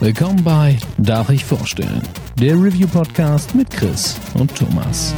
Willkommen 0.00 0.42
bei 0.42 0.78
Darf 0.96 1.28
ich 1.28 1.44
vorstellen? 1.44 2.00
Der 2.36 2.54
Review 2.54 2.88
Podcast 2.88 3.54
mit 3.54 3.68
Chris 3.68 4.18
und 4.32 4.56
Thomas. 4.56 5.14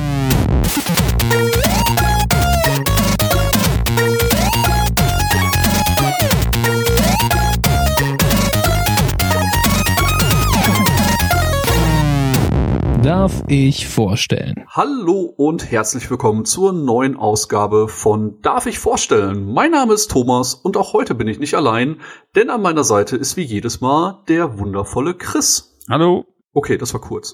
Darf 13.23 13.45
ich 13.47 13.87
vorstellen? 13.87 14.65
Hallo 14.67 15.33
und 15.37 15.71
herzlich 15.71 16.11
willkommen 16.11 16.45
zur 16.45 16.73
neuen 16.73 17.15
Ausgabe 17.15 17.87
von 17.87 18.41
Darf 18.43 18.67
ich 18.67 18.81
vorstellen? 18.81 19.45
Mein 19.45 19.71
Name 19.71 19.95
ist 19.95 20.11
Thomas 20.11 20.55
und 20.55 20.77
auch 20.77 20.93
heute 20.93 21.15
bin 21.15 21.29
ich 21.29 21.39
nicht 21.39 21.55
allein, 21.55 22.01
denn 22.35 22.51
an 22.51 22.61
meiner 22.61 22.83
Seite 22.83 23.17
ist 23.17 23.37
wie 23.37 23.45
jedes 23.45 23.81
Mal 23.81 24.25
der 24.27 24.59
wundervolle 24.59 25.15
Chris. 25.15 25.79
Hallo. 25.89 26.27
Okay, 26.53 26.77
das 26.77 26.95
war 26.95 27.01
kurz. 27.01 27.33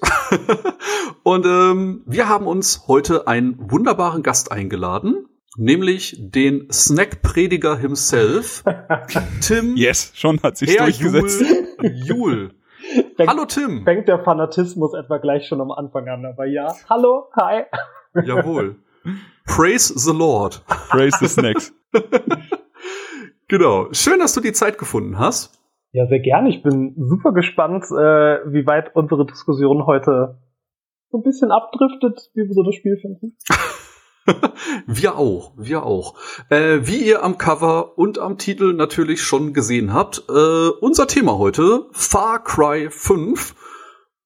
und 1.22 1.46
ähm, 1.46 2.02
wir 2.04 2.28
haben 2.28 2.46
uns 2.46 2.86
heute 2.86 3.26
einen 3.26 3.56
wunderbaren 3.58 4.22
Gast 4.22 4.52
eingeladen, 4.52 5.24
nämlich 5.56 6.18
den 6.18 6.70
Snackprediger 6.70 7.78
himself, 7.78 8.62
Tim. 9.40 9.74
Yes, 9.74 10.12
schon 10.12 10.38
hat 10.42 10.58
sich 10.58 10.76
durchgesetzt. 10.76 11.40
Jul. 11.80 11.94
Jul. 12.04 12.57
Fängt, 13.16 13.30
Hallo 13.30 13.44
Tim. 13.44 13.84
Fängt 13.84 14.08
der 14.08 14.20
Fanatismus 14.20 14.94
etwa 14.94 15.18
gleich 15.18 15.46
schon 15.46 15.60
am 15.60 15.70
Anfang 15.70 16.08
an, 16.08 16.24
aber 16.24 16.46
ja. 16.46 16.74
Hallo, 16.88 17.28
hi. 17.36 17.64
Jawohl. 18.24 18.76
Praise 19.46 19.92
the 19.96 20.12
Lord. 20.12 20.62
Praise 20.90 21.16
the 21.20 21.28
Snacks. 21.28 21.74
genau. 23.48 23.88
Schön, 23.92 24.18
dass 24.18 24.34
du 24.34 24.40
die 24.40 24.52
Zeit 24.52 24.78
gefunden 24.78 25.18
hast. 25.18 25.58
Ja, 25.92 26.06
sehr 26.06 26.20
gerne. 26.20 26.50
Ich 26.50 26.62
bin 26.62 26.94
super 26.96 27.32
gespannt, 27.32 27.84
äh, 27.84 28.40
wie 28.52 28.66
weit 28.66 28.94
unsere 28.94 29.26
Diskussion 29.26 29.86
heute 29.86 30.38
so 31.10 31.18
ein 31.18 31.22
bisschen 31.22 31.50
abdriftet, 31.50 32.30
wie 32.34 32.42
wir 32.42 32.54
so 32.54 32.62
das 32.62 32.74
Spiel 32.74 32.98
finden. 33.00 33.36
wir 34.86 35.16
auch, 35.16 35.52
wir 35.56 35.84
auch. 35.84 36.14
Äh, 36.50 36.80
wie 36.82 37.04
ihr 37.04 37.22
am 37.22 37.38
Cover 37.38 37.98
und 37.98 38.18
am 38.18 38.38
Titel 38.38 38.72
natürlich 38.72 39.22
schon 39.22 39.52
gesehen 39.52 39.92
habt, 39.92 40.24
äh, 40.28 40.68
unser 40.80 41.06
Thema 41.06 41.38
heute 41.38 41.86
Far 41.92 42.42
Cry 42.42 42.90
5. 42.90 43.54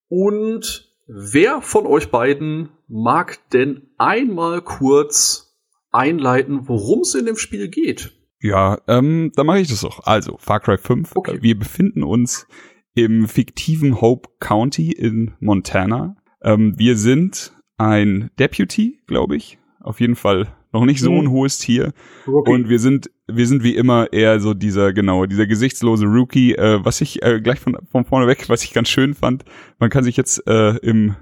Und 0.09 0.93
wer 1.07 1.63
von 1.63 1.87
euch 1.87 2.11
beiden 2.11 2.71
mag 2.89 3.39
denn 3.51 3.91
einmal 3.99 4.61
kurz 4.63 5.57
einleiten, 5.91 6.69
worum 6.69 7.01
es 7.01 7.15
in 7.15 7.27
dem 7.27 7.37
Spiel 7.37 7.69
geht? 7.69 8.13
Ja, 8.41 8.79
ähm, 8.89 9.31
dann 9.37 9.47
mache 9.47 9.61
ich 9.61 9.69
das 9.69 9.85
auch. 9.85 10.01
Also, 10.05 10.37
Far 10.39 10.61
Cry 10.61 10.79
5. 10.79 11.13
Okay. 11.15 11.39
Wir 11.41 11.59
befinden 11.59 12.03
uns 12.03 12.47
im 12.95 13.29
fiktiven 13.29 14.01
Hope 14.01 14.29
County 14.41 14.91
in 14.91 15.35
Montana. 15.41 16.17
Ähm, 16.43 16.77
wir 16.77 16.97
sind 16.97 17.53
ein 17.79 18.31
Deputy, 18.39 19.01
glaube 19.07 19.37
ich. 19.37 19.59
Auf 19.83 20.01
jeden 20.01 20.17
Fall 20.17 20.49
noch 20.73 20.85
nicht 20.85 21.01
so 21.01 21.11
ein 21.13 21.25
Mhm. 21.25 21.31
hohes 21.31 21.59
Tier. 21.59 21.93
Rookie. 22.27 22.51
Und 22.53 22.69
wir 22.69 22.79
sind, 22.79 23.11
wir 23.27 23.47
sind 23.47 23.63
wie 23.63 23.75
immer 23.75 24.13
eher 24.13 24.41
so 24.41 24.55
dieser, 24.55 24.93
genau, 24.93 25.27
dieser 25.27 25.47
gesichtslose 25.47 26.07
Rookie, 26.07 26.55
äh, 26.55 26.79
was 26.85 27.01
ich 27.01 27.23
äh, 27.23 27.41
gleich 27.41 27.61
von, 27.61 27.77
von 27.91 28.05
vorne 28.05 28.27
weg, 28.27 28.45
was 28.49 28.63
ich 28.65 28.73
ganz 28.73 28.89
schön 28.89 29.15
fand. 29.15 29.45
Man 29.79 29.91
kann 29.91 30.05
sich 30.05 30.17
jetzt 30.17 30.47
äh, 30.47 30.77
im 30.79 31.17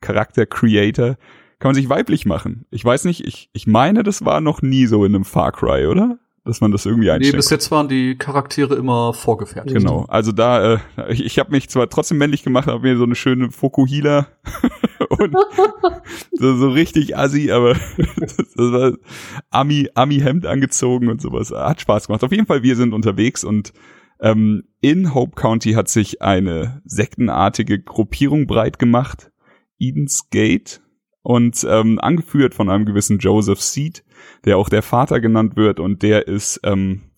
Charakter 0.00 0.46
Creator, 0.46 1.16
kann 1.58 1.68
man 1.70 1.74
sich 1.74 1.88
weiblich 1.88 2.24
machen. 2.26 2.66
Ich 2.70 2.84
weiß 2.84 3.04
nicht, 3.04 3.26
ich, 3.26 3.48
ich 3.52 3.66
meine, 3.66 4.02
das 4.02 4.24
war 4.24 4.40
noch 4.40 4.62
nie 4.62 4.86
so 4.86 5.04
in 5.04 5.14
einem 5.14 5.24
Far 5.24 5.52
Cry, 5.52 5.86
oder? 5.86 6.18
Dass 6.46 6.60
man 6.60 6.72
das 6.72 6.84
irgendwie 6.84 7.06
Nee, 7.06 7.12
einstellt. 7.12 7.36
bis 7.36 7.48
jetzt 7.48 7.70
waren 7.70 7.88
die 7.88 8.16
Charaktere 8.18 8.74
immer 8.74 9.14
vorgefertigt. 9.14 9.74
Genau, 9.76 10.04
also 10.08 10.30
da, 10.30 10.74
äh, 10.74 10.78
ich, 11.08 11.24
ich 11.24 11.38
habe 11.38 11.50
mich 11.52 11.70
zwar 11.70 11.88
trotzdem 11.88 12.18
männlich 12.18 12.42
gemacht, 12.42 12.66
habe 12.68 12.86
mir 12.86 12.98
so 12.98 13.04
eine 13.04 13.14
schöne 13.14 13.50
Fokuhila 13.50 14.26
und 15.18 15.36
so, 16.32 16.56
so 16.56 16.68
richtig 16.68 17.16
assi, 17.16 17.50
aber 17.50 17.74
das, 18.16 18.56
war 18.56 18.92
Ami, 19.50 19.88
Ami-Hemd 19.94 20.46
angezogen 20.46 21.08
und 21.08 21.20
sowas. 21.20 21.50
Hat 21.50 21.80
Spaß 21.80 22.06
gemacht. 22.06 22.24
Auf 22.24 22.32
jeden 22.32 22.46
Fall, 22.46 22.62
wir 22.62 22.76
sind 22.76 22.92
unterwegs 22.92 23.44
und 23.44 23.72
ähm, 24.20 24.64
in 24.80 25.14
Hope 25.14 25.34
County 25.34 25.72
hat 25.72 25.88
sich 25.88 26.22
eine 26.22 26.82
sektenartige 26.84 27.80
Gruppierung 27.80 28.46
breit 28.46 28.78
gemacht, 28.78 29.32
Eden's 29.78 30.30
Gate, 30.30 30.80
und 31.22 31.66
ähm, 31.68 31.98
angeführt 31.98 32.54
von 32.54 32.68
einem 32.68 32.84
gewissen 32.84 33.18
Joseph 33.18 33.60
Seed, 33.60 34.04
der 34.44 34.58
auch 34.58 34.68
der 34.68 34.82
Vater 34.82 35.20
genannt 35.20 35.56
wird 35.56 35.80
und 35.80 36.02
der 36.02 36.28
ist 36.28 36.60
ähm, 36.64 37.10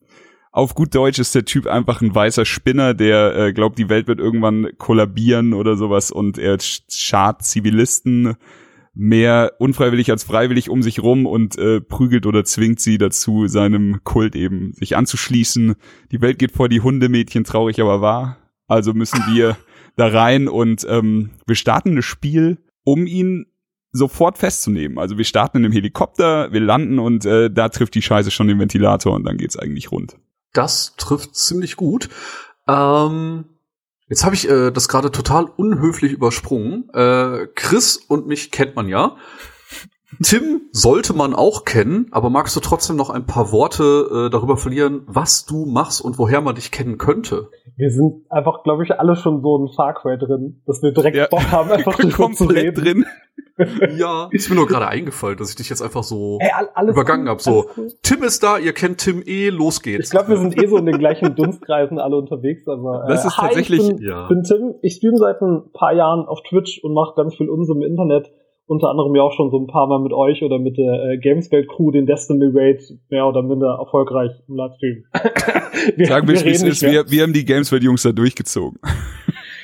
auf 0.56 0.74
gut 0.74 0.94
Deutsch 0.94 1.18
ist 1.18 1.34
der 1.34 1.44
Typ 1.44 1.66
einfach 1.66 2.00
ein 2.00 2.14
weißer 2.14 2.46
Spinner, 2.46 2.94
der 2.94 3.36
äh, 3.36 3.52
glaubt, 3.52 3.78
die 3.78 3.90
Welt 3.90 4.08
wird 4.08 4.20
irgendwann 4.20 4.70
kollabieren 4.78 5.52
oder 5.52 5.76
sowas 5.76 6.10
und 6.10 6.38
er 6.38 6.56
sch- 6.56 6.80
schart 6.88 7.44
Zivilisten 7.44 8.36
mehr 8.94 9.52
unfreiwillig 9.58 10.10
als 10.10 10.24
freiwillig 10.24 10.70
um 10.70 10.82
sich 10.82 11.02
rum 11.02 11.26
und 11.26 11.58
äh, 11.58 11.82
prügelt 11.82 12.24
oder 12.24 12.42
zwingt 12.44 12.80
sie 12.80 12.96
dazu, 12.96 13.48
seinem 13.48 14.00
Kult 14.02 14.34
eben 14.34 14.72
sich 14.72 14.96
anzuschließen. 14.96 15.74
Die 16.10 16.22
Welt 16.22 16.38
geht 16.38 16.52
vor 16.52 16.70
die 16.70 16.80
Hundemädchen, 16.80 17.44
traurig 17.44 17.78
aber 17.78 18.00
wahr. 18.00 18.38
Also 18.66 18.94
müssen 18.94 19.22
wir 19.30 19.58
da 19.96 20.06
rein 20.06 20.48
und 20.48 20.86
ähm, 20.88 21.32
wir 21.46 21.56
starten 21.56 21.96
das 21.96 22.06
Spiel, 22.06 22.56
um 22.82 23.06
ihn 23.06 23.44
sofort 23.92 24.38
festzunehmen. 24.38 24.98
Also 24.98 25.18
wir 25.18 25.24
starten 25.26 25.58
in 25.58 25.64
dem 25.64 25.72
Helikopter, 25.72 26.50
wir 26.50 26.60
landen 26.60 26.98
und 26.98 27.26
äh, 27.26 27.50
da 27.50 27.68
trifft 27.68 27.94
die 27.94 28.00
Scheiße 28.00 28.30
schon 28.30 28.48
den 28.48 28.58
Ventilator 28.58 29.14
und 29.14 29.24
dann 29.24 29.36
geht's 29.36 29.58
eigentlich 29.58 29.92
rund. 29.92 30.16
Das 30.56 30.94
trifft 30.96 31.34
ziemlich 31.34 31.76
gut. 31.76 32.08
Ähm, 32.68 33.44
jetzt 34.08 34.24
habe 34.24 34.34
ich 34.34 34.48
äh, 34.48 34.70
das 34.70 34.88
gerade 34.88 35.10
total 35.10 35.44
unhöflich 35.44 36.12
übersprungen. 36.12 36.88
Äh, 36.92 37.46
Chris 37.54 37.96
und 37.96 38.26
mich 38.26 38.50
kennt 38.50 38.76
man 38.76 38.88
ja. 38.88 39.16
Tim 40.22 40.62
sollte 40.72 41.12
man 41.14 41.34
auch 41.34 41.64
kennen, 41.64 42.06
aber 42.12 42.30
magst 42.30 42.54
du 42.56 42.60
trotzdem 42.60 42.96
noch 42.96 43.10
ein 43.10 43.26
paar 43.26 43.50
Worte 43.52 44.26
äh, 44.28 44.30
darüber 44.30 44.56
verlieren, 44.56 45.02
was 45.06 45.44
du 45.44 45.66
machst 45.66 46.00
und 46.00 46.16
woher 46.16 46.40
man 46.40 46.54
dich 46.54 46.70
kennen 46.70 46.96
könnte? 46.96 47.50
wir 47.78 47.90
sind 47.90 48.24
einfach, 48.30 48.62
glaube 48.62 48.84
ich, 48.84 48.98
alle 48.98 49.16
schon 49.16 49.42
so 49.42 49.58
ein 49.58 49.68
Far 49.74 49.92
Cry 49.92 50.16
drin, 50.16 50.62
dass 50.64 50.80
wir 50.82 50.92
direkt 50.92 51.16
Ja. 51.16 51.26
Bock 51.28 51.50
haben, 51.50 51.70
einfach 51.72 51.96
drüber 51.96 52.10
zu 52.32 52.44
komplett 52.46 52.78
reden. 52.78 52.84
drin. 52.84 53.06
Ja, 53.96 54.28
ist 54.32 54.50
mir 54.50 54.56
nur 54.56 54.66
gerade 54.66 54.88
eingefallen, 54.88 55.36
dass 55.38 55.50
ich 55.50 55.56
dich 55.56 55.70
jetzt 55.70 55.80
einfach 55.82 56.02
so 56.02 56.38
Ey, 56.40 56.50
übergangen 56.90 57.26
cool, 57.26 57.30
hab. 57.32 57.40
So, 57.40 57.66
cool. 57.76 57.88
Tim 58.02 58.22
ist 58.22 58.42
da, 58.42 58.58
ihr 58.58 58.72
kennt 58.72 58.98
Tim 58.98 59.22
eh, 59.26 59.48
los 59.48 59.82
geht's. 59.82 60.06
Ich 60.06 60.10
glaube, 60.10 60.28
wir 60.28 60.36
sind 60.36 60.60
eh 60.62 60.66
so 60.66 60.76
in 60.76 60.86
den 60.86 60.98
gleichen 60.98 61.34
Dunstkreisen 61.34 61.98
alle 61.98 62.16
unterwegs, 62.16 62.68
aber 62.68 63.04
äh, 63.04 63.08
Das 63.08 63.24
ist 63.24 63.38
hi, 63.38 63.46
tatsächlich- 63.46 63.80
ich 63.80 63.96
bin, 63.96 64.02
Ja. 64.06 64.26
bin 64.28 64.42
Tim, 64.42 64.74
ich 64.82 64.94
streame 64.96 65.16
seit 65.16 65.40
ein 65.40 65.62
paar 65.72 65.92
Jahren 65.94 66.26
auf 66.26 66.40
Twitch 66.48 66.80
und 66.82 66.92
mache 66.94 67.14
ganz 67.16 67.34
viel 67.36 67.48
Unsinn 67.48 67.76
im 67.76 67.82
Internet. 67.90 68.30
Unter 68.68 68.88
anderem 68.90 69.14
ja 69.14 69.22
auch 69.22 69.32
schon 69.32 69.50
so 69.52 69.58
ein 69.60 69.68
paar 69.68 69.86
Mal 69.86 70.00
mit 70.00 70.12
euch 70.12 70.42
oder 70.42 70.58
mit 70.58 70.76
der 70.76 70.92
äh, 71.12 71.18
Gameswelt 71.18 71.68
Crew 71.68 71.92
den 71.92 72.04
Destiny 72.04 72.50
Raid 72.52 72.82
mehr 73.10 73.24
oder 73.26 73.40
minder 73.42 73.76
erfolgreich 73.78 74.32
im 74.48 74.56
Livestream. 74.56 75.04
wir, 75.96 76.06
Sagen 76.08 76.26
wir, 76.26 76.34
wie 76.34 76.38
es 76.38 76.44
reden 76.44 76.66
ist, 76.72 76.82
wir, 76.82 77.08
wir 77.08 77.22
haben 77.22 77.32
die 77.32 77.44
Gameswelt-Jungs 77.44 78.02
da 78.02 78.10
durchgezogen. 78.10 78.80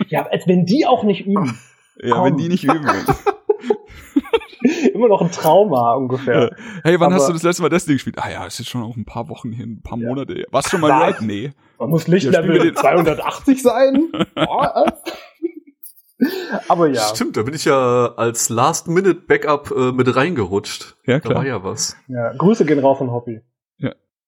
Ja, 0.08 0.24
als 0.30 0.46
wenn 0.46 0.66
die 0.66 0.86
auch 0.86 1.02
nicht 1.02 1.26
üben. 1.26 1.58
Ja, 2.00 2.14
Komm. 2.14 2.24
wenn 2.26 2.36
die 2.36 2.48
nicht 2.48 2.62
üben. 2.64 2.86
Immer 4.94 5.08
noch 5.08 5.20
ein 5.22 5.30
Trauma 5.30 5.94
ungefähr. 5.94 6.50
hey, 6.84 6.98
wann 7.00 7.12
hast 7.12 7.22
Aber- 7.24 7.32
du 7.32 7.34
das 7.34 7.42
letzte 7.42 7.62
Mal 7.62 7.68
Destiny 7.68 7.96
gespielt? 7.96 8.16
Ah 8.18 8.30
ja, 8.30 8.46
ist 8.46 8.58
jetzt 8.58 8.68
schon 8.70 8.82
auch 8.82 8.96
ein 8.96 9.04
paar 9.04 9.28
Wochen 9.28 9.52
hin, 9.52 9.78
ein 9.78 9.82
paar 9.82 9.98
Ja. 9.98 10.08
Monate. 10.08 10.34
her. 10.34 10.46
Warst 10.50 10.68
du 10.68 10.70
schon 10.72 10.80
mal? 10.82 10.90
Raid? 10.92 11.20
Nee. 11.22 11.50
Man 11.78 11.90
muss 11.90 12.06
Ja, 12.06 12.14
Lichtlevel 12.14 12.58
den- 12.60 12.76
280 12.76 13.62
sein. 13.62 14.08
Boah, 14.34 14.84
was? 14.86 15.02
Aber 16.68 16.86
ja, 16.88 17.00
Stimmt, 17.14 17.36
da 17.36 17.42
bin 17.42 17.54
ich 17.54 17.64
ja 17.64 18.14
als 18.14 18.48
Last-Minute-Backup 18.48 19.72
äh, 19.76 19.90
mit 19.92 20.14
reingerutscht. 20.14 20.96
Ja, 21.04 21.18
Da 21.18 21.24
war 21.30 21.42
klar. 21.42 21.46
ja 21.46 21.64
was. 21.64 21.96
ja, 22.06 22.32
Grüße 22.34 22.64
gehen 22.64 22.78
raus 22.78 23.00
an 23.00 23.10
Hobby. 23.10 23.40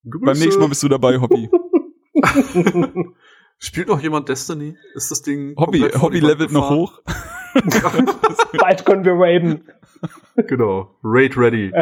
Beim 0.02 0.36
nächsten 0.38 0.60
Mal 0.60 0.68
bist 0.68 0.82
du 0.82 0.88
dabei, 0.88 1.18
Hobby. 1.20 1.48
Spielt 3.58 3.88
noch 3.88 4.00
jemand 4.02 4.28
Destiny? 4.28 4.76
Ist 4.94 5.10
das 5.10 5.22
Ding 5.22 5.54
Hobby, 5.56 5.80
Hobby 5.98 6.20
levelt 6.20 6.52
noch 6.52 6.68
hoch. 6.70 7.00
Bald 8.58 8.84
können 8.84 9.04
wir 9.04 9.14
raiden. 9.14 9.64
genau. 10.36 10.96
Raid 11.02 11.36
ready. 11.36 11.72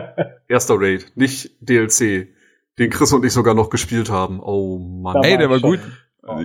Erster 0.49 0.75
Raid, 0.79 1.13
nicht 1.15 1.51
DLC. 1.61 2.29
Den 2.79 2.91
Chris 2.91 3.13
und 3.13 3.25
ich 3.25 3.33
sogar 3.33 3.55
noch 3.55 3.71
gespielt 3.71 4.11
haben. 4.11 4.41
Oh 4.41 4.79
Mann. 4.79 5.21
Da 5.21 5.29
Ey, 5.29 5.37
der 5.39 5.51
war 5.51 5.61
gut. 5.61 5.81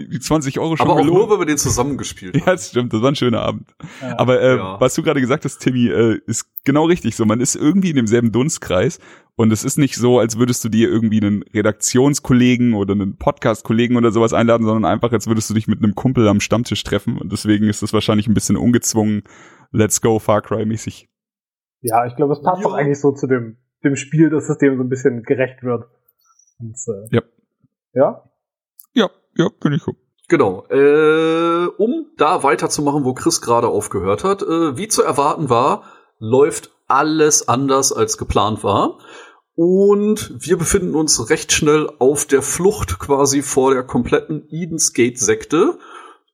Die 0.10 0.20
20 0.20 0.58
Euro 0.58 0.76
schon 0.76 0.90
Aber 0.90 1.00
auch 1.02 1.06
nur, 1.06 1.30
weil 1.30 1.38
wir 1.38 1.46
den 1.46 1.60
zusammen 1.60 1.98
gespielt 2.00 2.34
haben. 2.34 2.40
Ja, 2.48 2.52
das 2.54 2.70
stimmt, 2.70 2.94
das 2.94 3.02
war 3.04 3.12
ein 3.12 3.16
schöner 3.16 3.42
Abend. 3.44 3.76
Ja. 4.02 4.18
Aber 4.18 4.42
äh, 4.42 4.56
Ja. 4.58 4.82
was 4.82 4.96
du 4.96 5.04
gerade 5.04 5.22
gesagt 5.22 5.46
hast, 5.46 5.60
Timmy, 5.60 5.88
äh, 5.88 6.20
ist 6.26 6.48
genau 6.66 6.86
richtig 6.86 7.16
so. 7.16 7.26
Man 7.26 7.40
ist 7.40 7.56
irgendwie 7.56 7.92
in 7.92 7.96
demselben 7.96 8.32
Dunstkreis 8.32 8.98
und 9.36 9.54
es 9.54 9.64
ist 9.64 9.78
nicht 9.78 9.96
so, 9.96 10.18
als 10.18 10.40
würdest 10.40 10.64
du 10.64 10.70
dir 10.70 10.90
irgendwie 10.90 11.22
einen 11.22 11.44
Redaktionskollegen 11.54 12.74
oder 12.74 12.94
einen 12.94 13.18
Podcast-Kollegen 13.18 13.98
oder 13.98 14.12
sowas 14.12 14.34
einladen, 14.34 14.66
sondern 14.66 14.92
einfach, 14.92 15.12
als 15.12 15.28
würdest 15.28 15.48
du 15.52 15.54
dich 15.54 15.68
mit 15.68 15.84
einem 15.84 15.94
Kumpel 15.94 16.28
am 16.28 16.40
Stammtisch 16.40 16.84
treffen 16.84 17.20
und 17.20 17.32
deswegen 17.32 17.70
ist 17.70 17.84
das 17.84 17.94
wahrscheinlich 17.94 18.28
ein 18.28 18.34
bisschen 18.34 18.58
ungezwungen, 18.58 19.24
Let's 19.72 20.02
Go 20.02 20.18
Far 20.18 20.42
Cry 20.42 20.66
mäßig. 20.66 21.08
Ja, 21.82 22.08
ich 22.08 22.16
glaube, 22.16 22.34
es 22.34 22.42
passt 22.42 22.64
Ja. 22.64 22.70
doch 22.70 22.74
eigentlich 22.74 23.00
so 23.00 23.12
zu 23.12 23.28
dem, 23.28 23.58
dem 23.84 23.96
Spiel, 23.96 24.32
dass 24.32 24.50
es 24.50 24.58
dem 24.58 24.76
so 24.78 24.84
ein 24.84 24.90
bisschen 24.90 25.22
gerecht 25.22 25.62
wird. 25.62 25.86
Und, 26.60 26.76
äh, 26.88 27.16
Ja. 27.16 27.22
Ja? 27.94 28.24
Ja, 28.94 29.10
ja, 29.38 29.50
finde 29.62 29.78
ich 29.78 29.84
gut. 29.84 29.96
Genau. 30.28 30.66
Äh, 30.70 31.68
um 31.78 32.08
da 32.18 32.44
weiterzumachen, 32.44 33.06
wo 33.06 33.14
Chris 33.14 33.42
gerade 33.42 33.68
aufgehört 33.68 34.24
hat, 34.24 34.42
äh, 34.42 34.78
wie 34.78 34.88
zu 34.88 35.04
erwarten 35.04 35.50
war, 35.50 35.84
läuft 36.20 36.72
alles 36.88 37.48
anders 37.48 37.94
als 37.94 38.18
geplant 38.18 38.64
war. 38.64 39.00
Und 39.56 40.34
wir 40.38 40.58
befinden 40.58 40.94
uns 40.94 41.30
recht 41.30 41.52
schnell 41.52 41.90
auf 42.00 42.26
der 42.26 42.42
Flucht 42.42 43.00
quasi 43.00 43.42
vor 43.42 43.74
der 43.74 43.84
kompletten 43.84 44.48
Eden's 44.50 44.94
Gate-Sekte 44.94 45.80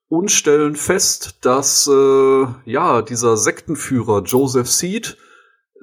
und 0.09 0.29
stellen 0.29 0.75
fest, 0.75 1.37
dass 1.41 1.87
äh, 1.87 2.45
ja 2.65 3.01
dieser 3.01 3.37
Sektenführer 3.37 4.23
Joseph 4.23 4.69
Seed 4.69 5.17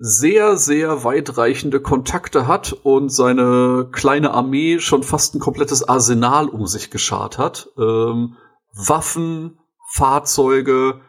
sehr, 0.02 0.56
sehr 0.56 1.04
weitreichende 1.04 1.78
Kontakte 1.78 2.46
hat 2.46 2.72
und 2.72 3.10
seine 3.10 3.86
kleine 3.92 4.32
Armee 4.32 4.78
schon 4.78 5.02
fast 5.02 5.34
ein 5.34 5.40
komplettes 5.40 5.86
Arsenal 5.86 6.48
um 6.48 6.66
sich 6.66 6.90
geschart 6.90 7.36
hat. 7.36 7.68
Ähm, 7.76 8.36
Waffen, 8.72 9.58
Fahrzeuge, 9.92 11.02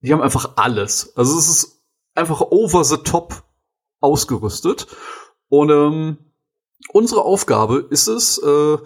die 0.00 0.12
haben 0.12 0.22
einfach 0.22 0.52
alles. 0.54 1.12
Also 1.16 1.36
es 1.36 1.48
ist 1.48 1.82
einfach 2.14 2.40
over 2.40 2.84
the 2.84 2.98
top 2.98 3.42
ausgerüstet. 3.98 4.86
Und 5.48 5.70
ähm, 5.70 6.18
unsere 6.92 7.22
Aufgabe 7.24 7.88
ist 7.90 8.06
es, 8.06 8.38
äh, 8.38 8.78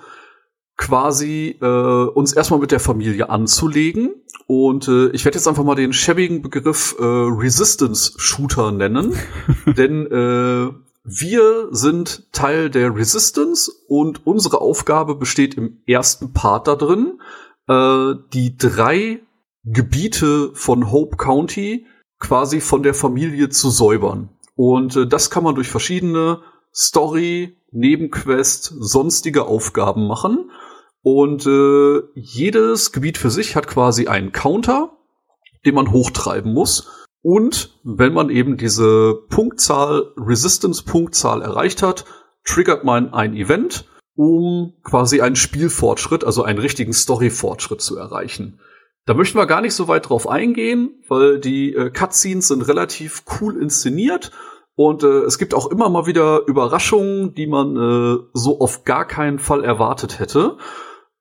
quasi 0.81 1.59
äh, 1.61 1.67
uns 1.67 2.33
erstmal 2.33 2.59
mit 2.59 2.73
der 2.73 2.81
Familie 2.81 3.29
anzulegen. 3.29 4.15
Und 4.47 4.89
äh, 4.89 5.11
ich 5.11 5.25
werde 5.27 5.37
jetzt 5.37 5.47
einfach 5.47 5.63
mal 5.63 5.75
den 5.75 5.93
schäbigen 5.93 6.41
Begriff 6.41 6.97
äh, 6.99 7.05
Resistance 7.05 8.15
Shooter 8.17 8.73
nennen. 8.73 9.15
denn 9.67 10.07
äh, 10.07 10.73
wir 11.05 11.69
sind 11.71 12.33
Teil 12.33 12.71
der 12.71 12.97
Resistance 12.97 13.71
und 13.89 14.27
unsere 14.27 14.63
Aufgabe 14.63 15.15
besteht 15.17 15.55
im 15.55 15.83
ersten 15.87 16.33
Part 16.33 16.67
da 16.67 16.77
drin, 16.77 17.21
äh, 17.69 18.15
die 18.33 18.57
drei 18.57 19.21
Gebiete 19.65 20.51
von 20.55 20.91
Hope 20.91 21.19
County 21.19 21.87
quasi 22.19 22.61
von 22.61 22.83
der 22.83 22.95
Familie 22.95 23.51
zu 23.51 23.69
säubern. 23.69 24.31
Und 24.57 24.97
äh, 24.97 25.07
das 25.07 25.29
kann 25.29 25.45
man 25.45 25.55
durch 25.55 25.69
verschiedene 25.69 26.41
Story, 26.75 27.57
Nebenquest, 27.71 28.75
sonstige 28.79 29.45
Aufgaben 29.45 30.07
machen. 30.07 30.51
Und 31.03 31.47
äh, 31.47 32.03
jedes 32.15 32.93
Gebiet 32.93 33.19
für 33.19 33.31
sich 33.31 33.57
hat 33.57 33.67
quasi 33.67 34.07
einen 34.07 34.33
Counter, 34.33 34.99
den 35.65 35.75
man 35.75 35.93
hochtreiben 35.93 36.53
muss. 36.53 37.07
Und 37.23 37.79
wenn 37.85 38.13
man 38.13 38.31
eben 38.31 38.57
diese 38.57 39.15
Punktzahl, 39.29 40.13
Resistance-Punktzahl 40.17 41.43
erreicht 41.43 41.83
hat, 41.83 42.05
triggert 42.45 42.85
man 42.85 43.13
ein 43.13 43.35
Event, 43.35 43.87
um 44.15 44.75
quasi 44.83 45.21
einen 45.21 45.37
Spielfortschritt, 45.37 46.25
also 46.25 46.43
einen 46.43 46.59
richtigen 46.59 46.93
Story-Fortschritt 46.93 47.81
zu 47.81 47.97
erreichen. 47.97 48.61
Da 49.07 49.15
möchten 49.15 49.39
wir 49.39 49.47
gar 49.47 49.61
nicht 49.61 49.75
so 49.75 49.89
weit 49.89 50.09
drauf 50.09 50.29
eingehen, 50.29 51.03
weil 51.09 51.41
die 51.41 51.75
äh, 51.75 51.91
Cutscenes 51.91 52.49
sind 52.49 52.63
relativ 52.63 53.25
cool 53.41 53.61
inszeniert 53.61 54.31
und 54.77 55.03
äh, 55.03 55.25
es 55.25 55.39
gibt 55.39 55.53
auch 55.55 55.71
immer 55.71 55.89
mal 55.89 56.07
wieder 56.07 56.47
Überraschungen, 56.47 57.35
die 57.35 57.47
man 57.47 57.77
äh, 57.77 58.19
so 58.33 58.61
auf 58.61 58.85
gar 58.85 59.07
keinen 59.07 59.39
Fall 59.39 59.65
erwartet 59.65 60.19
hätte. 60.19 60.57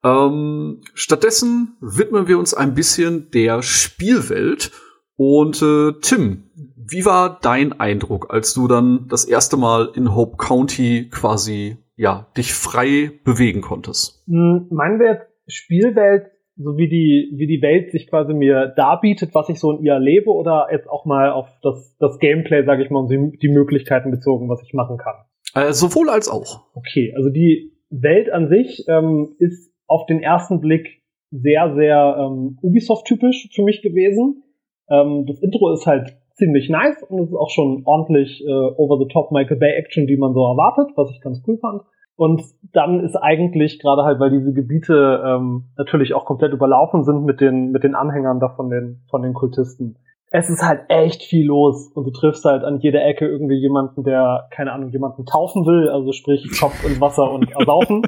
Ähm, 0.03 0.81
stattdessen 0.93 1.77
widmen 1.81 2.27
wir 2.27 2.39
uns 2.39 2.53
ein 2.53 2.73
bisschen 2.73 3.31
der 3.31 3.61
Spielwelt. 3.61 4.71
Und 5.15 5.61
äh, 5.61 5.91
Tim, 6.01 6.49
wie 6.91 7.05
war 7.05 7.39
dein 7.41 7.79
Eindruck, 7.79 8.33
als 8.33 8.53
du 8.53 8.67
dann 8.67 9.07
das 9.09 9.25
erste 9.25 9.57
Mal 9.57 9.89
in 9.95 10.15
Hope 10.15 10.37
County 10.37 11.09
quasi 11.11 11.77
ja 11.95 12.27
dich 12.37 12.53
frei 12.53 13.11
bewegen 13.25 13.61
konntest? 13.61 14.23
Hm, 14.27 14.67
mein 14.71 14.99
Wert 14.99 15.27
Spielwelt, 15.47 16.27
so 16.55 16.77
wie 16.77 16.87
die 16.87 17.33
wie 17.35 17.47
die 17.47 17.61
Welt 17.61 17.91
sich 17.91 18.07
quasi 18.07 18.33
mir 18.33 18.73
darbietet, 18.75 19.33
was 19.33 19.49
ich 19.49 19.59
so 19.59 19.71
in 19.71 19.83
ihr 19.83 19.93
erlebe, 19.93 20.29
oder 20.29 20.67
jetzt 20.71 20.87
auch 20.87 21.05
mal 21.05 21.31
auf 21.31 21.47
das 21.63 21.95
das 21.99 22.19
Gameplay, 22.19 22.63
sage 22.65 22.83
ich 22.83 22.89
mal, 22.89 22.99
und 22.99 23.09
die, 23.09 23.37
die 23.39 23.49
Möglichkeiten 23.49 24.11
bezogen, 24.11 24.47
was 24.47 24.61
ich 24.63 24.73
machen 24.73 24.97
kann. 24.97 25.15
Äh, 25.55 25.73
sowohl 25.73 26.09
als 26.09 26.29
auch. 26.29 26.67
Okay, 26.75 27.13
also 27.15 27.29
die 27.29 27.73
Welt 27.89 28.31
an 28.31 28.47
sich 28.47 28.85
ähm, 28.87 29.35
ist 29.39 29.68
auf 29.89 30.05
den 30.05 30.21
ersten 30.21 30.61
Blick 30.61 31.01
sehr, 31.31 31.73
sehr 31.75 32.15
ähm, 32.17 32.57
Ubisoft-typisch 32.61 33.49
für 33.53 33.63
mich 33.63 33.81
gewesen. 33.81 34.43
Ähm, 34.89 35.25
das 35.27 35.39
Intro 35.41 35.71
ist 35.73 35.85
halt 35.85 36.17
ziemlich 36.35 36.69
nice 36.69 37.03
und 37.03 37.19
es 37.19 37.29
ist 37.29 37.35
auch 37.35 37.49
schon 37.49 37.83
ordentlich 37.85 38.43
äh, 38.45 38.49
over-the-top 38.49 39.31
Michael 39.31 39.57
Bay-Action, 39.57 40.07
die 40.07 40.17
man 40.17 40.33
so 40.33 40.41
erwartet, 40.41 40.95
was 40.95 41.11
ich 41.11 41.21
ganz 41.21 41.43
cool 41.47 41.57
fand. 41.57 41.81
Und 42.15 42.41
dann 42.73 43.01
ist 43.01 43.15
eigentlich, 43.15 43.79
gerade 43.79 44.03
halt, 44.03 44.19
weil 44.19 44.31
diese 44.31 44.53
Gebiete 44.53 45.23
ähm, 45.25 45.65
natürlich 45.77 46.13
auch 46.13 46.25
komplett 46.25 46.53
überlaufen 46.53 47.03
sind 47.03 47.23
mit 47.23 47.39
den, 47.41 47.71
mit 47.71 47.83
den 47.83 47.95
Anhängern 47.95 48.39
da 48.39 48.49
von 48.49 48.69
den, 48.69 49.03
von 49.09 49.21
den 49.21 49.33
Kultisten, 49.33 49.97
es 50.31 50.49
ist 50.49 50.61
halt 50.61 50.81
echt 50.89 51.23
viel 51.23 51.47
los 51.47 51.91
und 51.93 52.05
du 52.05 52.11
triffst 52.11 52.45
halt 52.45 52.63
an 52.63 52.79
jeder 52.79 53.03
Ecke 53.03 53.27
irgendwie 53.27 53.55
jemanden, 53.55 54.03
der, 54.03 54.47
keine 54.51 54.73
Ahnung, 54.73 54.89
jemanden 54.89 55.25
taufen 55.25 55.65
will, 55.65 55.89
also 55.89 56.11
sprich 56.11 56.47
Kopf 56.59 56.85
und 56.85 57.01
Wasser 57.01 57.31
und 57.31 57.51
ersaufen. 57.59 58.03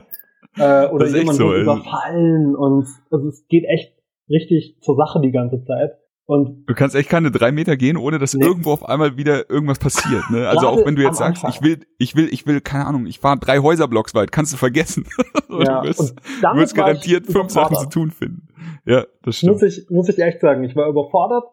Äh, 0.57 0.87
oder 0.87 1.07
jemand 1.07 1.37
so, 1.37 1.49
wird 1.49 1.63
überfallen 1.63 2.55
und 2.55 2.87
also 3.09 3.27
es 3.27 3.45
geht 3.47 3.65
echt 3.65 3.93
richtig 4.29 4.77
zur 4.81 4.95
Sache 4.95 5.19
die 5.21 5.31
ganze 5.31 5.63
Zeit. 5.63 5.91
Und 6.25 6.65
du 6.65 6.73
kannst 6.73 6.95
echt 6.95 7.09
keine 7.09 7.29
drei 7.29 7.51
Meter 7.51 7.75
gehen, 7.75 7.97
ohne 7.97 8.17
dass 8.17 8.33
nee. 8.33 8.45
irgendwo 8.45 8.71
auf 8.71 8.87
einmal 8.87 9.17
wieder 9.17 9.49
irgendwas 9.49 9.79
passiert. 9.79 10.23
Ne? 10.29 10.47
Also 10.47 10.67
auch 10.67 10.85
wenn 10.85 10.95
du 10.95 11.01
jetzt 11.01 11.17
sagst, 11.17 11.43
ich 11.49 11.61
will, 11.61 11.79
ich 11.97 12.15
will, 12.15 12.29
ich 12.31 12.47
will, 12.47 12.61
keine 12.61 12.85
Ahnung, 12.85 13.05
ich 13.05 13.19
fahre 13.19 13.37
drei 13.37 13.59
Häuserblocks 13.59 14.15
weit, 14.15 14.31
kannst 14.31 14.53
du 14.53 14.57
vergessen. 14.57 15.05
Ja, 15.53 15.81
du 15.81 15.89
wirst, 15.89 16.15
du 16.41 16.55
wirst 16.55 16.75
garantiert 16.75 17.25
fünf 17.25 17.49
Sachen 17.49 17.75
zu 17.75 17.89
tun 17.89 18.11
finden. 18.11 18.47
Ja, 18.85 19.05
das 19.23 19.35
stimmt. 19.35 19.51
Muss 19.51 19.63
ich, 19.63 19.85
muss 19.89 20.07
ich 20.07 20.17
echt 20.17 20.39
sagen, 20.39 20.63
ich 20.63 20.77
war 20.77 20.87
überfordert 20.87 21.43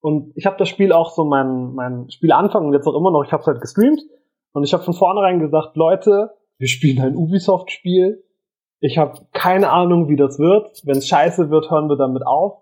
und 0.00 0.32
ich 0.34 0.44
habe 0.44 0.56
das 0.58 0.68
Spiel 0.68 0.92
auch 0.92 1.12
so 1.14 1.24
mein, 1.24 1.72
mein 1.72 2.10
Spielanfang 2.10 2.66
und 2.66 2.72
jetzt 2.72 2.88
auch 2.88 2.96
immer 2.98 3.12
noch, 3.12 3.24
ich 3.24 3.30
habe 3.30 3.42
es 3.42 3.46
halt 3.46 3.60
gestreamt 3.60 4.00
und 4.52 4.64
ich 4.64 4.74
habe 4.74 4.82
von 4.82 4.92
vornherein 4.92 5.38
gesagt, 5.38 5.76
Leute, 5.76 6.30
wir 6.58 6.66
spielen 6.66 7.00
ein 7.00 7.14
Ubisoft-Spiel, 7.14 8.24
ich 8.84 8.98
habe 8.98 9.18
keine 9.32 9.70
Ahnung, 9.70 10.08
wie 10.08 10.16
das 10.16 10.38
wird. 10.38 10.82
Wenn 10.84 10.98
es 10.98 11.08
scheiße 11.08 11.48
wird, 11.48 11.70
hören 11.70 11.88
wir 11.88 11.96
damit 11.96 12.26
auf. 12.26 12.58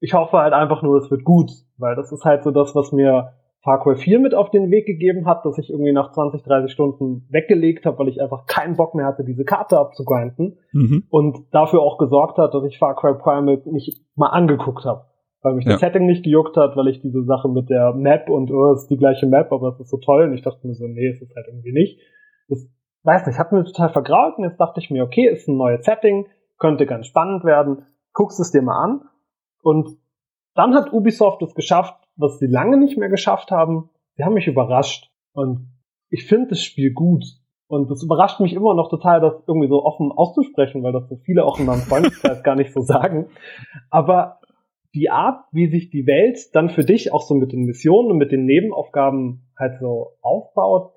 Ich 0.00 0.14
hoffe 0.14 0.38
halt 0.38 0.52
einfach 0.52 0.82
nur, 0.82 0.98
es 0.98 1.10
wird 1.12 1.22
gut, 1.22 1.52
weil 1.78 1.94
das 1.94 2.10
ist 2.10 2.24
halt 2.24 2.42
so 2.42 2.50
das, 2.50 2.74
was 2.74 2.90
mir 2.90 3.34
Far 3.62 3.80
Cry 3.80 3.94
4 3.94 4.18
mit 4.18 4.34
auf 4.34 4.50
den 4.50 4.72
Weg 4.72 4.86
gegeben 4.86 5.26
hat, 5.26 5.44
dass 5.44 5.58
ich 5.58 5.70
irgendwie 5.70 5.92
nach 5.92 6.10
20, 6.10 6.42
30 6.42 6.72
Stunden 6.72 7.28
weggelegt 7.30 7.86
habe, 7.86 7.98
weil 8.00 8.08
ich 8.08 8.20
einfach 8.20 8.46
keinen 8.46 8.76
Bock 8.76 8.96
mehr 8.96 9.06
hatte, 9.06 9.22
diese 9.22 9.44
Karte 9.44 9.78
abzugrinden 9.78 10.58
mhm. 10.72 11.04
und 11.08 11.38
dafür 11.52 11.82
auch 11.82 11.98
gesorgt 11.98 12.38
hat, 12.38 12.52
dass 12.52 12.64
ich 12.64 12.78
Far 12.78 12.96
Cry 12.96 13.14
Primal 13.14 13.62
nicht 13.66 14.02
mal 14.16 14.30
angeguckt 14.30 14.84
habe, 14.84 15.04
weil 15.42 15.54
mich 15.54 15.66
ja. 15.66 15.72
das 15.72 15.80
Setting 15.80 16.06
nicht 16.06 16.24
gejuckt 16.24 16.56
hat, 16.56 16.76
weil 16.76 16.88
ich 16.88 17.00
diese 17.00 17.22
Sache 17.22 17.48
mit 17.48 17.70
der 17.70 17.94
Map 17.94 18.28
und 18.28 18.50
oh, 18.50 18.72
es 18.72 18.82
ist 18.82 18.90
die 18.90 18.96
gleiche 18.96 19.26
Map, 19.26 19.52
aber 19.52 19.68
es 19.68 19.78
ist 19.78 19.90
so 19.90 19.98
toll 19.98 20.24
und 20.24 20.34
ich 20.34 20.42
dachte 20.42 20.66
mir 20.66 20.74
so, 20.74 20.88
nee, 20.88 21.06
es 21.06 21.22
ist 21.22 21.36
halt 21.36 21.46
irgendwie 21.46 21.72
nicht. 21.72 22.00
Das 22.48 22.66
weiß 23.02 23.26
nicht, 23.26 23.38
hat 23.38 23.52
mir 23.52 23.64
total 23.64 23.90
vergraut 23.90 24.38
und 24.38 24.44
jetzt 24.44 24.60
dachte 24.60 24.80
ich 24.80 24.90
mir, 24.90 25.04
okay, 25.04 25.28
ist 25.28 25.48
ein 25.48 25.56
neues 25.56 25.84
Setting, 25.84 26.26
könnte 26.58 26.86
ganz 26.86 27.06
spannend 27.06 27.44
werden, 27.44 27.86
guckst 28.12 28.40
es 28.40 28.50
dir 28.50 28.62
mal 28.62 28.82
an. 28.82 29.02
Und 29.62 29.96
dann 30.54 30.74
hat 30.74 30.92
Ubisoft 30.92 31.42
es 31.42 31.54
geschafft, 31.54 31.94
was 32.16 32.38
sie 32.38 32.46
lange 32.46 32.76
nicht 32.76 32.98
mehr 32.98 33.08
geschafft 33.08 33.50
haben. 33.50 33.90
Sie 34.16 34.24
haben 34.24 34.34
mich 34.34 34.46
überrascht. 34.46 35.10
Und 35.32 35.68
ich 36.10 36.26
finde 36.26 36.48
das 36.48 36.62
Spiel 36.62 36.92
gut. 36.92 37.24
Und 37.66 37.90
das 37.90 38.02
überrascht 38.02 38.40
mich 38.40 38.52
immer 38.52 38.74
noch 38.74 38.90
total, 38.90 39.20
das 39.20 39.44
irgendwie 39.46 39.68
so 39.68 39.84
offen 39.84 40.10
auszusprechen, 40.10 40.82
weil 40.82 40.92
das 40.92 41.08
so 41.08 41.16
viele 41.16 41.44
auch 41.44 41.58
in 41.60 41.66
meinem 41.66 41.80
Freundeskreis 41.80 42.42
gar 42.44 42.56
nicht 42.56 42.72
so 42.72 42.80
sagen. 42.80 43.28
Aber 43.90 44.40
die 44.92 45.08
Art, 45.08 45.44
wie 45.52 45.68
sich 45.68 45.88
die 45.88 46.06
Welt 46.06 46.54
dann 46.54 46.68
für 46.68 46.84
dich 46.84 47.12
auch 47.12 47.22
so 47.22 47.34
mit 47.34 47.52
den 47.52 47.64
Missionen 47.64 48.10
und 48.10 48.18
mit 48.18 48.32
den 48.32 48.44
Nebenaufgaben 48.44 49.48
halt 49.56 49.78
so 49.78 50.16
aufbaut, 50.20 50.92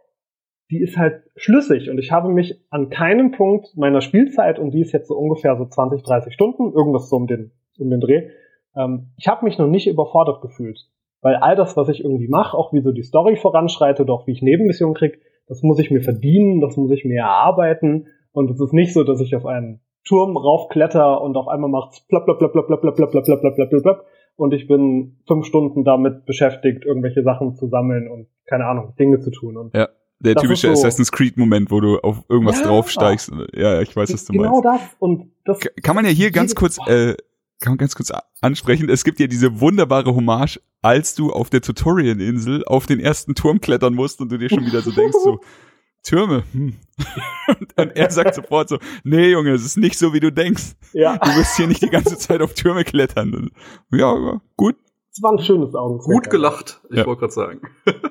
die 0.72 0.82
ist 0.82 0.98
halt 0.98 1.24
schlüssig 1.36 1.90
und 1.90 1.98
ich 1.98 2.12
habe 2.12 2.30
mich 2.30 2.60
an 2.70 2.90
keinem 2.90 3.32
Punkt 3.32 3.76
meiner 3.76 4.02
Spielzeit, 4.02 4.60
und 4.60 4.72
die 4.72 4.82
ist 4.82 4.92
jetzt 4.92 5.08
so 5.08 5.16
ungefähr 5.16 5.56
so 5.58 5.66
20, 5.66 6.04
30 6.04 6.34
Stunden, 6.34 6.74
irgendwas 6.74 7.10
so 7.10 7.18
um 7.18 7.28
den, 7.28 7.52
um 7.78 7.90
den 7.90 8.00
Dreh, 8.00 8.30
ähm, 8.76 9.12
ich 9.18 9.28
habe 9.28 9.46
mich 9.46 9.58
noch 9.58 9.68
nicht 9.68 9.88
überfordert 9.88 10.42
gefühlt. 10.42 10.80
Weil 11.22 11.36
all 11.36 11.56
das, 11.56 11.78
was 11.78 11.88
ich 11.90 12.04
irgendwie 12.04 12.28
mache, 12.28 12.58
auch 12.58 12.74
wie 12.74 12.82
so 12.82 12.92
die 12.92 13.04
Story 13.04 13.38
voranschreitet, 13.38 14.10
auch 14.10 14.28
wie 14.28 14.32
ich 14.32 14.42
Nebenmissionen 14.42 14.96
krieg, 14.96 15.22
das 15.48 15.62
muss 15.62 15.80
ich 15.80 15.92
mir 15.92 16.02
verdienen, 16.02 16.60
das 16.60 16.76
muss 16.76 16.92
ich 16.92 17.06
mir 17.06 17.20
erarbeiten 17.20 18.08
und 18.32 18.50
es 18.50 18.60
ist 18.60 18.74
nicht 18.74 18.94
so, 18.94 19.04
dass 19.04 19.22
ich 19.22 19.36
auf 19.36 19.46
einen 19.46 19.82
Turm 20.06 20.36
raufkletter 20.36 21.22
und 21.22 21.38
auf 21.38 21.48
einmal 21.48 21.70
macht's 21.70 22.06
plapp, 22.08 22.26
plapp, 22.26 22.40
plapp, 22.40 22.52
plapp, 22.52 22.68
plapp, 22.68 22.82
plapp, 22.82 22.96
plapp, 22.96 23.12
plapp, 23.12 23.26
plapp, 23.26 23.56
plapp, 23.56 23.70
plapp, 23.70 23.84
plapp, 23.84 24.06
und 24.36 24.54
ich 24.54 24.68
bin 24.68 25.18
fünf 25.28 25.46
Stunden 25.46 25.84
damit 25.84 26.26
beschäftigt, 26.26 26.86
irgendwelche 26.86 27.24
Sachen 27.24 27.54
zu 27.56 27.68
sammeln 27.68 28.10
und 28.10 28.28
keine 28.46 28.66
Ahnung, 28.66 28.94
Dinge 28.98 29.20
zu 29.20 29.30
tun. 29.30 29.58
Und 29.58 29.76
ja 29.76 29.90
der 30.24 30.36
das 30.36 30.44
typische 30.44 30.68
so, 30.68 30.74
Assassin's 30.74 31.12
Creed 31.12 31.38
Moment, 31.38 31.72
wo 31.72 31.80
du 31.80 32.00
auf 32.00 32.24
irgendwas 32.30 32.60
ja, 32.60 32.68
draufsteigst. 32.68 33.32
Ja, 33.54 33.82
ich 33.82 33.96
weiß, 33.96 34.14
was 34.14 34.26
du 34.26 34.34
genau 34.34 34.62
meinst. 34.62 34.64
Genau 34.64 34.78
das 34.78 34.82
und 35.00 35.32
das. 35.46 35.60
Kann 35.82 35.96
man 35.96 36.06
ja 36.06 36.12
hier 36.12 36.32
ganz 36.32 36.56
kurz, 36.56 36.78
äh, 36.88 37.16
kann 37.60 37.72
man 37.74 37.78
ganz 37.78 37.96
kurz 37.96 38.12
ansprechen. 38.42 38.90
Es 38.90 39.04
gibt 39.04 39.20
ja 39.20 39.28
diese 39.28 39.60
wunderbare 39.60 40.16
Hommage, 40.16 40.60
als 40.82 41.16
du 41.16 41.32
auf 41.32 41.50
der 41.50 41.62
Tutorial-Insel 41.62 42.66
auf 42.66 42.86
den 42.86 43.00
ersten 43.00 43.36
Turm 43.36 43.62
klettern 43.62 43.94
musst 43.94 44.22
und 44.22 44.32
du 44.32 44.38
dir 44.38 44.50
schon 44.50 44.66
wieder 44.66 44.82
so 44.82 44.92
denkst, 44.92 45.18
so, 45.24 45.40
Türme, 46.04 46.44
hm. 46.52 46.76
und 47.78 47.96
er 47.96 48.12
sagt 48.12 48.36
sofort 48.36 48.68
so, 48.68 48.78
nee, 49.04 49.32
Junge, 49.32 49.52
es 49.52 49.64
ist 49.64 49.78
nicht 49.78 49.98
so, 49.98 50.14
wie 50.14 50.20
du 50.20 50.32
denkst. 50.32 50.74
Ja. 50.92 51.18
Du 51.18 51.30
wirst 51.38 51.56
hier 51.56 51.68
nicht 51.68 51.82
die 51.82 51.90
ganze 51.90 52.18
Zeit 52.18 52.42
auf 52.42 52.54
Türme 52.54 52.84
klettern. 52.84 53.52
Ja, 53.92 54.14
ja 54.14 54.42
gut. 54.58 54.76
Es 55.12 55.22
war 55.22 55.32
ein 55.32 55.40
schönes 55.40 55.74
Augenzwinkern. 55.76 56.24
Gut 56.24 56.30
gelacht, 56.30 56.82
ich 56.90 56.98
Ja. 56.98 57.06
wollte 57.06 57.22
gerade 57.22 57.34
sagen. 57.34 57.62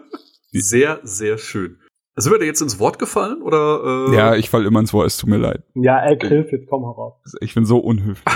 sehr, 0.53 1.01
sehr 1.03 1.37
schön. 1.37 1.79
Sind 2.15 2.31
wir 2.33 2.39
da 2.39 2.45
jetzt 2.45 2.61
ins 2.61 2.79
Wort 2.79 2.99
gefallen 2.99 3.41
oder? 3.41 4.09
Äh, 4.11 4.15
Ja, 4.15 4.35
ich 4.37 4.51
fall 4.51 4.67
immer 4.67 4.81
ins 4.81 4.93
Wort, 4.93 5.07
es 5.07 5.17
tut 5.17 5.31
mir 5.31 5.39
leid. 5.39 5.63
Ja, 5.75 5.99
ey, 6.05 6.19
Chris, 6.19 6.51
jetzt 6.51 6.69
komm 6.69 6.83
heraus. 6.83 7.15
Ich 7.41 7.55
bin 7.55 7.65
so 7.65 7.79
unhöflich. 7.79 8.35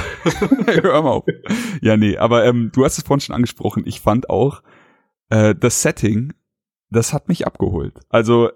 Hör 0.82 1.02
mal 1.02 1.10
auf. 1.10 1.24
Ja, 1.82 1.96
nee, 1.98 2.16
aber 2.16 2.44
ähm, 2.46 2.70
du 2.72 2.84
hast 2.84 2.96
es 2.96 3.04
vorhin 3.04 3.20
schon 3.20 3.34
angesprochen. 3.34 3.82
Ich 3.86 4.00
fand 4.00 4.30
auch, 4.30 4.62
äh, 5.28 5.54
das 5.54 5.82
Setting, 5.82 6.32
das 6.90 7.12
hat 7.12 7.28
mich 7.28 7.46
abgeholt. 7.46 8.00
Also 8.08 8.50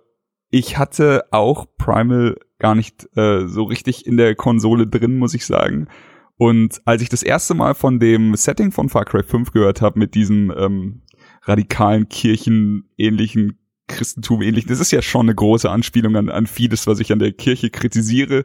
ich 0.48 0.78
hatte 0.78 1.24
auch 1.30 1.66
Primal 1.76 2.36
gar 2.58 2.74
nicht 2.74 3.08
äh, 3.16 3.46
so 3.46 3.64
richtig 3.64 4.06
in 4.06 4.16
der 4.16 4.34
Konsole 4.34 4.86
drin, 4.86 5.18
muss 5.18 5.34
ich 5.34 5.44
sagen. 5.44 5.88
Und 6.36 6.80
als 6.86 7.02
ich 7.02 7.10
das 7.10 7.22
erste 7.22 7.52
Mal 7.54 7.74
von 7.74 8.00
dem 8.00 8.34
Setting 8.36 8.72
von 8.72 8.88
Far 8.88 9.04
Cry 9.04 9.22
5 9.22 9.52
gehört 9.52 9.82
habe, 9.82 9.98
mit 9.98 10.14
diesem 10.14 10.50
ähm, 10.56 11.02
radikalen 11.42 12.08
Kirchen-ähnlichen 12.08 13.58
Christentum 13.90 14.42
ähnlich, 14.42 14.66
das 14.66 14.80
ist 14.80 14.92
ja 14.92 15.02
schon 15.02 15.26
eine 15.26 15.34
große 15.34 15.70
Anspielung 15.70 16.16
an, 16.16 16.28
an 16.28 16.46
vieles, 16.46 16.86
was 16.86 17.00
ich 17.00 17.12
an 17.12 17.18
der 17.18 17.32
Kirche 17.32 17.70
kritisiere. 17.70 18.44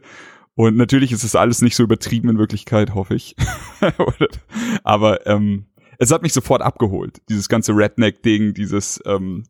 Und 0.54 0.76
natürlich 0.76 1.12
ist 1.12 1.24
es 1.24 1.34
alles 1.34 1.62
nicht 1.62 1.76
so 1.76 1.82
übertrieben 1.82 2.30
in 2.30 2.38
Wirklichkeit, 2.38 2.94
hoffe 2.94 3.14
ich. 3.14 3.36
Aber 4.84 5.26
ähm, 5.26 5.66
es 5.98 6.10
hat 6.10 6.22
mich 6.22 6.32
sofort 6.32 6.62
abgeholt. 6.62 7.20
Dieses 7.28 7.48
ganze 7.48 7.72
Redneck-Ding, 7.72 8.54
dieses 8.54 9.00
ähm, 9.06 9.44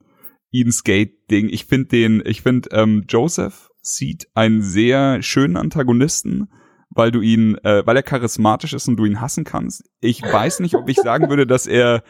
Eden's 0.53 0.85
Gate-Ding. 0.85 1.49
Ich 1.49 1.67
finde 1.67 1.89
den, 1.89 2.23
ich 2.25 2.43
finde 2.43 2.71
ähm, 2.73 3.05
Joseph 3.09 3.71
sieht 3.83 4.27
einen 4.35 4.63
sehr 4.63 5.23
schönen 5.23 5.57
Antagonisten, 5.57 6.49
weil 6.91 7.11
du 7.11 7.21
ihn, 7.21 7.57
äh, 7.59 7.87
weil 7.87 7.97
er 7.97 8.03
charismatisch 8.03 8.73
ist 8.73 8.89
und 8.89 8.97
du 8.97 9.05
ihn 9.05 9.21
hassen 9.21 9.45
kannst. 9.45 9.85
Ich 10.01 10.23
weiß 10.23 10.61
nicht, 10.61 10.75
ob 10.75 10.89
ich 10.89 10.97
sagen 10.97 11.29
würde, 11.29 11.47
dass 11.47 11.67
er, 11.67 12.03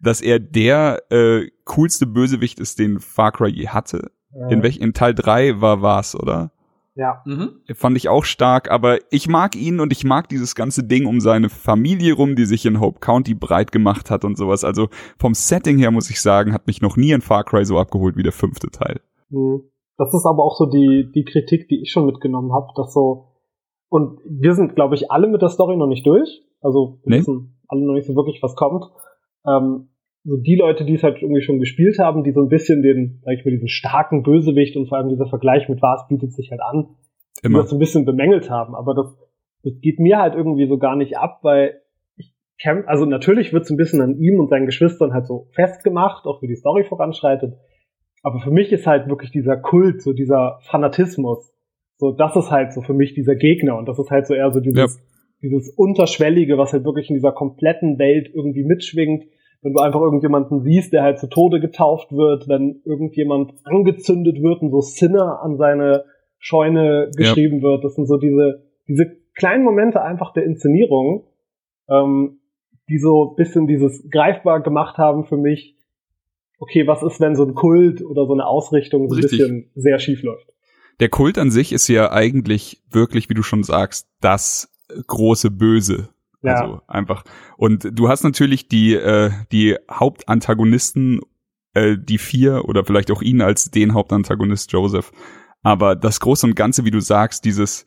dass 0.00 0.20
er 0.20 0.40
der 0.40 1.02
äh, 1.10 1.48
coolste 1.66 2.06
Bösewicht 2.06 2.58
ist, 2.58 2.78
den 2.78 2.98
Far 3.00 3.32
Cry 3.32 3.48
je 3.50 3.68
hatte. 3.68 4.10
In 4.50 4.62
welch, 4.62 4.78
in 4.78 4.92
Teil 4.92 5.14
3 5.14 5.60
war 5.60 5.82
war's, 5.82 6.14
oder? 6.14 6.50
Ja. 6.94 7.22
Mhm. 7.26 7.60
fand 7.74 7.96
ich 7.98 8.08
auch 8.08 8.24
stark, 8.24 8.70
aber 8.70 8.98
ich 9.10 9.28
mag 9.28 9.54
ihn 9.54 9.80
und 9.80 9.92
ich 9.92 10.04
mag 10.04 10.30
dieses 10.30 10.54
ganze 10.54 10.82
Ding 10.82 11.04
um 11.04 11.20
seine 11.20 11.50
Familie 11.50 12.14
rum, 12.14 12.36
die 12.36 12.46
sich 12.46 12.64
in 12.64 12.80
Hope 12.80 13.00
County 13.00 13.34
breit 13.34 13.70
gemacht 13.70 14.10
hat 14.10 14.24
und 14.24 14.38
sowas. 14.38 14.64
Also 14.64 14.88
vom 15.18 15.34
Setting 15.34 15.76
her 15.78 15.90
muss 15.90 16.08
ich 16.08 16.22
sagen, 16.22 16.54
hat 16.54 16.66
mich 16.66 16.80
noch 16.80 16.96
nie 16.96 17.12
ein 17.12 17.20
Far 17.20 17.44
Cry 17.44 17.66
so 17.66 17.78
abgeholt 17.78 18.16
wie 18.16 18.22
der 18.22 18.32
fünfte 18.32 18.70
Teil. 18.70 19.00
Hm. 19.30 19.62
Das 19.98 20.12
ist 20.14 20.24
aber 20.26 20.42
auch 20.42 20.56
so 20.56 20.66
die, 20.66 21.10
die 21.14 21.24
Kritik, 21.24 21.68
die 21.68 21.80
ich 21.82 21.90
schon 21.90 22.06
mitgenommen 22.06 22.52
habe, 22.52 22.68
dass 22.76 22.92
so, 22.94 23.28
und 23.88 24.18
wir 24.26 24.54
sind, 24.54 24.74
glaube 24.74 24.94
ich, 24.94 25.10
alle 25.10 25.26
mit 25.28 25.42
der 25.42 25.48
Story 25.50 25.76
noch 25.76 25.86
nicht 25.88 26.06
durch. 26.06 26.42
Also 26.62 26.98
wir 27.04 27.10
Nee. 27.10 27.18
wissen 27.20 27.58
alle 27.68 27.84
noch 27.86 27.94
nicht 27.94 28.06
so 28.06 28.14
wirklich, 28.14 28.42
was 28.42 28.54
kommt. 28.56 28.84
Ähm, 29.46 29.88
so 30.26 30.36
die 30.36 30.56
Leute, 30.56 30.84
die 30.84 30.94
es 30.94 31.02
halt 31.02 31.22
irgendwie 31.22 31.42
schon 31.42 31.60
gespielt 31.60 31.98
haben, 31.98 32.24
die 32.24 32.32
so 32.32 32.42
ein 32.42 32.48
bisschen 32.48 32.82
den, 32.82 33.20
sag 33.24 33.34
ich 33.34 33.44
mal, 33.44 33.52
diesen 33.52 33.68
starken 33.68 34.22
Bösewicht 34.24 34.76
und 34.76 34.88
vor 34.88 34.98
allem 34.98 35.08
dieser 35.08 35.26
Vergleich 35.26 35.68
mit 35.68 35.80
was 35.80 36.06
bietet 36.08 36.32
sich 36.32 36.50
halt 36.50 36.60
an, 36.60 36.88
die 37.42 37.46
Immer. 37.46 37.60
das 37.60 37.70
so 37.70 37.76
ein 37.76 37.78
bisschen 37.78 38.04
bemängelt 38.04 38.50
haben. 38.50 38.74
Aber 38.74 38.94
das, 38.94 39.16
das 39.62 39.80
geht 39.80 40.00
mir 40.00 40.18
halt 40.18 40.34
irgendwie 40.34 40.66
so 40.66 40.78
gar 40.78 40.96
nicht 40.96 41.16
ab, 41.16 41.38
weil 41.42 41.80
ich 42.16 42.34
kämpf, 42.60 42.88
also 42.88 43.04
natürlich 43.04 43.52
wird 43.52 43.64
es 43.64 43.70
ein 43.70 43.76
bisschen 43.76 44.00
an 44.00 44.18
ihm 44.18 44.40
und 44.40 44.50
seinen 44.50 44.66
Geschwistern 44.66 45.12
halt 45.12 45.26
so 45.26 45.46
festgemacht, 45.52 46.26
auch 46.26 46.42
wie 46.42 46.48
die 46.48 46.56
Story 46.56 46.82
voranschreitet. 46.82 47.54
Aber 48.24 48.40
für 48.40 48.50
mich 48.50 48.72
ist 48.72 48.86
halt 48.86 49.08
wirklich 49.08 49.30
dieser 49.30 49.56
Kult, 49.56 50.02
so 50.02 50.12
dieser 50.12 50.58
Fanatismus, 50.62 51.52
so 51.98 52.10
das 52.10 52.34
ist 52.34 52.50
halt 52.50 52.72
so 52.72 52.82
für 52.82 52.94
mich 52.94 53.14
dieser 53.14 53.36
Gegner 53.36 53.78
und 53.78 53.86
das 53.86 54.00
ist 54.00 54.10
halt 54.10 54.26
so 54.26 54.34
eher 54.34 54.50
so 54.50 54.58
dieses, 54.58 55.00
dieses 55.40 55.70
Unterschwellige, 55.70 56.58
was 56.58 56.72
halt 56.72 56.84
wirklich 56.84 57.08
in 57.10 57.14
dieser 57.14 57.30
kompletten 57.30 57.98
Welt 58.00 58.28
irgendwie 58.34 58.64
mitschwingt. 58.64 59.24
Wenn 59.66 59.72
du 59.72 59.80
einfach 59.80 60.00
irgendjemanden 60.00 60.60
siehst, 60.60 60.92
der 60.92 61.02
halt 61.02 61.18
zu 61.18 61.26
Tode 61.26 61.58
getauft 61.58 62.12
wird, 62.12 62.46
wenn 62.46 62.82
irgendjemand 62.84 63.52
angezündet 63.64 64.40
wird 64.40 64.62
und 64.62 64.70
so 64.70 64.80
Sinner 64.80 65.42
an 65.42 65.56
seine 65.56 66.04
Scheune 66.38 67.10
geschrieben 67.16 67.62
wird, 67.62 67.82
das 67.82 67.96
sind 67.96 68.06
so 68.06 68.16
diese, 68.16 68.62
diese 68.86 69.16
kleinen 69.34 69.64
Momente 69.64 70.00
einfach 70.00 70.32
der 70.32 70.44
Inszenierung, 70.44 71.24
ähm, 71.88 72.38
die 72.88 72.98
so 72.98 73.32
ein 73.32 73.34
bisschen 73.34 73.66
dieses 73.66 74.08
greifbar 74.08 74.62
gemacht 74.62 74.98
haben 74.98 75.24
für 75.24 75.36
mich, 75.36 75.76
okay, 76.60 76.86
was 76.86 77.02
ist, 77.02 77.20
wenn 77.20 77.34
so 77.34 77.44
ein 77.44 77.54
Kult 77.54 78.02
oder 78.02 78.24
so 78.24 78.34
eine 78.34 78.46
Ausrichtung 78.46 79.08
so 79.08 79.16
ein 79.16 79.20
Richtig. 79.20 79.40
bisschen 79.40 79.70
sehr 79.74 79.98
schief 79.98 80.22
läuft? 80.22 80.46
Der 81.00 81.08
Kult 81.08 81.38
an 81.38 81.50
sich 81.50 81.72
ist 81.72 81.88
ja 81.88 82.12
eigentlich 82.12 82.84
wirklich, 82.88 83.28
wie 83.28 83.34
du 83.34 83.42
schon 83.42 83.64
sagst, 83.64 84.08
das 84.20 84.70
große 85.08 85.50
Böse. 85.50 86.10
Ja. 86.42 86.54
Also 86.54 86.80
einfach. 86.86 87.24
Und 87.56 87.88
du 87.92 88.08
hast 88.08 88.22
natürlich 88.24 88.68
die, 88.68 88.94
äh, 88.94 89.30
die 89.52 89.76
Hauptantagonisten, 89.90 91.20
äh, 91.74 91.96
die 91.98 92.18
vier 92.18 92.64
oder 92.66 92.84
vielleicht 92.84 93.10
auch 93.10 93.22
ihn 93.22 93.40
als 93.42 93.70
den 93.70 93.94
Hauptantagonist 93.94 94.72
Joseph. 94.72 95.12
Aber 95.62 95.96
das 95.96 96.20
Große 96.20 96.46
und 96.46 96.54
Ganze, 96.54 96.84
wie 96.84 96.90
du 96.90 97.00
sagst, 97.00 97.44
dieses, 97.44 97.86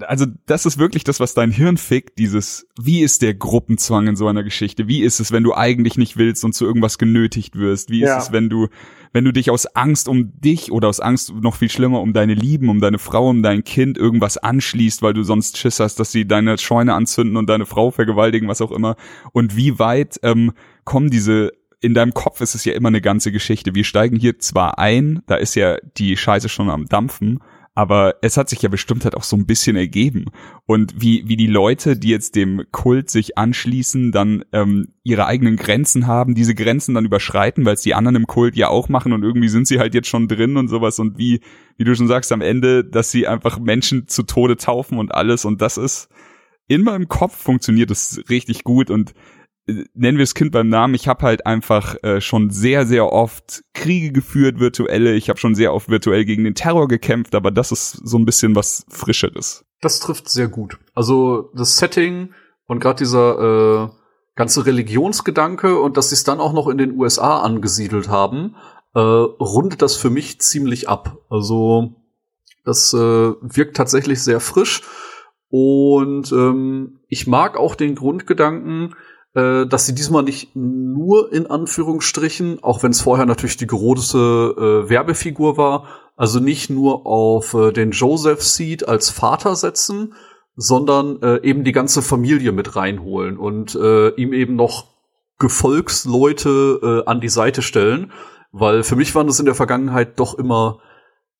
also 0.00 0.26
das 0.46 0.66
ist 0.66 0.78
wirklich 0.78 1.02
das, 1.02 1.18
was 1.18 1.34
dein 1.34 1.50
Hirn 1.50 1.76
fickt, 1.78 2.18
dieses, 2.18 2.68
wie 2.80 3.00
ist 3.00 3.22
der 3.22 3.34
Gruppenzwang 3.34 4.06
in 4.06 4.16
so 4.16 4.28
einer 4.28 4.44
Geschichte? 4.44 4.86
Wie 4.86 5.02
ist 5.02 5.18
es, 5.18 5.32
wenn 5.32 5.42
du 5.42 5.54
eigentlich 5.54 5.98
nicht 5.98 6.16
willst 6.16 6.44
und 6.44 6.54
zu 6.54 6.64
irgendwas 6.64 6.98
genötigt 6.98 7.56
wirst? 7.58 7.90
Wie 7.90 8.02
ist 8.02 8.08
Ja. 8.08 8.18
es, 8.18 8.30
wenn 8.32 8.48
du, 8.48 8.68
wenn 9.12 9.24
du 9.24 9.32
dich 9.32 9.50
aus 9.50 9.66
Angst 9.66 10.08
um 10.08 10.40
dich 10.40 10.72
oder 10.72 10.88
aus 10.88 11.00
Angst 11.00 11.32
noch 11.34 11.56
viel 11.56 11.70
schlimmer 11.70 12.00
um 12.00 12.12
deine 12.12 12.34
Lieben, 12.34 12.68
um 12.68 12.80
deine 12.80 12.98
Frau, 12.98 13.28
um 13.28 13.42
dein 13.42 13.64
Kind 13.64 13.98
irgendwas 13.98 14.38
anschließt, 14.38 15.02
weil 15.02 15.14
du 15.14 15.22
sonst 15.22 15.58
Schiss 15.58 15.80
hast, 15.80 16.00
dass 16.00 16.12
sie 16.12 16.26
deine 16.26 16.58
Scheune 16.58 16.94
anzünden 16.94 17.36
und 17.36 17.48
deine 17.48 17.66
Frau 17.66 17.90
vergewaltigen, 17.90 18.48
was 18.48 18.60
auch 18.60 18.72
immer. 18.72 18.96
Und 19.32 19.56
wie 19.56 19.78
weit 19.78 20.18
ähm, 20.22 20.52
kommen 20.84 21.10
diese 21.10 21.52
in 21.80 21.94
deinem 21.94 22.12
Kopf 22.12 22.40
ist 22.40 22.54
es 22.54 22.64
ja 22.64 22.72
immer 22.72 22.88
eine 22.88 23.00
ganze 23.00 23.30
Geschichte. 23.30 23.74
Wir 23.74 23.84
steigen 23.84 24.16
hier 24.16 24.38
zwar 24.38 24.78
ein, 24.78 25.22
da 25.26 25.36
ist 25.36 25.54
ja 25.54 25.76
die 25.96 26.16
Scheiße 26.16 26.48
schon 26.48 26.70
am 26.70 26.86
Dampfen, 26.86 27.38
aber 27.78 28.16
es 28.22 28.36
hat 28.36 28.48
sich 28.48 28.60
ja 28.60 28.68
bestimmt 28.68 29.04
halt 29.04 29.14
auch 29.14 29.22
so 29.22 29.36
ein 29.36 29.46
bisschen 29.46 29.76
ergeben. 29.76 30.32
Und 30.66 31.00
wie, 31.00 31.28
wie 31.28 31.36
die 31.36 31.46
Leute, 31.46 31.96
die 31.96 32.08
jetzt 32.08 32.34
dem 32.34 32.64
Kult 32.72 33.08
sich 33.08 33.38
anschließen, 33.38 34.10
dann 34.10 34.44
ähm, 34.52 34.88
ihre 35.04 35.26
eigenen 35.26 35.54
Grenzen 35.54 36.08
haben, 36.08 36.34
diese 36.34 36.56
Grenzen 36.56 36.96
dann 36.96 37.04
überschreiten, 37.04 37.64
weil 37.64 37.74
es 37.74 37.82
die 37.82 37.94
anderen 37.94 38.16
im 38.16 38.26
Kult 38.26 38.56
ja 38.56 38.66
auch 38.66 38.88
machen 38.88 39.12
und 39.12 39.22
irgendwie 39.22 39.46
sind 39.46 39.68
sie 39.68 39.78
halt 39.78 39.94
jetzt 39.94 40.08
schon 40.08 40.26
drin 40.26 40.56
und 40.56 40.66
sowas. 40.66 40.98
Und 40.98 41.18
wie, 41.18 41.38
wie 41.76 41.84
du 41.84 41.94
schon 41.94 42.08
sagst, 42.08 42.32
am 42.32 42.40
Ende, 42.40 42.82
dass 42.82 43.12
sie 43.12 43.28
einfach 43.28 43.60
Menschen 43.60 44.08
zu 44.08 44.24
Tode 44.24 44.56
taufen 44.56 44.98
und 44.98 45.14
alles. 45.14 45.44
Und 45.44 45.62
das 45.62 45.76
ist, 45.78 46.08
in 46.66 46.82
meinem 46.82 47.06
Kopf 47.06 47.36
funktioniert 47.36 47.90
das 47.90 48.20
richtig 48.28 48.64
gut. 48.64 48.90
Und 48.90 49.14
nennen 49.94 50.18
wir 50.18 50.24
das 50.24 50.34
Kind 50.34 50.52
beim 50.52 50.68
Namen, 50.68 50.94
ich 50.94 51.08
habe 51.08 51.24
halt 51.24 51.46
einfach 51.46 51.96
äh, 52.02 52.20
schon 52.20 52.50
sehr, 52.50 52.86
sehr 52.86 53.12
oft 53.12 53.62
Kriege 53.74 54.12
geführt, 54.12 54.58
virtuelle, 54.60 55.14
ich 55.14 55.28
habe 55.28 55.38
schon 55.38 55.54
sehr 55.54 55.74
oft 55.74 55.88
virtuell 55.88 56.24
gegen 56.24 56.44
den 56.44 56.54
Terror 56.54 56.88
gekämpft, 56.88 57.34
aber 57.34 57.50
das 57.50 57.70
ist 57.70 57.92
so 57.92 58.18
ein 58.18 58.24
bisschen 58.24 58.56
was 58.56 58.84
Frischeres. 58.88 59.64
Das 59.80 60.00
trifft 60.00 60.28
sehr 60.28 60.48
gut. 60.48 60.78
Also 60.94 61.50
das 61.54 61.76
Setting 61.76 62.30
und 62.66 62.80
gerade 62.80 62.98
dieser 62.98 63.90
äh, 63.90 63.98
ganze 64.34 64.66
Religionsgedanke 64.66 65.78
und 65.78 65.96
dass 65.96 66.10
sie 66.10 66.14
es 66.14 66.24
dann 66.24 66.40
auch 66.40 66.52
noch 66.52 66.68
in 66.68 66.78
den 66.78 66.98
USA 66.98 67.40
angesiedelt 67.40 68.08
haben, 68.08 68.56
äh, 68.94 69.00
rundet 69.00 69.82
das 69.82 69.96
für 69.96 70.10
mich 70.10 70.40
ziemlich 70.40 70.88
ab. 70.88 71.18
Also 71.28 71.94
das 72.64 72.92
äh, 72.94 72.96
wirkt 72.96 73.76
tatsächlich 73.76 74.22
sehr 74.22 74.40
frisch 74.40 74.82
und 75.50 76.30
ähm, 76.32 77.00
ich 77.08 77.26
mag 77.26 77.56
auch 77.56 77.74
den 77.74 77.94
Grundgedanken, 77.94 78.94
äh, 79.34 79.66
dass 79.66 79.86
sie 79.86 79.94
diesmal 79.94 80.22
nicht 80.22 80.54
nur 80.54 81.32
in 81.32 81.46
Anführungsstrichen, 81.46 82.62
auch 82.62 82.82
wenn 82.82 82.90
es 82.92 83.00
vorher 83.00 83.26
natürlich 83.26 83.56
die 83.56 83.66
große 83.66 84.18
äh, 84.86 84.90
Werbefigur 84.90 85.56
war, 85.56 85.84
also 86.16 86.40
nicht 86.40 86.70
nur 86.70 87.06
auf 87.06 87.54
äh, 87.54 87.72
den 87.72 87.92
Joseph 87.92 88.42
Seed 88.42 88.88
als 88.88 89.10
Vater 89.10 89.54
setzen, 89.54 90.14
sondern 90.56 91.22
äh, 91.22 91.40
eben 91.42 91.62
die 91.62 91.72
ganze 91.72 92.02
Familie 92.02 92.52
mit 92.52 92.74
reinholen 92.74 93.38
und 93.38 93.74
äh, 93.76 94.08
ihm 94.16 94.32
eben 94.32 94.56
noch 94.56 94.86
Gefolgsleute 95.38 97.04
äh, 97.06 97.08
an 97.08 97.20
die 97.20 97.28
Seite 97.28 97.62
stellen, 97.62 98.12
weil 98.50 98.82
für 98.82 98.96
mich 98.96 99.14
waren 99.14 99.26
das 99.26 99.38
in 99.38 99.46
der 99.46 99.54
Vergangenheit 99.54 100.18
doch 100.18 100.36
immer 100.36 100.80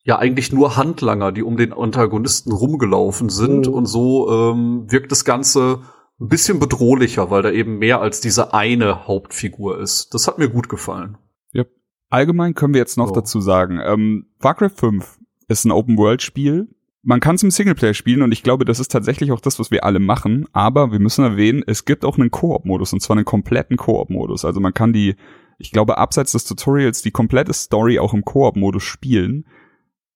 ja 0.05 0.19
eigentlich 0.19 0.53
nur 0.53 0.77
Handlanger, 0.77 1.33
die 1.33 1.43
um 1.43 1.57
den 1.57 1.73
Antagonisten 1.73 2.53
rumgelaufen 2.53 3.29
sind 3.29 3.67
Mhm. 3.67 3.73
und 3.75 3.87
so 3.87 4.31
ähm, 4.31 4.85
wirkt 4.89 5.11
das 5.11 5.25
Ganze 5.25 5.81
ein 6.21 6.29
bisschen 6.29 6.59
bedrohlicher, 6.59 7.31
weil 7.31 7.43
da 7.43 7.51
eben 7.51 7.79
mehr 7.79 8.01
als 8.01 8.21
diese 8.21 8.53
eine 8.55 9.07
Hauptfigur 9.07 9.79
ist. 9.79 10.13
Das 10.15 10.27
hat 10.27 10.39
mir 10.39 10.49
gut 10.49 10.69
gefallen. 10.69 11.17
Allgemein 12.11 12.55
können 12.55 12.75
wir 12.75 12.81
jetzt 12.81 12.97
noch 12.97 13.09
So. 13.09 13.15
dazu 13.15 13.41
sagen, 13.41 13.81
ähm, 13.85 14.27
Far 14.39 14.55
Cry 14.55 14.71
5 14.71 15.19
ist 15.49 15.65
ein 15.65 15.71
Open-World-Spiel. 15.71 16.69
Man 17.03 17.21
kann 17.21 17.37
es 17.37 17.43
im 17.43 17.51
Singleplayer 17.51 17.95
spielen 17.95 18.23
und 18.23 18.33
ich 18.33 18.43
glaube, 18.43 18.65
das 18.65 18.81
ist 18.81 18.91
tatsächlich 18.91 19.31
auch 19.33 19.41
das, 19.41 19.59
was 19.59 19.71
wir 19.71 19.85
alle 19.85 19.99
machen. 19.99 20.47
Aber 20.53 20.91
wir 20.91 20.99
müssen 20.99 21.25
erwähnen, 21.25 21.63
es 21.67 21.85
gibt 21.85 22.05
auch 22.05 22.19
einen 22.19 22.31
Koop-Modus 22.31 22.93
und 22.93 23.01
zwar 23.01 23.17
einen 23.17 23.25
kompletten 23.25 23.77
Koop-Modus. 23.77 24.45
Also 24.45 24.61
man 24.61 24.75
kann 24.75 24.93
die, 24.93 25.17
ich 25.59 25.71
glaube, 25.71 25.99
abseits 25.99 26.33
des 26.33 26.45
Tutorials 26.45 27.03
die 27.03 27.11
komplette 27.11 27.53
Story 27.53 27.99
auch 27.99 28.15
im 28.15 28.25
Koop-Modus 28.25 28.83
spielen. 28.83 29.47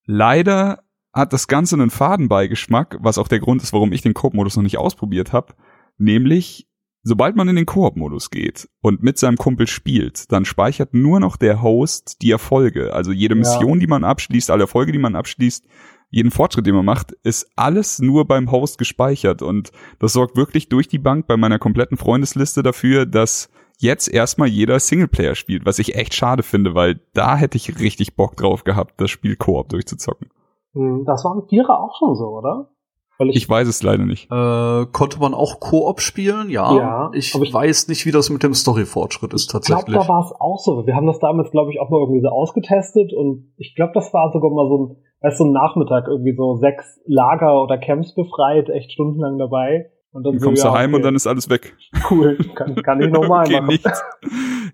Leider 0.04 0.82
hat 1.12 1.32
das 1.32 1.46
Ganze 1.46 1.76
einen 1.76 1.90
Fadenbeigeschmack, 1.90 2.98
was 3.00 3.18
auch 3.18 3.28
der 3.28 3.40
Grund 3.40 3.62
ist, 3.62 3.72
warum 3.72 3.92
ich 3.92 4.00
den 4.00 4.14
Koop-Modus 4.14 4.56
noch 4.56 4.62
nicht 4.62 4.78
ausprobiert 4.78 5.32
habe. 5.32 5.54
Nämlich, 5.98 6.68
sobald 7.02 7.36
man 7.36 7.48
in 7.48 7.56
den 7.56 7.66
Koop-Modus 7.66 8.30
geht 8.30 8.68
und 8.80 9.02
mit 9.02 9.18
seinem 9.18 9.36
Kumpel 9.36 9.66
spielt, 9.66 10.30
dann 10.32 10.44
speichert 10.44 10.94
nur 10.94 11.20
noch 11.20 11.36
der 11.36 11.62
Host 11.62 12.22
die 12.22 12.30
Erfolge. 12.30 12.92
Also 12.92 13.12
jede 13.12 13.34
Mission, 13.34 13.74
ja. 13.74 13.80
die 13.80 13.86
man 13.86 14.04
abschließt, 14.04 14.50
alle 14.50 14.64
Erfolge, 14.64 14.92
die 14.92 14.98
man 14.98 15.16
abschließt, 15.16 15.66
jeden 16.10 16.30
Fortschritt, 16.30 16.66
den 16.66 16.74
man 16.74 16.84
macht, 16.84 17.12
ist 17.22 17.50
alles 17.56 17.98
nur 17.98 18.26
beim 18.26 18.50
Host 18.50 18.78
gespeichert. 18.78 19.40
Und 19.42 19.72
das 19.98 20.12
sorgt 20.12 20.36
wirklich 20.36 20.68
durch 20.68 20.86
die 20.86 20.98
Bank 20.98 21.26
bei 21.26 21.36
meiner 21.36 21.58
kompletten 21.58 21.96
Freundesliste 21.96 22.62
dafür, 22.62 23.06
dass 23.06 23.48
jetzt 23.78 24.08
erstmal 24.08 24.48
jeder 24.48 24.78
Singleplayer 24.78 25.34
spielt, 25.34 25.64
was 25.64 25.78
ich 25.78 25.96
echt 25.96 26.14
schade 26.14 26.42
finde, 26.42 26.74
weil 26.74 27.00
da 27.14 27.36
hätte 27.36 27.56
ich 27.56 27.80
richtig 27.80 28.14
Bock 28.14 28.36
drauf 28.36 28.62
gehabt, 28.62 29.00
das 29.00 29.10
Spiel 29.10 29.36
Koop 29.36 29.70
durchzuzocken. 29.70 30.28
Hm, 30.74 31.04
das 31.06 31.24
war 31.24 31.34
mit 31.34 31.48
Vierer 31.48 31.80
auch 31.80 31.96
schon 31.98 32.14
so, 32.14 32.26
oder? 32.26 32.70
Ich, 33.18 33.36
ich, 33.36 33.48
weiß 33.48 33.68
es 33.68 33.82
leider 33.82 34.04
nicht. 34.04 34.30
Äh, 34.30 34.86
konnte 34.92 35.20
man 35.20 35.34
auch 35.34 35.60
Koop 35.60 36.00
spielen? 36.00 36.50
Ja. 36.50 36.76
ja 36.76 37.10
ich, 37.14 37.34
ich, 37.34 37.54
weiß 37.54 37.88
nicht, 37.88 38.06
wie 38.06 38.10
das 38.10 38.30
mit 38.30 38.42
dem 38.42 38.54
Story-Fortschritt 38.54 39.32
ist 39.32 39.50
tatsächlich. 39.50 39.86
Ich 39.86 39.92
glaube, 39.92 40.06
da 40.06 40.12
war 40.12 40.24
es 40.24 40.32
auch 40.40 40.58
so. 40.58 40.86
Wir 40.86 40.96
haben 40.96 41.06
das 41.06 41.18
damals, 41.20 41.50
glaube 41.50 41.70
ich, 41.72 41.80
auch 41.80 41.90
mal 41.90 42.00
irgendwie 42.00 42.22
so 42.22 42.28
ausgetestet 42.28 43.12
und 43.12 43.52
ich 43.58 43.74
glaube, 43.76 43.92
das 43.94 44.12
war 44.12 44.32
sogar 44.32 44.50
mal 44.50 44.66
so 44.68 44.78
ein, 44.78 44.96
weißt 45.20 45.38
du, 45.38 45.44
so 45.44 45.50
ein 45.50 45.52
Nachmittag 45.52 46.08
irgendwie 46.08 46.34
so 46.34 46.56
sechs 46.56 47.00
Lager 47.06 47.62
oder 47.62 47.78
Camps 47.78 48.14
befreit, 48.14 48.68
echt 48.70 48.92
stundenlang 48.92 49.38
dabei. 49.38 49.90
Und 50.12 50.24
dann, 50.24 50.34
dann 50.34 50.40
so, 50.40 50.46
kommst 50.46 50.64
ja, 50.64 50.70
du 50.70 50.76
heim 50.76 50.90
okay. 50.90 50.96
und 50.96 51.02
dann 51.04 51.14
ist 51.14 51.26
alles 51.26 51.48
weg. 51.48 51.74
Cool, 52.10 52.36
kann, 52.54 52.74
kann 52.76 53.00
ich 53.00 53.10
nochmal 53.10 53.44
okay, 53.46 53.60
machen. 53.60 53.66
Nichts. 53.68 54.02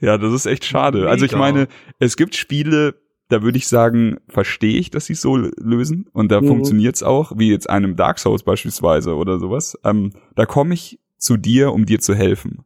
Ja, 0.00 0.18
das 0.18 0.32
ist 0.32 0.46
echt 0.46 0.64
schade. 0.64 1.08
Also 1.08 1.24
ich 1.24 1.36
meine, 1.36 1.68
es 1.98 2.16
gibt 2.16 2.34
Spiele, 2.34 2.94
da 3.28 3.42
würde 3.42 3.58
ich 3.58 3.68
sagen, 3.68 4.18
verstehe 4.28 4.78
ich, 4.78 4.90
dass 4.90 5.06
sie 5.06 5.12
es 5.12 5.20
so 5.20 5.36
lösen 5.36 6.08
und 6.12 6.32
da 6.32 6.40
mhm. 6.40 6.48
funktioniert's 6.48 7.02
auch, 7.02 7.32
wie 7.36 7.50
jetzt 7.50 7.68
einem 7.68 7.94
Dark 7.94 8.18
Souls 8.18 8.42
beispielsweise 8.42 9.14
oder 9.14 9.38
sowas. 9.38 9.78
Ähm, 9.84 10.12
da 10.34 10.46
komme 10.46 10.74
ich 10.74 10.98
zu 11.18 11.36
dir, 11.36 11.72
um 11.72 11.84
dir 11.84 12.00
zu 12.00 12.14
helfen. 12.14 12.64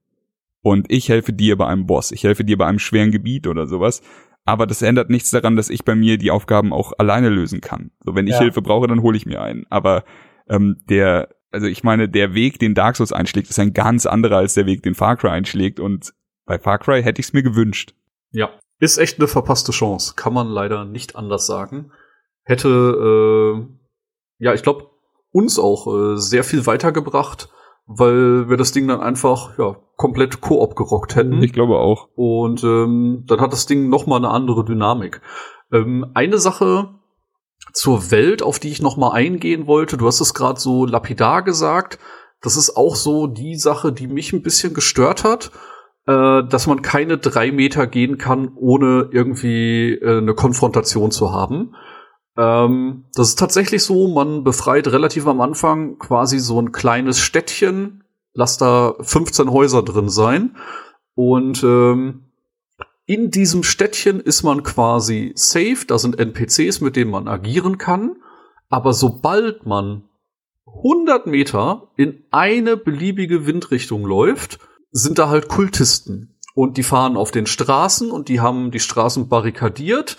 Und 0.62 0.92
ich 0.92 1.08
helfe 1.08 1.32
dir 1.32 1.56
bei 1.56 1.66
einem 1.66 1.86
Boss, 1.86 2.12
ich 2.12 2.22
helfe 2.22 2.44
dir 2.44 2.56
bei 2.56 2.66
einem 2.66 2.78
schweren 2.78 3.10
Gebiet 3.10 3.48
oder 3.48 3.66
sowas. 3.66 4.02
Aber 4.44 4.66
das 4.66 4.82
ändert 4.82 5.10
nichts 5.10 5.30
daran, 5.30 5.56
dass 5.56 5.70
ich 5.70 5.84
bei 5.84 5.94
mir 5.94 6.18
die 6.18 6.30
Aufgaben 6.30 6.72
auch 6.72 6.92
alleine 6.98 7.28
lösen 7.28 7.60
kann. 7.60 7.90
So, 8.04 8.14
wenn 8.14 8.26
ich 8.26 8.34
ja. 8.34 8.40
Hilfe 8.40 8.62
brauche, 8.62 8.86
dann 8.86 9.02
hole 9.02 9.16
ich 9.16 9.26
mir 9.26 9.40
einen. 9.40 9.66
Aber 9.70 10.04
ähm, 10.48 10.78
der, 10.88 11.28
also 11.50 11.66
ich 11.66 11.84
meine, 11.84 12.08
der 12.08 12.34
Weg, 12.34 12.58
den 12.58 12.74
Dark 12.74 12.96
Souls 12.96 13.12
einschlägt, 13.12 13.50
ist 13.50 13.58
ein 13.58 13.72
ganz 13.72 14.06
anderer 14.06 14.38
als 14.38 14.54
der 14.54 14.66
Weg, 14.66 14.82
den 14.82 14.94
Far 14.94 15.16
Cry 15.16 15.30
einschlägt. 15.30 15.80
Und 15.80 16.12
bei 16.44 16.58
Far 16.58 16.78
Cry 16.78 17.02
hätte 17.02 17.20
ich 17.20 17.26
es 17.26 17.32
mir 17.32 17.42
gewünscht. 17.42 17.94
Ja, 18.32 18.50
ist 18.82 18.98
echt 18.98 19.20
eine 19.20 19.28
verpasste 19.28 19.70
Chance, 19.70 20.14
kann 20.16 20.34
man 20.34 20.48
leider 20.48 20.84
nicht 20.84 21.14
anders 21.14 21.46
sagen. 21.46 21.92
Hätte, 22.42 22.68
äh, 22.68 23.64
ja, 24.38 24.54
ich 24.54 24.64
glaube, 24.64 24.90
uns 25.30 25.56
auch 25.60 25.86
äh, 25.86 26.16
sehr 26.16 26.42
viel 26.42 26.66
weitergebracht, 26.66 27.48
weil 27.86 28.48
wir 28.48 28.56
das 28.56 28.72
Ding 28.72 28.88
dann 28.88 29.00
einfach 29.00 29.56
ja 29.56 29.76
komplett 29.96 30.40
Koop 30.40 30.74
gerockt 30.74 31.14
hätten. 31.14 31.40
Ich 31.44 31.52
glaube 31.52 31.76
auch. 31.76 32.08
Und 32.16 32.64
ähm, 32.64 33.22
dann 33.28 33.40
hat 33.40 33.52
das 33.52 33.66
Ding 33.66 33.88
noch 33.88 34.06
mal 34.06 34.16
eine 34.16 34.30
andere 34.30 34.64
Dynamik. 34.64 35.20
Ähm, 35.70 36.10
eine 36.14 36.38
Sache 36.38 36.88
zur 37.72 38.10
Welt, 38.10 38.42
auf 38.42 38.58
die 38.58 38.70
ich 38.70 38.82
noch 38.82 38.96
mal 38.96 39.12
eingehen 39.12 39.68
wollte. 39.68 39.96
Du 39.96 40.08
hast 40.08 40.20
es 40.20 40.34
gerade 40.34 40.58
so 40.58 40.86
lapidar 40.86 41.42
gesagt. 41.42 42.00
Das 42.40 42.56
ist 42.56 42.76
auch 42.76 42.96
so 42.96 43.28
die 43.28 43.54
Sache, 43.54 43.92
die 43.92 44.08
mich 44.08 44.32
ein 44.32 44.42
bisschen 44.42 44.74
gestört 44.74 45.22
hat 45.22 45.52
äh, 46.06 46.42
dass 46.44 46.66
man 46.66 46.82
keine 46.82 47.18
drei 47.18 47.52
Meter 47.52 47.86
gehen 47.86 48.18
kann, 48.18 48.52
ohne 48.56 49.08
irgendwie 49.12 49.94
äh, 49.94 50.18
eine 50.18 50.34
Konfrontation 50.34 51.10
zu 51.10 51.32
haben. 51.32 51.74
Ähm, 52.36 53.04
das 53.14 53.30
ist 53.30 53.38
tatsächlich 53.38 53.82
so, 53.82 54.08
man 54.08 54.44
befreit 54.44 54.88
relativ 54.88 55.26
am 55.26 55.40
Anfang 55.40 55.98
quasi 55.98 56.38
so 56.38 56.60
ein 56.60 56.72
kleines 56.72 57.20
Städtchen, 57.20 58.04
lass 58.32 58.58
da 58.58 58.94
15 59.00 59.50
Häuser 59.50 59.82
drin 59.82 60.08
sein. 60.08 60.56
Und 61.14 61.62
ähm, 61.62 62.32
in 63.06 63.30
diesem 63.30 63.62
Städtchen 63.62 64.20
ist 64.20 64.42
man 64.42 64.62
quasi 64.62 65.32
safe, 65.34 65.84
da 65.86 65.98
sind 65.98 66.18
NPCs, 66.18 66.80
mit 66.80 66.96
denen 66.96 67.10
man 67.10 67.28
agieren 67.28 67.76
kann. 67.78 68.16
Aber 68.70 68.94
sobald 68.94 69.66
man 69.66 70.04
100 70.66 71.26
Meter 71.26 71.90
in 71.96 72.24
eine 72.30 72.76
beliebige 72.76 73.46
Windrichtung 73.46 74.06
läuft, 74.06 74.58
sind 74.92 75.18
da 75.18 75.28
halt 75.28 75.48
Kultisten. 75.48 76.38
Und 76.54 76.76
die 76.76 76.82
fahren 76.82 77.16
auf 77.16 77.30
den 77.30 77.46
Straßen 77.46 78.10
und 78.10 78.28
die 78.28 78.40
haben 78.40 78.70
die 78.70 78.80
Straßen 78.80 79.28
barrikadiert. 79.28 80.18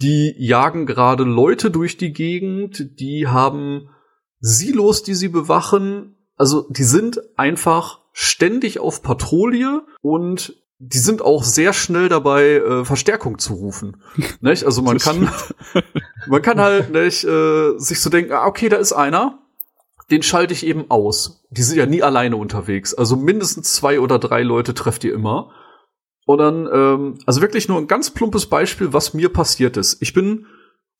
Die 0.00 0.34
jagen 0.38 0.86
gerade 0.86 1.24
Leute 1.24 1.70
durch 1.70 1.96
die 1.96 2.12
Gegend. 2.12 3.00
Die 3.00 3.26
haben 3.26 3.88
Silos, 4.38 5.02
die 5.02 5.14
sie 5.14 5.28
bewachen. 5.28 6.16
Also 6.36 6.66
die 6.70 6.84
sind 6.84 7.20
einfach 7.36 8.00
ständig 8.12 8.78
auf 8.78 9.02
Patrouille 9.02 9.82
und 10.02 10.54
die 10.78 10.98
sind 10.98 11.22
auch 11.22 11.42
sehr 11.42 11.72
schnell 11.72 12.08
dabei, 12.08 12.56
äh, 12.56 12.84
Verstärkung 12.84 13.38
zu 13.38 13.54
rufen. 13.54 14.02
nicht? 14.40 14.64
Also 14.64 14.82
man 14.82 14.98
kann, 14.98 15.30
man 16.28 16.42
kann 16.42 16.60
halt 16.60 16.92
nicht 16.92 17.24
äh, 17.24 17.78
sich 17.78 18.00
so 18.00 18.10
denken, 18.10 18.32
ah, 18.32 18.46
okay, 18.46 18.68
da 18.68 18.76
ist 18.76 18.92
einer 18.92 19.45
den 20.10 20.22
schalte 20.22 20.52
ich 20.54 20.66
eben 20.66 20.90
aus. 20.90 21.44
Die 21.50 21.62
sind 21.62 21.78
ja 21.78 21.86
nie 21.86 22.02
alleine 22.02 22.36
unterwegs. 22.36 22.94
Also 22.94 23.16
mindestens 23.16 23.72
zwei 23.74 24.00
oder 24.00 24.18
drei 24.18 24.42
Leute 24.42 24.74
trefft 24.74 25.04
ihr 25.04 25.14
immer. 25.14 25.50
Und 26.26 26.38
dann, 26.38 26.68
ähm, 26.72 27.18
also 27.26 27.40
wirklich 27.40 27.68
nur 27.68 27.78
ein 27.78 27.86
ganz 27.86 28.10
plumpes 28.10 28.46
Beispiel, 28.46 28.92
was 28.92 29.14
mir 29.14 29.28
passiert 29.28 29.76
ist. 29.76 30.02
Ich 30.02 30.12
bin 30.12 30.46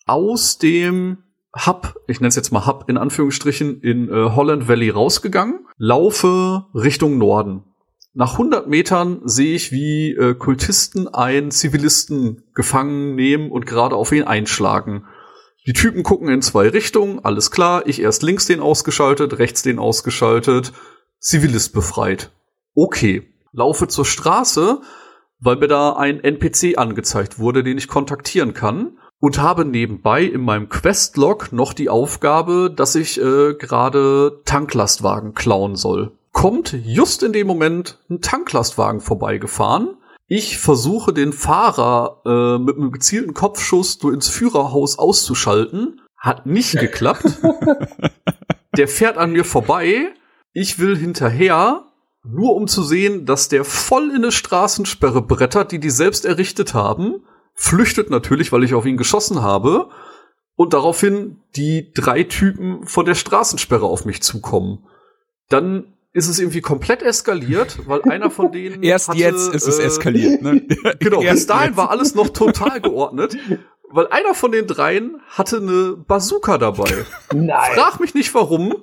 aus 0.06 0.58
dem 0.58 1.18
Hub, 1.64 1.94
ich 2.06 2.20
nenne 2.20 2.28
es 2.28 2.36
jetzt 2.36 2.52
mal 2.52 2.66
Hub 2.66 2.84
in 2.88 2.96
Anführungsstrichen, 2.96 3.80
in 3.80 4.08
äh, 4.08 4.30
Holland 4.30 4.68
Valley 4.68 4.90
rausgegangen, 4.90 5.66
laufe 5.78 6.66
Richtung 6.74 7.18
Norden. 7.18 7.64
Nach 8.12 8.32
100 8.32 8.68
Metern 8.68 9.20
sehe 9.24 9.54
ich, 9.54 9.72
wie 9.72 10.12
äh, 10.12 10.34
Kultisten 10.34 11.08
einen 11.08 11.50
Zivilisten 11.50 12.44
gefangen 12.54 13.14
nehmen 13.14 13.50
und 13.50 13.66
gerade 13.66 13.96
auf 13.96 14.12
ihn 14.12 14.24
einschlagen. 14.24 15.04
Die 15.66 15.72
Typen 15.72 16.04
gucken 16.04 16.28
in 16.28 16.42
zwei 16.42 16.68
Richtungen, 16.68 17.24
alles 17.24 17.50
klar, 17.50 17.86
ich 17.86 18.00
erst 18.00 18.22
links 18.22 18.46
den 18.46 18.60
ausgeschaltet, 18.60 19.38
rechts 19.38 19.62
den 19.62 19.80
ausgeschaltet, 19.80 20.72
Zivilist 21.18 21.72
befreit. 21.72 22.30
Okay, 22.76 23.32
laufe 23.52 23.88
zur 23.88 24.04
Straße, 24.04 24.80
weil 25.40 25.56
mir 25.56 25.66
da 25.66 25.94
ein 25.94 26.22
NPC 26.22 26.78
angezeigt 26.78 27.40
wurde, 27.40 27.64
den 27.64 27.78
ich 27.78 27.88
kontaktieren 27.88 28.54
kann 28.54 28.98
und 29.18 29.38
habe 29.40 29.64
nebenbei 29.64 30.22
in 30.22 30.42
meinem 30.42 30.68
Questlog 30.68 31.52
noch 31.52 31.72
die 31.72 31.88
Aufgabe, 31.88 32.72
dass 32.74 32.94
ich 32.94 33.20
äh, 33.20 33.54
gerade 33.54 34.42
Tanklastwagen 34.44 35.34
klauen 35.34 35.74
soll. 35.74 36.12
Kommt 36.30 36.76
just 36.84 37.24
in 37.24 37.32
dem 37.32 37.48
Moment 37.48 37.98
ein 38.08 38.20
Tanklastwagen 38.20 39.00
vorbeigefahren 39.00 39.96
ich 40.28 40.58
versuche 40.58 41.12
den 41.12 41.32
Fahrer 41.32 42.22
äh, 42.24 42.58
mit 42.58 42.76
einem 42.76 42.90
gezielten 42.90 43.32
Kopfschuss 43.32 43.98
du 43.98 44.10
ins 44.10 44.28
Führerhaus 44.28 44.98
auszuschalten. 44.98 46.00
Hat 46.16 46.46
nicht 46.46 46.72
geklappt. 46.72 47.26
der 48.76 48.88
fährt 48.88 49.18
an 49.18 49.32
mir 49.32 49.44
vorbei. 49.44 50.12
Ich 50.52 50.80
will 50.80 50.96
hinterher, 50.96 51.84
nur 52.24 52.56
um 52.56 52.66
zu 52.66 52.82
sehen, 52.82 53.24
dass 53.24 53.48
der 53.48 53.64
voll 53.64 54.10
in 54.10 54.16
eine 54.16 54.32
Straßensperre 54.32 55.22
brettert, 55.22 55.70
die 55.70 55.78
die 55.78 55.90
selbst 55.90 56.24
errichtet 56.24 56.74
haben. 56.74 57.24
Flüchtet 57.54 58.10
natürlich, 58.10 58.50
weil 58.50 58.64
ich 58.64 58.74
auf 58.74 58.84
ihn 58.84 58.96
geschossen 58.96 59.42
habe. 59.42 59.90
Und 60.56 60.72
daraufhin 60.72 61.42
die 61.54 61.92
drei 61.94 62.24
Typen 62.24 62.86
von 62.86 63.06
der 63.06 63.14
Straßensperre 63.14 63.86
auf 63.86 64.04
mich 64.06 64.22
zukommen. 64.22 64.88
Dann 65.48 65.95
ist 66.16 66.28
es 66.28 66.38
irgendwie 66.38 66.62
komplett 66.62 67.02
eskaliert, 67.02 67.78
weil 67.86 68.02
einer 68.04 68.30
von 68.30 68.50
denen. 68.50 68.82
Erst 68.82 69.08
hatte, 69.08 69.18
jetzt 69.18 69.54
ist 69.54 69.68
es 69.68 69.78
äh, 69.78 69.84
eskaliert, 69.84 70.40
ne? 70.40 70.62
genau, 70.98 71.20
Erst 71.20 71.40
bis 71.40 71.46
dahin 71.46 71.68
jetzt. 71.68 71.76
war 71.76 71.90
alles 71.90 72.14
noch 72.14 72.30
total 72.30 72.80
geordnet. 72.80 73.36
Weil 73.90 74.08
einer 74.08 74.34
von 74.34 74.50
den 74.50 74.66
dreien 74.66 75.20
hatte 75.28 75.58
eine 75.58 75.96
Bazooka 75.96 76.58
dabei. 76.58 76.90
Nein. 77.32 77.72
Frag 77.74 78.00
mich 78.00 78.14
nicht 78.14 78.34
warum. 78.34 78.82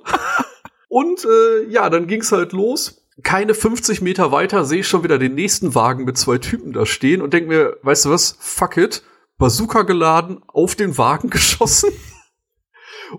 Und 0.88 1.24
äh, 1.24 1.68
ja, 1.68 1.90
dann 1.90 2.06
ging's 2.06 2.30
halt 2.30 2.52
los. 2.52 3.04
Keine 3.22 3.54
50 3.54 4.00
Meter 4.00 4.30
weiter 4.32 4.64
sehe 4.64 4.80
ich 4.80 4.88
schon 4.88 5.02
wieder 5.02 5.18
den 5.18 5.34
nächsten 5.34 5.74
Wagen 5.74 6.04
mit 6.04 6.16
zwei 6.16 6.38
Typen 6.38 6.72
da 6.72 6.86
stehen 6.86 7.20
und 7.20 7.32
denk 7.32 7.48
mir, 7.48 7.76
weißt 7.82 8.06
du 8.06 8.10
was, 8.10 8.36
fuck 8.40 8.76
it, 8.76 9.02
Bazooka 9.38 9.82
geladen, 9.82 10.40
auf 10.46 10.76
den 10.76 10.96
Wagen 10.96 11.30
geschossen. 11.30 11.90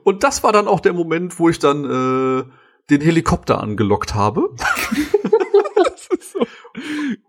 Und 0.03 0.23
das 0.23 0.41
war 0.41 0.53
dann 0.53 0.67
auch 0.67 0.79
der 0.79 0.93
Moment, 0.93 1.37
wo 1.37 1.49
ich 1.49 1.59
dann 1.59 1.83
äh, 1.85 2.43
den 2.89 3.01
Helikopter 3.01 3.61
angelockt 3.61 4.13
habe. 4.15 4.49
so, 6.19 6.45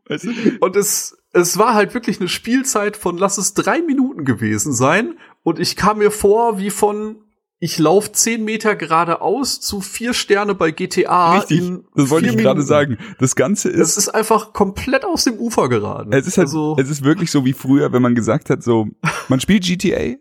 weißt 0.08 0.24
du? 0.24 0.32
Und 0.60 0.76
es, 0.76 1.16
es 1.32 1.58
war 1.58 1.74
halt 1.74 1.94
wirklich 1.94 2.20
eine 2.20 2.28
Spielzeit 2.28 2.96
von 2.96 3.16
lass 3.16 3.38
es 3.38 3.54
drei 3.54 3.80
Minuten 3.82 4.24
gewesen 4.24 4.72
sein. 4.72 5.18
Und 5.42 5.58
ich 5.58 5.76
kam 5.76 5.98
mir 5.98 6.10
vor 6.10 6.58
wie 6.58 6.70
von 6.70 7.22
ich 7.58 7.78
laufe 7.78 8.12
zehn 8.12 8.44
Meter 8.44 8.76
geradeaus 8.76 9.60
zu 9.60 9.80
vier 9.80 10.12
Sterne 10.12 10.54
bei 10.54 10.72
GTA. 10.72 11.38
Richtig, 11.38 11.72
das 11.94 12.10
wollte 12.10 12.28
ich 12.28 12.36
gerade 12.36 12.60
sagen. 12.60 12.98
Das 13.18 13.34
Ganze 13.34 13.70
ist. 13.70 13.80
Es 13.80 13.96
ist 13.96 14.08
einfach 14.10 14.52
komplett 14.52 15.06
aus 15.06 15.24
dem 15.24 15.38
Ufer 15.38 15.70
geraten. 15.70 16.12
Es 16.12 16.26
ist 16.26 16.36
halt, 16.36 16.48
also, 16.48 16.76
es 16.78 16.90
ist 16.90 17.02
wirklich 17.02 17.30
so 17.30 17.46
wie 17.46 17.54
früher, 17.54 17.92
wenn 17.92 18.02
man 18.02 18.14
gesagt 18.14 18.50
hat, 18.50 18.62
so, 18.62 18.88
man 19.28 19.40
spielt 19.40 19.64
GTA 19.64 20.16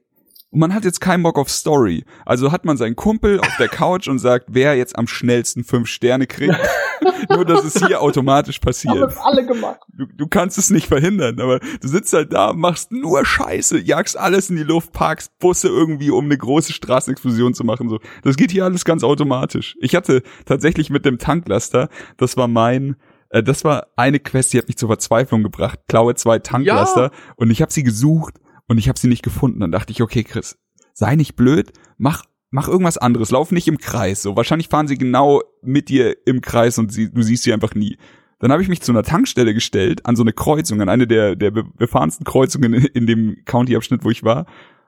Und 0.55 0.61
man 0.61 0.73
hat 0.73 0.85
jetzt 0.85 1.01
keinen 1.01 1.21
Bock 1.21 1.37
auf 1.37 1.49
Story. 1.49 2.05
Also 2.25 2.53
hat 2.53 2.63
man 2.63 2.77
seinen 2.77 2.95
Kumpel 2.95 3.41
auf 3.41 3.57
der 3.59 3.67
Couch 3.67 4.07
und 4.07 4.19
sagt, 4.19 4.45
wer 4.47 4.73
jetzt 4.77 4.97
am 4.97 5.05
schnellsten 5.05 5.65
fünf 5.65 5.89
Sterne 5.89 6.27
kriegt. 6.27 6.55
Nur, 7.29 7.43
dass 7.43 7.65
es 7.65 7.85
hier 7.85 8.01
automatisch 8.01 8.59
passiert. 8.59 8.95
Haben 8.95 9.17
alle 9.21 9.45
gemacht. 9.45 9.81
Du, 9.89 10.05
du 10.05 10.27
kannst 10.27 10.57
es 10.57 10.69
nicht 10.69 10.87
verhindern, 10.87 11.41
aber 11.41 11.59
du 11.59 11.87
sitzt 11.89 12.13
halt 12.13 12.31
da, 12.31 12.53
machst 12.53 12.93
nur 12.93 13.25
Scheiße, 13.25 13.79
jagst 13.79 14.17
alles 14.17 14.49
in 14.49 14.55
die 14.55 14.63
Luft, 14.63 14.93
parkst 14.93 15.37
Busse 15.39 15.67
irgendwie, 15.67 16.09
um 16.09 16.23
eine 16.23 16.37
große 16.37 16.71
Straßenexplosion 16.71 17.53
zu 17.53 17.65
machen. 17.65 17.89
So, 17.89 17.99
das 18.23 18.37
geht 18.37 18.51
hier 18.51 18.63
alles 18.63 18.85
ganz 18.85 19.03
automatisch. 19.03 19.75
Ich 19.81 19.93
hatte 19.93 20.23
tatsächlich 20.45 20.89
mit 20.89 21.03
dem 21.03 21.17
Tanklaster, 21.17 21.89
das 22.15 22.37
war 22.37 22.47
mein, 22.47 22.95
äh, 23.29 23.43
das 23.43 23.65
war 23.65 23.87
eine 23.97 24.21
Quest, 24.21 24.53
die 24.53 24.57
hat 24.57 24.69
mich 24.69 24.77
zur 24.77 24.87
Verzweiflung 24.87 25.43
gebracht. 25.43 25.79
Klaue 25.89 26.15
zwei 26.15 26.39
Tanklaster 26.39 27.03
Ja. 27.03 27.11
und 27.35 27.51
ich 27.51 27.61
habe 27.61 27.73
sie 27.73 27.83
gesucht 27.83 28.35
und 28.67 28.77
ich 28.77 28.89
habe 28.89 28.99
sie 28.99 29.07
nicht 29.07 29.23
gefunden. 29.23 29.59
Dann 29.59 29.71
dachte 29.71 29.91
ich, 29.91 30.01
okay, 30.01 30.23
Chris, 30.23 30.57
sei 30.93 31.15
nicht 31.15 31.35
blöd, 31.35 31.71
mach 31.97 32.23
mach 32.51 32.67
irgendwas 32.69 32.97
anderes, 32.97 33.31
lauf 33.31 33.51
nicht 33.51 33.67
im 33.67 33.79
Kreis. 33.79 34.21
So 34.21 34.37
wahrscheinlich 34.37 34.69
fahren 34.69 34.87
sie 34.87 34.97
genau 34.97 35.41
mit 35.61 35.89
dir 35.89 36.15
im 36.25 36.39
Kreis 36.39 36.77
und 36.77 36.89
sie, 36.91 37.11
du 37.11 37.21
siehst 37.21 37.43
sie 37.43 37.51
einfach 37.51 37.75
nie. 37.75 37.97
Dann 38.39 38.51
habe 38.51 38.61
ich 38.61 38.69
mich 38.69 38.81
zu 38.81 38.93
einer 38.93 39.03
Tankstelle 39.03 39.53
gestellt, 39.53 40.05
an 40.05 40.15
so 40.15 40.23
eine 40.23 40.31
Kreuzung, 40.31 40.81
an 40.81 40.87
eine 40.87 41.05
der, 41.05 41.35
der 41.35 41.51
be- 41.51 41.63
befahrensten 41.65 42.23
Kreuzungen 42.25 42.73
in, 42.73 42.85
in 42.85 43.07
dem 43.07 43.37
County-Abschnitt, 43.43 44.05
wo 44.05 44.09
ich 44.11 44.23
war. 44.23 44.45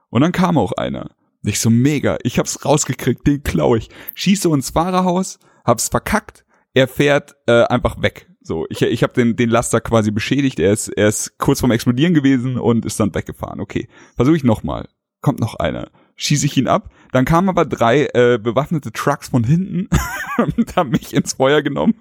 Und 0.09 0.21
dann 0.21 0.31
kam 0.31 0.57
auch 0.57 0.71
einer. 0.73 1.11
Und 1.43 1.49
Ich 1.49 1.59
so 1.59 1.69
mega, 1.69 2.17
ich 2.23 2.39
hab's 2.39 2.63
rausgekriegt, 2.63 3.27
den 3.27 3.43
klau 3.43 3.75
ich. 3.75 3.89
Schieße 4.15 4.47
ins 4.49 4.69
Fahrerhaus, 4.69 5.39
hab's 5.65 5.89
verkackt, 5.89 6.45
er 6.73 6.87
fährt 6.87 7.35
äh, 7.47 7.63
einfach 7.63 8.01
weg. 8.01 8.29
So, 8.47 8.65
ich, 8.69 8.81
ich 8.81 9.03
habe 9.03 9.11
den, 9.11 9.35
den 9.35 9.49
Laster 9.49 9.81
quasi 9.81 10.09
beschädigt, 10.09 10.57
er 10.61 10.71
ist, 10.71 10.87
er 10.87 11.09
ist 11.09 11.37
kurz 11.37 11.59
vorm 11.59 11.71
Explodieren 11.71 12.13
gewesen 12.13 12.57
und 12.57 12.85
ist 12.85 12.97
dann 12.97 13.13
weggefahren. 13.13 13.59
Okay, 13.59 13.89
versuche 14.15 14.37
ich 14.37 14.45
nochmal. 14.45 14.87
Kommt 15.19 15.41
noch 15.41 15.55
einer. 15.55 15.89
Schieße 16.15 16.45
ich 16.45 16.55
ihn 16.55 16.69
ab. 16.69 16.89
Dann 17.11 17.25
kamen 17.25 17.49
aber 17.49 17.65
drei 17.65 18.07
äh, 18.13 18.39
bewaffnete 18.41 18.93
Trucks 18.93 19.27
von 19.29 19.43
hinten 19.43 19.89
und 20.37 20.77
haben 20.77 20.91
mich 20.91 21.13
ins 21.13 21.33
Feuer 21.33 21.61
genommen. 21.61 21.95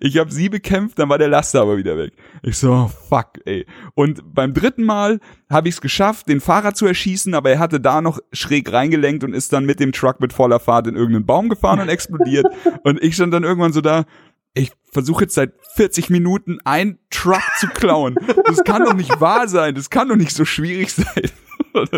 Ich 0.00 0.18
habe 0.18 0.32
sie 0.32 0.48
bekämpft, 0.48 0.98
dann 0.98 1.08
war 1.08 1.18
der 1.18 1.28
Laster 1.28 1.60
aber 1.60 1.76
wieder 1.76 1.96
weg. 1.96 2.12
Ich 2.42 2.58
so, 2.58 2.72
oh, 2.72 2.88
fuck, 2.88 3.38
ey. 3.44 3.66
Und 3.94 4.22
beim 4.34 4.54
dritten 4.54 4.84
Mal 4.84 5.20
habe 5.50 5.68
ich 5.68 5.76
es 5.76 5.80
geschafft, 5.80 6.28
den 6.28 6.40
Fahrer 6.40 6.74
zu 6.74 6.86
erschießen, 6.86 7.34
aber 7.34 7.50
er 7.50 7.58
hatte 7.58 7.80
da 7.80 8.00
noch 8.00 8.18
schräg 8.32 8.72
reingelenkt 8.72 9.22
und 9.22 9.34
ist 9.34 9.52
dann 9.52 9.66
mit 9.66 9.78
dem 9.78 9.92
Truck 9.92 10.20
mit 10.20 10.32
voller 10.32 10.60
Fahrt 10.60 10.86
in 10.86 10.96
irgendeinen 10.96 11.26
Baum 11.26 11.48
gefahren 11.48 11.80
und 11.80 11.88
explodiert. 11.88 12.46
und 12.84 13.02
ich 13.02 13.14
stand 13.14 13.34
dann 13.34 13.44
irgendwann 13.44 13.72
so 13.72 13.80
da, 13.80 14.04
ich 14.54 14.72
versuche 14.92 15.24
jetzt 15.24 15.34
seit 15.34 15.52
40 15.74 16.10
Minuten 16.10 16.58
einen 16.64 16.98
Truck 17.10 17.42
zu 17.58 17.68
klauen. 17.68 18.16
Das 18.46 18.64
kann 18.64 18.84
doch 18.84 18.94
nicht 18.94 19.20
wahr 19.20 19.46
sein. 19.48 19.74
Das 19.74 19.90
kann 19.90 20.08
doch 20.08 20.16
nicht 20.16 20.34
so 20.34 20.44
schwierig 20.44 20.92
sein. 20.92 21.30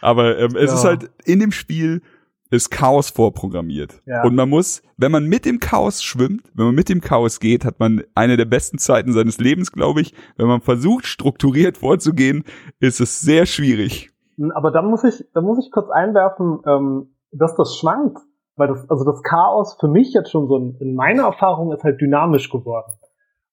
Aber 0.00 0.38
ähm, 0.38 0.56
es 0.56 0.70
Ja. 0.70 0.74
ist 0.76 0.84
halt 0.84 1.10
in 1.24 1.40
dem 1.40 1.52
Spiel 1.52 2.02
ist 2.50 2.70
Chaos 2.70 3.08
vorprogrammiert. 3.08 4.02
Ja. 4.04 4.24
Und 4.24 4.34
man 4.34 4.50
muss, 4.50 4.82
wenn 4.98 5.10
man 5.10 5.24
mit 5.24 5.46
dem 5.46 5.58
Chaos 5.58 6.02
schwimmt, 6.02 6.50
wenn 6.52 6.66
man 6.66 6.74
mit 6.74 6.90
dem 6.90 7.00
Chaos 7.00 7.40
geht, 7.40 7.64
hat 7.64 7.80
man 7.80 8.02
eine 8.14 8.36
der 8.36 8.44
besten 8.44 8.76
Zeiten 8.76 9.14
seines 9.14 9.38
Lebens, 9.38 9.72
glaube 9.72 10.02
ich. 10.02 10.12
Wenn 10.36 10.48
man 10.48 10.60
versucht, 10.60 11.06
strukturiert 11.06 11.78
vorzugehen, 11.78 12.44
ist 12.78 13.00
es 13.00 13.20
sehr 13.22 13.46
schwierig. 13.46 14.10
Aber 14.54 14.70
da 14.70 14.82
muss 14.82 15.02
ich, 15.04 15.24
da 15.32 15.40
muss 15.40 15.64
ich 15.64 15.70
kurz 15.72 15.88
einwerfen, 15.88 16.58
ähm, 16.66 17.14
dass 17.30 17.54
das 17.56 17.74
schwankt. 17.78 18.18
Weil 18.62 18.68
das, 18.68 18.88
also 18.88 19.04
das 19.04 19.20
Chaos 19.24 19.76
für 19.80 19.88
mich 19.88 20.12
jetzt 20.14 20.30
schon 20.30 20.46
so 20.46 20.56
in, 20.56 20.76
in 20.78 20.94
meiner 20.94 21.24
Erfahrung 21.24 21.72
ist 21.72 21.82
halt 21.82 22.00
dynamisch 22.00 22.48
geworden. 22.48 22.92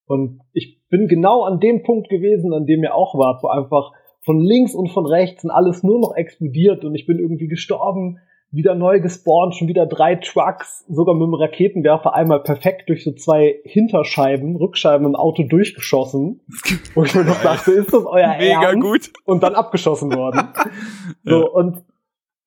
Und 0.06 0.40
ich 0.52 0.80
bin 0.88 1.08
genau 1.08 1.42
an 1.42 1.58
dem 1.58 1.82
Punkt 1.82 2.08
gewesen, 2.08 2.52
an 2.54 2.64
dem 2.64 2.84
ihr 2.84 2.94
auch 2.94 3.16
wart, 3.16 3.42
wo 3.42 3.48
einfach 3.48 3.90
von 4.24 4.38
links 4.38 4.72
und 4.72 4.88
von 4.90 5.06
rechts 5.06 5.42
und 5.42 5.50
alles 5.50 5.82
nur 5.82 5.98
noch 5.98 6.14
explodiert 6.14 6.84
und 6.84 6.94
ich 6.94 7.06
bin 7.06 7.18
irgendwie 7.18 7.48
gestorben, 7.48 8.18
wieder 8.52 8.76
neu 8.76 9.00
gespawnt, 9.00 9.56
schon 9.56 9.66
wieder 9.66 9.86
drei 9.86 10.14
Trucks, 10.14 10.84
sogar 10.88 11.16
mit 11.16 11.24
dem 11.26 11.34
Raketenwerfer 11.34 12.14
einmal 12.14 12.40
perfekt 12.40 12.88
durch 12.88 13.02
so 13.02 13.12
zwei 13.12 13.56
Hinterscheiben, 13.64 14.54
Rückscheiben 14.56 15.06
im 15.06 15.16
Auto 15.16 15.42
durchgeschossen. 15.42 16.40
Wo 16.94 17.02
ich 17.02 17.14
mir 17.16 17.24
noch 17.24 17.42
dachte, 17.42 17.72
ist 17.72 17.92
das 17.92 18.06
euer 18.06 18.36
Mega 18.38 18.70
Ernst? 18.70 18.80
gut. 18.80 19.12
und 19.24 19.42
dann 19.42 19.54
abgeschossen 19.56 20.14
worden. 20.14 20.48
so, 21.24 21.40
Ja. 21.40 21.46
und 21.48 21.84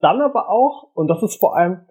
dann 0.01 0.21
aber 0.21 0.49
auch, 0.49 0.89
und 0.93 1.07
das 1.07 1.23
ist 1.23 1.37
vor 1.39 1.55
allem, 1.57 1.81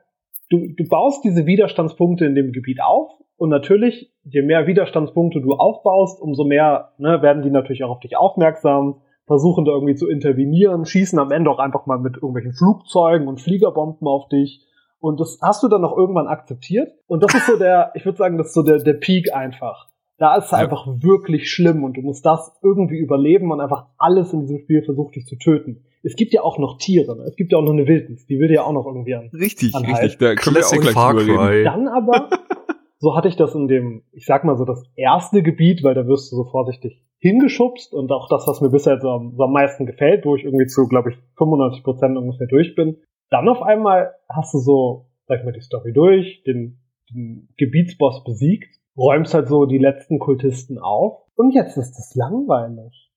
du, 0.53 0.69
du 0.77 0.85
baust 0.89 1.25
diese 1.25 1.47
Widerstandspunkte 1.47 2.27
in 2.27 2.35
dem 2.35 2.53
Gebiet 2.53 2.81
auf 2.83 3.11
und 3.37 3.49
natürlich, 3.49 4.13
je 4.25 4.43
mehr 4.43 4.67
Widerstandspunkte 4.67 5.41
du 5.41 5.55
aufbaust, 5.55 6.21
umso 6.21 6.45
mehr 6.45 6.93
ne, 6.99 7.23
werden 7.23 7.43
die 7.43 7.51
natürlich 7.51 7.83
auch 7.85 7.91
auf 7.91 8.01
dich 8.01 8.17
aufmerksam, 8.17 9.01
versuchen 9.27 9.65
da 9.65 9.73
irgendwie 9.73 9.95
zu 9.95 10.09
intervenieren, 10.09 10.85
schießen 10.85 11.19
am 11.19 11.31
Ende 11.31 11.51
auch 11.51 11.59
einfach 11.59 11.87
mal 11.87 11.99
mit 11.99 12.17
irgendwelchen 12.17 12.53
Flugzeugen 12.53 13.29
und 13.29 13.41
Fliegerbomben 13.41 14.07
auf 14.07 14.29
dich. 14.29 14.67
Und 15.01 15.19
das 15.19 15.39
hast 15.43 15.63
du 15.63 15.69
dann 15.69 15.85
auch 15.85 15.97
irgendwann 15.97 16.29
akzeptiert. 16.29 16.93
Und 17.07 17.25
das 17.25 17.35
ist 17.35 17.47
so 17.47 17.57
der, 17.57 17.91
ich 17.95 18.05
würde 18.05 18.19
sagen, 18.19 18.39
das 18.39 18.49
ist 18.49 18.55
so 18.55 18.63
der, 18.63 18.79
der 18.79 18.95
Peak 18.95 19.35
einfach. 19.35 19.89
Da 20.23 20.37
ist 20.37 20.45
es 20.45 20.51
Ja. 20.53 20.59
einfach 20.59 20.87
wirklich 20.87 21.51
schlimm 21.51 21.83
und 21.83 21.97
du 21.97 22.01
musst 22.01 22.25
das 22.25 22.57
irgendwie 22.63 22.97
überleben 22.99 23.51
und 23.51 23.61
einfach 23.61 23.87
alles 23.99 24.33
in 24.33 24.43
diesem 24.43 24.61
Spiel 24.61 24.85
versucht 24.85 25.17
dich 25.17 25.27
zu 25.27 25.35
töten. 25.37 25.83
Es 26.05 26.15
gibt 26.15 26.33
ja 26.33 26.43
auch 26.43 26.59
noch 26.59 26.79
Tiere, 26.79 27.17
ne? 27.17 27.25
es 27.25 27.35
gibt 27.35 27.51
ja 27.51 27.59
auch 27.59 27.63
noch 27.65 27.73
eine 27.73 27.89
Wildnis, 27.89 28.25
die 28.27 28.39
will 28.39 28.47
dir 28.47 28.55
ja 28.55 28.63
auch 28.63 28.73
noch 28.73 28.87
irgendwie 28.87 29.17
an. 29.17 29.31
Richtig, 29.33 29.75
Anhalt. 29.75 30.01
richtig. 30.05 30.19
Da 30.19 30.37
können 30.37 30.55
wir 30.55 30.65
auch 30.65 30.71
Classic 30.71 30.81
gleich 30.81 30.95
Far. 30.95 31.15
Cry. 31.17 31.65
Dann 31.65 31.89
aber, 31.89 32.31
so 33.01 33.17
hatte 33.17 33.27
ich 33.27 33.35
das 33.35 33.53
in 33.57 33.67
dem, 33.67 34.05
ich 34.13 34.25
sag 34.25 34.45
mal 34.45 34.57
so, 34.57 34.65
das 34.65 34.85
erste 34.95 35.43
Gebiet, 35.43 35.83
weil 35.83 35.95
da 35.97 36.07
wirst 36.07 36.31
du 36.31 36.37
so 36.37 36.45
vorsichtig 36.45 37.03
hingeschubst 37.19 37.93
und 37.93 38.13
auch 38.13 38.29
das, 38.29 38.47
was 38.47 38.61
mir 38.61 38.71
bisher 38.71 39.01
so 39.01 39.09
am, 39.11 39.35
so 39.37 39.43
am 39.43 39.53
meisten 39.53 39.87
gefällt, 39.87 40.25
wo 40.25 40.37
ich 40.37 40.45
irgendwie 40.45 40.67
zu, 40.67 40.87
glaube 40.87 41.11
ich, 41.11 41.17
95 41.37 41.83
Prozent 41.83 42.17
ungefähr 42.17 42.47
durch 42.47 42.77
bin. 42.77 42.99
Dann 43.31 43.49
auf 43.49 43.61
einmal 43.63 44.13
hast 44.29 44.55
du 44.55 44.59
so, 44.59 45.07
sag 45.27 45.41
ich 45.41 45.45
mal, 45.45 45.53
die 45.53 45.63
Story 45.63 45.93
durch, 45.93 46.45
den, 46.47 46.79
den 47.13 47.49
Gebietsboss 47.57 48.23
besiegt, 48.23 48.69
räumst 48.97 49.35
halt 49.35 49.49
so 49.49 49.67
die 49.67 49.79
letzten 49.79 50.19
Kultisten 50.19 50.79
auf 50.79 51.23
und 51.35 51.53
jetzt 51.53 51.77
ist 51.77 51.99
es 51.99 52.15
langweilig. 52.15 53.11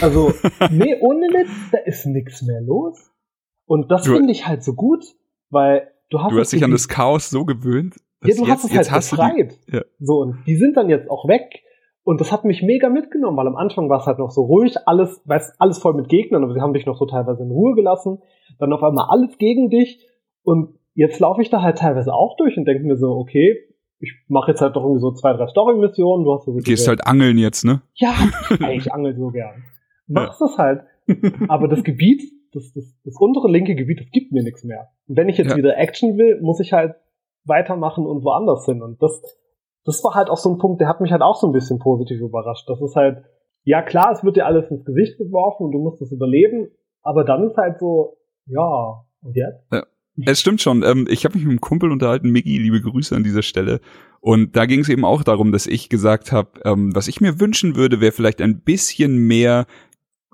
Also, 0.00 0.32
nee, 0.70 0.96
ohne 1.00 1.26
Witz, 1.28 1.70
da 1.72 1.78
ist 1.78 2.06
nix 2.06 2.42
mehr 2.42 2.60
los. 2.60 3.10
Und 3.66 3.90
das 3.90 4.06
finde 4.06 4.32
ich 4.32 4.46
halt 4.46 4.62
so 4.62 4.74
gut, 4.74 5.04
weil 5.50 5.90
du 6.10 6.20
hast 6.20 6.32
Du 6.32 6.38
hast 6.38 6.52
dich 6.52 6.64
an 6.64 6.70
das 6.70 6.88
Chaos 6.88 7.30
so 7.30 7.44
gewöhnt, 7.44 7.96
ja, 8.22 8.28
dass 8.28 8.36
du 8.36 8.42
jetzt, 8.42 8.50
hast 8.50 8.64
es 8.64 8.72
jetzt 8.72 8.90
halt 8.90 8.96
hast 8.98 9.12
du 9.12 9.16
die, 9.16 9.22
befreit. 9.22 9.58
ja. 9.72 9.82
So, 10.00 10.20
und 10.20 10.38
die 10.46 10.56
sind 10.56 10.76
dann 10.76 10.88
jetzt 10.88 11.10
auch 11.10 11.28
weg. 11.28 11.62
Und 12.04 12.22
das 12.22 12.32
hat 12.32 12.46
mich 12.46 12.62
mega 12.62 12.88
mitgenommen, 12.88 13.36
weil 13.36 13.46
am 13.46 13.56
Anfang 13.56 13.90
war 13.90 14.00
es 14.00 14.06
halt 14.06 14.18
noch 14.18 14.30
so 14.30 14.42
ruhig, 14.42 14.76
alles, 14.86 15.20
weiß, 15.26 15.56
alles 15.58 15.76
voll 15.76 15.92
mit 15.92 16.08
Gegnern, 16.08 16.42
aber 16.42 16.54
sie 16.54 16.62
haben 16.62 16.72
dich 16.72 16.86
noch 16.86 16.96
so 16.96 17.04
teilweise 17.04 17.42
in 17.42 17.50
Ruhe 17.50 17.74
gelassen. 17.74 18.22
Dann 18.58 18.72
auf 18.72 18.82
einmal 18.82 19.08
alles 19.10 19.36
gegen 19.36 19.68
dich. 19.68 20.06
Und 20.42 20.78
jetzt 20.94 21.20
laufe 21.20 21.42
ich 21.42 21.50
da 21.50 21.60
halt 21.60 21.76
teilweise 21.76 22.14
auch 22.14 22.36
durch 22.38 22.56
und 22.56 22.64
denke 22.64 22.82
mir 22.84 22.96
so, 22.96 23.10
okay, 23.10 23.67
ich 24.00 24.12
mache 24.28 24.52
jetzt 24.52 24.60
halt 24.60 24.76
doch 24.76 24.82
irgendwie 24.82 25.00
so 25.00 25.12
zwei, 25.12 25.32
drei 25.32 25.46
Story-Missionen. 25.48 26.24
Du 26.24 26.32
hast 26.34 26.44
so 26.44 26.54
gehst 26.54 26.86
halt 26.88 27.06
angeln 27.06 27.38
jetzt, 27.38 27.64
ne? 27.64 27.82
ja, 27.94 28.14
ich 28.72 28.92
angel 28.92 29.16
so 29.16 29.28
gern. 29.30 29.64
Machst 30.06 30.40
das 30.40 30.56
halt. 30.56 30.82
Aber 31.48 31.68
das 31.68 31.82
Gebiet, 31.84 32.22
das, 32.52 32.72
das, 32.74 32.84
das 33.04 33.16
untere 33.18 33.50
linke 33.50 33.74
Gebiet, 33.74 34.00
das 34.00 34.10
gibt 34.10 34.32
mir 34.32 34.42
nichts 34.42 34.64
mehr. 34.64 34.88
Und 35.06 35.16
wenn 35.16 35.28
ich 35.28 35.36
jetzt 35.38 35.50
Ja. 35.50 35.56
wieder 35.56 35.76
Action 35.76 36.16
will, 36.16 36.40
muss 36.40 36.60
ich 36.60 36.72
halt 36.72 36.94
weitermachen 37.44 38.06
und 38.06 38.24
woanders 38.24 38.64
hin. 38.66 38.82
Und 38.82 39.02
das, 39.02 39.22
das 39.84 40.02
war 40.04 40.14
halt 40.14 40.30
auch 40.30 40.36
so 40.36 40.50
ein 40.50 40.58
Punkt, 40.58 40.80
der 40.80 40.88
hat 40.88 41.00
mich 41.00 41.12
halt 41.12 41.22
auch 41.22 41.36
so 41.36 41.46
ein 41.46 41.52
bisschen 41.52 41.78
positiv 41.78 42.20
überrascht. 42.20 42.68
Das 42.68 42.80
ist 42.80 42.94
halt, 42.94 43.24
ja 43.64 43.82
klar, 43.82 44.12
es 44.12 44.22
wird 44.24 44.36
dir 44.36 44.46
alles 44.46 44.70
ins 44.70 44.84
Gesicht 44.84 45.18
geworfen 45.18 45.64
und 45.66 45.72
du 45.72 45.78
musst 45.78 46.00
es 46.02 46.12
überleben, 46.12 46.68
aber 47.02 47.24
dann 47.24 47.44
ist 47.50 47.56
halt 47.56 47.78
so, 47.80 48.16
ja, 48.46 49.04
und 49.22 49.34
jetzt? 49.36 49.66
Es 50.26 50.40
stimmt 50.40 50.60
schon. 50.60 50.82
Ähm, 50.82 51.06
ich 51.08 51.24
habe 51.24 51.34
mich 51.34 51.44
mit 51.44 51.50
einem 51.50 51.60
Kumpel 51.60 51.92
unterhalten, 51.92 52.30
Miggi, 52.30 52.58
liebe 52.58 52.80
Grüße 52.80 53.14
an 53.14 53.24
dieser 53.24 53.42
Stelle. 53.42 53.80
Und 54.20 54.56
da 54.56 54.66
ging 54.66 54.80
es 54.80 54.88
eben 54.88 55.04
auch 55.04 55.22
darum, 55.22 55.52
dass 55.52 55.66
ich 55.66 55.88
gesagt 55.88 56.32
habe, 56.32 56.60
ähm, 56.64 56.94
was 56.94 57.08
ich 57.08 57.20
mir 57.20 57.40
wünschen 57.40 57.76
würde, 57.76 58.00
wäre 58.00 58.12
vielleicht 58.12 58.42
ein 58.42 58.60
bisschen 58.60 59.18
mehr 59.18 59.66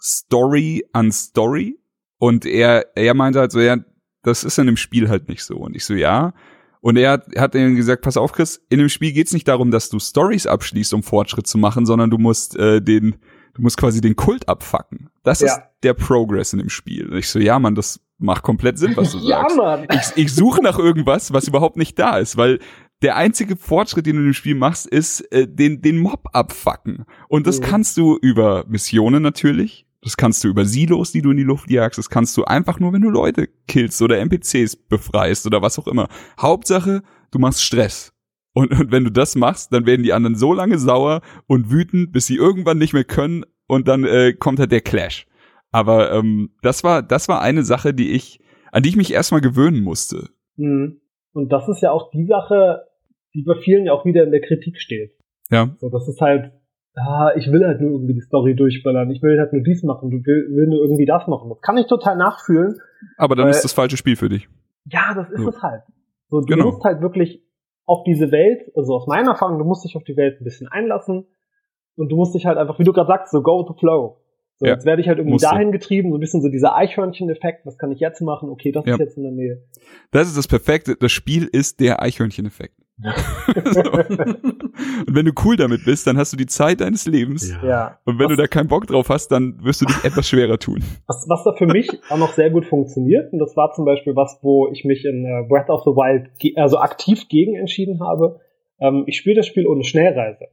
Story 0.00 0.84
an 0.92 1.12
Story. 1.12 1.78
Und 2.18 2.46
er, 2.46 2.96
er 2.96 3.14
meinte 3.14 3.40
halt 3.40 3.52
so, 3.52 3.60
ja, 3.60 3.76
das 4.22 4.44
ist 4.44 4.58
in 4.58 4.66
dem 4.66 4.76
Spiel 4.76 5.08
halt 5.08 5.28
nicht 5.28 5.44
so. 5.44 5.56
Und 5.56 5.76
ich 5.76 5.84
so, 5.84 5.94
ja. 5.94 6.32
Und 6.80 6.96
er 6.96 7.12
hat, 7.12 7.26
hat 7.36 7.54
dann 7.54 7.76
gesagt, 7.76 8.02
pass 8.02 8.16
auf, 8.16 8.32
Chris, 8.32 8.62
in 8.70 8.78
dem 8.78 8.88
Spiel 8.88 9.12
geht's 9.12 9.32
nicht 9.32 9.48
darum, 9.48 9.70
dass 9.70 9.90
du 9.90 9.98
Stories 9.98 10.46
abschließt, 10.46 10.94
um 10.94 11.02
Fortschritt 11.02 11.46
zu 11.46 11.58
machen, 11.58 11.86
sondern 11.86 12.10
du 12.10 12.18
musst 12.18 12.56
äh, 12.56 12.80
den, 12.80 13.16
du 13.54 13.62
musst 13.62 13.76
quasi 13.76 14.00
den 14.00 14.16
Kult 14.16 14.48
abfacken. 14.48 15.10
Das 15.22 15.40
Ja. 15.40 15.46
ist 15.46 15.60
der 15.82 15.94
Progress 15.94 16.52
in 16.52 16.58
dem 16.58 16.68
Spiel. 16.70 17.08
Und 17.10 17.16
ich 17.18 17.28
so, 17.28 17.38
ja, 17.38 17.58
Mann, 17.58 17.74
das 17.74 18.00
macht 18.18 18.42
komplett 18.42 18.78
Sinn, 18.78 18.92
was 18.96 19.12
du 19.12 19.18
ja, 19.26 19.40
sagst 19.42 19.56
Mann. 19.56 19.86
ich, 19.92 20.24
ich 20.24 20.34
suche 20.34 20.62
nach 20.62 20.78
irgendwas, 20.78 21.32
was 21.32 21.48
überhaupt 21.48 21.76
nicht 21.76 21.98
da 21.98 22.18
ist, 22.18 22.36
weil 22.36 22.58
der 23.02 23.16
einzige 23.16 23.56
Fortschritt, 23.56 24.06
den 24.06 24.16
du 24.16 24.22
im 24.22 24.32
Spiel 24.32 24.54
machst, 24.54 24.86
ist 24.86 25.20
äh, 25.32 25.46
den, 25.48 25.82
den 25.82 25.98
Mob 25.98 26.28
abfacken. 26.32 27.04
Und 27.28 27.46
das 27.46 27.58
Mhm. 27.60 27.64
kannst 27.64 27.96
du 27.96 28.16
über 28.20 28.64
Missionen 28.68 29.22
natürlich. 29.22 29.86
Das 30.00 30.16
kannst 30.16 30.44
du 30.44 30.48
über 30.48 30.64
Silos, 30.66 31.12
die 31.12 31.22
du 31.22 31.30
in 31.30 31.36
die 31.38 31.42
Luft 31.44 31.70
jagst. 31.70 31.98
Das 31.98 32.10
kannst 32.10 32.36
du 32.36 32.44
einfach 32.44 32.78
nur, 32.78 32.92
wenn 32.92 33.00
du 33.02 33.08
Leute 33.10 33.48
killst 33.66 34.00
oder 34.02 34.18
NPCs 34.18 34.76
befreist 34.76 35.46
oder 35.46 35.60
was 35.62 35.78
auch 35.78 35.86
immer. 35.86 36.08
Hauptsache, 36.38 37.02
du 37.30 37.38
machst 37.38 37.62
Stress. 37.62 38.12
Und, 38.54 38.70
und 38.70 38.92
wenn 38.92 39.04
du 39.04 39.10
das 39.10 39.34
machst, 39.36 39.72
dann 39.72 39.84
werden 39.84 40.02
die 40.04 40.12
anderen 40.12 40.36
so 40.36 40.52
lange 40.54 40.78
sauer 40.78 41.20
und 41.46 41.70
wütend, 41.70 42.12
bis 42.12 42.26
sie 42.26 42.36
irgendwann 42.36 42.78
nicht 42.78 42.92
mehr 42.94 43.04
können 43.04 43.44
und 43.66 43.88
dann 43.88 44.04
äh, 44.04 44.32
kommt 44.32 44.58
halt 44.60 44.70
der 44.72 44.80
Clash. 44.80 45.26
Aber 45.72 46.12
ähm, 46.12 46.50
das 46.62 46.84
war 46.84 47.02
das 47.02 47.28
war 47.28 47.42
eine 47.42 47.64
Sache, 47.64 47.92
die 47.94 48.12
ich 48.12 48.40
an 48.70 48.82
die 48.84 48.88
ich 48.90 48.96
mich 48.96 49.12
erstmal 49.12 49.40
gewöhnen 49.40 49.82
musste. 49.82 50.28
Mhm. 50.56 51.00
Und 51.32 51.52
das 51.52 51.68
ist 51.68 51.80
ja 51.82 51.90
auch 51.90 52.10
die 52.12 52.26
Sache, 52.26 52.84
die 53.34 53.42
bei 53.42 53.56
vielen 53.64 53.86
ja 53.86 53.92
auch 53.92 54.04
wieder 54.04 54.22
in 54.22 54.30
der 54.30 54.40
Kritik 54.40 54.78
steht. 54.78 55.12
Ja. 55.50 55.74
So, 55.80 55.90
das 55.90 56.06
ist 56.08 56.20
halt, 56.20 56.52
ah, 56.94 57.32
ich 57.36 57.50
will 57.50 57.64
halt 57.66 57.80
nur 57.80 57.90
irgendwie 57.90 58.14
die 58.14 58.20
Story 58.20 58.54
durchballern, 58.54 59.10
ich 59.10 59.20
will 59.20 59.36
halt 59.38 59.52
nur 59.52 59.62
dies 59.64 59.82
machen, 59.82 60.10
du 60.10 60.16
will, 60.18 60.46
will 60.54 60.68
nur 60.68 60.78
irgendwie 60.80 61.06
das 61.06 61.26
machen. 61.26 61.48
Das 61.50 61.60
kann 61.60 61.76
ich 61.76 61.86
total 61.88 62.16
nachfühlen. 62.16 62.78
Aber 63.16 63.34
dann 63.34 63.46
Weil- 63.46 63.50
ist 63.50 63.62
das 63.64 63.72
falsche 63.72 63.96
Spiel 63.96 64.14
für 64.14 64.28
dich. 64.28 64.48
Ja, 64.86 65.12
das 65.14 65.28
ist 65.30 65.40
So. 65.42 65.48
es 65.48 65.60
halt. 65.60 65.82
So, 66.30 66.40
du 66.40 66.46
Genau. 66.46 66.66
musst 66.66 66.84
halt 66.84 67.00
wirklich 67.00 67.42
auf 67.86 68.04
diese 68.04 68.30
Welt, 68.30 68.70
also 68.76 68.94
aus 68.94 69.06
meiner 69.06 69.32
Erfahrung, 69.32 69.58
du 69.58 69.64
musst 69.64 69.84
dich 69.84 69.96
auf 69.96 70.04
die 70.04 70.16
Welt 70.16 70.40
ein 70.40 70.44
bisschen 70.44 70.68
einlassen 70.68 71.26
und 71.96 72.08
du 72.10 72.16
musst 72.16 72.34
dich 72.34 72.46
halt 72.46 72.58
einfach, 72.58 72.78
wie 72.78 72.84
du 72.84 72.92
gerade 72.92 73.08
sagst, 73.08 73.32
so 73.32 73.42
go 73.42 73.60
with 73.60 73.66
the 73.74 73.78
flow. 73.78 74.18
So, 74.56 74.66
Ja, 74.66 74.72
jetzt 74.74 74.86
werde 74.86 75.02
ich 75.02 75.08
halt 75.08 75.18
irgendwie 75.18 75.36
du. 75.36 75.42
dahin 75.42 75.72
getrieben, 75.72 76.10
so 76.10 76.16
ein 76.16 76.20
bisschen 76.20 76.40
so 76.40 76.48
dieser 76.48 76.76
Eichhörnchen-Effekt, 76.76 77.66
was 77.66 77.76
kann 77.76 77.90
ich 77.90 77.98
jetzt 78.00 78.20
machen? 78.20 78.48
Okay, 78.50 78.70
das 78.72 78.86
Ja. 78.86 78.94
ist 78.94 79.00
jetzt 79.00 79.16
in 79.16 79.24
der 79.24 79.32
Nähe. 79.32 79.64
Das 80.12 80.28
ist 80.28 80.36
das 80.38 80.46
Perfekte. 80.46 80.96
Das 80.96 81.10
Spiel 81.12 81.44
ist 81.50 81.80
der 81.80 82.00
Eichhörnchen-Effekt. 82.02 82.74
So. 82.96 83.92
Und 83.92 85.14
wenn 85.14 85.26
du 85.26 85.32
cool 85.44 85.56
damit 85.56 85.84
bist, 85.84 86.06
dann 86.06 86.16
hast 86.16 86.32
du 86.32 86.36
die 86.36 86.46
Zeit 86.46 86.80
deines 86.80 87.06
Lebens. 87.06 87.52
Ja. 87.64 87.98
Und 88.04 88.18
wenn 88.18 88.28
du 88.28 88.36
da 88.36 88.46
keinen 88.46 88.68
Bock 88.68 88.86
drauf 88.86 89.08
hast, 89.08 89.28
dann 89.28 89.62
wirst 89.62 89.80
du 89.80 89.86
dich 89.86 89.96
etwas 90.04 90.28
schwerer 90.28 90.58
tun. 90.58 90.82
Was, 91.06 91.26
was 91.28 91.44
da 91.44 91.52
für 91.54 91.66
mich 91.66 91.90
auch 92.08 92.18
noch 92.18 92.32
sehr 92.32 92.50
gut 92.50 92.66
funktioniert, 92.66 93.32
und 93.32 93.38
das 93.40 93.56
war 93.56 93.72
zum 93.72 93.84
Beispiel 93.84 94.14
was, 94.14 94.38
wo 94.42 94.68
ich 94.72 94.84
mich 94.84 95.04
in 95.04 95.24
äh, 95.24 95.46
Breath 95.48 95.70
of 95.70 95.82
the 95.84 95.90
Wild 95.90 96.30
also 96.56 96.78
aktiv 96.78 97.28
gegen 97.28 97.56
entschieden 97.56 98.00
habe. 98.00 98.40
Ähm, 98.80 99.04
ich 99.06 99.16
spiele 99.16 99.36
das 99.36 99.46
Spiel 99.46 99.66
ohne 99.66 99.84
Schnellreise. 99.84 100.46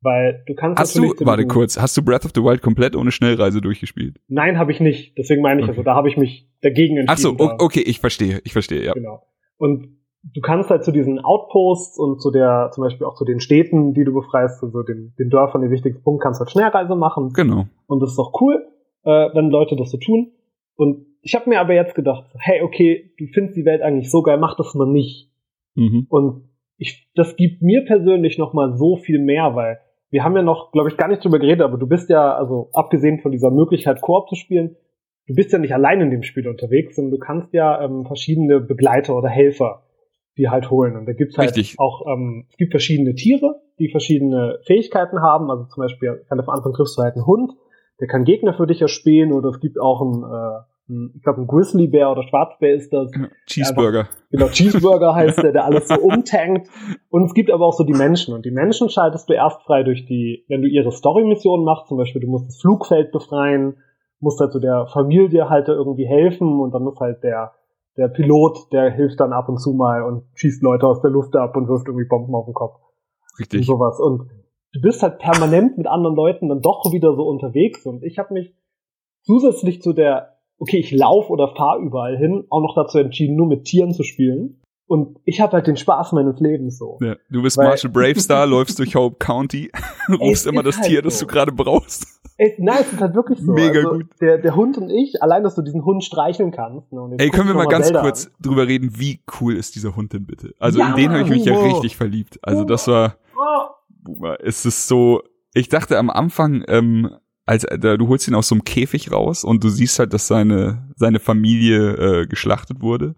Weil 0.00 0.44
du 0.46 0.54
kannst 0.54 0.78
Hast 0.78 0.94
du, 0.94 1.00
natürlich 1.00 1.18
zu 1.18 1.26
warte 1.26 1.46
kurz, 1.46 1.76
hast 1.76 1.96
du 1.96 2.02
Breath 2.02 2.24
of 2.24 2.30
the 2.32 2.40
Wild 2.40 2.62
komplett 2.62 2.94
ohne 2.94 3.10
Schnellreise 3.10 3.60
durchgespielt? 3.60 4.20
Nein, 4.28 4.56
habe 4.56 4.70
ich 4.70 4.78
nicht. 4.78 5.18
Deswegen 5.18 5.42
meine 5.42 5.60
ich, 5.60 5.64
Okay. 5.64 5.72
also 5.72 5.82
da 5.82 5.96
habe 5.96 6.08
ich 6.08 6.16
mich 6.16 6.48
dagegen 6.60 6.98
entschieden. 6.98 7.36
Ach 7.36 7.58
so, 7.58 7.64
okay, 7.64 7.80
ich 7.80 7.98
verstehe, 7.98 8.40
ich 8.44 8.52
verstehe, 8.52 8.84
ja. 8.84 8.92
Genau. 8.92 9.26
Und 9.56 9.97
du 10.34 10.40
kannst 10.40 10.70
halt 10.70 10.84
zu 10.84 10.92
diesen 10.92 11.18
Outposts 11.20 11.98
und 11.98 12.20
zu 12.20 12.30
der, 12.30 12.70
zum 12.72 12.84
Beispiel 12.84 13.06
auch 13.06 13.14
zu 13.14 13.24
den 13.24 13.40
Städten, 13.40 13.94
die 13.94 14.04
du 14.04 14.12
befreist, 14.12 14.60
zu 14.60 14.68
so 14.68 14.82
den, 14.82 15.14
den 15.18 15.30
Dörfern, 15.30 15.62
den 15.62 15.70
wichtigsten 15.70 16.02
Punkt, 16.02 16.22
kannst 16.22 16.40
halt 16.40 16.50
Schnellreise 16.50 16.96
machen. 16.96 17.32
Genau. 17.34 17.66
Und 17.86 18.00
das 18.00 18.12
ist 18.12 18.18
auch 18.18 18.40
cool, 18.40 18.66
äh, 19.04 19.28
wenn 19.34 19.50
Leute 19.50 19.76
das 19.76 19.90
so 19.90 19.98
tun. 19.98 20.32
Und 20.76 21.06
ich 21.22 21.34
habe 21.34 21.48
mir 21.50 21.60
aber 21.60 21.74
jetzt 21.74 21.94
gedacht, 21.94 22.24
hey, 22.38 22.62
okay, 22.62 23.12
du 23.18 23.26
findest 23.26 23.56
die 23.56 23.64
Welt 23.64 23.82
eigentlich 23.82 24.10
so 24.10 24.22
geil, 24.22 24.38
mach 24.38 24.56
das 24.56 24.74
mal 24.74 24.86
nicht. 24.86 25.30
Mhm. 25.74 26.06
Und 26.08 26.48
ich, 26.76 27.10
das 27.14 27.36
gibt 27.36 27.62
mir 27.62 27.84
persönlich 27.84 28.38
noch 28.38 28.52
mal 28.52 28.76
so 28.76 28.96
viel 28.96 29.18
mehr, 29.18 29.54
weil 29.54 29.80
wir 30.10 30.24
haben 30.24 30.36
ja 30.36 30.42
noch, 30.42 30.72
glaube 30.72 30.88
ich, 30.88 30.96
gar 30.96 31.08
nicht 31.08 31.24
drüber 31.24 31.38
geredet, 31.38 31.62
aber 31.62 31.76
du 31.76 31.86
bist 31.86 32.08
ja, 32.08 32.34
also 32.34 32.70
abgesehen 32.72 33.20
von 33.20 33.32
dieser 33.32 33.50
Möglichkeit, 33.50 34.00
Koop 34.00 34.28
zu 34.28 34.36
spielen, 34.36 34.76
du 35.26 35.34
bist 35.34 35.52
ja 35.52 35.58
nicht 35.58 35.74
allein 35.74 36.00
in 36.00 36.10
dem 36.10 36.22
Spiel 36.22 36.48
unterwegs, 36.48 36.96
sondern 36.96 37.18
du 37.18 37.18
kannst 37.18 37.52
ja 37.52 37.82
ähm, 37.82 38.06
verschiedene 38.06 38.60
Begleiter 38.60 39.16
oder 39.16 39.28
Helfer 39.28 39.82
die 40.38 40.48
halt 40.48 40.70
holen. 40.70 40.96
Und 40.96 41.06
da 41.06 41.12
gibt's 41.12 41.36
halt 41.36 41.56
Richtig. 41.56 41.78
auch, 41.78 42.06
ähm, 42.06 42.46
es 42.48 42.56
gibt 42.56 42.70
verschiedene 42.70 43.14
Tiere, 43.14 43.60
die 43.78 43.90
verschiedene 43.90 44.58
Fähigkeiten 44.64 45.20
haben. 45.20 45.50
Also 45.50 45.64
zum 45.64 45.82
Beispiel, 45.82 46.24
ganz 46.28 46.42
am 46.42 46.48
Anfang 46.48 46.72
triffst 46.72 46.96
du 46.96 47.02
halt 47.02 47.16
einen 47.16 47.26
Hund, 47.26 47.52
der 48.00 48.06
kann 48.06 48.24
Gegner 48.24 48.54
für 48.54 48.66
dich 48.66 48.80
erspähen, 48.80 49.32
oder 49.32 49.48
es 49.48 49.60
gibt 49.60 49.80
auch 49.80 50.00
einen, 50.00 50.22
äh, 50.22 50.90
einen 50.90 51.12
ich 51.16 51.22
glaube, 51.22 51.40
ein 51.42 51.46
Grizzlybär 51.48 52.10
oder 52.10 52.22
Schwarzbär 52.22 52.74
ist 52.74 52.92
das, 52.92 53.10
Cheeseburger. 53.46 54.08
Genau, 54.30 54.46
Cheeseburger 54.46 55.14
heißt 55.14 55.42
der, 55.42 55.52
der 55.52 55.64
alles 55.64 55.88
so 55.88 55.96
umtankt. 55.96 56.68
Und 57.10 57.24
es 57.24 57.34
gibt 57.34 57.50
aber 57.50 57.66
auch 57.66 57.74
so 57.74 57.84
die 57.84 57.94
Menschen. 57.94 58.34
Und 58.34 58.46
die 58.46 58.52
Menschen 58.52 58.88
schaltest 58.88 59.28
du 59.28 59.34
erst 59.34 59.62
frei 59.62 59.82
durch 59.82 60.06
die, 60.06 60.44
wenn 60.48 60.62
du 60.62 60.68
ihre 60.68 60.92
Story-Missionen 60.92 61.64
machst, 61.64 61.88
zum 61.88 61.98
Beispiel 61.98 62.20
du 62.20 62.28
musst 62.28 62.46
das 62.46 62.60
Flugfeld 62.60 63.10
befreien, 63.10 63.78
musst 64.20 64.40
halt 64.40 64.52
so 64.52 64.60
der 64.60 64.86
Familie 64.86 65.50
halt 65.50 65.68
da 65.68 65.72
irgendwie 65.72 66.06
helfen 66.06 66.60
und 66.60 66.72
dann 66.72 66.86
ist 66.86 67.00
halt 67.00 67.22
der, 67.22 67.52
der 67.98 68.08
Pilot, 68.08 68.72
der 68.72 68.90
hilft 68.92 69.18
dann 69.20 69.32
ab 69.32 69.48
und 69.48 69.58
zu 69.58 69.72
mal 69.74 70.02
und 70.04 70.22
schießt 70.34 70.62
Leute 70.62 70.86
aus 70.86 71.02
der 71.02 71.10
Luft 71.10 71.34
ab 71.36 71.56
und 71.56 71.68
wirft 71.68 71.88
irgendwie 71.88 72.06
Bomben 72.08 72.34
auf 72.34 72.44
den 72.46 72.54
Kopf 72.54 72.76
und 72.76 73.38
Richtig. 73.40 73.66
sowas. 73.66 73.98
Und 74.00 74.30
du 74.72 74.80
bist 74.80 75.02
halt 75.02 75.18
permanent 75.18 75.76
mit 75.76 75.86
anderen 75.88 76.14
Leuten 76.14 76.48
dann 76.48 76.62
doch 76.62 76.92
wieder 76.92 77.14
so 77.16 77.24
unterwegs. 77.28 77.84
Und 77.84 78.04
ich 78.04 78.18
habe 78.18 78.32
mich 78.34 78.54
zusätzlich 79.22 79.82
zu 79.82 79.92
der, 79.92 80.38
okay, 80.58 80.78
ich 80.78 80.92
lauf 80.92 81.28
oder 81.28 81.48
fahr 81.56 81.78
überall 81.78 82.16
hin, 82.16 82.44
auch 82.50 82.60
noch 82.60 82.74
dazu 82.76 82.98
entschieden, 82.98 83.36
nur 83.36 83.48
mit 83.48 83.64
Tieren 83.64 83.92
zu 83.92 84.04
spielen. 84.04 84.62
Und 84.86 85.18
ich 85.24 85.40
habe 85.40 85.52
halt 85.52 85.66
den 85.66 85.76
Spaß 85.76 86.12
meines 86.12 86.40
Lebens 86.40 86.78
so. 86.78 86.98
Ja, 87.02 87.16
du 87.30 87.42
bist 87.42 87.58
Weil- 87.58 87.66
Marshall 87.66 87.90
Bravestar, 87.90 88.46
läufst 88.46 88.78
durch 88.78 88.94
Hope 88.94 89.16
County, 89.18 89.70
rufst 90.20 90.46
immer 90.46 90.62
das 90.62 90.76
halt 90.78 90.86
Tier, 90.86 91.02
das 91.02 91.18
so. 91.18 91.26
du 91.26 91.32
gerade 91.32 91.52
brauchst. 91.52 92.17
Ey, 92.40 92.54
nein, 92.58 92.78
es 92.80 92.92
ist 92.92 93.00
halt 93.00 93.14
wirklich 93.14 93.40
so. 93.40 93.52
Mega 93.52 93.80
also, 93.80 93.90
gut. 93.90 94.06
Der, 94.20 94.38
der 94.38 94.54
Hund 94.54 94.78
und 94.78 94.90
ich, 94.90 95.20
allein, 95.20 95.42
dass 95.42 95.56
du 95.56 95.62
diesen 95.62 95.84
Hund 95.84 96.04
streicheln 96.04 96.52
kannst. 96.52 96.92
Ne, 96.92 97.16
Ey, 97.18 97.30
können 97.30 97.48
wir 97.48 97.54
mal 97.54 97.66
ganz 97.66 97.86
Zelda 97.86 98.02
kurz 98.02 98.26
an. 98.26 98.32
drüber 98.40 98.68
reden, 98.68 98.92
wie 98.96 99.20
cool 99.40 99.56
ist 99.56 99.74
dieser 99.74 99.96
Hund 99.96 100.12
denn 100.12 100.24
bitte? 100.24 100.54
Also 100.60 100.78
Ja, 100.78 100.90
in 100.90 100.96
den 100.96 101.10
habe 101.10 101.22
ich 101.22 101.30
mich 101.30 101.44
ja 101.44 101.58
richtig 101.58 101.96
verliebt. 101.96 102.38
Also 102.42 102.62
das 102.62 102.86
war, 102.86 103.16
Boomer, 103.88 104.38
es 104.40 104.64
ist 104.64 104.86
so, 104.86 105.22
ich 105.52 105.68
dachte 105.68 105.98
am 105.98 106.10
Anfang, 106.10 106.64
ähm, 106.68 107.10
als 107.44 107.66
da, 107.68 107.96
du 107.96 108.08
holst 108.08 108.28
ihn 108.28 108.34
aus 108.34 108.46
so 108.46 108.54
einem 108.54 108.62
Käfig 108.62 109.10
raus 109.10 109.42
und 109.42 109.64
du 109.64 109.68
siehst 109.68 109.98
halt, 109.98 110.12
dass 110.12 110.28
seine 110.28 110.88
seine 110.94 111.18
Familie 111.18 111.94
äh, 111.94 112.26
geschlachtet 112.26 112.82
wurde. 112.82 113.16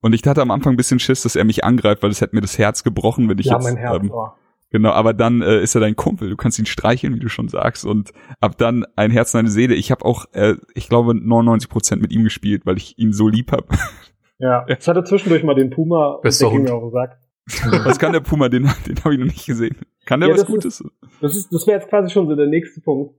Und 0.00 0.12
ich 0.14 0.24
hatte 0.26 0.42
am 0.42 0.50
Anfang 0.50 0.74
ein 0.74 0.76
bisschen 0.76 1.00
Schiss, 1.00 1.22
dass 1.22 1.36
er 1.36 1.44
mich 1.44 1.64
angreift, 1.64 2.02
weil 2.02 2.10
es 2.10 2.20
hätte 2.20 2.36
mir 2.36 2.42
das 2.42 2.58
Herz 2.58 2.84
gebrochen, 2.84 3.28
wenn 3.28 3.38
ich 3.38 3.46
ja, 3.46 3.54
jetzt 3.54 3.64
mein 3.64 3.76
Herz. 3.76 4.02
ähm, 4.02 4.10
oh. 4.12 4.28
Genau, 4.70 4.90
aber 4.90 5.14
dann 5.14 5.40
äh, 5.40 5.62
ist 5.62 5.74
er 5.74 5.80
dein 5.80 5.96
Kumpel. 5.96 6.28
Du 6.28 6.36
kannst 6.36 6.58
ihn 6.58 6.66
streicheln, 6.66 7.14
wie 7.14 7.18
du 7.20 7.28
schon 7.28 7.48
sagst. 7.48 7.86
Und 7.86 8.12
ab 8.40 8.58
dann 8.58 8.84
ein 8.96 9.10
Herz, 9.10 9.34
eine 9.34 9.48
Seele. 9.48 9.74
Ich 9.74 9.90
habe 9.90 10.04
auch, 10.04 10.26
äh, 10.32 10.54
ich 10.74 10.88
glaube, 10.88 11.14
99 11.14 11.70
Prozent 11.70 12.02
mit 12.02 12.12
ihm 12.12 12.22
gespielt, 12.24 12.66
weil 12.66 12.76
ich 12.76 12.98
ihn 12.98 13.12
so 13.12 13.28
lieb 13.28 13.52
hab. 13.52 13.68
Ja, 14.40 14.64
ich 14.68 14.86
hatte 14.86 15.02
zwischendurch 15.02 15.42
mal 15.42 15.56
den 15.56 15.70
Puma 15.70 16.12
und 16.14 16.22
Bester 16.22 16.44
der 16.46 16.54
ging 16.54 16.62
mir 16.62 16.72
auf 16.72 16.82
den 16.84 16.92
Sack. 16.92 17.18
Was 17.84 17.98
kann 17.98 18.12
der 18.12 18.20
Puma? 18.20 18.48
Den, 18.48 18.70
den 18.86 18.96
habe 19.02 19.14
ich 19.14 19.18
noch 19.18 19.26
nicht 19.26 19.46
gesehen. 19.46 19.76
Kann 20.06 20.20
der 20.20 20.28
Ja, 20.28 20.34
was 20.34 20.42
das 20.42 20.48
ist- 20.48 20.54
Gutes? 20.54 20.84
Das 21.20 21.36
ist, 21.36 21.52
das 21.52 21.66
wäre 21.66 21.80
jetzt 21.80 21.88
quasi 21.90 22.08
schon 22.12 22.28
so 22.28 22.36
der 22.36 22.46
nächste 22.46 22.80
Punkt. 22.80 23.16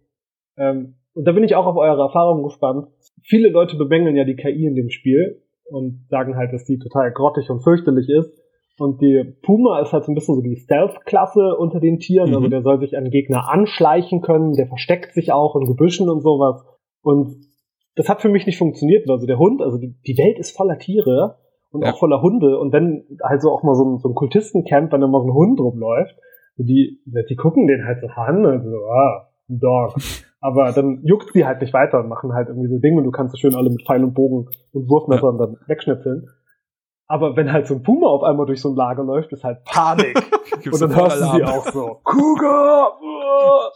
Ähm, 0.56 0.96
und 1.12 1.26
da 1.26 1.34
bin 1.34 1.44
ich 1.44 1.56
auch 1.56 1.66
auf 1.66 1.76
eure 1.76 2.04
Erfahrungen 2.04 2.46
gespannt. 2.46 2.88
Viele 3.22 3.50
Leute 3.50 3.76
bemängeln 3.76 4.16
ja 4.16 4.24
die 4.24 4.38
KI 4.38 4.66
in 4.66 4.76
dem 4.76 4.90
Spiel 4.90 5.44
und 5.66 6.06
sagen 6.10 6.38
halt, 6.38 6.54
dass 6.54 6.64
die 6.64 6.80
total 6.80 7.12
grottig 7.12 7.50
und 7.50 7.64
fürchterlich 7.64 8.08
ist. 8.08 8.32
Und 8.80 9.02
die 9.02 9.36
Puma 9.44 9.82
ist 9.82 9.92
halt 9.92 10.06
so 10.06 10.12
ein 10.12 10.16
bisschen 10.16 10.36
so 10.36 10.42
die 10.42 10.56
Stealth-Klasse 10.56 11.58
unter 11.58 11.80
den 11.80 12.00
Tieren. 12.00 12.30
Mhm. 12.30 12.36
Also 12.38 12.48
der 12.48 12.62
soll 12.62 12.80
sich 12.80 12.98
an 12.98 13.10
Gegner 13.10 13.50
anschleichen 13.50 14.22
können, 14.22 14.54
der 14.54 14.68
versteckt 14.68 15.14
sich 15.14 15.32
auch 15.32 15.56
in 15.56 15.68
Gebüschen 15.68 16.10
und 16.10 16.22
sowas. 16.22 16.64
Und 17.02 17.36
das 17.96 18.08
hat 18.08 18.22
für 18.22 18.30
mich 18.30 18.46
nicht 18.46 18.58
funktioniert. 18.58 19.10
Also 19.10 19.28
der 19.28 19.38
Hund, 19.38 19.62
also 19.62 19.78
die, 19.78 19.96
die 20.08 20.18
Welt 20.18 20.40
ist 20.40 20.56
voller 20.56 20.78
Tiere 20.78 21.36
und 21.72 21.84
Ja. 21.84 21.92
auch 21.92 22.00
voller 22.00 22.22
Hunde. 22.22 22.58
Und 22.58 22.72
wenn 22.72 23.04
halt 23.22 23.42
so 23.42 23.52
auch 23.52 23.64
mal 23.64 23.76
so 23.76 23.84
ein, 23.84 23.98
so 24.00 24.10
ein 24.10 24.16
Kultistencamp, 24.16 24.92
wenn 24.92 25.02
da 25.02 25.08
mal 25.08 25.22
so 25.22 25.28
ein 25.28 25.34
Hund 25.34 25.60
rumläuft, 25.60 26.16
so 26.56 26.64
die, 26.64 27.02
die 27.06 27.36
gucken 27.36 27.68
den 27.68 27.86
halt 27.86 28.00
so 28.02 28.08
an, 28.08 28.46
also, 28.46 28.70
ah, 28.86 29.28
ein 29.50 29.60
Dog. 29.60 29.96
Aber 30.42 30.72
dann 30.72 31.02
juckt 31.04 31.34
sie 31.34 31.46
halt 31.46 31.60
nicht 31.60 31.74
weiter 31.74 32.00
und 32.00 32.08
machen 32.08 32.34
halt 32.34 32.48
irgendwie 32.48 32.70
so 32.70 32.80
Dinge 32.80 33.00
und 33.00 33.04
du 33.04 33.12
kannst 33.12 33.34
so 33.34 33.38
schön 33.38 33.56
alle 33.56 33.70
mit 33.70 33.86
Pfeil 33.86 34.04
und 34.06 34.14
Bogen 34.14 34.48
und 34.72 34.90
Wurfmessern 34.90 35.38
dann 35.38 35.58
wegschnitzeln. 35.68 36.28
Aber 37.12 37.36
wenn 37.36 37.52
halt 37.52 37.66
so 37.66 37.74
ein 37.74 37.82
Puma 37.82 38.08
auf 38.08 38.22
einmal 38.22 38.46
durch 38.46 38.62
so 38.62 38.70
ein 38.70 38.76
Lager 38.76 39.04
läuft, 39.04 39.34
ist 39.34 39.44
halt 39.44 39.64
Panik. 39.66 40.16
Und 40.72 40.80
dann 40.80 40.96
hörst 40.96 41.20
du 41.20 41.26
sie 41.26 41.44
auch 41.44 41.66
so, 41.72 42.02
uah. 42.06 43.72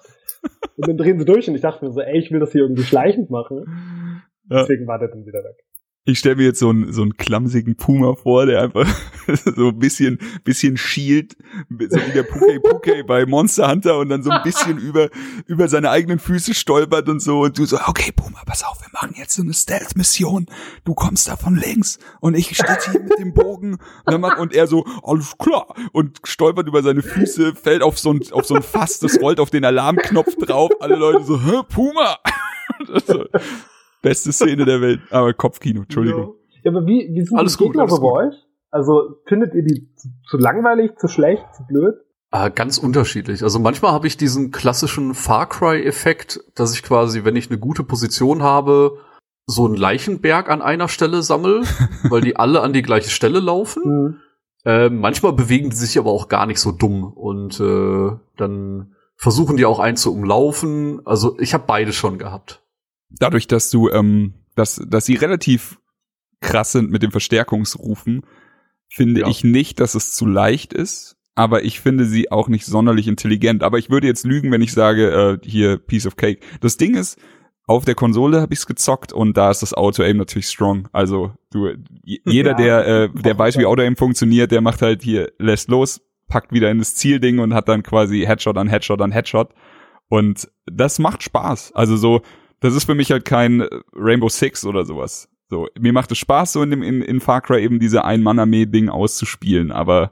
Und 0.78 0.88
dann 0.88 0.98
drehen 0.98 1.18
sie 1.18 1.26
durch 1.26 1.48
und 1.48 1.56
ich 1.56 1.62
dachte 1.62 1.86
mir 1.86 1.92
so, 1.92 2.02
ey, 2.02 2.20
ich 2.20 2.32
will 2.32 2.40
das 2.40 2.52
hier 2.52 2.62
irgendwie 2.62 2.84
schleichend 2.84 3.30
machen. 3.30 4.22
Ja. 4.50 4.60
Deswegen 4.60 4.86
war 4.88 5.00
der 5.00 5.08
dann 5.08 5.26
wieder 5.26 5.40
weg. 5.40 5.64
Ich 6.06 6.20
stelle 6.20 6.36
mir 6.36 6.44
jetzt 6.44 6.60
so 6.60 6.70
einen, 6.70 6.92
so 6.92 7.02
einen 7.02 7.16
klamsigen 7.16 7.78
Puma 7.78 8.16
vor, 8.16 8.46
der 8.46 8.64
einfach 8.64 8.86
so 9.56 9.70
ein 9.70 9.80
bisschen, 9.80 10.20
bisschen 10.44 10.76
schielt, 10.76 11.38
so 11.70 11.98
wie 11.98 12.12
der 12.12 12.24
Puke 12.24 12.60
Puke 12.60 13.04
bei 13.06 13.26
Monster 13.26 13.72
Hunter 13.72 13.98
und 14.00 14.10
dann 14.10 14.22
so 14.22 14.30
ein 14.30 14.44
bisschen 14.44 14.78
über, 14.80 15.10
über 15.46 15.70
seine 15.70 15.92
eigenen 15.92 16.20
Füße 16.20 16.56
stolpert 16.56 17.08
und 17.08 17.22
so. 17.22 17.44
Und 17.44 17.58
du 17.58 17.64
so, 17.66 17.78
okay, 17.88 18.12
Puma, 18.12 18.42
pass 18.46 18.66
auf, 18.66 18.82
wir 18.82 18.90
machen 18.92 19.16
jetzt 19.18 19.36
so 19.36 19.44
eine 19.44 19.54
Stealth-Mission. 19.54 20.48
Du 20.84 20.94
kommst 20.94 21.30
da 21.30 21.38
von 21.38 21.56
links 21.56 22.00
und 22.20 22.36
ich 22.36 22.54
stehe 22.54 22.78
hier 22.92 23.00
mit 23.00 23.18
dem 23.18 23.34
Bogen. 23.34 23.78
Und, 24.06 24.20
macht, 24.20 24.40
und 24.40 24.54
er 24.54 24.68
so, 24.68 24.86
alles 25.04 25.38
klar. 25.38 25.74
Und 25.94 26.20
stolpert 26.26 26.68
über 26.68 26.84
seine 26.84 27.02
Füße, 27.02 27.56
fällt 27.56 27.82
auf 27.82 27.98
so 27.98 28.12
ein, 28.12 28.20
auf 28.34 28.46
so 28.46 28.56
ein 28.56 28.64
Fass, 28.64 29.00
das 29.00 29.22
rollt 29.22 29.40
auf 29.40 29.52
den 29.52 29.64
Alarmknopf 29.64 30.36
drauf. 30.36 30.70
Alle 30.82 30.98
Leute 30.98 31.24
so, 31.24 31.40
hä, 31.40 31.62
Puma? 31.70 32.18
so, 33.08 33.26
beste 34.04 34.32
Szene 34.32 34.66
der 34.66 34.82
Welt. 34.82 35.02
Aber 35.10 35.34
Kopfkino, 35.34 35.82
Entschuldigung. 35.82 36.36
Ja, 36.64 36.72
aber 36.72 36.86
wie, 36.86 37.10
wie 37.12 37.26
sind 37.26 37.38
Alles 37.40 37.58
die 37.58 37.64
gut, 37.64 37.74
Gegner 37.74 37.84
alles 37.84 37.96
so 37.96 38.02
bei 38.02 38.12
euch? 38.12 38.36
Also, 38.70 39.18
findet 39.26 39.56
ihr 39.56 39.64
die 39.64 39.92
zu, 39.96 40.10
zu 40.30 40.38
langweilig, 40.38 40.98
zu 40.98 41.08
schlecht, 41.08 41.44
zu 41.56 41.66
blöd? 41.66 41.96
Ah, 42.32 42.50
ganz 42.50 42.80
unterschiedlich. 42.80 43.44
Also 43.44 43.60
manchmal 43.60 43.92
habe 43.92 44.08
ich 44.08 44.18
diesen 44.18 44.50
klassischen 44.50 45.14
Far 45.14 45.48
Cry-Effekt, 45.48 46.44
dass 46.56 46.74
ich 46.74 46.82
quasi, 46.82 47.26
wenn 47.26 47.36
ich 47.36 47.52
eine 47.52 47.60
gute 47.60 47.84
Position 47.84 48.42
habe, 48.42 48.98
so 49.46 49.66
einen 49.66 49.76
Leichenberg 49.76 50.50
an 50.50 50.64
einer 50.64 50.88
Stelle 50.88 51.22
sammel, 51.22 51.62
weil 52.10 52.22
die 52.22 52.36
alle 52.36 52.62
an 52.62 52.74
die 52.74 52.82
gleiche 52.82 53.12
Stelle 53.12 53.40
laufen. 53.40 53.84
Hm. 53.84 54.18
Äh, 54.66 54.90
manchmal 54.90 55.34
bewegen 55.34 55.70
die 55.70 55.76
sich 55.76 56.00
aber 56.00 56.10
auch 56.10 56.28
gar 56.28 56.48
nicht 56.48 56.60
so 56.60 56.72
dumm 56.72 57.04
und 57.04 57.60
äh, 57.60 58.12
dann 58.38 58.96
versuchen 59.16 59.56
die 59.56 59.66
auch 59.66 59.78
einen 59.78 59.98
zu 59.98 60.12
umlaufen. 60.12 61.06
Also 61.06 61.38
ich 61.40 61.54
habe 61.54 61.66
beide 61.68 61.94
schon 61.94 62.18
gehabt. 62.18 62.63
Dadurch, 63.20 63.48
dass 63.48 63.70
du, 63.70 63.90
ähm, 63.90 64.34
dass, 64.56 64.82
dass 64.88 65.06
sie 65.06 65.16
relativ 65.16 65.80
krass 66.42 66.72
sind 66.74 66.92
mit 66.92 67.04
den 67.04 67.12
Verstärkungsrufen, 67.12 68.22
finde 68.90 69.22
Ja. 69.22 69.28
ich 69.28 69.44
nicht, 69.44 69.80
dass 69.80 69.96
es 69.96 70.14
zu 70.14 70.26
leicht 70.26 70.74
ist. 70.74 71.16
Aber 71.36 71.64
ich 71.64 71.80
finde 71.80 72.06
sie 72.06 72.32
auch 72.32 72.48
nicht 72.48 72.66
sonderlich 72.66 73.08
intelligent. 73.08 73.64
Aber 73.64 73.80
ich 73.80 73.90
würde 73.90 74.06
jetzt 74.06 74.24
lügen, 74.24 74.52
wenn 74.52 74.62
ich 74.62 74.72
sage, 74.72 75.40
äh, 75.44 75.48
hier, 75.48 75.78
Piece 75.78 76.06
of 76.06 76.16
Cake. 76.16 76.42
Das 76.62 76.78
Ding 76.78 76.94
ist, 76.96 77.18
auf 77.66 77.86
der 77.86 77.96
Konsole 77.96 78.40
habe 78.42 78.54
ich 78.54 78.60
es 78.60 78.68
gezockt 78.68 79.14
und 79.14 79.36
da 79.36 79.50
ist 79.50 79.62
das 79.64 79.74
Auto-Aim 79.74 80.18
natürlich 80.18 80.48
strong. 80.48 80.90
Also 80.92 81.32
du, 81.50 81.70
jeder, 82.04 82.52
Ja. 82.52 82.56
der, 82.84 82.88
äh, 82.88 83.10
der 83.10 83.40
weiß, 83.40 83.58
wie 83.58 83.66
Auto-Aim 83.66 83.96
funktioniert, 83.96 84.52
der 84.52 84.62
macht 84.62 84.82
halt 84.84 85.02
hier, 85.02 85.32
lässt 85.40 85.70
los, 85.70 86.02
packt 86.28 86.52
wieder 86.52 86.70
in 86.70 86.78
das 86.80 86.94
Zielding 86.96 87.40
und 87.40 87.54
hat 87.56 87.68
dann 87.70 87.82
quasi 87.82 88.22
Headshot 88.28 88.58
an 88.58 88.68
Headshot 88.68 89.02
an 89.02 89.12
Headshot. 89.12 89.50
Und 90.10 90.50
das 90.68 91.00
macht 91.00 91.24
Spaß. 91.24 91.72
Also 91.74 91.96
so, 91.98 92.22
das 92.64 92.76
ist 92.76 92.86
für 92.86 92.96
mich 92.96 93.12
halt 93.12 93.26
kein 93.26 93.62
äh, 93.62 93.70
Rainbow 93.94 94.30
Six 94.30 94.66
oder 94.66 94.86
sowas. 94.86 95.30
So, 95.50 95.68
mir 95.78 95.94
macht 95.94 96.12
es 96.12 96.18
Spaß, 96.18 96.54
so 96.54 96.64
in 96.64 96.72
dem 96.72 96.82
in, 96.82 97.02
in 97.02 97.20
Far 97.20 97.42
Cry 97.42 97.62
eben 97.62 97.80
diese 97.80 98.06
Ein-Mann-Armee-Ding 98.06 98.90
auszuspielen, 98.90 99.72
aber 99.72 100.12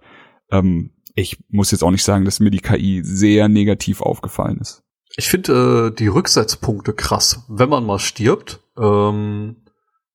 ähm, 0.52 0.92
ich 1.16 1.40
muss 1.50 1.72
jetzt 1.72 1.84
auch 1.84 1.92
nicht 1.92 2.04
sagen, 2.04 2.26
dass 2.26 2.40
mir 2.40 2.52
die 2.52 2.60
KI 2.60 3.02
sehr 3.04 3.48
negativ 3.48 4.02
aufgefallen 4.02 4.60
ist. 4.60 4.84
Ich 5.16 5.30
finde 5.30 5.92
äh, 5.92 5.96
die 5.96 6.08
Rücksetzpunkte 6.08 6.94
krass, 6.94 7.46
wenn 7.50 7.70
man 7.70 7.86
mal 7.86 8.00
stirbt. 8.00 8.60
Ähm, 8.78 9.64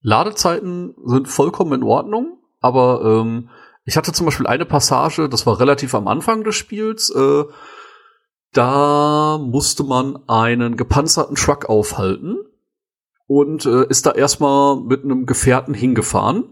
Ladezeiten 0.01 0.95
sind 1.05 1.29
vollkommen 1.29 1.73
in 1.73 1.83
Ordnung, 1.83 2.39
aber 2.61 3.21
ähm, 3.23 3.51
ich 3.85 3.97
hatte 3.97 4.13
zum 4.13 4.27
Beispiel 4.27 4.47
eine 4.47 4.65
Passage, 4.65 5.29
das 5.29 5.47
war 5.47 5.59
relativ 5.59 5.95
am 5.95 6.07
Anfang 6.07 6.45
des 6.45 6.55
Spiels, 6.55 7.11
äh, 7.11 7.45
da 8.57 9.39
musste 9.39 9.85
man 9.85 10.19
einen 10.29 10.77
gepanzerten 10.77 11.37
Truck 11.37 11.67
aufhalten 11.67 12.39
und 13.27 13.67
äh, 13.67 13.87
ist 13.89 14.07
da 14.07 14.13
erstmal 14.13 14.77
mit 14.77 15.05
einem 15.05 15.27
Gefährten 15.27 15.75
hingefahren. 15.75 16.45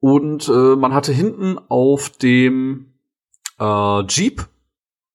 Und 0.00 0.48
äh, 0.48 0.76
man 0.76 0.94
hatte 0.94 1.12
hinten 1.12 1.58
auf 1.68 2.10
dem 2.10 2.92
äh, 3.60 4.02
Jeep 4.08 4.48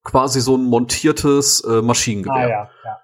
quasi 0.04 0.40
so 0.40 0.56
ein 0.56 0.64
montiertes 0.64 1.60
äh, 1.62 1.82
Maschinengewehr. 1.82 2.36
Ah 2.36 2.48
ja, 2.48 2.70
ja. 2.86 2.98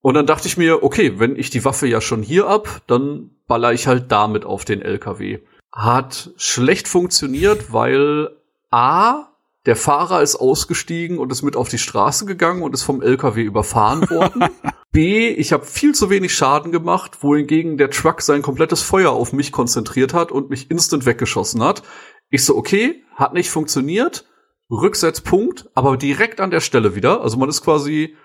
Und 0.00 0.14
dann 0.14 0.26
dachte 0.26 0.48
ich 0.48 0.56
mir, 0.56 0.82
okay, 0.82 1.18
wenn 1.18 1.36
ich 1.36 1.50
die 1.50 1.64
Waffe 1.64 1.86
ja 1.86 2.00
schon 2.00 2.22
hier 2.22 2.46
ab, 2.46 2.80
dann 2.86 3.32
baller 3.46 3.74
ich 3.74 3.86
halt 3.86 4.10
damit 4.10 4.46
auf 4.46 4.64
den 4.64 4.80
LKW. 4.80 5.40
Hat 5.72 6.30
schlecht 6.36 6.88
funktioniert, 6.88 7.72
weil 7.72 8.30
A, 8.70 9.29
der 9.66 9.76
Fahrer 9.76 10.22
ist 10.22 10.36
ausgestiegen 10.36 11.18
und 11.18 11.30
ist 11.30 11.42
mit 11.42 11.56
auf 11.56 11.68
die 11.68 11.78
Straße 11.78 12.24
gegangen 12.24 12.62
und 12.62 12.72
ist 12.72 12.82
vom 12.82 13.02
LKW 13.02 13.42
überfahren 13.42 14.08
worden. 14.08 14.44
B, 14.92 15.28
ich 15.28 15.52
habe 15.52 15.64
viel 15.64 15.94
zu 15.94 16.10
wenig 16.10 16.34
Schaden 16.34 16.72
gemacht, 16.72 17.22
wohingegen 17.22 17.76
der 17.76 17.90
Truck 17.90 18.22
sein 18.22 18.42
komplettes 18.42 18.82
Feuer 18.82 19.10
auf 19.10 19.32
mich 19.32 19.52
konzentriert 19.52 20.14
hat 20.14 20.32
und 20.32 20.50
mich 20.50 20.70
instant 20.70 21.06
weggeschossen 21.06 21.62
hat. 21.62 21.82
Ich 22.30 22.44
so, 22.44 22.56
okay, 22.56 23.04
hat 23.14 23.34
nicht 23.34 23.50
funktioniert. 23.50 24.26
Rücksetzpunkt, 24.70 25.68
aber 25.74 25.96
direkt 25.96 26.40
an 26.40 26.50
der 26.50 26.60
Stelle 26.60 26.94
wieder. 26.94 27.20
Also 27.22 27.36
man 27.36 27.48
ist 27.48 27.62
quasi 27.62 28.16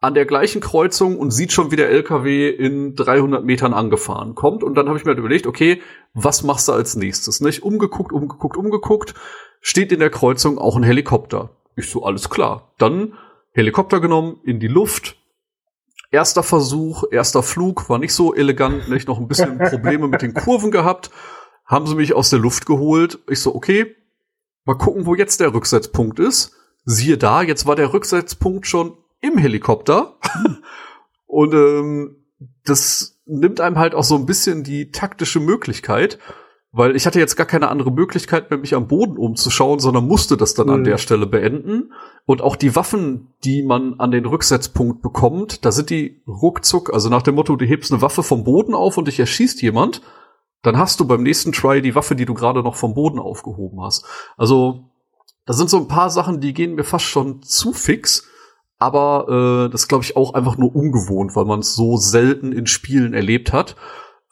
an 0.00 0.14
der 0.14 0.24
gleichen 0.24 0.60
Kreuzung 0.60 1.18
und 1.18 1.30
sieht 1.30 1.52
schon, 1.52 1.70
wie 1.70 1.76
der 1.76 1.90
LKW 1.90 2.48
in 2.48 2.94
300 2.96 3.44
Metern 3.44 3.74
angefahren 3.74 4.34
kommt. 4.34 4.62
Und 4.62 4.74
dann 4.74 4.88
habe 4.88 4.98
ich 4.98 5.04
mir 5.04 5.10
halt 5.10 5.18
überlegt, 5.18 5.46
okay, 5.46 5.82
was 6.14 6.42
machst 6.42 6.68
du 6.68 6.72
als 6.72 6.96
nächstes? 6.96 7.40
Nicht 7.40 7.62
umgeguckt, 7.62 8.12
umgeguckt, 8.12 8.56
umgeguckt. 8.56 9.14
Steht 9.60 9.92
in 9.92 10.00
der 10.00 10.10
Kreuzung 10.10 10.58
auch 10.58 10.76
ein 10.76 10.82
Helikopter. 10.82 11.50
Ich 11.76 11.90
so, 11.90 12.04
alles 12.04 12.30
klar. 12.30 12.72
Dann 12.78 13.14
Helikopter 13.52 14.00
genommen, 14.00 14.40
in 14.44 14.60
die 14.60 14.68
Luft. 14.68 15.16
Erster 16.10 16.42
Versuch, 16.42 17.04
erster 17.10 17.42
Flug, 17.42 17.88
war 17.88 17.98
nicht 17.98 18.14
so 18.14 18.34
elegant, 18.34 18.88
nicht 18.88 19.06
noch 19.06 19.18
ein 19.18 19.28
bisschen 19.28 19.58
Probleme 19.70 20.08
mit 20.08 20.22
den 20.22 20.34
Kurven 20.34 20.70
gehabt. 20.70 21.10
Haben 21.64 21.86
sie 21.86 21.94
mich 21.94 22.14
aus 22.14 22.30
der 22.30 22.38
Luft 22.38 22.66
geholt. 22.66 23.20
Ich 23.28 23.40
so, 23.40 23.54
okay, 23.54 23.94
mal 24.64 24.74
gucken, 24.74 25.06
wo 25.06 25.14
jetzt 25.14 25.40
der 25.40 25.54
Rücksetzpunkt 25.54 26.18
ist. 26.18 26.52
Siehe 26.84 27.18
da, 27.18 27.42
jetzt 27.42 27.66
war 27.66 27.76
der 27.76 27.92
Rücksetzpunkt 27.92 28.66
schon 28.66 28.96
im 29.20 29.36
Helikopter. 29.38 30.18
Und 31.26 31.54
ähm, 31.54 32.16
das 32.64 33.20
nimmt 33.26 33.60
einem 33.60 33.78
halt 33.78 33.94
auch 33.94 34.04
so 34.04 34.16
ein 34.16 34.26
bisschen 34.26 34.64
die 34.64 34.90
taktische 34.90 35.38
Möglichkeit, 35.38 36.18
weil 36.72 36.94
ich 36.94 37.06
hatte 37.06 37.18
jetzt 37.18 37.36
gar 37.36 37.46
keine 37.46 37.68
andere 37.68 37.90
Möglichkeit 37.90 38.50
mehr, 38.50 38.58
mich 38.58 38.74
am 38.74 38.86
Boden 38.86 39.16
umzuschauen, 39.16 39.80
sondern 39.80 40.06
musste 40.06 40.36
das 40.36 40.54
dann 40.54 40.70
an 40.70 40.80
Mhm. 40.80 40.84
der 40.84 40.98
Stelle 40.98 41.26
beenden. 41.26 41.92
Und 42.26 42.42
auch 42.42 42.54
die 42.56 42.76
Waffen, 42.76 43.34
die 43.44 43.62
man 43.64 43.94
an 43.98 44.10
den 44.12 44.24
Rücksetzpunkt 44.26 45.02
bekommt, 45.02 45.64
da 45.64 45.72
sind 45.72 45.90
die 45.90 46.22
ruckzuck, 46.28 46.92
also 46.92 47.08
nach 47.08 47.22
dem 47.22 47.34
Motto, 47.34 47.56
du 47.56 47.64
hebst 47.64 47.92
eine 47.92 48.02
Waffe 48.02 48.22
vom 48.22 48.44
Boden 48.44 48.74
auf 48.74 48.98
und 48.98 49.08
dich 49.08 49.18
erschießt 49.18 49.60
jemand, 49.62 50.00
dann 50.62 50.78
hast 50.78 51.00
du 51.00 51.06
beim 51.06 51.22
nächsten 51.22 51.52
Try 51.52 51.82
die 51.82 51.94
Waffe, 51.94 52.14
die 52.14 52.26
du 52.26 52.34
gerade 52.34 52.62
noch 52.62 52.76
vom 52.76 52.94
Boden 52.94 53.18
aufgehoben 53.18 53.80
hast. 53.82 54.04
Also, 54.36 54.84
da 55.46 55.54
sind 55.54 55.70
so 55.70 55.78
ein 55.78 55.88
paar 55.88 56.10
Sachen, 56.10 56.40
die 56.40 56.52
gehen 56.54 56.74
mir 56.74 56.84
fast 56.84 57.06
schon 57.06 57.42
zu 57.42 57.72
fix. 57.72 58.28
Aber 58.78 59.66
äh, 59.66 59.70
das 59.70 59.88
glaube 59.88 60.04
ich 60.04 60.16
auch 60.16 60.34
einfach 60.34 60.56
nur 60.56 60.74
ungewohnt, 60.74 61.34
weil 61.34 61.44
man 61.44 61.60
es 61.60 61.74
so 61.74 61.96
selten 61.96 62.52
in 62.52 62.66
Spielen 62.66 63.12
erlebt 63.12 63.52
hat. 63.52 63.76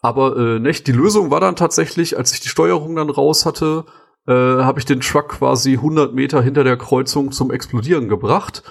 Aber 0.00 0.36
äh, 0.36 0.58
nicht, 0.60 0.86
die 0.86 0.92
Lösung 0.92 1.30
war 1.30 1.40
dann 1.40 1.56
tatsächlich, 1.56 2.16
als 2.16 2.32
ich 2.32 2.40
die 2.40 2.48
Steuerung 2.48 2.94
dann 2.96 3.10
raus 3.10 3.46
hatte, 3.46 3.84
äh, 4.26 4.32
habe 4.32 4.78
ich 4.78 4.84
den 4.84 5.00
Truck 5.00 5.30
quasi 5.30 5.74
100 5.74 6.14
Meter 6.14 6.40
hinter 6.42 6.62
der 6.62 6.76
Kreuzung 6.76 7.32
zum 7.32 7.50
Explodieren 7.50 8.08
gebracht 8.08 8.62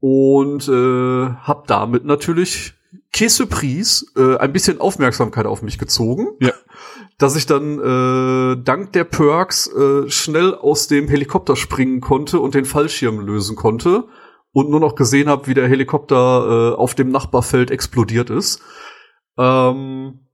und 0.00 0.68
äh, 0.68 1.28
habe 1.34 1.64
damit 1.66 2.04
natürlich 2.04 2.74
Surprise 3.14 4.06
äh, 4.16 4.36
ein 4.36 4.52
bisschen 4.52 4.80
Aufmerksamkeit 4.80 5.46
auf 5.46 5.62
mich 5.62 5.78
gezogen. 5.78 6.28
Ja. 6.40 6.52
Dass 7.18 7.34
ich 7.34 7.46
dann 7.46 7.80
äh, 7.80 8.62
dank 8.62 8.92
der 8.92 9.04
Perks 9.04 9.68
äh, 9.72 10.10
schnell 10.10 10.54
aus 10.54 10.86
dem 10.86 11.08
Helikopter 11.08 11.56
springen 11.56 12.02
konnte 12.02 12.40
und 12.40 12.54
den 12.54 12.66
Fallschirm 12.66 13.20
lösen 13.20 13.56
konnte 13.56 14.04
und 14.52 14.68
nur 14.68 14.80
noch 14.80 14.96
gesehen 14.96 15.30
habe, 15.30 15.46
wie 15.46 15.54
der 15.54 15.66
Helikopter 15.66 16.74
äh, 16.74 16.76
auf 16.76 16.94
dem 16.94 17.08
Nachbarfeld 17.08 17.70
explodiert 17.70 18.28
ist. 18.28 18.60
Ähm, 19.38 20.25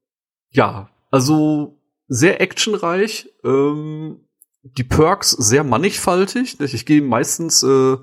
ja, 0.52 0.88
also 1.10 1.78
sehr 2.08 2.40
actionreich. 2.40 3.28
Ähm, 3.44 4.20
die 4.62 4.84
Perks 4.84 5.30
sehr 5.30 5.64
mannigfaltig. 5.64 6.60
Ich 6.60 6.86
gehe 6.86 7.02
meistens, 7.02 7.62
äh, 7.62 7.96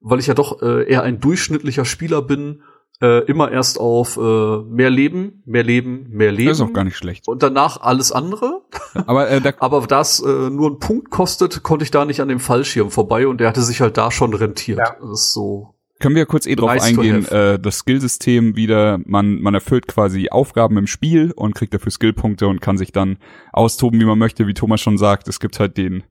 weil 0.00 0.18
ich 0.18 0.26
ja 0.26 0.34
doch 0.34 0.60
äh, 0.60 0.90
eher 0.90 1.02
ein 1.02 1.20
durchschnittlicher 1.20 1.84
Spieler 1.84 2.22
bin, 2.22 2.62
äh, 3.00 3.24
immer 3.24 3.50
erst 3.50 3.78
auf 3.78 4.16
äh, 4.16 4.58
mehr 4.62 4.90
Leben, 4.90 5.42
mehr 5.46 5.62
Leben, 5.62 6.08
mehr 6.10 6.32
Leben. 6.32 6.48
Das 6.48 6.58
ist 6.58 6.64
auch 6.64 6.72
gar 6.72 6.84
nicht 6.84 6.96
schlecht. 6.96 7.28
Und 7.28 7.42
danach 7.42 7.80
alles 7.80 8.12
andere. 8.12 8.62
Aber 9.06 9.28
äh, 9.30 9.40
da, 9.40 9.52
Aber 9.60 9.86
da 9.86 10.00
es 10.00 10.20
äh, 10.20 10.50
nur 10.50 10.68
einen 10.68 10.78
Punkt 10.80 11.10
kostet, 11.10 11.62
konnte 11.62 11.84
ich 11.84 11.90
da 11.90 12.04
nicht 12.04 12.20
an 12.20 12.28
dem 12.28 12.40
Fallschirm 12.40 12.90
vorbei 12.90 13.26
und 13.26 13.38
der 13.38 13.48
hatte 13.48 13.62
sich 13.62 13.80
halt 13.80 13.96
da 13.96 14.10
schon 14.10 14.34
rentiert. 14.34 14.78
Ja. 14.78 14.96
Das 15.00 15.10
ist 15.10 15.32
so. 15.32 15.74
Können 16.00 16.16
wir 16.16 16.26
kurz 16.26 16.46
eh 16.46 16.56
drauf 16.56 16.70
Nice 16.70 16.84
eingehen, 16.84 17.26
äh, 17.26 17.58
das 17.58 17.78
Skillsystem 17.78 18.56
wieder, 18.56 18.98
man, 19.04 19.40
man 19.40 19.54
erfüllt 19.54 19.86
quasi 19.86 20.30
Aufgaben 20.30 20.76
im 20.78 20.86
Spiel 20.86 21.32
und 21.36 21.54
kriegt 21.54 21.72
dafür 21.74 21.92
Skillpunkte 21.92 22.48
und 22.48 22.60
kann 22.60 22.78
sich 22.78 22.90
dann 22.90 23.18
austoben, 23.52 24.00
wie 24.00 24.04
man 24.06 24.18
möchte, 24.18 24.46
wie 24.46 24.54
Thomas 24.54 24.80
schon 24.80 24.98
sagt. 24.98 25.28
Es 25.28 25.38
gibt 25.38 25.60
halt 25.60 25.76
den, 25.76 26.02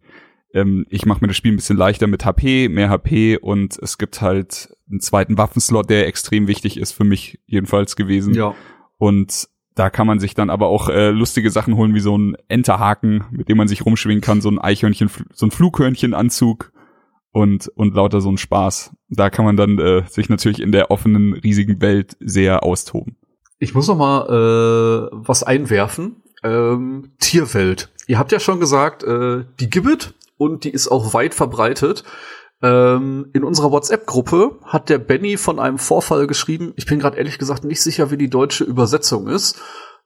ähm, 0.54 0.86
ich 0.90 1.06
mache 1.06 1.22
mir 1.22 1.28
das 1.28 1.36
Spiel 1.36 1.52
ein 1.52 1.58
bisschen 1.58 1.78
leichter 1.78 2.08
mit 2.08 2.24
HP, 2.24 2.70
mehr 2.70 2.90
HP 2.90 3.38
und 3.38 3.78
es 3.82 3.98
gibt 3.98 4.22
halt 4.22 4.70
einen 4.90 5.02
zweiten 5.02 5.38
Waffenslot, 5.38 5.90
der 5.90 6.08
extrem 6.08 6.48
wichtig 6.48 6.78
ist 6.78 6.92
für 6.92 7.04
mich 7.04 7.40
jedenfalls 7.46 7.96
gewesen. 7.96 8.36
Ja. 8.36 8.54
Und 8.98 9.50
da 9.76 9.90
kann 9.90 10.08
man 10.08 10.20
sich 10.20 10.36
dann 10.36 10.50
aber 10.50 10.68
auch 10.68 10.90
äh, 10.90 11.10
lustige 11.10 11.50
Sachen 11.50 11.76
holen, 11.76 11.96
wie 11.96 12.00
so 12.00 12.18
ein 12.18 12.36
Enterhaken, 12.48 13.26
mit 13.32 13.50
dem 13.50 13.58
man 13.58 13.68
sich 13.68 13.86
rumschwingen 13.86 14.22
kann, 14.22 14.42
so 14.42 14.50
ein 14.50 14.60
Eichhörnchen, 14.60 15.10
so 15.34 15.48
ein 15.48 15.52
Flughörnchenanzug 15.52 16.72
und, 17.32 17.68
und 17.70 17.96
lauter 17.96 18.22
so 18.22 18.30
ein 18.30 18.38
Spaß. 18.38 18.96
Da 19.10 19.30
kann 19.30 19.46
man 19.46 19.58
dann 19.58 19.80
äh, 19.80 20.04
sich 20.08 20.30
natürlich 20.30 20.62
in 20.62 20.72
der 20.72 20.92
offenen, 20.92 21.34
riesigen 21.34 21.82
Welt 21.82 22.18
sehr 22.20 22.64
austoben. 22.64 23.18
Ich 23.60 23.74
muss 23.74 23.88
noch 23.88 23.98
mal 23.98 24.26
äh, 24.28 25.10
was 25.12 25.44
einwerfen. 25.44 26.24
Ähm, 26.44 27.12
Tierwelt. 27.20 27.90
Ihr 28.08 28.18
habt 28.18 28.32
ja 28.32 28.40
schon 28.40 28.60
gesagt, 28.60 29.04
äh, 29.04 29.44
die 29.60 29.70
gibt 29.70 29.88
es 29.88 30.14
und 30.38 30.64
die 30.64 30.70
ist 30.70 30.88
auch 30.88 31.14
weit 31.14 31.36
verbreitet. 31.36 32.04
Ähm, 32.62 33.30
in 33.34 33.44
unserer 33.44 33.72
WhatsApp-Gruppe 33.72 34.60
hat 34.64 34.90
der 34.90 34.98
Benny 34.98 35.38
von 35.38 35.60
einem 35.60 35.78
Vorfall 35.78 36.28
geschrieben. 36.28 36.74
Ich 36.78 36.86
bin 36.86 37.00
gerade 37.00 37.18
ehrlich 37.18 37.38
gesagt 37.38 37.64
nicht 37.64 37.82
sicher, 37.82 38.12
wie 38.12 38.18
die 38.18 38.30
deutsche 38.30 38.64
Übersetzung 38.64 39.28
ist. 39.28 39.62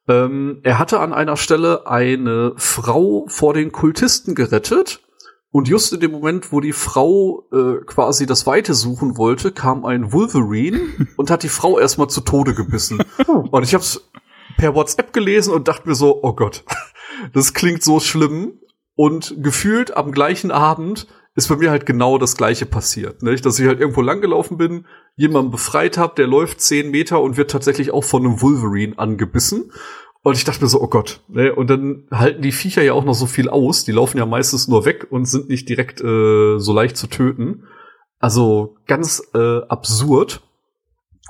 Ähm, 0.07 0.59
er 0.63 0.79
hatte 0.79 0.99
an 0.99 1.13
einer 1.13 1.37
Stelle 1.37 1.87
eine 1.87 2.53
Frau 2.57 3.25
vor 3.27 3.53
den 3.53 3.71
Kultisten 3.71 4.35
gerettet. 4.35 5.02
Und 5.53 5.67
just 5.67 5.93
in 5.93 5.99
dem 5.99 6.11
Moment, 6.11 6.51
wo 6.51 6.61
die 6.61 6.73
Frau 6.73 7.47
äh, 7.53 7.85
quasi 7.85 8.25
das 8.25 8.47
Weite 8.47 8.73
suchen 8.73 9.17
wollte, 9.17 9.51
kam 9.51 9.85
ein 9.85 10.11
Wolverine 10.11 10.81
und 11.15 11.29
hat 11.29 11.43
die 11.43 11.49
Frau 11.49 11.77
erstmal 11.77 12.09
zu 12.09 12.21
Tode 12.21 12.55
gebissen. 12.55 13.03
Und 13.27 13.63
ich 13.63 13.75
hab's 13.75 14.09
per 14.57 14.73
WhatsApp 14.73 15.13
gelesen 15.13 15.53
und 15.53 15.67
dachte 15.67 15.87
mir 15.87 15.93
so, 15.93 16.23
oh 16.23 16.33
Gott, 16.33 16.63
das 17.33 17.53
klingt 17.53 17.83
so 17.83 17.99
schlimm. 17.99 18.59
Und 18.95 19.35
gefühlt 19.43 19.95
am 19.95 20.11
gleichen 20.11 20.49
Abend 20.49 21.05
ist 21.35 21.49
bei 21.49 21.55
mir 21.55 21.69
halt 21.69 21.85
genau 21.85 22.17
das 22.17 22.35
gleiche 22.35 22.65
passiert. 22.65 23.21
Nicht? 23.21 23.45
Dass 23.45 23.59
ich 23.59 23.67
halt 23.67 23.79
irgendwo 23.79 24.01
langgelaufen 24.01 24.57
bin, 24.57 24.87
jemanden 25.15 25.51
befreit 25.51 25.99
habe, 25.99 26.15
der 26.15 26.25
läuft 26.25 26.61
zehn 26.61 26.89
Meter 26.89 27.21
und 27.21 27.37
wird 27.37 27.51
tatsächlich 27.51 27.91
auch 27.91 28.03
von 28.03 28.25
einem 28.25 28.41
Wolverine 28.41 28.97
angebissen. 28.97 29.71
Und 30.23 30.37
ich 30.37 30.45
dachte 30.45 30.61
mir 30.61 30.69
so, 30.69 30.81
oh 30.81 30.87
Gott. 30.87 31.19
Ne? 31.27 31.53
Und 31.53 31.69
dann 31.69 32.07
halten 32.09 32.41
die 32.41 32.53
Viecher 32.53 32.81
ja 32.81 32.93
auch 32.93 33.03
noch 33.03 33.13
so 33.13 33.25
viel 33.25 33.49
aus. 33.49 33.83
Die 33.83 33.91
laufen 33.91 34.17
ja 34.17 34.25
meistens 34.25 34.69
nur 34.69 34.85
weg 34.85 35.07
und 35.09 35.25
sind 35.25 35.49
nicht 35.49 35.67
direkt 35.67 36.01
äh, 36.01 36.57
so 36.57 36.73
leicht 36.73 36.95
zu 36.95 37.07
töten. 37.07 37.65
Also 38.19 38.77
ganz 38.87 39.21
äh, 39.35 39.59
absurd. 39.67 40.41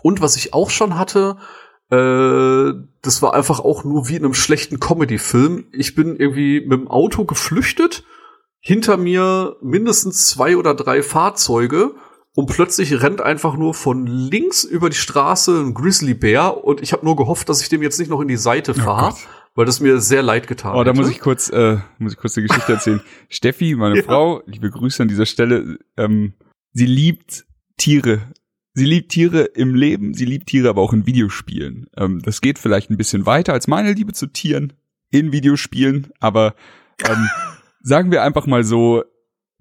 Und 0.04 0.22
was 0.22 0.36
ich 0.36 0.54
auch 0.54 0.70
schon 0.70 0.98
hatte, 0.98 1.38
äh, 1.90 2.74
das 3.02 3.22
war 3.24 3.34
einfach 3.34 3.60
auch 3.62 3.84
nur 3.84 4.10
wie 4.10 4.16
in 4.16 4.26
einem 4.26 4.36
schlechten 4.36 4.80
Comedy-Film. 4.80 5.66
Ich 5.72 5.96
bin 5.96 6.16
irgendwie 6.16 6.62
mit 6.62 6.80
dem 6.80 6.88
Auto 6.88 7.26
geflüchtet, 7.26 8.04
hinter 8.60 8.98
mir 8.98 9.58
mindestens 9.62 10.28
zwei 10.28 10.56
oder 10.56 10.76
drei 10.76 11.02
Fahrzeuge 11.02 11.96
und 12.36 12.48
plötzlich 12.48 13.02
rennt 13.02 13.22
einfach 13.22 13.56
nur 13.56 13.74
von 13.74 14.08
links 14.08 14.64
über 14.64 14.90
die 14.90 14.96
Straße 14.96 15.62
ein 15.62 15.74
Grizzlybär 15.74 16.64
und 16.64 16.82
ich 16.82 16.94
habe 16.94 17.06
nur 17.06 17.16
gehofft, 17.16 17.48
dass 17.50 17.62
ich 17.62 17.70
dem 17.70 17.84
jetzt 17.84 18.00
nicht 18.00 18.10
noch 18.10 18.22
in 18.22 18.28
die 18.28 18.38
Seite 18.38 18.74
fahre, 18.74 19.14
oh 19.14 19.30
weil 19.56 19.66
das 19.66 19.80
mir 19.80 20.00
sehr 20.00 20.24
leid 20.24 20.48
getan 20.48 20.72
hat. 20.72 20.80
Oh, 20.80 20.84
da 20.84 20.94
muss 20.94 21.10
ich 21.10 21.20
kurz, 21.20 21.50
äh, 21.50 21.78
muss 22.00 22.14
ich 22.14 22.18
kurz 22.18 22.38
eine 22.38 22.48
Geschichte 22.48 22.74
erzählen. 22.74 23.02
Steffi, 23.30 23.76
meine 23.76 23.98
ja. 23.98 24.04
Frau, 24.04 24.42
liebe 24.48 24.70
Grüße 24.70 25.04
an 25.04 25.10
dieser 25.10 25.28
Stelle, 25.28 25.78
ähm, 25.96 26.34
sie 26.72 26.88
liebt 26.88 27.46
Tiere. 27.78 28.22
Sie 28.74 28.86
liebt 28.86 29.12
Tiere 29.12 29.44
im 29.44 29.76
Leben, 29.76 30.16
sie 30.16 30.26
liebt 30.26 30.48
Tiere 30.48 30.70
aber 30.70 30.82
auch 30.82 30.94
in 30.94 31.06
Videospielen. 31.06 31.88
Ähm, 31.96 32.22
das 32.24 32.42
geht 32.42 32.58
vielleicht 32.58 32.90
ein 32.90 32.98
bisschen 32.98 33.28
weiter 33.28 33.54
als 33.54 33.68
meine 33.68 33.94
Liebe 33.94 34.14
zu 34.14 34.26
Tieren 34.26 34.74
in 35.12 35.32
Videospielen, 35.32 36.12
aber 36.20 36.56
ähm, 37.08 37.30
sagen 37.84 38.12
wir 38.12 38.24
einfach 38.24 38.48
mal 38.48 38.64
so, 38.64 39.04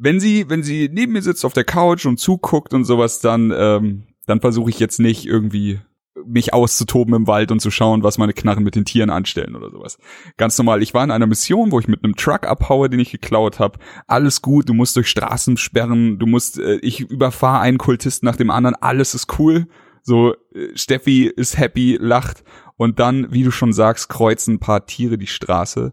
wenn 0.03 0.19
sie, 0.19 0.51
wenn 0.51 0.65
sie 0.65 0.91
neben 0.93 1.13
mir 1.13 1.23
sitzt 1.23 1.45
auf 1.45 1.53
der 1.53 1.65
Couch 1.65 2.07
und 2.07 2.19
zuguckt 2.19 2.75
und 2.75 2.85
sowas, 2.85 3.21
dann, 3.21 3.53
ähm, 3.57 4.03
dann 4.27 4.41
versuche 4.41 4.69
ich 4.69 4.81
jetzt 4.81 4.99
nicht 4.99 5.27
irgendwie 5.27 5.81
mich 6.27 6.53
auszutoben 6.53 7.15
im 7.15 7.27
Wald 7.27 7.53
und 7.53 7.61
zu 7.61 7.71
schauen, 7.71 8.03
was 8.03 8.19
meine 8.19 8.33
Knarren 8.33 8.65
mit 8.65 8.75
den 8.75 8.85
Tieren 8.85 9.11
anstellen 9.11 9.55
oder 9.55 9.71
sowas. 9.71 9.99
Ganz 10.37 10.59
normal. 10.59 10.83
Ich 10.83 10.93
war 10.93 11.05
in 11.05 11.11
einer 11.13 11.27
Mission, 11.27 11.71
wo 11.71 11.79
ich 11.79 11.89
mit 11.89 12.03
einem 12.03 12.17
Truck 12.17 12.47
abhaue, 12.47 12.91
den 12.91 13.01
ich 13.01 13.13
geklaut 13.13 13.61
habe. 13.61 13.79
Alles 14.09 14.43
gut, 14.43 14.69
du 14.69 14.75
musst 14.75 14.97
durch 14.97 15.09
Straßen 15.09 15.57
sperren, 15.57 16.19
du 16.19 16.27
musst, 16.27 16.59
äh, 16.59 16.77
ich 16.83 17.01
überfahre 17.01 17.61
einen 17.61 17.79
Kultisten 17.79 18.27
nach 18.27 18.37
dem 18.37 18.51
anderen, 18.51 18.75
alles 18.77 19.15
ist 19.15 19.39
cool. 19.39 19.69
So, 20.03 20.35
äh, 20.53 20.69
Steffi 20.75 21.27
ist 21.27 21.59
happy, 21.59 21.97
lacht 22.01 22.43
und 22.77 22.99
dann, 22.99 23.33
wie 23.33 23.45
du 23.45 23.53
schon 23.53 23.73
sagst, 23.73 24.09
kreuzen 24.09 24.55
ein 24.55 24.61
paar 24.61 24.85
Tiere 24.87 25.17
die 25.17 25.29
Straße 25.29 25.93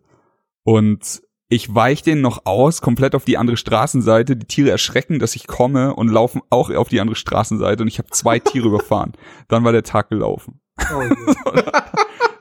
und 0.64 1.22
ich 1.50 1.74
weich 1.74 2.04
den 2.04 2.22
noch 2.22 2.46
aus, 2.46 2.80
komplett 2.80 3.16
auf 3.16 3.26
die 3.26 3.38
andere 3.38 3.58
Straßenseite. 3.58 4.38
Die 4.38 4.46
Tiere 4.46 4.70
erschrecken, 4.70 5.18
dass 5.18 5.36
ich 5.36 5.48
komme 5.48 5.96
und 5.96 6.08
laufen 6.08 6.42
auch 6.52 6.70
auf 6.70 6.90
die 6.90 7.02
andere 7.02 7.16
Straßenseite 7.16 7.82
und 7.82 7.88
ich 7.88 7.98
habe 7.98 8.10
zwei 8.12 8.38
Tiere 8.38 8.68
überfahren. 8.70 9.14
Dann 9.48 9.64
war 9.64 9.72
der 9.72 9.84
Tag 9.84 10.10
gelaufen. 10.10 10.62
Oh, 10.94 11.02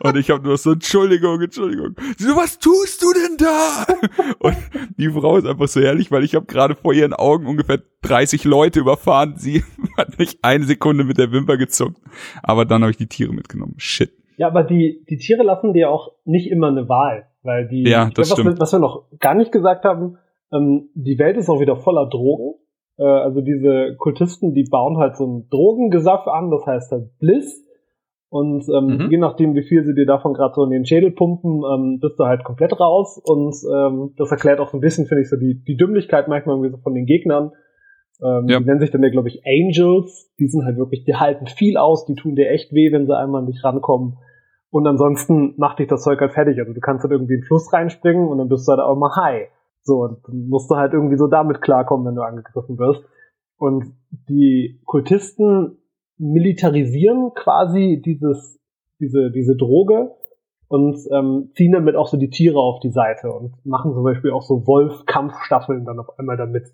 und 0.07 0.17
ich 0.17 0.31
habe 0.31 0.45
nur 0.45 0.59
so, 0.59 0.73
Entschuldigung, 0.73 1.41
Entschuldigung. 1.41 1.97
So, 2.19 2.37
was 2.37 2.59
tust 2.59 3.03
du 3.03 3.13
denn 3.13 3.37
da? 3.37 3.87
Und 4.39 4.57
die 4.97 5.11
Frau 5.11 5.39
ist 5.39 5.47
einfach 5.47 5.67
so 5.67 5.81
ehrlich, 5.81 6.13
weil 6.13 6.23
ich 6.23 6.37
habe 6.37 6.47
gerade 6.47 6.77
vor 6.77 6.93
ihren 6.93 7.15
Augen 7.15 7.47
ungefähr 7.47 7.83
30 8.03 8.45
Leute 8.45 8.79
überfahren. 8.79 9.35
Sie 9.39 9.65
hat 9.97 10.21
nicht 10.21 10.39
eine 10.43 10.67
Sekunde 10.67 11.03
mit 11.03 11.19
der 11.19 11.33
Wimper 11.33 11.57
gezuckt. 11.57 12.01
Aber 12.45 12.65
dann 12.65 12.83
habe 12.83 12.93
ich 12.93 12.97
die 12.97 13.09
Tiere 13.09 13.33
mitgenommen. 13.33 13.75
Shit. 13.79 14.13
Ja, 14.37 14.47
aber 14.47 14.63
die, 14.63 15.05
die 15.11 15.17
Tiere 15.19 15.43
lassen 15.43 15.73
dir 15.73 15.91
auch 15.91 16.13
nicht 16.25 16.49
immer 16.49 16.69
eine 16.69 16.89
Wahl. 16.89 17.28
Weil 17.43 17.69
die, 17.69 17.89
ja, 17.89 18.11
das 18.15 18.29
glaub, 18.29 18.39
was, 18.39 18.55
wir, 18.55 18.61
was 18.61 18.73
wir 18.73 18.79
noch 18.81 19.05
gar 19.21 19.35
nicht 19.35 19.53
gesagt 19.53 19.85
haben, 19.85 20.19
ähm, 20.53 20.91
die 20.95 21.19
Welt 21.19 21.37
ist 21.37 21.49
auch 21.49 21.61
wieder 21.61 21.77
voller 21.77 22.09
Drogen. 22.09 22.59
Äh, 22.99 23.05
also 23.05 23.41
diese 23.41 23.95
Kultisten, 23.97 24.55
die 24.55 24.65
bauen 24.65 24.99
halt 24.99 25.17
so 25.17 25.27
ein 25.27 25.49
Drogengesaff 25.51 26.27
an, 26.27 26.51
das 26.51 26.67
heißt 26.67 26.93
halt 26.93 27.19
Bliss. 27.19 27.65
Und 28.31 28.65
ähm, 28.69 28.99
mhm. 28.99 29.11
je 29.11 29.17
nachdem, 29.17 29.55
wie 29.55 29.63
viel 29.63 29.85
sie 29.85 29.95
dir 29.95 30.05
davon 30.05 30.35
gerade 30.35 30.53
so 30.55 30.65
in 30.65 30.71
den 30.71 30.85
Schädel 30.85 31.13
pumpen, 31.13 31.63
ähm, 31.65 31.99
bist 31.99 32.19
du 32.19 32.25
halt 32.25 32.45
komplett 32.45 32.79
raus. 32.79 33.19
Und 33.25 33.55
ähm, 33.73 34.13
das 34.19 34.31
erklärt 34.31 34.61
auch 34.61 34.69
so 34.69 34.77
ein 34.77 34.83
bisschen, 34.83 35.07
finde 35.07 35.23
ich, 35.23 35.31
so 35.31 35.37
die, 35.37 35.63
die 35.67 35.77
Dümmlichkeit 35.77 36.29
manchmal 36.29 36.57
irgendwie 36.57 36.73
so 36.73 36.83
von 36.83 36.95
den 36.95 37.07
Gegnern. 37.07 37.53
Ähm, 38.23 38.47
ja. 38.49 38.59
Die 38.59 38.67
nennen 38.67 38.81
sich 38.81 38.91
dann 38.91 39.03
ja, 39.03 39.09
glaube 39.09 39.29
ich, 39.29 39.43
Angels. 39.47 40.31
Die 40.39 40.49
sind 40.49 40.65
halt 40.67 40.77
wirklich, 40.77 41.05
die 41.05 41.15
halten 41.15 41.47
viel 41.47 41.79
aus, 41.79 42.05
die 42.05 42.17
tun 42.17 42.35
dir 42.35 42.51
echt 42.51 42.73
weh, 42.73 42.93
wenn 42.93 43.07
sie 43.07 43.17
einmal 43.17 43.45
nicht 43.45 43.65
rankommen. 43.65 44.19
Und 44.71 44.87
ansonsten 44.87 45.55
macht 45.57 45.79
dich 45.79 45.89
das 45.89 46.03
Zeug 46.03 46.21
halt 46.21 46.33
fertig. 46.33 46.59
Also 46.59 46.73
du 46.73 46.81
kannst 46.81 47.03
halt 47.03 47.13
irgendwie 47.13 47.35
in 47.35 47.41
den 47.41 47.47
Fluss 47.47 47.73
reinspringen 47.73 48.29
und 48.29 48.39
dann 48.39 48.49
bist 48.49 48.69
du 48.69 48.73
halt 48.73 48.81
auch 48.81 48.97
mal 48.97 49.15
high. 49.17 49.49
So, 49.83 50.03
und 50.03 50.19
dann 50.27 50.49
musst 50.49 50.71
du 50.71 50.77
halt 50.77 50.93
irgendwie 50.93 51.17
so 51.17 51.27
damit 51.27 51.63
klarkommen, 51.63 52.07
wenn 52.07 52.15
du 52.15 52.23
angegriffen 52.23 52.79
wirst. 52.79 53.03
Und 53.57 53.95
die 54.29 54.81
Kultisten 54.85 55.79
militarisieren 56.19 57.33
quasi 57.35 58.03
dieses, 58.05 58.61
diese, 59.01 59.31
diese 59.31 59.57
Droge 59.57 60.15
und 60.69 60.99
ähm, 61.11 61.51
ziehen 61.55 61.73
damit 61.73 61.97
auch 61.97 62.09
so 62.09 62.19
die 62.19 62.29
Tiere 62.29 62.59
auf 62.59 62.81
die 62.81 62.91
Seite 62.91 63.33
und 63.33 63.55
machen 63.65 63.95
zum 63.95 64.05
Beispiel 64.05 64.33
auch 64.33 64.43
so 64.43 64.67
Wolf-Kampfstaffeln 64.67 65.85
dann 65.87 65.99
auf 65.99 66.19
einmal 66.19 66.37
damit, 66.37 66.67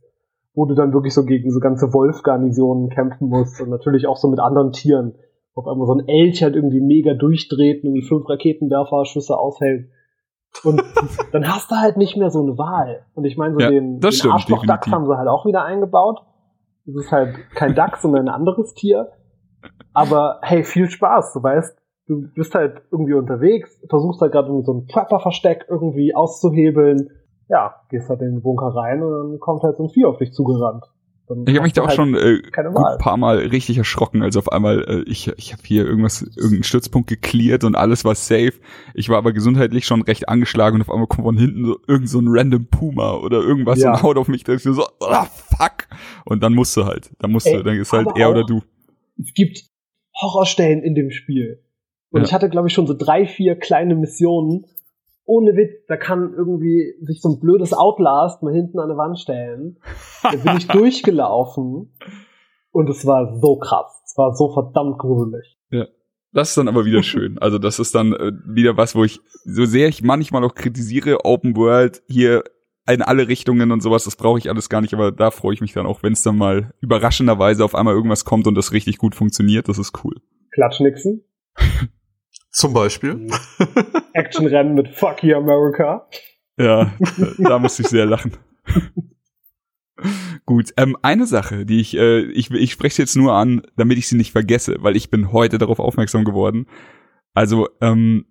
wo 0.55 0.67
du 0.67 0.75
dann 0.75 0.93
wirklich 0.93 1.15
so 1.15 1.25
gegen 1.25 1.51
so 1.53 1.61
ganze 1.61 1.93
Wolf-Garnisonen 1.93 2.89
kämpfen 2.89 3.29
musst 3.29 3.61
und 3.61 3.71
natürlich 3.71 4.07
auch 4.07 4.17
so 4.17 4.29
mit 4.29 4.41
anderen 4.41 4.73
Tieren 4.73 5.15
auf 5.55 5.67
einmal 5.69 5.87
so 5.87 5.95
ein 5.95 6.09
Elch 6.09 6.43
halt 6.43 6.57
irgendwie 6.57 6.81
mega 6.81 7.15
durchdreht 7.15 7.85
und 7.85 8.03
fünf 8.03 8.29
Raketenwerferschüsse 8.29 9.39
aushält. 9.39 9.89
Und 10.63 10.83
dann 11.33 11.49
hast 11.49 11.71
du 11.71 11.77
halt 11.77 11.97
nicht 11.97 12.17
mehr 12.17 12.31
so 12.31 12.43
eine 12.43 12.59
Wahl. 12.59 13.07
Und 13.15 13.25
ich 13.25 13.37
meine, 13.37 13.55
so 13.55 13.61
ja, 13.61 13.71
den, 13.71 14.01
den 14.01 14.31
Arschloch-Dachs 14.31 14.91
haben 14.91 15.07
sie 15.07 15.17
halt 15.17 15.29
auch 15.29 15.47
wieder 15.47 15.65
eingebaut. 15.65 16.21
Das 16.87 16.97
ist 16.97 17.13
halt 17.13 17.37
kein 17.55 17.75
Dachs, 17.75 18.03
sondern 18.03 18.29
ein 18.29 18.35
anderes 18.35 18.75
Tier. 18.75 19.13
Aber 19.93 20.41
hey, 20.43 20.65
viel 20.65 20.91
Spaß, 20.91 21.33
du 21.33 21.43
weißt, 21.43 21.79
du 22.09 22.29
bist 22.35 22.55
halt 22.55 22.83
irgendwie 22.91 23.15
unterwegs, 23.15 23.81
versuchst 23.89 24.21
halt 24.21 24.33
gerade 24.33 24.49
so 24.63 24.73
ein 24.73 24.87
Prepper-Versteck 24.87 25.67
irgendwie 25.69 26.15
auszuhebeln. 26.15 27.11
Ja, 27.49 27.77
gehst 27.91 28.09
halt 28.09 28.21
in 28.23 28.33
den 28.33 28.43
Bunker 28.43 28.75
rein 28.75 29.03
und 29.03 29.13
dann 29.13 29.41
kommt 29.41 29.63
halt 29.63 29.77
so 29.77 29.85
ein 29.85 29.91
Vieh 29.91 30.05
auf 30.05 30.19
dich 30.19 30.33
zugerannt. 30.33 30.85
Dann 31.27 31.45
ich 31.47 31.55
habe 31.55 31.63
mich 31.63 31.73
da 31.73 31.83
auch 31.83 31.89
halt 31.89 31.97
schon 31.97 32.15
äh, 32.15 32.43
ein 32.55 32.99
paar 32.99 33.17
Mal 33.17 33.39
richtig 33.39 33.79
erschrocken, 33.79 34.23
als 34.23 34.37
auf 34.37 34.53
einmal 34.53 34.85
äh, 34.85 35.11
ich 35.11 35.29
ich 35.39 35.53
habe 35.53 35.63
hier 35.65 35.87
irgendwas 35.87 36.23
irgendeinen 36.23 36.65
Stützpunkt 36.65 37.09
geklärt 37.09 37.65
und 37.65 37.77
alles 37.77 38.05
war 38.05 38.15
safe. 38.15 38.53
Ich 38.93 39.09
war 39.09 39.17
aber 39.17 39.33
gesundheitlich 39.33 39.87
schon 39.87 40.03
recht 40.03 40.29
angeschlagen 40.29 40.77
und 40.77 40.83
auf 40.83 40.91
einmal 40.91 41.07
kommt 41.07 41.25
von 41.25 41.39
hinten 41.39 41.65
so 41.65 41.79
irgend 41.89 42.11
so 42.11 42.21
ein 42.21 42.27
random 42.29 42.67
Puma 42.67 43.15
oder 43.15 43.41
irgendwas 43.41 43.81
ja. 43.81 43.93
und 43.93 44.03
haut 44.03 44.19
auf 44.19 44.29
mich, 44.29 44.45
da 44.45 44.53
ist 44.53 44.65
so 44.65 44.87
oh, 45.01 45.25
fuck 45.57 45.89
und 46.27 46.43
dann 46.43 46.55
musst 46.55 46.77
du 46.77 46.85
halt, 46.85 47.11
dann 47.21 47.33
musst 47.33 47.47
Ey, 47.47 47.57
du, 47.57 47.63
dann 47.63 47.77
ist 47.77 47.93
halt 47.93 48.09
er 48.17 48.31
oder 48.31 48.45
du. 48.45 48.63
Es 49.19 49.33
gibt 49.33 49.65
Horrorstellen 50.21 50.83
in 50.83 50.95
dem 50.95 51.11
Spiel. 51.11 51.63
Und 52.11 52.21
ja. 52.21 52.27
ich 52.27 52.35
hatte 52.35 52.51
glaube 52.51 52.69
ich 52.69 52.75
schon 52.75 52.87
so 52.87 52.95
drei, 52.95 53.27
vier 53.27 53.57
kleine 53.57 53.95
Missionen, 53.95 54.67
ohne 55.25 55.57
Witz, 55.57 55.87
da 55.89 55.97
kann 55.97 56.35
irgendwie 56.37 56.95
sich 57.03 57.21
so 57.21 57.31
ein 57.31 57.41
blödes 57.41 57.73
Outlast 57.73 58.43
mal 58.43 58.53
hinten 58.53 58.79
an 58.79 58.89
der 58.89 58.99
Wand 58.99 59.19
stellen. 59.19 59.79
Da 60.23 60.31
bin 60.31 60.57
ich 60.57 60.69
durchgelaufen 60.69 61.97
und 62.71 62.91
es 62.91 63.07
war 63.07 63.39
so 63.41 63.57
krass. 63.57 64.03
Es 64.05 64.17
war 64.17 64.35
so 64.35 64.53
verdammt 64.53 64.99
gruselig. 64.99 65.57
Ja. 65.71 65.87
Das 66.33 66.49
ist 66.49 66.59
dann 66.59 66.69
aber 66.69 66.85
wieder 66.85 67.03
schön. 67.03 67.39
Also 67.41 67.59
das 67.59 67.79
ist 67.79 67.95
dann 67.95 68.13
äh, 68.13 68.33
wieder 68.47 68.77
was, 68.77 68.95
wo 68.95 69.05
ich, 69.05 69.21
so 69.45 69.65
sehr 69.65 69.89
ich 69.89 70.03
manchmal 70.03 70.45
auch 70.45 70.55
kritisiere, 70.55 71.25
Open 71.25 71.57
World 71.57 72.03
hier 72.09 72.43
in 72.87 73.03
alle 73.03 73.29
Richtungen 73.29 73.73
und 73.73 73.83
sowas, 73.83 74.05
das 74.05 74.17
brauche 74.17 74.39
ich 74.39 74.51
alles 74.51 74.69
gar 74.69 74.83
nicht, 74.83 74.93
aber 74.93 75.11
da 75.11 75.31
freue 75.31 75.55
ich 75.55 75.61
mich 75.61 75.73
dann 75.73 75.87
auch, 75.87 76.03
wenn 76.03 76.13
es 76.13 76.23
dann 76.23 76.37
mal 76.37 76.75
überraschenderweise 76.81 77.65
auf 77.65 77.75
einmal 77.75 77.95
irgendwas 77.95 78.27
kommt 78.27 78.47
und 78.47 78.57
das 78.57 78.73
richtig 78.73 78.99
gut 78.99 79.15
funktioniert, 79.15 79.69
das 79.69 79.79
ist 79.79 80.05
cool. 80.05 80.17
Klatschnixen? 80.53 81.25
Zum 82.51 82.75
Beispiel. 82.75 83.29
Actionrennen 84.15 84.75
mit 84.75 84.89
Fuck 84.89 85.23
you 85.23 85.37
America. 85.37 86.09
Ja, 86.57 86.93
da 87.39 87.59
musste 87.59 87.83
ich 87.83 87.89
sehr 87.89 88.07
lachen. 88.07 88.37
Gut, 90.47 90.73
ähm, 90.77 90.97
eine 91.03 91.27
Sache, 91.27 91.67
die 91.67 91.81
ich, 91.81 91.97
äh, 91.97 92.21
ich, 92.21 92.51
ich 92.51 92.73
spreche 92.73 93.03
jetzt 93.03 93.17
nur 93.17 93.33
an, 93.35 93.63
damit 93.77 93.99
ich 93.99 94.09
sie 94.09 94.17
nicht 94.17 94.33
vergesse, 94.33 94.77
weil 94.81 94.97
ich 94.97 95.11
bin 95.11 95.33
heute 95.33 95.59
darauf 95.59 95.79
aufmerksam 95.79 96.25
geworden. 96.25 96.67
Also 97.33 97.69
ähm, 97.81 98.27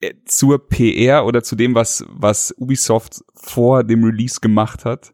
äh, 0.00 0.14
zur 0.24 0.68
PR 0.68 1.26
oder 1.26 1.42
zu 1.42 1.56
dem, 1.56 1.74
was, 1.74 2.04
was 2.08 2.54
Ubisoft 2.58 3.22
vor 3.34 3.84
dem 3.84 4.04
Release 4.04 4.40
gemacht 4.40 4.84
hat. 4.84 5.12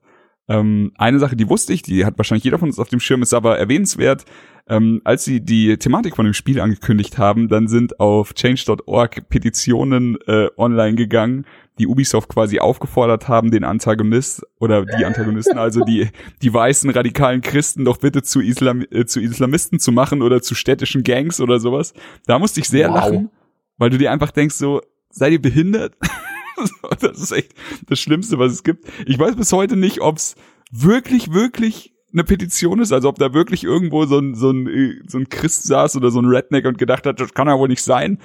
Ähm, 0.48 0.92
eine 0.96 1.18
Sache, 1.18 1.36
die 1.36 1.48
wusste 1.48 1.72
ich, 1.72 1.82
die 1.82 2.04
hat 2.04 2.16
wahrscheinlich 2.16 2.44
jeder 2.44 2.58
von 2.58 2.68
uns 2.68 2.78
auf 2.78 2.88
dem 2.88 3.00
Schirm, 3.00 3.22
ist 3.22 3.34
aber 3.34 3.58
erwähnenswert. 3.58 4.24
Ähm, 4.70 5.00
als 5.04 5.24
sie 5.24 5.40
die 5.40 5.78
Thematik 5.78 6.16
von 6.16 6.26
dem 6.26 6.34
Spiel 6.34 6.60
angekündigt 6.60 7.16
haben, 7.16 7.48
dann 7.48 7.68
sind 7.68 8.00
auf 8.00 8.34
change.org 8.34 9.28
Petitionen 9.28 10.18
äh, 10.26 10.48
online 10.58 10.94
gegangen, 10.94 11.46
die 11.78 11.86
Ubisoft 11.86 12.28
quasi 12.28 12.58
aufgefordert 12.58 13.28
haben, 13.28 13.50
den 13.50 13.64
Antagonist 13.64 14.46
oder 14.58 14.84
die 14.84 15.06
Antagonisten, 15.06 15.56
also 15.58 15.84
die, 15.84 16.08
die 16.42 16.52
weißen 16.52 16.90
radikalen 16.90 17.40
Christen 17.40 17.84
doch 17.84 17.98
bitte 17.98 18.22
zu, 18.22 18.40
Islam, 18.40 18.84
äh, 18.90 19.06
zu 19.06 19.20
Islamisten 19.20 19.78
zu 19.78 19.90
machen 19.92 20.20
oder 20.20 20.42
zu 20.42 20.54
städtischen 20.54 21.02
Gangs 21.02 21.40
oder 21.40 21.60
sowas. 21.60 21.94
Da 22.26 22.38
musste 22.38 22.60
ich 22.60 22.68
sehr 22.68 22.88
wow. 22.88 22.96
lachen, 22.96 23.30
weil 23.78 23.88
du 23.90 23.96
dir 23.96 24.12
einfach 24.12 24.32
denkst 24.32 24.56
so, 24.56 24.82
seid 25.10 25.32
ihr 25.32 25.40
behindert? 25.40 25.94
das 27.00 27.20
ist 27.20 27.32
echt 27.32 27.54
das 27.88 27.98
Schlimmste, 27.98 28.38
was 28.38 28.52
es 28.52 28.64
gibt. 28.64 28.86
Ich 29.06 29.18
weiß 29.18 29.36
bis 29.36 29.52
heute 29.52 29.76
nicht, 29.76 30.00
ob's 30.00 30.36
wirklich, 30.70 31.32
wirklich 31.32 31.94
eine 32.12 32.24
Petition 32.24 32.80
ist, 32.80 32.92
also 32.92 33.08
ob 33.08 33.18
da 33.18 33.34
wirklich 33.34 33.64
irgendwo 33.64 34.06
so 34.06 34.18
ein, 34.18 34.34
so 34.34 34.50
ein, 34.50 35.02
so 35.06 35.18
ein 35.18 35.28
Christ 35.28 35.64
saß 35.64 35.96
oder 35.96 36.10
so 36.10 36.20
ein 36.20 36.26
Redneck 36.26 36.64
und 36.64 36.78
gedacht 36.78 37.06
hat, 37.06 37.20
das 37.20 37.34
kann 37.34 37.48
ja 37.48 37.58
wohl 37.58 37.68
nicht 37.68 37.82
sein. 37.82 38.18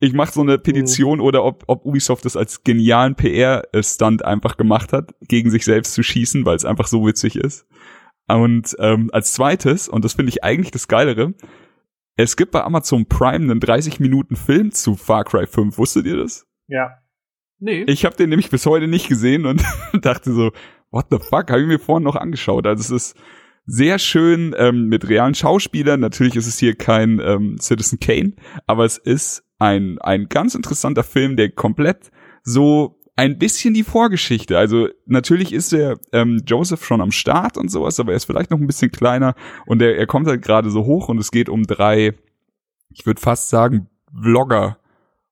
ich 0.00 0.12
mache 0.12 0.32
so 0.32 0.42
eine 0.42 0.58
Petition 0.58 1.18
mhm. 1.18 1.24
oder 1.24 1.44
ob, 1.44 1.64
ob 1.66 1.86
Ubisoft 1.86 2.24
das 2.24 2.36
als 2.36 2.64
genialen 2.64 3.14
PR-Stunt 3.14 4.24
einfach 4.24 4.56
gemacht 4.56 4.92
hat, 4.92 5.14
gegen 5.22 5.50
sich 5.50 5.64
selbst 5.64 5.94
zu 5.94 6.02
schießen, 6.02 6.44
weil 6.44 6.56
es 6.56 6.64
einfach 6.64 6.86
so 6.86 7.06
witzig 7.06 7.36
ist. 7.36 7.66
Und 8.28 8.76
ähm, 8.78 9.10
als 9.12 9.32
zweites, 9.32 9.88
und 9.88 10.04
das 10.04 10.14
finde 10.14 10.30
ich 10.30 10.44
eigentlich 10.44 10.70
das 10.70 10.88
Geilere, 10.88 11.34
es 12.16 12.36
gibt 12.36 12.52
bei 12.52 12.62
Amazon 12.62 13.06
Prime 13.06 13.50
einen 13.50 13.60
30 13.60 14.00
Minuten 14.00 14.36
Film 14.36 14.70
zu 14.70 14.94
Far 14.94 15.24
Cry 15.24 15.46
5. 15.46 15.78
Wusstet 15.78 16.06
ihr 16.06 16.16
das? 16.16 16.46
Ja. 16.68 16.98
Nee. 17.64 17.84
Ich 17.86 18.04
habe 18.04 18.14
den 18.14 18.28
nämlich 18.28 18.50
bis 18.50 18.66
heute 18.66 18.88
nicht 18.88 19.08
gesehen 19.08 19.46
und 19.46 19.64
dachte 20.02 20.34
so, 20.34 20.52
what 20.90 21.06
the 21.10 21.16
fuck, 21.18 21.50
habe 21.50 21.62
ich 21.62 21.66
mir 21.66 21.78
vorhin 21.78 22.04
noch 22.04 22.14
angeschaut. 22.14 22.66
Also 22.66 22.82
es 22.82 22.90
ist 22.90 23.16
sehr 23.64 23.98
schön 23.98 24.54
ähm, 24.58 24.88
mit 24.88 25.08
realen 25.08 25.34
Schauspielern. 25.34 25.98
Natürlich 25.98 26.36
ist 26.36 26.46
es 26.46 26.58
hier 26.58 26.74
kein 26.74 27.22
ähm, 27.24 27.56
Citizen 27.58 27.98
Kane, 28.00 28.34
aber 28.66 28.84
es 28.84 28.98
ist 28.98 29.44
ein, 29.58 29.98
ein 30.00 30.28
ganz 30.28 30.54
interessanter 30.54 31.04
Film, 31.04 31.36
der 31.36 31.52
komplett 31.52 32.10
so 32.42 33.00
ein 33.16 33.38
bisschen 33.38 33.72
die 33.72 33.82
Vorgeschichte. 33.82 34.58
Also 34.58 34.88
natürlich 35.06 35.54
ist 35.54 35.72
der 35.72 35.98
ähm, 36.12 36.42
Joseph 36.46 36.84
schon 36.84 37.00
am 37.00 37.12
Start 37.12 37.56
und 37.56 37.70
sowas, 37.70 37.98
aber 37.98 38.12
er 38.12 38.16
ist 38.16 38.26
vielleicht 38.26 38.50
noch 38.50 38.58
ein 38.58 38.66
bisschen 38.66 38.90
kleiner 38.90 39.34
und 39.64 39.80
er, 39.80 39.96
er 39.96 40.06
kommt 40.06 40.26
halt 40.26 40.42
gerade 40.42 40.68
so 40.68 40.84
hoch 40.84 41.08
und 41.08 41.16
es 41.16 41.30
geht 41.30 41.48
um 41.48 41.62
drei, 41.62 42.12
ich 42.90 43.06
würde 43.06 43.22
fast 43.22 43.48
sagen, 43.48 43.88
Vlogger 44.12 44.76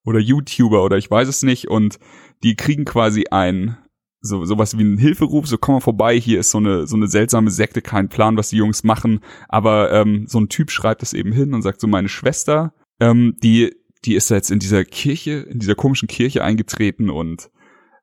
oder 0.04 0.18
YouTuber 0.18 0.84
oder 0.84 0.96
ich 0.96 1.10
weiß 1.10 1.28
es 1.28 1.42
nicht 1.42 1.68
und 1.68 1.98
die 2.42 2.56
kriegen 2.56 2.84
quasi 2.84 3.26
ein 3.30 3.76
so 4.20 4.44
sowas 4.44 4.78
wie 4.78 4.84
ein 4.84 4.98
Hilferuf, 4.98 5.48
so 5.48 5.58
komm 5.58 5.76
mal 5.76 5.80
vorbei, 5.80 6.18
hier 6.18 6.38
ist 6.38 6.50
so 6.52 6.58
eine 6.58 6.86
so 6.86 6.96
eine 6.96 7.08
seltsame 7.08 7.50
Sekte, 7.50 7.82
kein 7.82 8.08
Plan, 8.08 8.36
was 8.36 8.50
die 8.50 8.56
Jungs 8.56 8.84
machen, 8.84 9.20
aber 9.48 9.92
ähm, 9.92 10.26
so 10.28 10.38
ein 10.38 10.48
Typ 10.48 10.70
schreibt 10.70 11.02
es 11.02 11.12
eben 11.12 11.32
hin 11.32 11.54
und 11.54 11.62
sagt 11.62 11.80
so 11.80 11.88
meine 11.88 12.08
Schwester, 12.08 12.72
ähm, 13.00 13.36
die 13.42 13.74
die 14.04 14.14
ist 14.14 14.30
jetzt 14.30 14.50
in 14.50 14.58
dieser 14.58 14.84
Kirche, 14.84 15.46
in 15.48 15.58
dieser 15.58 15.74
komischen 15.74 16.08
Kirche 16.08 16.42
eingetreten 16.44 17.10
und 17.10 17.50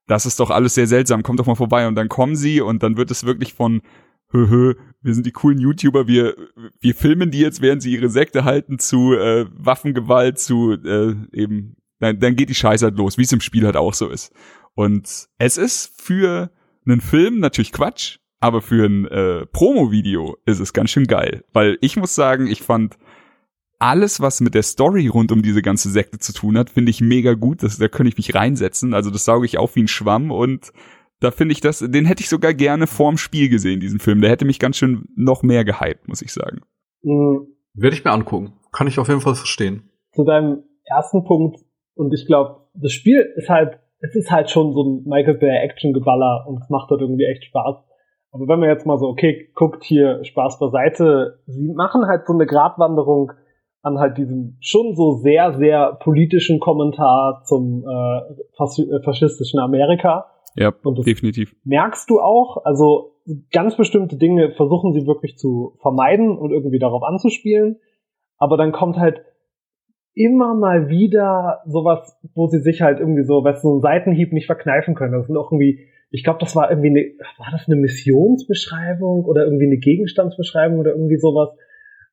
das 0.07 0.25
ist 0.25 0.39
doch 0.39 0.49
alles 0.49 0.73
sehr 0.73 0.87
seltsam, 0.87 1.23
kommt 1.23 1.39
doch 1.39 1.45
mal 1.45 1.55
vorbei 1.55 1.87
und 1.87 1.95
dann 1.95 2.09
kommen 2.09 2.35
sie 2.35 2.61
und 2.61 2.83
dann 2.83 2.97
wird 2.97 3.11
es 3.11 3.25
wirklich 3.25 3.53
von 3.53 3.81
hö, 4.31 4.49
hö, 4.49 4.73
wir 5.01 5.13
sind 5.13 5.25
die 5.25 5.31
coolen 5.31 5.59
YouTuber, 5.59 6.07
wir, 6.07 6.35
wir 6.79 6.95
filmen 6.95 7.31
die 7.31 7.39
jetzt, 7.39 7.61
während 7.61 7.81
sie 7.81 7.93
ihre 7.93 8.09
Sekte 8.09 8.43
halten, 8.43 8.79
zu 8.79 9.13
äh, 9.13 9.45
Waffengewalt, 9.53 10.39
zu 10.39 10.73
äh, 10.73 11.15
eben, 11.31 11.75
dann, 11.99 12.19
dann 12.19 12.35
geht 12.35 12.49
die 12.49 12.55
Scheiße 12.55 12.85
halt 12.85 12.97
los, 12.97 13.17
wie 13.17 13.23
es 13.23 13.31
im 13.31 13.41
Spiel 13.41 13.65
halt 13.65 13.77
auch 13.77 13.93
so 13.93 14.09
ist. 14.09 14.33
Und 14.75 15.27
es 15.37 15.57
ist 15.57 16.01
für 16.01 16.51
einen 16.85 17.01
Film 17.01 17.39
natürlich 17.39 17.71
Quatsch, 17.71 18.19
aber 18.39 18.61
für 18.61 18.85
ein 18.85 19.05
äh, 19.07 19.45
Promo-Video 19.47 20.37
ist 20.45 20.59
es 20.59 20.73
ganz 20.73 20.91
schön 20.91 21.05
geil. 21.05 21.43
Weil 21.51 21.77
ich 21.81 21.97
muss 21.97 22.15
sagen, 22.15 22.47
ich 22.47 22.61
fand 22.61 22.97
alles, 23.79 24.19
was 24.21 24.41
mit 24.41 24.55
der 24.55 24.63
Story 24.63 25.07
rund 25.07 25.31
um 25.31 25.41
diese 25.41 25.61
ganze 25.61 25.89
Sekte 25.89 26.19
zu 26.19 26.33
tun 26.33 26.57
hat, 26.57 26.69
finde 26.69 26.89
ich 26.89 27.01
mega 27.01 27.33
gut. 27.33 27.63
Das, 27.63 27.77
da 27.77 27.87
könnte 27.87 28.09
ich 28.09 28.17
mich 28.17 28.35
reinsetzen. 28.35 28.93
Also 28.93 29.09
das 29.09 29.25
sauge 29.25 29.45
ich 29.45 29.57
auf 29.57 29.75
wie 29.75 29.83
ein 29.83 29.87
Schwamm 29.87 30.31
und 30.31 30.71
da 31.21 31.31
finde 31.31 31.51
ich 31.51 31.61
das, 31.61 31.79
den 31.79 32.05
hätte 32.05 32.21
ich 32.21 32.29
sogar 32.29 32.53
gerne 32.53 32.87
vorm 32.87 33.17
Spiel 33.17 33.49
gesehen, 33.49 33.79
diesen 33.79 33.99
Film. 33.99 34.21
Der 34.21 34.29
hätte 34.29 34.45
mich 34.45 34.59
ganz 34.59 34.77
schön 34.77 35.05
noch 35.15 35.43
mehr 35.43 35.65
gehypt, 35.65 36.07
muss 36.07 36.21
ich 36.21 36.31
sagen. 36.31 36.61
Mhm. 37.01 37.47
Werde 37.73 37.95
ich 37.95 38.03
mir 38.03 38.11
angucken. 38.11 38.53
Kann 38.71 38.87
ich 38.87 38.99
auf 38.99 39.07
jeden 39.07 39.21
Fall 39.21 39.35
verstehen. 39.35 39.89
Zu 40.13 40.23
deinem 40.23 40.63
ersten 40.85 41.23
Punkt, 41.23 41.59
und 41.99 42.13
ich 42.13 42.25
glaube, 42.25 42.61
das 42.73 42.93
Spiel 42.93 43.19
ist 43.35 43.49
halt, 43.49 43.77
es 43.99 44.15
ist 44.15 44.31
halt 44.31 44.49
schon 44.49 44.71
so 44.71 44.83
ein 44.83 45.03
Michael 45.05 45.37
Bay 45.37 45.49
Action-Geballer 45.49 46.45
und 46.47 46.61
es 46.61 46.69
macht 46.69 46.89
dort 46.89 47.01
irgendwie 47.01 47.25
echt 47.25 47.43
Spaß. 47.43 47.75
Aber 48.31 48.47
wenn 48.47 48.59
man 48.59 48.69
jetzt 48.69 48.85
mal 48.85 48.97
so, 48.97 49.07
okay, 49.07 49.49
guckt 49.53 49.83
hier 49.83 50.23
Spaß 50.23 50.59
beiseite, 50.59 51.39
sie 51.45 51.73
machen 51.73 52.05
halt 52.07 52.25
so 52.25 52.33
eine 52.33 52.45
Gratwanderung 52.45 53.33
an 53.81 53.99
halt 53.99 54.17
diesem 54.17 54.57
schon 54.61 54.95
so 54.95 55.17
sehr, 55.17 55.57
sehr 55.57 55.97
politischen 56.01 56.61
Kommentar 56.61 57.43
zum 57.45 57.83
äh, 57.85 58.19
äh 58.19 59.03
faschistischen 59.03 59.59
Amerika. 59.59 60.25
Ja, 60.55 60.73
und 60.83 61.05
definitiv. 61.05 61.53
Merkst 61.65 62.09
du 62.09 62.21
auch, 62.21 62.63
also 62.63 63.15
ganz 63.51 63.75
bestimmte 63.75 64.15
Dinge 64.15 64.51
versuchen 64.51 64.93
sie 64.93 65.05
wirklich 65.05 65.37
zu 65.37 65.77
vermeiden 65.81 66.37
und 66.37 66.51
irgendwie 66.51 66.79
darauf 66.79 67.03
anzuspielen, 67.03 67.77
aber 68.37 68.55
dann 68.55 68.71
kommt 68.71 68.97
halt 68.97 69.21
immer 70.20 70.53
mal 70.53 70.89
wieder 70.89 71.61
sowas, 71.65 72.17
wo 72.36 72.47
sie 72.47 72.59
sich 72.59 72.82
halt 72.82 72.99
irgendwie 72.99 73.24
so, 73.24 73.43
weißt 73.43 73.63
du, 73.63 73.67
so 73.67 73.74
einen 73.76 73.82
Seitenhieb 73.82 74.34
nicht 74.34 74.47
verkneifen 74.47 74.93
können. 74.93 75.13
Das 75.13 75.28
sind 75.28 75.38
auch 75.38 75.51
irgendwie, 75.51 75.88
ich 76.11 76.26
glaube, 76.26 76.39
das 76.41 76.55
war 76.57 76.70
irgendwie 76.70 76.89
eine, 76.89 77.05
war 77.38 77.47
das 77.51 77.67
eine 77.67 77.78
Missionsbeschreibung 77.78 79.24
oder 79.24 79.45
irgendwie 79.45 79.67
eine 79.67 79.78
Gegenstandsbeschreibung 79.78 80.80
oder 80.80 80.91
irgendwie 80.91 81.17
sowas, 81.17 81.49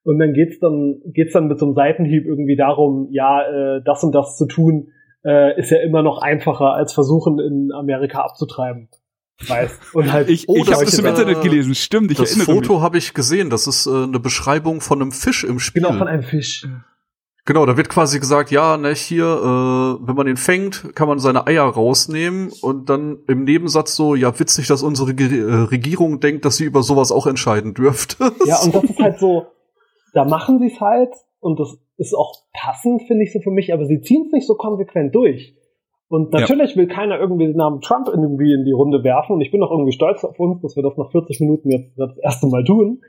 und 0.04 0.20
dann 0.20 0.34
geht's 0.34 0.60
dann, 0.60 1.00
geht's 1.06 1.32
dann 1.32 1.48
mit 1.48 1.58
so 1.58 1.66
einem 1.66 1.74
Seitenhieb 1.74 2.26
irgendwie 2.26 2.54
darum, 2.54 3.08
ja, 3.10 3.42
äh, 3.42 3.82
das 3.84 4.04
und 4.04 4.14
das 4.14 4.36
zu 4.36 4.46
tun, 4.46 4.92
äh, 5.24 5.58
ist 5.58 5.72
ja 5.72 5.78
immer 5.78 6.04
noch 6.04 6.22
einfacher 6.22 6.74
als 6.74 6.92
versuchen, 6.92 7.40
in 7.40 7.72
Amerika 7.72 8.20
abzutreiben. 8.20 8.88
Weißt? 9.48 9.96
Und 9.96 10.12
halt, 10.12 10.30
ich, 10.30 10.48
oh, 10.48 10.58
ich 10.58 10.72
habe 10.72 10.84
das 10.84 10.96
im 10.96 11.06
Internet 11.06 11.42
gelesen, 11.42 11.74
stimmt, 11.74 12.12
ich 12.12 12.18
Das 12.18 12.40
Foto 12.40 12.80
habe 12.80 12.98
ich 12.98 13.14
gesehen, 13.14 13.50
das 13.50 13.66
ist 13.66 13.86
äh, 13.86 14.04
eine 14.04 14.20
Beschreibung 14.20 14.80
von 14.80 15.02
einem 15.02 15.10
Fisch 15.10 15.42
im 15.42 15.58
Spiel. 15.58 15.82
Genau, 15.82 15.98
von 15.98 16.06
einem 16.06 16.22
Fisch. 16.22 16.64
Genau, 17.46 17.64
da 17.64 17.76
wird 17.76 17.88
quasi 17.88 18.18
gesagt, 18.18 18.50
ja, 18.50 18.76
ne, 18.76 18.92
hier, 18.92 19.24
äh, 19.24 20.06
wenn 20.06 20.16
man 20.16 20.26
den 20.26 20.36
fängt, 20.36 20.96
kann 20.96 21.06
man 21.06 21.20
seine 21.20 21.46
Eier 21.46 21.62
rausnehmen 21.62 22.50
und 22.60 22.90
dann 22.90 23.18
im 23.28 23.44
Nebensatz 23.44 23.94
so, 23.94 24.16
ja, 24.16 24.36
witzig, 24.40 24.66
dass 24.66 24.82
unsere 24.82 25.12
äh, 25.12 25.66
Regierung 25.70 26.18
denkt, 26.18 26.44
dass 26.44 26.56
sie 26.56 26.64
über 26.64 26.82
sowas 26.82 27.12
auch 27.12 27.28
entscheiden 27.28 27.72
dürfte. 27.72 28.32
Ja, 28.46 28.60
und 28.64 28.74
das 28.74 28.82
ist 28.82 28.98
halt 28.98 29.20
so, 29.20 29.46
da 30.12 30.24
machen 30.24 30.58
sie 30.58 30.66
es 30.66 30.80
halt 30.80 31.12
und 31.38 31.60
das 31.60 31.78
ist 31.98 32.14
auch 32.14 32.34
passend, 32.52 33.02
finde 33.06 33.22
ich 33.22 33.32
so 33.32 33.38
für 33.38 33.52
mich, 33.52 33.72
aber 33.72 33.86
sie 33.86 34.00
ziehen 34.00 34.24
es 34.26 34.32
nicht 34.32 34.46
so 34.48 34.56
konsequent 34.56 35.14
durch. 35.14 35.54
Und 36.08 36.32
natürlich 36.32 36.72
ja. 36.72 36.76
will 36.76 36.88
keiner 36.88 37.20
irgendwie 37.20 37.46
den 37.46 37.56
Namen 37.56 37.80
Trump 37.80 38.08
irgendwie 38.08 38.54
in 38.54 38.64
die 38.64 38.72
Runde 38.72 39.04
werfen 39.04 39.34
und 39.34 39.40
ich 39.40 39.52
bin 39.52 39.62
auch 39.62 39.70
irgendwie 39.70 39.92
stolz 39.92 40.24
auf 40.24 40.38
uns, 40.40 40.62
dass 40.62 40.74
wir 40.74 40.82
das 40.82 40.96
nach 40.96 41.12
40 41.12 41.40
Minuten 41.40 41.70
jetzt 41.70 41.96
das 41.96 42.16
erste 42.18 42.48
Mal 42.48 42.64
tun. 42.64 43.02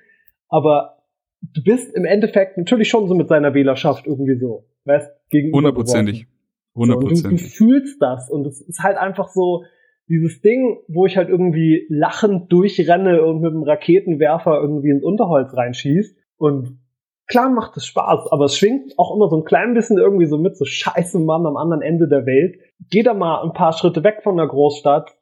Aber 0.48 0.97
du 1.42 1.64
bist 1.64 1.94
im 1.96 2.06
Endeffekt 2.06 2.58
natürlich 2.58 2.90
schon 2.90 3.08
so 3.08 3.16
mit 3.16 3.28
seiner 3.28 3.54
Wählerschaft 3.54 4.08
irgendwie 4.08 4.38
so, 4.38 4.66
weißt, 4.86 5.12
gegenüber. 5.30 5.58
Hundertprozentig. 5.58 6.28
Hundertprozentig. 6.76 7.42
du, 7.42 7.48
du 7.48 7.50
fühlst 7.50 8.02
das 8.02 8.30
und 8.30 8.46
es 8.46 8.62
ist 8.62 8.84
halt 8.84 8.98
einfach 8.98 9.30
so, 9.30 9.64
dieses 10.10 10.42
Ding, 10.42 10.80
wo 10.88 11.06
ich 11.06 11.18
halt 11.18 11.30
irgendwie 11.30 11.86
lachend 11.90 12.52
durchrenne 12.52 13.24
und 13.24 13.42
mit 13.42 13.52
dem 13.52 13.64
Raketenwerfer 13.64 14.60
irgendwie 14.62 14.90
ins 14.90 15.04
Unterholz 15.04 15.54
reinschieß 15.54 16.16
und 16.38 16.80
klar 17.28 17.50
macht 17.50 17.76
es 17.76 17.86
Spaß, 17.86 18.32
aber 18.32 18.46
es 18.46 18.58
schwingt 18.58 18.94
auch 18.98 19.14
immer 19.14 19.28
so 19.28 19.38
ein 19.38 19.44
klein 19.44 19.74
bisschen 19.74 19.98
irgendwie 19.98 20.28
so 20.28 20.38
mit, 20.38 20.58
so 20.58 20.64
scheiße 20.66 21.20
Mann 21.20 21.46
am 21.46 21.58
anderen 21.58 21.82
Ende 21.82 22.08
der 22.08 22.26
Welt. 22.26 22.56
Geh 22.90 23.04
da 23.04 23.14
mal 23.14 23.44
ein 23.44 23.52
paar 23.52 23.74
Schritte 23.74 24.04
weg 24.04 24.22
von 24.24 24.38
der 24.38 24.48
Großstadt, 24.48 25.18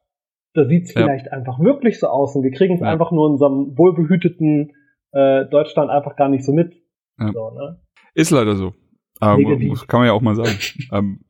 da 0.53 0.65
sieht's 0.65 0.93
ja. 0.93 1.01
vielleicht 1.01 1.31
einfach 1.31 1.59
wirklich 1.59 1.99
so 1.99 2.07
aus 2.07 2.35
und 2.35 2.43
wir 2.43 2.51
kriegen 2.51 2.75
es 2.75 2.81
ja. 2.81 2.87
einfach 2.87 3.11
nur 3.11 3.27
in 3.27 3.33
unserem 3.33 3.77
wohlbehüteten 3.77 4.73
äh, 5.15 5.45
Deutschland 5.45 5.89
einfach 5.89 6.15
gar 6.15 6.29
nicht 6.29 6.45
so 6.45 6.53
mit. 6.53 6.75
Ja. 7.17 7.31
So, 7.31 7.51
ne? 7.51 7.81
Ist 8.13 8.31
leider 8.31 8.55
so. 8.55 8.73
Ähm, 9.21 9.75
kann 9.87 10.01
man 10.01 10.07
ja 10.07 10.13
auch 10.13 10.21
mal 10.21 10.35
sagen. 10.35 10.57
ähm, 10.91 11.21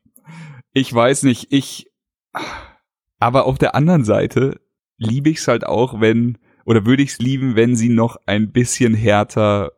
ich 0.74 0.94
weiß 0.94 1.24
nicht, 1.24 1.54
ich, 1.54 1.92
aber 3.20 3.46
auf 3.46 3.58
der 3.58 3.76
anderen 3.76 4.04
Seite 4.04 4.60
liebe 4.98 5.30
ich 5.30 5.38
es 5.38 5.48
halt 5.48 5.66
auch, 5.66 6.02
wenn, 6.02 6.38
oder 6.66 6.86
würde 6.86 7.04
ich 7.04 7.12
es 7.12 7.20
lieben, 7.20 7.56
wenn 7.56 7.76
sie 7.76 7.90
noch 7.90 8.18
ein 8.26 8.52
bisschen 8.52 8.94
härter 8.94 9.72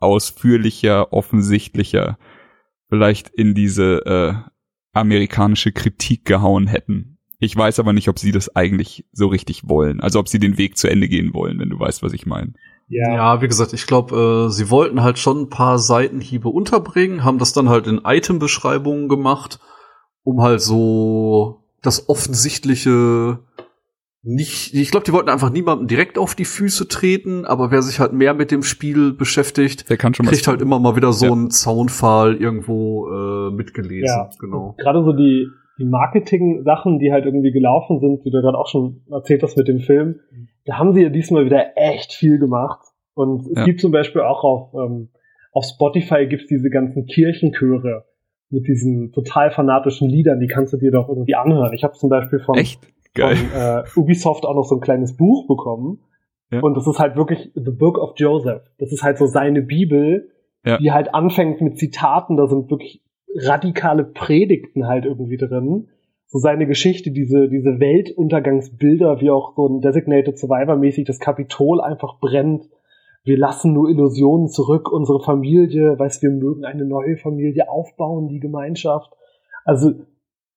ausführlicher, 0.00 1.12
offensichtlicher 1.12 2.18
vielleicht 2.88 3.30
in 3.30 3.54
diese 3.54 4.04
äh, 4.04 4.34
amerikanische 4.92 5.72
Kritik 5.72 6.24
gehauen 6.24 6.66
hätten. 6.66 7.18
Ich 7.38 7.56
weiß 7.56 7.78
aber 7.78 7.92
nicht, 7.92 8.08
ob 8.08 8.18
sie 8.18 8.32
das 8.32 8.54
eigentlich 8.54 9.06
so 9.12 9.28
richtig 9.28 9.68
wollen. 9.68 10.00
Also 10.00 10.18
ob 10.18 10.28
sie 10.28 10.38
den 10.38 10.58
Weg 10.58 10.76
zu 10.76 10.88
Ende 10.88 11.08
gehen 11.08 11.34
wollen, 11.34 11.58
wenn 11.58 11.70
du 11.70 11.78
weißt, 11.78 12.02
was 12.02 12.12
ich 12.12 12.26
meine. 12.26 12.54
Ja. 12.88 13.14
ja, 13.14 13.42
wie 13.42 13.48
gesagt, 13.48 13.72
ich 13.72 13.86
glaube, 13.86 14.46
äh, 14.46 14.50
sie 14.50 14.70
wollten 14.70 15.02
halt 15.02 15.18
schon 15.18 15.42
ein 15.42 15.48
paar 15.48 15.78
Seitenhiebe 15.78 16.48
unterbringen, 16.48 17.24
haben 17.24 17.38
das 17.38 17.52
dann 17.52 17.68
halt 17.68 17.86
in 17.86 18.02
Item-Beschreibungen 18.04 19.08
gemacht, 19.08 19.58
um 20.22 20.42
halt 20.42 20.60
so 20.60 21.64
das 21.82 22.08
offensichtliche 22.08 23.38
nicht, 24.26 24.72
ich 24.72 24.90
glaube, 24.90 25.04
die 25.04 25.12
wollten 25.12 25.28
einfach 25.28 25.50
niemandem 25.50 25.86
direkt 25.86 26.16
auf 26.16 26.34
die 26.34 26.46
Füße 26.46 26.88
treten, 26.88 27.44
aber 27.44 27.70
wer 27.70 27.82
sich 27.82 28.00
halt 28.00 28.14
mehr 28.14 28.32
mit 28.32 28.50
dem 28.50 28.62
Spiel 28.62 29.12
beschäftigt, 29.12 29.90
der 29.90 29.98
kann 29.98 30.14
schon 30.14 30.24
kriegt 30.24 30.48
halt 30.48 30.62
immer 30.62 30.78
mal 30.78 30.96
wieder 30.96 31.12
so 31.12 31.26
ja. 31.26 31.32
einen 31.32 31.50
Zaunpfahl 31.50 32.34
irgendwo 32.34 33.06
äh, 33.08 33.50
mitgelesen. 33.50 34.06
Ja, 34.06 34.30
genau. 34.38 34.76
Gerade 34.78 35.04
so 35.04 35.12
die, 35.12 35.48
die 35.78 35.84
Marketing-Sachen, 35.84 36.98
die 36.98 37.12
halt 37.12 37.24
irgendwie 37.24 37.52
gelaufen 37.52 38.00
sind, 38.00 38.24
wie 38.24 38.30
du 38.30 38.40
gerade 38.40 38.58
auch 38.58 38.68
schon 38.68 39.02
erzählt 39.10 39.42
hast 39.42 39.56
mit 39.56 39.68
dem 39.68 39.80
Film, 39.80 40.20
da 40.64 40.78
haben 40.78 40.92
sie 40.92 41.02
ja 41.02 41.08
diesmal 41.08 41.44
wieder 41.44 41.76
echt 41.76 42.12
viel 42.12 42.38
gemacht. 42.38 42.80
Und 43.14 43.46
es 43.46 43.58
ja. 43.58 43.64
gibt 43.64 43.80
zum 43.80 43.92
Beispiel 43.92 44.22
auch 44.22 44.44
auf, 44.44 44.74
ähm, 44.74 45.10
auf 45.52 45.64
Spotify 45.64 46.26
gibt's 46.26 46.46
diese 46.46 46.70
ganzen 46.70 47.06
Kirchenchöre 47.06 48.04
mit 48.50 48.66
diesen 48.68 49.12
total 49.12 49.50
fanatischen 49.50 50.08
Liedern, 50.08 50.40
die 50.40 50.46
kannst 50.46 50.72
du 50.72 50.76
dir 50.76 50.90
doch 50.90 51.08
irgendwie 51.08 51.34
anhören. 51.34 51.72
Ich 51.72 51.84
habe 51.84 51.94
zum 51.94 52.08
Beispiel 52.08 52.40
von 52.40 52.56
von 53.16 53.30
äh, 53.30 53.82
Ubisoft 53.96 54.44
auch 54.44 54.54
noch 54.54 54.64
so 54.64 54.76
ein 54.76 54.80
kleines 54.80 55.16
Buch 55.16 55.46
bekommen. 55.46 56.00
Ja. 56.50 56.60
Und 56.60 56.76
das 56.76 56.86
ist 56.86 56.98
halt 56.98 57.16
wirklich 57.16 57.50
The 57.54 57.70
Book 57.70 57.98
of 57.98 58.14
Joseph. 58.16 58.62
Das 58.78 58.92
ist 58.92 59.02
halt 59.02 59.18
so 59.18 59.26
seine 59.26 59.62
Bibel, 59.62 60.30
ja. 60.64 60.78
die 60.78 60.92
halt 60.92 61.14
anfängt 61.14 61.60
mit 61.60 61.78
Zitaten. 61.78 62.36
Da 62.36 62.46
sind 62.46 62.70
wirklich 62.70 63.03
radikale 63.34 64.04
Predigten 64.04 64.86
halt 64.86 65.04
irgendwie 65.04 65.36
drin. 65.36 65.88
So 66.26 66.38
seine 66.38 66.66
Geschichte, 66.66 67.10
diese, 67.10 67.48
diese 67.48 67.78
Weltuntergangsbilder, 67.80 69.20
wie 69.20 69.30
auch 69.30 69.54
so 69.54 69.66
ein 69.68 69.80
Designated 69.80 70.38
Survivor 70.38 70.76
mäßig 70.76 71.04
das 71.06 71.20
Kapitol 71.20 71.80
einfach 71.80 72.18
brennt. 72.20 72.68
Wir 73.22 73.38
lassen 73.38 73.72
nur 73.72 73.88
Illusionen 73.88 74.48
zurück, 74.48 74.90
unsere 74.92 75.20
Familie, 75.20 75.98
weiß, 75.98 76.22
wir 76.22 76.30
mögen 76.30 76.64
eine 76.64 76.84
neue 76.84 77.16
Familie 77.16 77.68
aufbauen, 77.70 78.28
die 78.28 78.40
Gemeinschaft. 78.40 79.12
Also, 79.64 79.94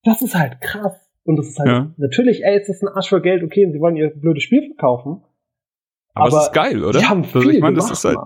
das 0.03 0.21
ist 0.21 0.35
halt 0.35 0.59
krass. 0.61 1.09
Und 1.23 1.37
das 1.37 1.47
ist 1.47 1.59
halt, 1.59 1.69
Ja. 1.69 1.91
natürlich, 1.97 2.43
ey, 2.43 2.57
es 2.59 2.69
ist 2.69 2.81
ein 2.83 2.89
Arsch 2.89 3.09
für 3.09 3.21
Geld, 3.21 3.43
okay, 3.43 3.65
und 3.65 3.73
sie 3.73 3.79
wollen 3.79 3.97
ihr 3.97 4.09
blödes 4.09 4.43
Spiel 4.43 4.65
verkaufen. 4.65 5.21
Aber, 6.13 6.27
Aber 6.27 6.37
es 6.37 6.43
ist 6.47 6.53
geil, 6.53 6.83
oder? 6.83 6.99
die 6.99 7.05
haben 7.05 7.23
also 7.23 7.41
viel 7.41 7.51
ich 7.51 7.61
meine, 7.61 7.75
das 7.75 7.91
ist 7.91 8.03
halt. 8.05 8.17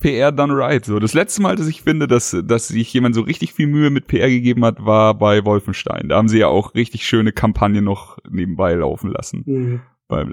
PR 0.00 0.32
done 0.32 0.56
right. 0.56 0.84
So 0.84 0.98
das 0.98 1.14
letzte 1.14 1.42
Mal, 1.42 1.56
dass 1.56 1.68
ich 1.68 1.82
finde, 1.82 2.08
dass 2.08 2.36
dass 2.44 2.68
sich 2.68 2.92
jemand 2.92 3.14
so 3.14 3.22
richtig 3.22 3.52
viel 3.52 3.66
Mühe 3.66 3.90
mit 3.90 4.06
PR 4.06 4.28
gegeben 4.28 4.64
hat, 4.64 4.84
war 4.84 5.14
bei 5.14 5.44
Wolfenstein. 5.44 6.08
Da 6.08 6.16
haben 6.16 6.28
sie 6.28 6.38
ja 6.38 6.48
auch 6.48 6.74
richtig 6.74 7.06
schöne 7.06 7.32
Kampagnen 7.32 7.84
noch 7.84 8.18
nebenbei 8.28 8.74
laufen 8.74 9.10
lassen. 9.10 9.44
Mhm. 9.46 9.80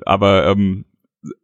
Aber 0.05 0.47
ähm, 0.47 0.85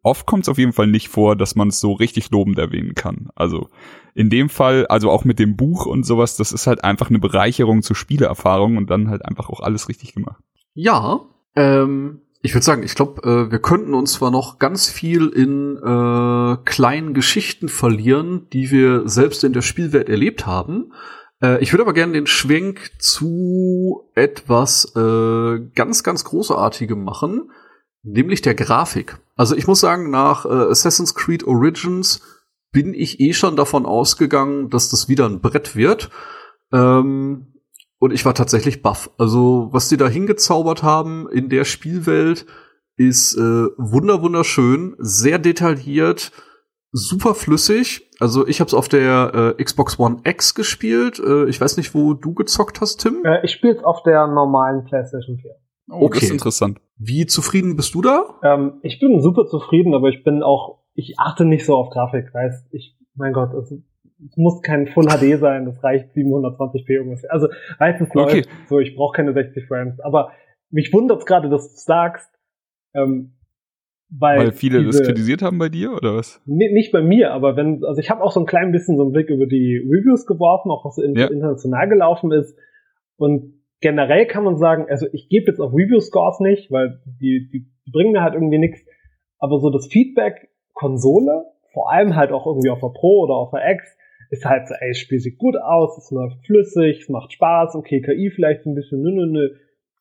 oft 0.02 0.26
kommt 0.26 0.44
es 0.44 0.50
auf 0.50 0.58
jeden 0.58 0.74
Fall 0.74 0.88
nicht 0.88 1.10
vor, 1.10 1.36
dass 1.36 1.56
man 1.56 1.68
es 1.70 1.80
so 1.80 1.94
richtig 1.94 2.32
lobend 2.32 2.58
erwähnen 2.58 2.96
kann. 2.96 3.30
Also 3.36 3.70
in 4.16 4.30
dem 4.30 4.50
Fall, 4.50 4.86
also 4.88 5.10
auch 5.10 5.26
mit 5.26 5.40
dem 5.40 5.56
Buch 5.56 5.86
und 5.86 6.06
sowas, 6.06 6.38
das 6.38 6.52
ist 6.52 6.68
halt 6.68 6.84
einfach 6.84 7.10
eine 7.10 7.20
Bereicherung 7.20 7.82
zur 7.82 7.96
Spielerfahrung 7.96 8.78
und 8.78 8.90
dann 8.90 9.10
halt 9.10 9.26
einfach 9.26 9.50
auch 9.50 9.60
alles 9.60 9.90
richtig 9.90 10.14
gemacht. 10.14 10.42
Ja, 10.74 11.22
ähm, 11.56 12.22
ich 12.46 12.54
würde 12.54 12.66
sagen, 12.66 12.84
ich 12.84 12.94
glaube, 12.94 13.24
äh, 13.24 13.52
wir 13.52 13.60
könnten 13.60 13.94
uns 13.94 14.14
zwar 14.14 14.30
noch 14.30 14.60
ganz 14.60 14.90
viel 14.90 15.30
in 15.30 15.78
äh, 15.78 16.58
kleinen 16.66 17.14
Geschichten 17.14 17.70
verlieren, 17.70 18.48
die 18.52 18.70
wir 18.70 19.08
selbst 19.08 19.46
in 19.46 19.54
der 19.54 19.62
Spielwelt 19.62 20.10
erlebt 20.10 20.46
haben. 20.46 20.92
Äh, 21.42 21.64
ich 21.64 21.72
würde 21.72 21.84
aber 21.84 21.94
gerne 21.94 22.12
den 22.12 22.28
Schwenk 22.28 22.92
zu 23.00 24.10
etwas 24.14 24.94
äh, 24.94 25.60
ganz, 25.74 26.04
ganz 26.04 26.26
Großartigem 26.26 27.02
machen, 27.02 27.50
nämlich 28.04 28.42
der 28.42 28.56
Grafik. 28.56 29.18
Also 29.38 29.56
ich 29.56 29.66
muss 29.66 29.80
sagen, 29.80 30.10
nach 30.10 30.46
äh, 30.46 30.50
Assassin's 30.50 31.16
Creed 31.16 31.46
Origins 31.46 32.22
bin 32.74 32.94
ich 32.94 33.22
eh 33.22 33.32
schon 33.32 33.56
davon 33.56 33.86
ausgegangen, 33.86 34.70
dass 34.70 34.90
das 34.90 35.08
wieder 35.08 35.30
ein 35.30 35.40
Brett 35.40 35.78
wird. 35.78 36.10
Ähm, 36.74 37.53
und 38.04 38.12
ich 38.12 38.26
war 38.26 38.34
tatsächlich 38.36 38.82
baff. 38.82 39.10
Also, 39.18 39.70
was 39.72 39.88
die 39.88 39.96
da 39.96 40.10
hingezaubert 40.10 40.84
haben 40.84 41.30
in 41.30 41.48
der 41.48 41.64
Spielwelt, 41.64 42.46
ist 42.98 43.36
äh, 43.38 43.40
wunder 43.78 44.22
wunderschön, 44.22 44.96
sehr 45.00 45.40
detailliert, 45.40 46.34
super 46.92 47.34
flüssig. 47.34 48.10
Also, 48.20 48.46
ich 48.46 48.60
habe 48.60 48.68
es 48.68 48.74
auf 48.74 48.90
der 48.90 49.56
äh, 49.58 49.64
Xbox 49.64 49.98
One 50.00 50.18
X 50.26 50.54
gespielt. 50.54 51.18
Äh, 51.20 51.46
ich 51.46 51.62
weiß 51.62 51.78
nicht, 51.78 51.96
wo 51.96 52.14
du 52.14 52.34
gezockt 52.34 52.82
hast, 52.82 52.98
Tim. 52.98 53.24
Äh, 53.24 53.44
ich 53.46 53.52
spiele 53.52 53.78
es 53.78 53.84
auf 53.86 54.04
der 54.04 54.28
normalen 54.28 54.84
PlayStation 54.84 55.38
4. 55.38 55.52
Oh, 55.90 56.08
das 56.10 56.18
Okay. 56.18 56.26
ist 56.26 56.32
interessant. 56.32 56.82
Wie 56.98 57.26
zufrieden 57.26 57.78
bist 57.78 57.96
du 57.96 58.02
da? 58.02 58.26
Ähm, 58.44 58.80
ich 58.84 59.00
bin 59.00 59.22
super 59.22 59.48
zufrieden, 59.48 59.94
aber 59.94 60.10
ich 60.10 60.26
bin 60.26 60.44
auch, 60.44 60.80
ich 60.94 61.16
achte 61.20 61.46
nicht 61.46 61.66
so 61.66 61.76
auf 61.78 61.90
Grafik, 61.90 62.34
weißt 62.34 62.68
ich, 62.74 62.98
mein 63.16 63.32
Gott, 63.32 63.54
es, 63.54 63.74
es 64.28 64.38
muss 64.38 64.62
kein 64.62 64.88
Full 64.88 65.06
HD 65.08 65.40
sein, 65.40 65.66
das 65.66 65.84
reicht 65.84 66.14
720p 66.16 66.90
irgendwas. 66.90 67.26
Also, 67.26 67.48
weißt 67.80 68.02
es 68.02 68.10
Okay. 68.16 68.36
läuft 68.38 68.50
so, 68.70 68.80
ich 68.80 68.96
brauche 68.96 69.16
keine 69.16 69.34
60 69.34 69.66
Frames. 69.68 70.00
Aber 70.00 70.32
mich 70.70 70.92
wundert's 70.94 71.26
gerade, 71.26 71.50
dass 71.50 71.70
du 71.74 71.78
sagst, 71.78 72.30
ähm, 72.94 73.34
weil, 74.16 74.38
Weil 74.40 74.52
viele 74.52 74.84
das 74.84 74.98
diese- 74.98 75.04
kritisiert 75.06 75.42
haben 75.42 75.58
bei 75.58 75.70
dir, 75.70 75.94
oder 75.94 76.16
was? 76.16 76.40
Nicht 76.46 76.92
bei 76.92 77.02
mir, 77.02 77.32
aber 77.32 77.56
wenn, 77.56 77.84
also 77.84 78.00
ich 78.00 78.10
habe 78.12 78.22
auch 78.24 78.32
so 78.32 78.40
ein 78.40 78.46
klein 78.46 78.72
bisschen 78.72 78.96
so 78.98 79.04
einen 79.04 79.12
Blick 79.12 79.30
über 79.30 79.48
die 79.48 79.78
Reviews 79.78 80.26
geworfen, 80.28 80.70
auch 80.70 80.86
was 80.86 80.98
Ja. 80.98 81.28
international 81.28 81.90
gelaufen 81.90 82.32
ist. 82.32 82.56
Und 83.18 83.56
generell 83.82 84.28
kann 84.28 84.44
man 84.44 84.58
sagen, 84.58 84.86
also 84.88 85.08
ich 85.14 85.30
gebe 85.30 85.48
jetzt 85.48 85.60
auf 85.60 85.74
Review-Scores 85.74 86.40
nicht, 86.42 86.72
weil 86.72 87.02
die, 87.20 87.50
die, 87.52 87.66
die 87.86 87.92
bringen 87.92 88.12
mir 88.12 88.22
halt 88.22 88.36
irgendwie 88.36 88.60
nichts. 88.60 88.80
Aber 89.40 89.60
so 89.60 89.70
das 89.72 89.88
Feedback 89.88 90.50
Konsole, 90.74 91.46
vor 91.74 91.92
allem 91.92 92.16
halt 92.16 92.32
auch 92.32 92.46
irgendwie 92.46 92.70
auf 92.70 92.80
der 92.80 92.90
Pro 92.94 93.24
oder 93.24 93.34
auf 93.34 93.50
der 93.52 93.68
X, 93.72 93.98
ist 94.34 94.46
halt 94.46 94.68
so, 94.68 94.74
ey, 94.74 94.90
das 94.90 94.98
Spiel 94.98 95.20
sieht 95.20 95.38
gut 95.38 95.56
aus, 95.56 95.98
es 95.98 96.12
läuft 96.12 96.46
flüssig, 96.46 97.02
es 97.02 97.10
macht 97.10 97.34
Spaß, 97.34 97.76
okay, 97.76 98.02
KI 98.02 98.32
vielleicht 98.32 98.66
ein 98.66 98.76
bisschen, 98.76 99.02
nö, 99.02 99.12
nö, 99.12 99.26
nö. 99.26 99.50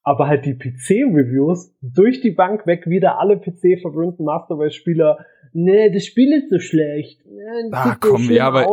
Aber 0.05 0.27
halt 0.27 0.45
die 0.47 0.55
PC-Reviews 0.55 1.77
durch 1.81 2.21
die 2.21 2.33
Bank 2.33 2.67
weg 2.67 2.87
wieder 2.87 3.21
alle 3.21 3.39
PC-verwöhnten 3.39 4.25
Master 4.25 4.57
Race-Spieler 4.59 5.19
nee, 5.53 5.91
das 5.91 6.05
Spiel 6.07 6.33
ist 6.33 6.51
so 6.51 6.59
schlecht. 6.59 7.21
Nee, 7.27 7.71
Ah, 7.73 7.97
komm, 8.01 8.31
ja, 8.31 8.47
aber 8.47 8.67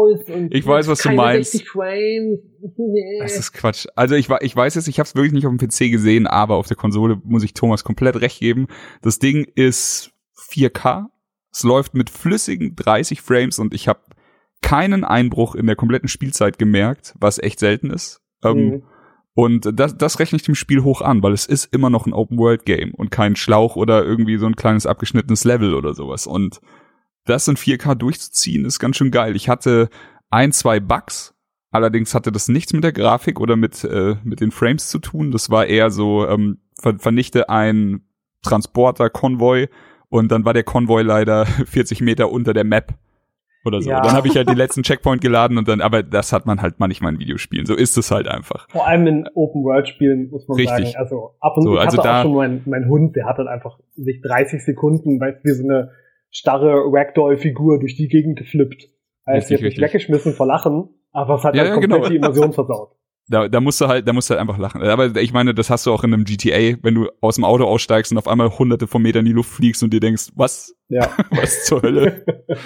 ich 0.50 0.66
weiß, 0.66 0.88
was 0.88 1.00
du 1.00 1.12
meinst. 1.12 1.52
60 1.52 1.70
Frames. 1.70 2.40
Nee. 2.78 3.20
Das 3.22 3.38
ist 3.38 3.54
Quatsch. 3.54 3.88
Also 3.96 4.16
ich, 4.16 4.28
ich 4.42 4.56
weiß 4.56 4.76
jetzt, 4.76 4.90
ich 4.90 5.00
habe 5.00 5.08
es 5.08 5.16
wirklich 5.16 5.32
nicht 5.32 5.46
auf 5.46 5.56
dem 5.56 5.66
PC 5.66 5.92
gesehen, 5.92 6.28
aber 6.28 6.56
auf 6.56 6.68
der 6.68 6.76
Konsole 6.76 7.22
muss 7.24 7.44
ich 7.44 7.54
Thomas 7.54 7.86
komplett 7.86 8.20
recht 8.20 8.40
geben. 8.42 8.68
Das 9.02 9.20
Ding 9.20 9.48
ist 9.56 10.12
4K. 10.38 11.06
Es 11.54 11.64
läuft 11.64 11.94
mit 11.94 12.10
flüssigen 12.10 12.76
30 12.76 13.22
Frames 13.22 13.60
und 13.60 13.74
ich 13.74 13.88
habe 13.88 14.02
keinen 14.62 15.04
Einbruch 15.04 15.56
in 15.56 15.66
der 15.66 15.76
kompletten 15.76 16.10
Spielzeit 16.10 16.60
gemerkt, 16.60 17.16
was 17.20 17.40
echt 17.40 17.60
selten 17.60 17.90
ist. 17.90 18.22
Ähm, 18.44 18.58
Mhm. 18.58 18.84
Und 19.34 19.80
das, 19.80 19.96
das 19.96 20.20
rechne 20.20 20.36
ich 20.36 20.44
dem 20.44 20.56
Spiel 20.56 20.84
hoch 20.84 21.02
an, 21.02 21.24
weil 21.24 21.32
es 21.32 21.46
ist 21.46 21.74
immer 21.74 21.90
noch 21.90 22.06
ein 22.06 22.12
Open-World-Game 22.12 22.94
und 22.94 23.10
kein 23.10 23.38
Schlauch 23.38 23.78
oder 23.78 24.04
irgendwie 24.04 24.38
so 24.38 24.46
ein 24.46 24.58
kleines 24.58 24.86
abgeschnittenes 24.86 25.46
Level 25.46 25.76
oder 25.76 25.94
sowas. 25.94 26.28
Und 26.28 26.60
das 27.24 27.48
in 27.48 27.56
4K 27.56 27.96
durchzuziehen, 27.96 28.66
ist 28.66 28.80
ganz 28.80 28.98
schön 28.98 29.12
geil. 29.12 29.38
Ich 29.38 29.48
hatte 29.48 29.90
ein, 30.30 30.52
zwei 30.52 30.82
Bugs, 30.82 31.36
allerdings 31.72 32.14
hatte 32.14 32.34
das 32.34 32.50
nichts 32.50 32.74
mit 32.74 32.84
der 32.84 32.92
Grafik 32.92 33.40
oder 33.40 33.56
mit, 33.56 33.84
äh, 33.86 34.18
mit 34.26 34.42
den 34.42 34.52
Frames 34.52 34.90
zu 34.90 35.00
tun. 35.00 35.32
Das 35.32 35.50
war 35.50 35.68
eher 35.68 35.90
so, 35.90 36.28
ähm, 36.28 36.58
ver 36.78 37.00
vernichte 37.00 37.48
ein 37.48 38.02
Transporter-Konvoi 38.44 39.70
und 40.10 40.32
dann 40.32 40.44
war 40.44 40.54
der 40.54 40.64
Konvoi 40.64 41.02
leider 41.02 41.46
40 41.66 42.02
Meter 42.02 42.30
unter 42.30 42.54
der 42.54 42.66
Map 42.66 42.94
oder 43.66 43.82
so. 43.82 43.90
Ja. 43.90 44.02
Dann 44.02 44.14
habe 44.14 44.28
ich 44.28 44.36
halt 44.36 44.50
den 44.50 44.58
letzten 44.58 44.84
Checkpoint 44.84 45.22
geladen 45.22 45.58
und 45.58 45.68
dann, 45.68 45.82
aber 45.82 46.02
das 46.04 46.32
hat 46.34 46.46
man 46.46 46.62
halt 46.62 46.76
manchmal 46.80 47.14
in 47.14 47.20
Videospielen. 47.20 47.66
So 47.66 47.76
ist 47.76 47.98
es 47.98 48.12
halt 48.12 48.28
einfach. 48.28 48.68
Vor 48.70 48.88
allem 48.88 49.06
in 49.08 49.30
Open-World-Spielen 49.34 50.30
muss 50.30 50.48
man 50.48 50.58
Richtig. 50.58 50.92
sagen. 50.94 50.98
Also 50.98 51.36
ab 51.40 51.58
und 51.58 51.64
zu 51.64 51.70
So, 51.70 51.76
ich 51.76 51.82
also 51.82 51.98
hatte 51.98 52.08
da- 52.08 52.20
auch 52.20 52.24
schon 52.24 52.36
mein, 52.36 52.62
mein 52.66 52.88
Hund, 52.88 53.16
der 53.16 53.26
hat 53.26 53.38
dann 53.40 53.48
einfach 53.48 53.78
sich 53.96 54.22
30 54.22 54.64
Sekunden, 54.64 55.20
weißt 55.20 55.40
du, 55.44 55.50
wie 55.50 55.54
so 55.54 55.64
eine 55.64 55.92
starre 56.32 56.84
Ragdoll-Figur 56.92 57.80
durch 57.80 57.96
die 57.96 58.08
Gegend 58.08 58.38
geflippt. 58.38 58.84
Heißt, 59.28 59.50
Richtig, 59.52 59.58
die 59.60 59.66
hat 59.66 59.72
mich 59.74 59.82
weggeschmissen 59.82 60.34
vor 60.34 60.48
Lachen, 60.48 60.90
aber 61.12 61.36
es 61.36 61.44
hat 61.44 61.56
Ja, 61.56 61.64
halt 61.64 61.74
komplett 61.74 61.92
genau. 61.98 62.10
die 62.10 62.16
Immersion 62.16 62.54
versaut. 62.54 62.92
Da, 63.32 63.48
da 63.48 63.60
musst 63.62 63.80
du 63.80 63.88
halt, 63.88 64.08
da 64.08 64.14
musst 64.14 64.28
du 64.30 64.34
halt 64.34 64.42
einfach 64.42 64.58
lachen. 64.58 64.82
Aber 64.82 65.16
ich 65.18 65.34
meine, 65.34 65.54
das 65.54 65.70
hast 65.70 65.86
du 65.86 65.92
auch 65.94 66.04
in 66.04 66.12
einem 66.14 66.24
GTA, 66.24 66.78
wenn 66.82 66.96
du 66.96 67.10
aus 67.22 67.36
dem 67.36 67.44
Auto 67.44 67.64
aussteigst 67.66 68.12
und 68.12 68.18
auf 68.18 68.28
einmal 68.28 68.50
hunderte 68.58 68.88
von 68.88 69.04
Metern 69.04 69.20
in 69.20 69.26
die 69.26 69.32
Luft 69.34 69.52
fliegst 69.52 69.84
und 69.84 69.94
dir 69.94 70.00
denkst, 70.00 70.30
was, 70.36 70.76
Ja. 70.88 71.08
was 71.30 71.66
zur 71.66 71.82
Hölle? 71.84 72.26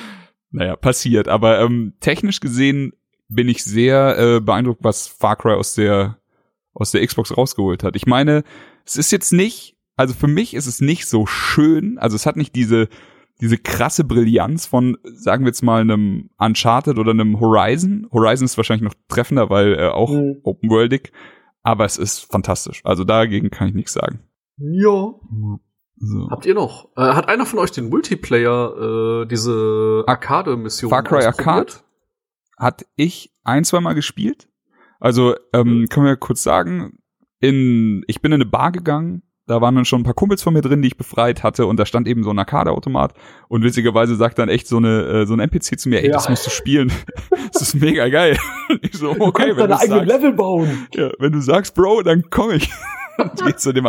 naja, 0.53 0.75
passiert. 0.77 1.27
Aber 1.27 1.59
ähm, 1.59 1.93
technisch 1.99 2.39
gesehen 2.39 2.93
bin 3.27 3.49
ich 3.49 3.63
sehr 3.63 4.17
äh, 4.17 4.39
beeindruckt, 4.39 4.83
was 4.83 5.07
Far 5.07 5.35
Cry 5.35 5.53
aus 5.53 5.75
der 5.75 6.17
aus 6.73 6.91
der 6.91 7.05
Xbox 7.05 7.35
rausgeholt 7.35 7.83
hat. 7.83 7.95
Ich 7.95 8.05
meine, 8.07 8.43
es 8.85 8.95
ist 8.95 9.11
jetzt 9.11 9.31
nicht, 9.31 9.75
also 9.95 10.13
für 10.13 10.27
mich 10.27 10.53
ist 10.55 10.65
es 10.65 10.81
nicht 10.81 11.05
so 11.07 11.25
schön, 11.27 11.97
also 11.99 12.15
es 12.15 12.25
hat 12.25 12.35
nicht 12.37 12.55
diese 12.55 12.87
diese 13.41 13.57
krasse 13.57 14.03
Brillanz 14.03 14.65
von, 14.67 14.97
sagen 15.03 15.43
wir 15.43 15.49
jetzt 15.49 15.63
mal, 15.63 15.81
einem 15.81 16.29
Uncharted 16.37 16.97
oder 16.97 17.11
einem 17.11 17.39
Horizon. 17.39 18.07
Horizon 18.11 18.45
ist 18.45 18.57
wahrscheinlich 18.57 18.83
noch 18.83 18.93
treffender, 19.07 19.49
weil 19.49 19.73
äh, 19.73 19.87
auch 19.87 20.11
Mhm. 20.11 20.37
open-worldig, 20.43 21.11
aber 21.63 21.83
es 21.85 21.97
ist 21.97 22.31
fantastisch. 22.31 22.81
Also 22.85 23.03
dagegen 23.03 23.49
kann 23.49 23.67
ich 23.69 23.73
nichts 23.73 23.93
sagen. 23.93 24.19
Ja. 24.57 25.13
So. 26.05 26.27
Habt 26.29 26.45
ihr 26.45 26.53
noch? 26.53 26.89
Äh, 26.97 27.01
hat 27.01 27.29
einer 27.29 27.45
von 27.45 27.59
euch 27.59 27.71
den 27.71 27.89
Multiplayer, 27.89 29.21
äh, 29.23 29.25
diese 29.25 30.03
Arcade-Mission? 30.07 30.89
Far 30.89 31.03
Cry 31.03 31.23
Arcade 31.25 31.73
hat 32.57 32.85
ich 32.95 33.33
ein, 33.43 33.63
zwei 33.63 33.79
Mal 33.79 33.93
gespielt. 33.93 34.47
Also, 34.99 35.35
ähm, 35.53 35.87
können 35.89 36.05
wir 36.05 36.15
kurz 36.15 36.43
sagen, 36.43 36.99
in, 37.39 38.03
ich 38.07 38.21
bin 38.21 38.31
in 38.31 38.41
eine 38.41 38.45
Bar 38.49 38.71
gegangen, 38.71 39.23
da 39.45 39.59
waren 39.59 39.75
dann 39.75 39.83
schon 39.83 39.99
ein 40.01 40.03
paar 40.05 40.13
Kumpels 40.13 40.41
von 40.41 40.53
mir 40.53 40.61
drin, 40.61 40.81
die 40.81 40.87
ich 40.87 40.95
befreit 40.97 41.43
hatte, 41.43 41.65
und 41.65 41.77
da 41.77 41.85
stand 41.85 42.07
eben 42.07 42.23
so 42.23 42.29
ein 42.29 42.39
Arcade-Automat. 42.39 43.13
Und 43.49 43.63
witzigerweise 43.63 44.15
sagt 44.15 44.39
dann 44.39 44.47
echt 44.47 44.67
so 44.67 44.77
eine, 44.77 45.01
äh, 45.03 45.25
so 45.25 45.33
ein 45.33 45.41
NPC 45.41 45.77
zu 45.77 45.89
mir, 45.89 46.01
ey, 46.01 46.07
Ja. 46.07 46.13
das 46.13 46.29
musst 46.29 46.45
du 46.45 46.49
spielen. 46.49 46.91
das 47.51 47.61
ist 47.61 47.75
mega 47.75 48.07
geil. 48.07 48.37
ich 48.81 48.93
so, 48.93 49.13
Du 49.13 49.21
okay, 49.21 49.47
kannst 49.53 49.57
wenn 49.57 49.69
deine 49.69 49.75
du 49.75 49.79
eigenen 49.81 50.05
Level 50.07 50.33
bauen. 50.33 50.87
ja, 50.93 51.11
wenn 51.19 51.33
du 51.33 51.41
sagst, 51.41 51.75
Bro, 51.75 52.03
dann 52.03 52.29
komme 52.29 52.55
ich. 52.55 52.69
und 53.17 53.31
geh 53.45 53.55
zu 53.55 53.73
dem 53.73 53.87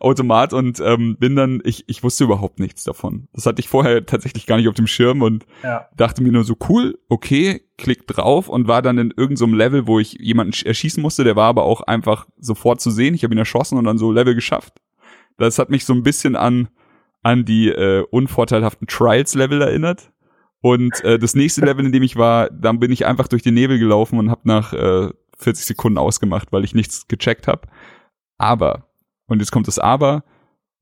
Automat 0.00 0.52
und 0.52 0.80
ähm, 0.80 1.16
bin 1.18 1.36
dann, 1.36 1.60
ich, 1.64 1.84
ich 1.88 2.02
wusste 2.02 2.24
überhaupt 2.24 2.60
nichts 2.60 2.84
davon. 2.84 3.28
Das 3.32 3.46
hatte 3.46 3.60
ich 3.60 3.68
vorher 3.68 4.04
tatsächlich 4.06 4.46
gar 4.46 4.56
nicht 4.56 4.68
auf 4.68 4.74
dem 4.74 4.86
Schirm 4.86 5.22
und 5.22 5.44
Ja. 5.62 5.88
dachte 5.96 6.22
mir 6.22 6.32
nur 6.32 6.44
so, 6.44 6.56
cool, 6.68 6.98
okay, 7.08 7.62
klick 7.78 8.06
drauf 8.06 8.48
und 8.48 8.68
war 8.68 8.82
dann 8.82 8.98
in 8.98 9.10
irgendeinem 9.16 9.36
so 9.50 9.56
Level, 9.56 9.86
wo 9.86 9.98
ich 9.98 10.12
jemanden 10.20 10.52
sch- 10.52 10.66
erschießen 10.66 11.02
musste, 11.02 11.24
der 11.24 11.36
war 11.36 11.48
aber 11.48 11.64
auch 11.64 11.80
einfach 11.82 12.26
sofort 12.38 12.80
zu 12.80 12.90
sehen. 12.90 13.14
Ich 13.14 13.24
habe 13.24 13.34
ihn 13.34 13.38
erschossen 13.38 13.78
und 13.78 13.84
dann 13.84 13.98
so 13.98 14.12
Level 14.12 14.34
geschafft. 14.34 14.74
Das 15.38 15.58
hat 15.58 15.70
mich 15.70 15.84
so 15.84 15.92
ein 15.94 16.02
bisschen 16.02 16.36
an, 16.36 16.68
an 17.22 17.44
die 17.44 17.68
äh, 17.68 18.04
unvorteilhaften 18.10 18.86
Trials-Level 18.86 19.62
erinnert. 19.62 20.10
Und 20.62 21.02
äh, 21.04 21.18
das 21.18 21.34
nächste 21.34 21.62
Level, 21.62 21.86
in 21.86 21.92
dem 21.92 22.02
ich 22.02 22.16
war, 22.16 22.50
dann 22.50 22.78
bin 22.80 22.92
ich 22.92 23.06
einfach 23.06 23.28
durch 23.28 23.42
den 23.42 23.54
Nebel 23.54 23.78
gelaufen 23.78 24.18
und 24.18 24.30
habe 24.30 24.42
nach 24.44 24.74
äh, 24.74 25.08
40 25.38 25.64
Sekunden 25.64 25.96
ausgemacht, 25.96 26.52
weil 26.52 26.64
ich 26.64 26.74
nichts 26.74 27.08
gecheckt 27.08 27.48
habe. 27.48 27.62
Aber, 28.40 28.86
und 29.26 29.40
jetzt 29.40 29.52
kommt 29.52 29.68
das 29.68 29.78
Aber, 29.78 30.24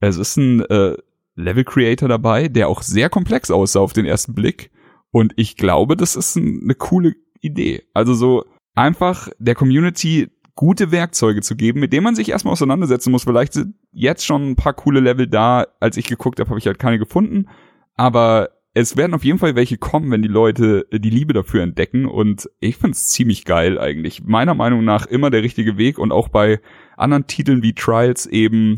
es 0.00 0.16
ist 0.16 0.36
ein 0.36 0.60
äh, 0.66 0.96
Level 1.34 1.64
Creator 1.64 2.08
dabei, 2.08 2.46
der 2.46 2.68
auch 2.68 2.82
sehr 2.82 3.10
komplex 3.10 3.50
aussah 3.50 3.80
auf 3.80 3.92
den 3.92 4.06
ersten 4.06 4.32
Blick. 4.32 4.70
Und 5.10 5.32
ich 5.36 5.56
glaube, 5.56 5.96
das 5.96 6.14
ist 6.14 6.36
ein, 6.36 6.60
eine 6.62 6.76
coole 6.76 7.16
Idee. 7.40 7.82
Also 7.94 8.14
so 8.14 8.44
einfach 8.76 9.28
der 9.40 9.56
Community 9.56 10.30
gute 10.54 10.92
Werkzeuge 10.92 11.40
zu 11.40 11.56
geben, 11.56 11.80
mit 11.80 11.92
denen 11.92 12.04
man 12.04 12.14
sich 12.14 12.28
erstmal 12.28 12.52
auseinandersetzen 12.52 13.10
muss. 13.10 13.24
Vielleicht 13.24 13.54
sind 13.54 13.74
jetzt 13.90 14.24
schon 14.24 14.50
ein 14.50 14.56
paar 14.56 14.74
coole 14.74 15.00
Level 15.00 15.26
da. 15.26 15.66
Als 15.80 15.96
ich 15.96 16.06
geguckt 16.06 16.38
habe, 16.38 16.50
habe 16.50 16.60
ich 16.60 16.66
halt 16.66 16.78
keine 16.78 17.00
gefunden. 17.00 17.48
Aber 17.94 18.50
es 18.72 18.96
werden 18.96 19.14
auf 19.14 19.24
jeden 19.24 19.38
Fall 19.38 19.56
welche 19.56 19.78
kommen, 19.78 20.12
wenn 20.12 20.22
die 20.22 20.28
Leute 20.28 20.86
die 20.92 21.10
Liebe 21.10 21.32
dafür 21.32 21.62
entdecken. 21.62 22.06
Und 22.06 22.48
ich 22.60 22.76
find's 22.76 23.08
ziemlich 23.08 23.44
geil 23.44 23.80
eigentlich. 23.80 24.22
Meiner 24.22 24.54
Meinung 24.54 24.84
nach 24.84 25.06
immer 25.06 25.30
der 25.30 25.42
richtige 25.42 25.76
Weg 25.76 25.98
und 25.98 26.12
auch 26.12 26.28
bei 26.28 26.60
anderen 26.98 27.26
Titeln 27.26 27.62
wie 27.62 27.74
Trials 27.74 28.26
eben 28.26 28.76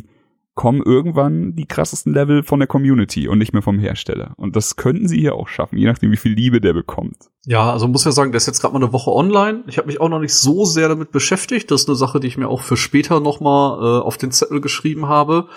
kommen 0.54 0.82
irgendwann 0.84 1.54
die 1.54 1.64
krassesten 1.64 2.12
Level 2.12 2.42
von 2.42 2.58
der 2.58 2.66
Community 2.66 3.28
und 3.28 3.38
nicht 3.38 3.52
mehr 3.52 3.62
vom 3.62 3.78
Hersteller. 3.78 4.34
Und 4.36 4.56
das 4.56 4.76
könnten 4.76 5.08
sie 5.08 5.18
hier 5.18 5.34
auch 5.34 5.48
schaffen, 5.48 5.78
je 5.78 5.86
nachdem, 5.86 6.10
wie 6.10 6.18
viel 6.18 6.32
Liebe 6.32 6.60
der 6.60 6.74
bekommt. 6.74 7.16
Ja, 7.46 7.72
also 7.72 7.88
muss 7.88 8.04
ja 8.04 8.12
sagen, 8.12 8.32
der 8.32 8.36
ist 8.38 8.46
jetzt 8.46 8.60
gerade 8.60 8.74
mal 8.74 8.82
eine 8.82 8.92
Woche 8.92 9.10
online. 9.10 9.64
Ich 9.68 9.78
habe 9.78 9.86
mich 9.86 10.00
auch 10.02 10.10
noch 10.10 10.18
nicht 10.18 10.34
so 10.34 10.66
sehr 10.66 10.88
damit 10.88 11.12
beschäftigt. 11.12 11.70
Das 11.70 11.82
ist 11.82 11.88
eine 11.88 11.96
Sache, 11.96 12.20
die 12.20 12.26
ich 12.26 12.36
mir 12.36 12.48
auch 12.48 12.60
für 12.60 12.76
später 12.76 13.20
noch 13.20 13.40
mal 13.40 13.78
äh, 13.78 14.02
auf 14.02 14.18
den 14.18 14.32
Zettel 14.32 14.60
geschrieben 14.60 15.08
habe. 15.08 15.48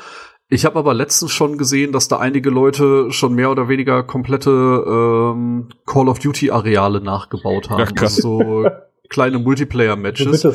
Ich 0.48 0.64
habe 0.64 0.80
aber 0.80 0.94
letztens 0.94 1.32
schon 1.32 1.58
gesehen, 1.58 1.92
dass 1.92 2.08
da 2.08 2.20
einige 2.20 2.50
Leute 2.50 3.12
schon 3.12 3.34
mehr 3.34 3.50
oder 3.50 3.68
weniger 3.68 4.04
komplette 4.04 4.52
ähm, 4.52 5.70
Call 5.86 6.08
of 6.08 6.20
Duty 6.20 6.52
Areale 6.52 7.02
nachgebaut 7.02 7.70
haben. 7.70 7.84
Ach, 7.86 7.94
krass. 7.94 8.18
So 8.18 8.66
kleine 9.10 9.40
Multiplayer-Matches. 9.40 10.46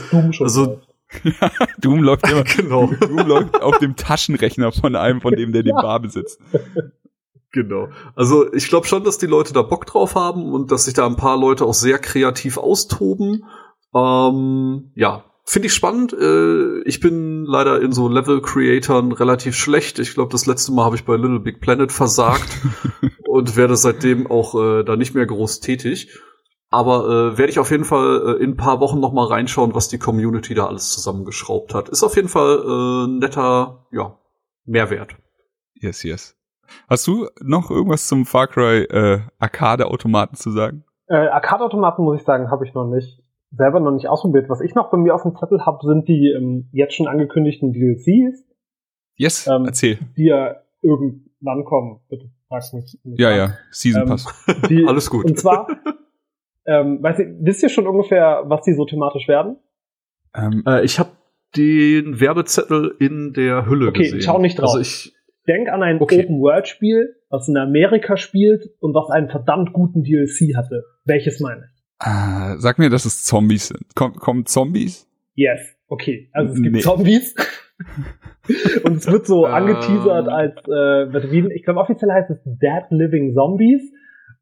Also 0.40 0.80
Doom 1.80 2.02
läuft 2.02 2.28
immer, 2.30 2.44
genau. 2.56 2.86
Doom 3.00 3.26
läuft 3.26 3.62
auf 3.62 3.78
dem 3.78 3.96
Taschenrechner 3.96 4.72
von 4.72 4.96
einem, 4.96 5.20
von 5.20 5.34
dem 5.34 5.52
der 5.52 5.62
die 5.62 5.72
Bar 5.72 6.00
besitzt. 6.00 6.40
Genau. 7.52 7.88
Also 8.14 8.52
ich 8.52 8.68
glaube 8.68 8.86
schon, 8.86 9.04
dass 9.04 9.18
die 9.18 9.26
Leute 9.26 9.52
da 9.52 9.62
Bock 9.62 9.86
drauf 9.86 10.14
haben 10.14 10.52
und 10.52 10.70
dass 10.70 10.84
sich 10.84 10.94
da 10.94 11.06
ein 11.06 11.16
paar 11.16 11.38
Leute 11.38 11.64
auch 11.64 11.74
sehr 11.74 11.98
kreativ 11.98 12.59
austoben. 12.59 13.44
Ähm, 13.94 14.92
ja, 14.94 15.24
finde 15.44 15.66
ich 15.66 15.74
spannend. 15.74 16.12
Äh, 16.12 16.82
ich 16.82 17.00
bin 17.00 17.46
leider 17.46 17.80
in 17.80 17.92
so 17.92 18.09
Level-Creatoren 18.09 19.12
relativ 19.12 19.56
schlecht. 19.56 19.98
Ich 19.98 20.12
glaube, 20.12 20.30
das 20.30 20.44
letzte 20.44 20.72
Mal 20.72 20.84
habe 20.84 20.96
ich 20.96 21.04
bei 21.04 21.16
Little 21.16 21.40
Big 21.40 21.61
Planet 21.61 21.90
versagt 21.90 22.50
und 23.26 23.56
werde 23.56 23.76
seitdem 23.76 24.26
auch 24.26 24.54
äh, 24.54 24.84
da 24.84 24.96
nicht 24.96 25.14
mehr 25.14 25.24
groß 25.24 25.61
tätig. 25.61 26.11
Aber 26.70 27.32
äh, 27.32 27.38
werde 27.38 27.50
ich 27.50 27.58
auf 27.58 27.70
jeden 27.70 27.84
Fall 27.84 28.36
äh, 28.38 28.42
in 28.44 28.50
ein 28.50 28.56
paar 28.56 28.80
Wochen 28.80 29.00
noch 29.00 29.12
mal 29.12 29.26
reinschauen, 29.26 29.74
was 29.74 29.88
die 29.88 29.98
Community 29.98 30.54
da 30.54 30.66
alles 30.66 30.90
zusammengeschraubt 30.92 31.74
hat. 31.74 31.88
Ist 31.88 32.02
auf 32.02 32.16
jeden 32.16 32.28
Fall 32.28 32.58
äh, 32.58 33.06
netter, 33.18 33.86
ja, 33.90 34.18
Mehrwert. 34.66 35.16
Yes, 35.74 36.02
yes. 36.02 36.36
Hast 36.88 37.06
du 37.06 37.26
noch 37.40 37.70
irgendwas 37.70 38.06
zum 38.06 38.26
Far 38.26 38.46
Cry 38.48 38.82
äh, 38.82 39.20
Arcade-Automaten 39.38 40.36
zu 40.36 40.50
sagen? 40.50 40.84
Äh, 41.06 41.14
Arcade-Automaten, 41.28 42.02
muss 42.02 42.20
ich 42.20 42.26
sagen, 42.26 42.50
habe 42.50 42.66
ich 42.66 42.74
noch 42.74 42.84
nicht 42.86 43.22
selber 43.50 43.80
noch 43.80 43.92
nicht 43.92 44.08
ausprobiert. 44.08 44.50
Was 44.50 44.60
ich 44.60 44.74
noch 44.74 44.90
bei 44.90 44.98
mir 44.98 45.14
auf 45.14 45.22
dem 45.22 45.34
Zettel 45.36 45.64
habe, 45.64 45.78
sind 45.86 46.06
die 46.06 46.34
ähm, 46.36 46.68
jetzt 46.72 46.94
schon 46.94 47.06
angekündigten 47.08 47.72
DLCs. 47.72 48.44
Yes, 49.16 49.46
Ähm, 49.46 49.64
erzähl. 49.64 49.98
Die 50.18 50.26
ja 50.26 50.56
irgendwann 50.82 51.64
kommen. 51.64 52.00
Bitte 52.10 52.30
frag's 52.48 52.74
mich. 52.74 52.98
nicht 53.04 53.18
Ja, 53.18 53.30
an. 53.30 53.36
ja, 53.36 53.50
Season 53.70 54.02
Ähm, 54.02 54.08
Pass. 54.08 54.26
Die, 54.68 54.84
Alles 54.88 55.08
gut. 55.08 55.24
Und 55.24 55.38
zwar, 55.38 55.66
ähm, 56.68 57.02
weiß 57.02 57.18
ich, 57.20 57.26
wisst 57.40 57.62
ihr 57.62 57.68
schon 57.70 57.86
ungefähr, 57.86 58.42
was 58.46 58.62
die 58.62 58.74
so 58.74 58.84
thematisch 58.84 59.26
werden? 59.26 59.56
Ähm, 60.36 60.62
Äh, 60.66 60.84
ich 60.84 60.98
habe 60.98 61.10
den 61.56 62.20
Werbezettel 62.20 62.94
in 63.00 63.32
der 63.32 63.66
Hülle 63.66 63.88
Okay, 63.88 64.02
gesehen. 64.02 64.20
schau 64.20 64.38
nicht 64.38 64.58
drauf. 64.58 64.68
Also 64.74 64.80
ich, 64.80 65.14
Denk 65.48 65.70
an 65.70 65.82
ein 65.82 65.98
Okay. 65.98 66.24
Open-World-Spiel, 66.24 67.14
was 67.30 67.48
in 67.48 67.56
Amerika 67.56 68.18
spielt 68.18 68.68
und 68.80 68.94
was 68.94 69.08
einen 69.10 69.30
verdammt 69.30 69.72
guten 69.72 70.02
DLC 70.02 70.54
hatte. 70.54 70.84
Welches 71.06 71.40
meine 71.40 71.62
ich? 71.64 71.82
ah, 72.06 72.54
sag 72.58 72.78
mir, 72.78 72.90
dass 72.90 73.06
es 73.06 73.24
Zombies 73.24 73.68
sind. 73.68 73.80
Komm, 73.96 74.12
kommen 74.12 74.44
Zombies? 74.46 75.08
Yes. 75.34 75.60
Okay, 75.88 76.28
also 76.34 76.52
es 76.52 76.62
gibt 76.62 76.74
Nee. 76.76 76.80
Zombies. 76.82 77.34
und 78.84 78.96
es 78.96 79.10
wird 79.10 79.26
so 79.26 79.46
Ähm. 79.46 79.54
angeteasert 79.54 80.28
als, 80.28 80.54
äh, 80.68 81.54
ich 81.54 81.64
glaube 81.64 81.80
offiziell 81.80 82.12
heißt 82.12 82.30
es 82.30 82.38
Dead 82.44 82.84
Living 82.90 83.34
Zombies. 83.34 83.90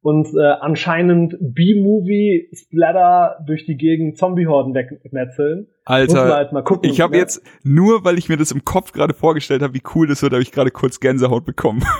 Und 0.02 0.28
äh, 0.38 0.52
anscheinend 0.60 1.36
B-Movie 1.40 2.50
Splatter 2.54 3.38
durch 3.46 3.66
die 3.66 3.76
Gegend 3.76 4.18
Zombie-Horden 4.18 4.72
wegmetzeln. 4.74 5.66
Muss 5.66 5.74
man 5.86 6.00
Alter, 6.00 6.34
halt 6.34 6.52
mal 6.52 6.62
gucken. 6.62 6.88
ich 6.90 7.00
habe 7.00 7.12
ne? 7.12 7.18
jetzt, 7.18 7.42
nur 7.64 8.04
weil 8.04 8.18
ich 8.18 8.28
mir 8.28 8.36
das 8.36 8.52
im 8.52 8.64
Kopf 8.64 8.92
gerade 8.92 9.14
vorgestellt 9.14 9.62
habe, 9.62 9.74
wie 9.74 9.82
cool 9.94 10.06
das 10.06 10.22
wird, 10.22 10.32
habe 10.32 10.42
ich 10.42 10.52
gerade 10.52 10.70
kurz 10.70 11.00
Gänsehaut 11.00 11.44
bekommen. 11.44 11.82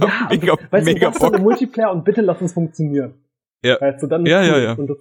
Ja, 0.00 0.28
mega, 0.30 0.56
das, 0.56 0.72
weißt 0.72 0.86
du, 0.86 0.92
mega 0.92 1.10
das 1.10 1.22
ist 1.22 1.40
Multiplayer 1.40 1.92
und 1.92 2.04
bitte 2.04 2.20
lass 2.20 2.40
es 2.40 2.52
funktionieren. 2.52 3.14
Ja. 3.62 3.80
Weißt 3.80 4.02
du, 4.02 4.06
dann 4.06 4.26
Ja, 4.26 4.42
ja, 4.42 4.58
ja. 4.58 4.72
Und 4.72 4.88
das 4.88 4.98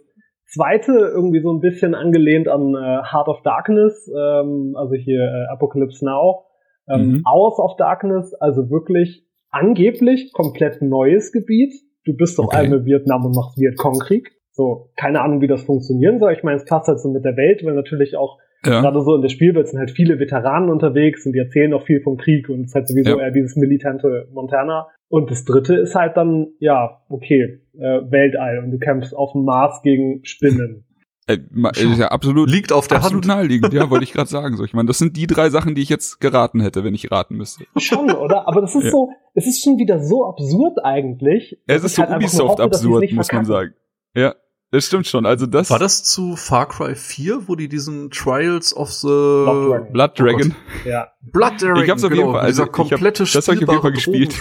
zweite 0.53 0.91
irgendwie 0.91 1.41
so 1.41 1.51
ein 1.51 1.59
bisschen 1.59 1.95
angelehnt 1.95 2.47
an 2.47 2.75
äh, 2.75 3.03
Heart 3.03 3.27
of 3.27 3.41
Darkness, 3.43 4.09
ähm, 4.09 4.75
also 4.75 4.95
hier 4.95 5.21
äh, 5.21 5.53
Apocalypse 5.53 6.05
Now, 6.05 6.45
ähm, 6.87 7.01
Mhm. 7.01 7.23
Hours 7.25 7.59
of 7.59 7.75
Darkness, 7.77 8.33
also 8.35 8.69
wirklich 8.69 9.25
angeblich 9.49 10.31
komplett 10.33 10.81
neues 10.81 11.31
Gebiet. 11.31 11.73
Du 12.05 12.15
bist 12.15 12.39
auf 12.39 12.47
Okay. 12.47 12.57
einmal 12.57 12.85
Vietnam 12.85 13.25
und 13.25 13.35
machst 13.35 13.57
Vietcong-Krieg. 13.57 14.31
So, 14.51 14.89
keine 14.95 15.21
Ahnung, 15.21 15.41
wie 15.41 15.47
das 15.47 15.63
funktionieren 15.63 16.19
soll. 16.19 16.33
Ich 16.33 16.43
meine, 16.43 16.57
es 16.57 16.65
passt 16.65 16.87
halt 16.87 16.99
so 16.99 17.09
mit 17.09 17.25
der 17.25 17.35
Welt, 17.37 17.63
weil 17.65 17.73
natürlich 17.73 18.15
auch 18.17 18.37
Ja. 18.65 18.81
gerade 18.81 19.01
so 19.01 19.15
in 19.15 19.21
der 19.21 19.29
Spielwelt 19.29 19.67
sind 19.67 19.79
halt 19.79 19.91
viele 19.91 20.19
Veteranen 20.19 20.69
unterwegs 20.69 21.25
und 21.25 21.33
die 21.33 21.39
erzählen 21.39 21.73
auch 21.73 21.83
viel 21.83 22.01
vom 22.01 22.17
Krieg 22.17 22.47
und 22.49 22.61
es 22.61 22.67
ist 22.67 22.75
halt 22.75 22.87
sowieso 22.87 23.17
Ja. 23.17 23.25
eher 23.25 23.31
dieses 23.31 23.55
militante 23.55 24.27
Montana. 24.31 24.87
Und 25.09 25.29
das 25.31 25.43
dritte 25.45 25.75
ist 25.75 25.95
halt 25.95 26.15
dann, 26.17 26.47
ja, 26.59 27.01
okay, 27.09 27.59
äh, 27.77 28.01
Weltall 28.11 28.59
und 28.63 28.71
du 28.71 28.77
kämpfst 28.79 29.15
auf 29.15 29.31
dem 29.33 29.43
Mars 29.43 29.81
gegen 29.83 30.23
Spinnen. 30.23 30.85
Äh, 31.25 31.37
ma- 31.51 31.69
ist 31.69 31.97
ja 31.97 32.09
absolut, 32.09 32.49
liegt 32.49 32.73
auf 32.73 32.87
der 32.89 32.97
absolut 32.97 33.23
Hand. 33.25 33.37
naheliegend. 33.37 33.71
Ja, 33.73 33.89
wollte 33.89 34.03
ich 34.03 34.11
gerade 34.13 34.29
sagen. 34.29 34.57
So, 34.57 34.63
ich 34.65 34.73
meine, 34.73 34.87
das 34.87 34.97
sind 34.97 35.15
die 35.15 35.25
drei 35.27 35.49
Sachen, 35.49 35.73
die 35.75 35.81
ich 35.81 35.89
jetzt 35.89 36.19
geraten 36.19 36.59
hätte, 36.59 36.83
wenn 36.83 36.93
ich 36.93 37.11
raten 37.11 37.35
müsste. 37.37 37.65
Schon, 37.77 38.11
oder? 38.11 38.47
Aber 38.47 38.61
das 38.61 38.75
ist 38.75 38.83
Ja. 38.85 38.91
so, 38.91 39.09
es 39.33 39.47
ist 39.47 39.63
schon 39.63 39.77
wieder 39.77 40.03
so 40.03 40.25
absurd 40.25 40.79
eigentlich. 40.83 41.57
Es 41.65 41.83
ist 41.83 41.95
so 41.95 42.03
halt 42.03 42.15
Ubisoft 42.17 42.49
hoffe, 42.59 42.63
absurd, 42.63 43.11
muss 43.13 43.31
man 43.31 43.45
sagen. 43.45 43.73
Ja, 44.15 44.35
das 44.71 44.85
stimmt 44.85 45.07
schon. 45.07 45.25
Also 45.25 45.45
das, 45.45 45.69
War 45.69 45.79
das 45.79 46.03
zu 46.03 46.35
Far 46.35 46.67
Cry 46.67 46.95
4, 46.95 47.47
wo 47.47 47.55
die 47.55 47.69
diesen 47.69 48.09
Trials 48.09 48.75
of 48.75 48.91
the 48.91 49.07
Blood 49.07 49.69
Dragon. 49.69 49.91
Blood 49.93 50.19
Dragon. 50.19 50.55
Ja. 50.83 51.07
Blood 51.21 51.61
Dragon, 51.61 51.83
Ich 51.83 51.89
hab's 51.89 52.03
auf 52.03 52.11
jeden 52.11 52.21
genau, 52.23 52.33
Fall- 52.33 52.41
also 52.41 52.51
dieser 52.51 52.63
ich 52.63 52.67
hab- 52.67 52.89
komplette 52.89 53.23
das 53.23 53.47
hab 53.47 53.55
ich 53.55 53.63
auf 53.63 53.69
jeden 53.69 53.81
Fall 53.81 53.91
gespielt. 53.93 54.35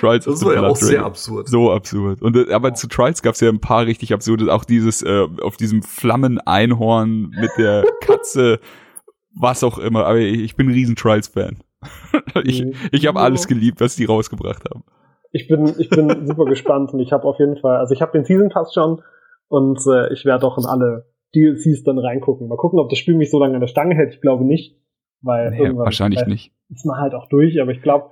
Trials 0.00 0.24
Das 0.24 0.44
war 0.44 0.54
ja 0.54 0.62
auch 0.62 0.76
sehr 0.76 1.04
absurd. 1.04 1.48
So 1.48 1.70
absurd. 1.70 2.22
Und 2.22 2.36
äh, 2.36 2.52
aber 2.52 2.74
zu 2.74 2.88
Trials 2.88 3.22
gab's 3.22 3.40
ja 3.40 3.48
ein 3.48 3.60
paar 3.60 3.86
richtig 3.86 4.12
absurde, 4.12 4.52
auch 4.52 4.64
dieses 4.64 5.02
äh, 5.02 5.26
auf 5.42 5.56
diesem 5.56 5.82
Flammen-Einhorn 5.82 7.30
mit 7.38 7.50
der 7.58 7.84
Katze, 8.00 8.60
was 9.34 9.62
auch 9.62 9.78
immer. 9.78 10.06
Aber 10.06 10.18
ich, 10.18 10.56
bin 10.56 10.68
ein 10.68 10.72
riesen 10.72 10.96
Trials-Fan. 10.96 11.58
ich 12.44 12.64
ich 12.92 13.06
habe 13.06 13.20
alles 13.20 13.46
geliebt, 13.46 13.80
was 13.80 13.96
die 13.96 14.04
rausgebracht 14.04 14.64
haben. 14.70 14.84
Ich 15.32 15.48
bin, 15.48 15.72
ich 15.78 15.90
bin 15.90 16.08
super 16.26 16.46
gespannt 16.46 16.92
und 16.92 17.00
ich 17.00 17.12
habe 17.12 17.24
auf 17.24 17.38
jeden 17.38 17.58
Fall, 17.58 17.76
also 17.76 17.94
ich 17.94 18.02
habe 18.02 18.12
den 18.12 18.24
Season 18.24 18.48
Pass 18.48 18.72
schon 18.74 19.02
und 19.48 19.78
äh, 19.86 20.12
ich 20.12 20.24
werde 20.24 20.46
auch 20.46 20.58
in 20.58 20.64
alle 20.64 21.06
DLCs 21.34 21.84
dann 21.84 21.98
reingucken. 21.98 22.48
Mal 22.48 22.56
gucken, 22.56 22.80
ob 22.80 22.88
das 22.88 22.98
Spiel 22.98 23.14
mich 23.14 23.30
so 23.30 23.38
lange 23.38 23.54
an 23.54 23.60
der 23.60 23.68
Stange 23.68 23.94
hält. 23.94 24.14
Ich 24.14 24.20
glaube 24.20 24.44
nicht, 24.44 24.76
weil 25.22 25.50
Nee, 25.50 25.58
irgendwann 25.58 25.84
wahrscheinlich 25.84 26.26
nicht. 26.26 26.52
ist 26.70 26.84
man 26.86 26.98
halt 26.98 27.14
auch 27.14 27.28
durch. 27.28 27.60
Aber 27.60 27.70
ich 27.70 27.82
glaube, 27.82 28.10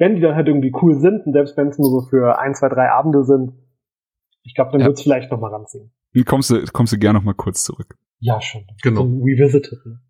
wenn 0.00 0.16
die 0.16 0.20
dann 0.22 0.34
halt 0.34 0.48
irgendwie 0.48 0.72
cool 0.82 0.98
sind 0.98 1.26
und 1.26 1.32
selbst 1.34 1.56
wenn 1.56 1.68
es 1.68 1.78
nur 1.78 1.90
so 1.90 2.00
für 2.08 2.38
ein, 2.38 2.54
zwei, 2.54 2.68
drei 2.68 2.90
Abende 2.90 3.22
sind, 3.24 3.52
ich 4.42 4.54
glaube, 4.54 4.72
dann 4.72 4.80
Ja. 4.80 4.86
wird's 4.88 5.02
vielleicht 5.02 5.30
noch 5.30 5.38
mal 5.38 5.52
ranziehen. 5.52 5.92
Dann 6.14 6.24
kommst 6.24 6.50
du, 6.50 6.64
kommst 6.72 6.92
du 6.92 6.98
gerne 6.98 7.18
noch 7.18 7.24
mal 7.24 7.34
kurz 7.34 7.62
zurück. 7.62 7.96
Ja, 8.18 8.40
schon. 8.40 8.62
Genau. 8.82 9.02
So 9.02 9.22
Revisited. 9.22 9.78
Ne? 9.86 10.00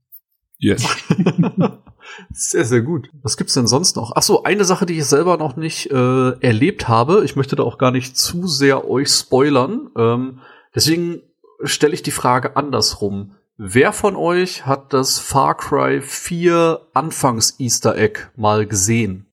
Yes. 0.59 0.87
sehr, 2.33 2.65
sehr 2.65 2.83
gut. 2.83 3.11
Was 3.23 3.37
gibt's 3.37 3.55
denn 3.55 3.67
sonst 3.67 3.97
noch? 3.97 4.13
Ach 4.15 4.23
so, 4.23 4.43
eine 4.45 4.65
Sache, 4.65 4.87
die 4.87 4.99
ich 4.99 5.05
selber 5.07 5.37
noch 5.37 5.57
nicht 5.57 5.91
äh, 5.91 6.31
erlebt 6.41 6.89
habe. 6.89 7.23
Ich 7.25 7.37
möchte 7.37 7.57
da 7.57 7.63
auch 7.63 7.79
gar 7.79 7.91
nicht 7.91 8.17
zu 8.17 8.47
sehr 8.47 8.89
euch 8.89 9.09
spoilern. 9.09 9.91
Ähm, 9.97 10.41
deswegen 10.75 11.23
stelle 11.65 11.95
ich 11.95 12.03
die 12.03 12.11
Frage 12.11 12.57
andersrum. 12.57 13.33
Wer 13.57 13.93
von 13.93 14.17
euch 14.17 14.65
hat 14.67 14.93
das 14.93 15.19
Far 15.19 15.57
Cry 15.57 16.01
4 16.01 16.81
Anfangs-Easter 16.95 17.97
Egg 17.97 18.21
mal 18.37 18.67
gesehen? 18.67 19.30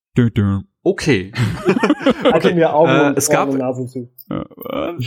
Okay. 0.84 1.32
Halte 2.24 2.54
mir 2.56 2.74
Augen 2.74 2.92
Äh, 2.92 3.08
und 3.08 3.18
es 3.18 3.30
gab- 3.30 3.50
und 3.50 3.58
Nasen 3.58 3.88
zu. 3.88 4.10
Ja? 4.30 4.46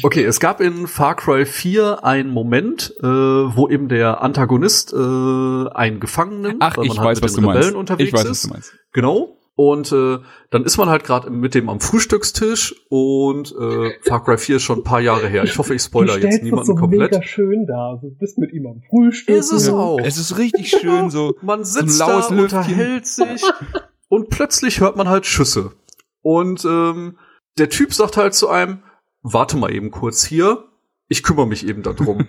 Okay, 0.03 0.25
es 0.25 0.39
gab 0.41 0.61
in 0.61 0.87
Far 0.87 1.17
Cry 1.17 1.47
4 1.47 2.05
einen 2.05 2.31
Moment, 2.31 2.95
äh, 3.01 3.07
wo 3.07 3.69
eben 3.69 3.89
der 3.89 4.23
Antagonist 4.23 4.93
äh, 4.93 4.97
einen 4.97 6.01
Gefangenen 6.01 6.43
nimmt, 6.43 6.57
Ach, 6.61 6.77
weil 6.77 6.85
ich 6.85 6.97
man 6.97 6.99
halt 7.07 7.09
weiß, 7.09 7.17
mit 7.19 7.25
was 7.25 7.35
den 7.35 7.43
du 7.45 7.49
Rebellen 7.49 7.65
meinst. 7.67 7.77
unterwegs 7.79 8.09
Ich 8.09 8.15
weiß, 8.15 8.25
was 8.25 8.31
ist. 8.31 8.45
du 8.45 8.49
meinst. 8.51 8.73
Genau. 8.93 9.37
Und 9.57 9.93
äh, 9.93 10.19
dann 10.51 10.65
ist 10.65 10.79
man 10.79 10.89
halt 10.89 11.05
gerade 11.05 11.29
mit 11.31 11.55
dem 11.55 11.69
am 11.69 11.81
Frühstückstisch 11.81 12.75
und 12.89 13.53
äh, 13.59 13.91
Far 14.09 14.25
Cry 14.25 14.39
4 14.39 14.57
ist 14.57 14.63
schon 14.63 14.79
ein 14.81 14.85
paar 14.85 15.01
Jahre 15.01 15.29
her. 15.29 15.45
Ich 15.45 15.59
hoffe, 15.59 15.75
ich 15.75 15.83
spoiler 15.83 16.19
jetzt 16.19 16.43
niemanden 16.43 16.67
so 16.67 16.75
komplett. 16.75 17.11
mega 17.13 17.23
schön 17.23 17.67
da. 17.67 17.99
Du 18.01 18.11
bist 18.19 18.39
mit 18.39 18.53
ihm 18.53 18.67
am 18.67 18.81
Frühstück. 18.89 19.35
Ist 19.37 19.53
es 19.53 19.69
auch. 19.69 19.99
Es 20.03 20.17
ist 20.19 20.39
richtig 20.39 20.71
schön 20.71 21.11
so. 21.11 21.35
Man 21.43 21.65
so 21.65 21.81
ein 21.81 21.89
sitzt 21.89 22.01
laues 22.01 22.29
da, 22.29 22.35
Lüftchen. 22.35 22.59
unterhält 22.61 23.07
sich 23.07 23.43
und 24.11 24.29
plötzlich 24.29 24.81
hört 24.81 24.97
man 24.97 25.09
halt 25.09 25.25
Schüsse. 25.25 25.73
Und 26.21 26.65
ähm, 26.67 27.17
der 27.57 27.71
Typ 27.71 27.95
sagt 27.95 28.17
halt 28.17 28.35
zu 28.35 28.49
einem, 28.49 28.83
warte 29.23 29.57
mal 29.57 29.73
eben 29.73 29.91
kurz 29.93 30.25
hier, 30.25 30.65
ich 31.09 31.23
kümmere 31.23 31.47
mich 31.47 31.67
eben 31.67 31.83
darum. 31.83 32.27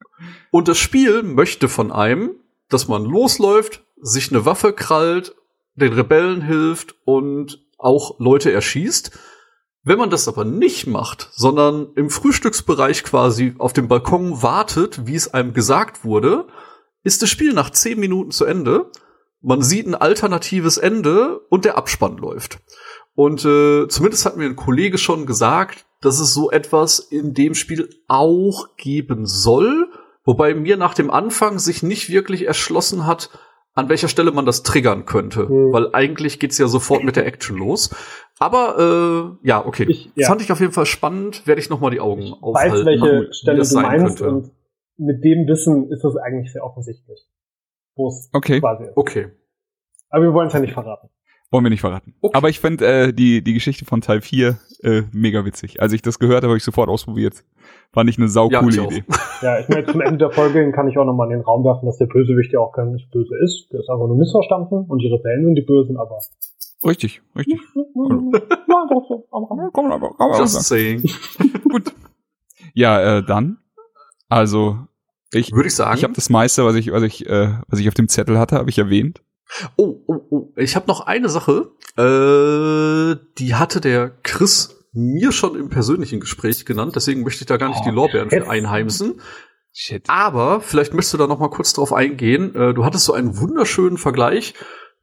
und 0.50 0.68
das 0.68 0.78
Spiel 0.78 1.22
möchte 1.22 1.68
von 1.68 1.90
einem, 1.90 2.36
dass 2.68 2.86
man 2.86 3.04
losläuft, 3.04 3.82
sich 4.00 4.30
eine 4.30 4.44
Waffe 4.44 4.74
krallt, 4.74 5.34
den 5.74 5.94
Rebellen 5.94 6.42
hilft 6.42 6.96
und 7.06 7.64
auch 7.78 8.20
Leute 8.20 8.52
erschießt. 8.52 9.18
Wenn 9.84 9.98
man 9.98 10.10
das 10.10 10.28
aber 10.28 10.44
nicht 10.44 10.86
macht, 10.86 11.30
sondern 11.32 11.94
im 11.94 12.10
Frühstücksbereich 12.10 13.04
quasi 13.04 13.54
auf 13.56 13.72
dem 13.72 13.88
Balkon 13.88 14.42
wartet, 14.42 15.06
wie 15.06 15.14
es 15.14 15.32
einem 15.32 15.54
gesagt 15.54 16.04
wurde, 16.04 16.46
ist 17.04 17.22
das 17.22 17.30
Spiel 17.30 17.54
nach 17.54 17.70
zehn 17.70 17.98
Minuten 17.98 18.32
zu 18.32 18.44
Ende. 18.44 18.90
Man 19.42 19.62
sieht 19.62 19.86
ein 19.86 19.94
alternatives 19.94 20.76
Ende 20.78 21.40
und 21.48 21.64
der 21.64 21.76
Abspann 21.76 22.16
läuft. 22.16 22.58
Und 23.14 23.44
äh, 23.44 23.88
zumindest 23.88 24.24
hat 24.24 24.36
mir 24.36 24.44
ein 24.46 24.56
Kollege 24.56 24.96
schon 24.98 25.26
gesagt, 25.26 25.84
dass 26.00 26.18
es 26.20 26.32
so 26.32 26.50
etwas 26.50 26.98
in 26.98 27.34
dem 27.34 27.54
Spiel 27.54 27.88
auch 28.08 28.68
geben 28.76 29.26
soll, 29.26 29.88
wobei 30.24 30.54
mir 30.54 30.76
nach 30.76 30.94
dem 30.94 31.10
Anfang 31.10 31.58
sich 31.58 31.82
nicht 31.82 32.08
wirklich 32.10 32.46
erschlossen 32.46 33.06
hat, 33.06 33.30
an 33.74 33.88
welcher 33.88 34.08
Stelle 34.08 34.32
man 34.32 34.44
das 34.46 34.62
triggern 34.62 35.06
könnte, 35.06 35.48
Hm. 35.48 35.72
weil 35.72 35.94
eigentlich 35.94 36.38
geht's 36.38 36.58
ja 36.58 36.68
sofort 36.68 37.04
mit 37.04 37.16
der 37.16 37.26
Action 37.26 37.56
los. 37.56 37.90
Aber 38.38 39.38
äh, 39.42 39.46
ja, 39.48 39.64
okay. 39.64 39.86
Ich- 39.88 40.10
ja. 40.14 40.26
Fand 40.26 40.42
ich 40.42 40.52
auf 40.52 40.60
jeden 40.60 40.72
Fall 40.72 40.86
spannend, 40.86 41.46
werde 41.46 41.60
ich 41.60 41.70
noch 41.70 41.80
mal 41.80 41.90
die 41.90 42.00
Augen 42.00 42.22
weiß, 42.32 42.38
aufhalten. 42.42 42.86
welche 42.86 43.04
wie 43.28 43.32
Stelle 43.34 43.58
das 43.58 43.68
du 43.70 43.74
sein 43.74 43.82
meinst 43.84 44.18
könnte. 44.18 44.28
und 44.34 44.50
mit 44.98 45.24
dem 45.24 45.46
Wissen 45.48 45.90
ist 45.90 46.04
es 46.04 46.16
eigentlich 46.16 46.52
sehr 46.52 46.64
offensichtlich. 46.64 47.18
Wo 47.94 48.08
es 48.08 48.28
Okay, 48.32 48.60
quasi 48.60 48.84
ist. 48.84 48.96
Okay. 48.96 49.28
Aber 50.10 50.24
wir 50.24 50.34
wollen 50.34 50.48
es 50.48 50.52
ja 50.54 50.60
nicht 50.60 50.72
verraten. 50.74 51.08
wollen 51.50 51.64
wir 51.64 51.70
nicht 51.70 51.80
verraten. 51.80 52.14
Okay. 52.20 52.36
Aber 52.36 52.48
ich 52.48 52.60
finde 52.60 52.86
äh, 52.86 53.12
die, 53.12 53.42
die 53.42 53.54
Geschichte 53.54 53.84
von 53.84 54.00
Teil 54.00 54.20
4 54.20 54.58
äh, 54.82 55.02
mega 55.12 55.44
witzig. 55.44 55.80
Als 55.80 55.92
ich 55.92 56.02
das 56.02 56.18
gehört 56.18 56.38
habe, 56.38 56.48
habe 56.48 56.56
ich 56.58 56.64
sofort 56.64 56.88
ausprobiert. 56.88 57.44
Fand 57.92 58.08
ich 58.10 58.18
eine 58.18 58.28
saucoole 58.28 58.74
Ja. 58.76 58.84
Idee. 58.84 59.04
Ja, 59.42 59.58
ich 59.58 59.68
meine, 59.68 59.84
zum 59.86 60.00
Ende 60.00 60.18
der 60.18 60.30
Folge 60.30 60.70
kann 60.70 60.86
ich 60.88 60.96
auch 60.96 61.04
nochmal 61.04 61.26
in 61.32 61.38
den 61.38 61.44
Raum 61.44 61.64
werfen, 61.64 61.84
dass 61.86 61.98
der 61.98 62.06
Bösewicht 62.06 62.52
ja 62.52 62.60
auch 62.60 62.72
gar 62.72 62.84
nicht 62.86 63.10
böse 63.10 63.34
ist. 63.42 63.68
Der 63.72 63.80
ist 63.80 63.90
einfach 63.90 64.06
nur 64.06 64.16
missverstanden 64.16 64.84
und 64.88 64.98
die 65.00 65.08
Rebellen 65.12 65.44
sind 65.46 65.56
die 65.56 65.62
Bösen, 65.62 65.96
aber. 65.96 66.18
Richtig, 66.86 67.22
richtig. 67.36 67.58
Ja, 67.74 68.82
einfach 68.82 69.02
so. 69.08 69.26
Komm, 69.30 69.46
aber, 69.50 70.10
komm, 70.16 70.30
aber, 70.30 70.38
Just 70.38 70.62
saying. 70.62 71.02
Gut. 71.70 71.92
Ja, 72.74 73.18
äh, 73.18 73.22
dann. 73.24 73.58
Also, 74.28 74.78
ich, 75.32 75.52
Würde 75.52 75.68
ich 75.68 75.74
sagen. 75.74 75.96
ich 75.96 76.04
habe 76.04 76.14
das 76.14 76.30
meiste, 76.30 76.64
was 76.64 76.74
ich, 76.76 76.92
was 76.92 77.02
ich, 77.02 77.26
äh, 77.26 77.54
was 77.68 77.80
ich 77.80 77.88
auf 77.88 77.94
dem 77.94 78.08
Zettel 78.08 78.38
hatte, 78.38 78.56
habe 78.56 78.70
ich 78.70 78.78
erwähnt. 78.78 79.22
Oh, 79.76 80.02
oh, 80.06 80.20
oh. 80.30 80.52
Ich 80.56 80.76
habe 80.76 80.86
noch 80.86 81.00
eine 81.02 81.28
Sache. 81.28 81.70
Äh, 81.96 83.16
die 83.38 83.54
hatte 83.54 83.80
der 83.80 84.10
Chris 84.22 84.76
mir 84.92 85.32
schon 85.32 85.56
im 85.56 85.68
persönlichen 85.68 86.20
Gespräch 86.20 86.64
genannt. 86.64 86.96
Deswegen 86.96 87.22
möchte 87.22 87.42
ich 87.42 87.46
da 87.46 87.56
gar 87.56 87.68
nicht 87.68 87.80
Oh, 87.82 87.88
die 87.88 87.94
Lorbeeren 87.94 88.30
shit. 88.30 88.46
einheimsen. 88.46 89.20
Shit. 89.72 90.04
Aber 90.08 90.60
vielleicht 90.60 90.92
möchtest 90.92 91.14
du 91.14 91.18
da 91.18 91.26
noch 91.26 91.38
mal 91.38 91.48
kurz 91.48 91.72
drauf 91.72 91.92
eingehen. 91.92 92.54
Äh, 92.54 92.74
du 92.74 92.84
hattest 92.84 93.04
so 93.06 93.14
einen 93.14 93.38
wunderschönen 93.38 93.96
Vergleich 93.96 94.54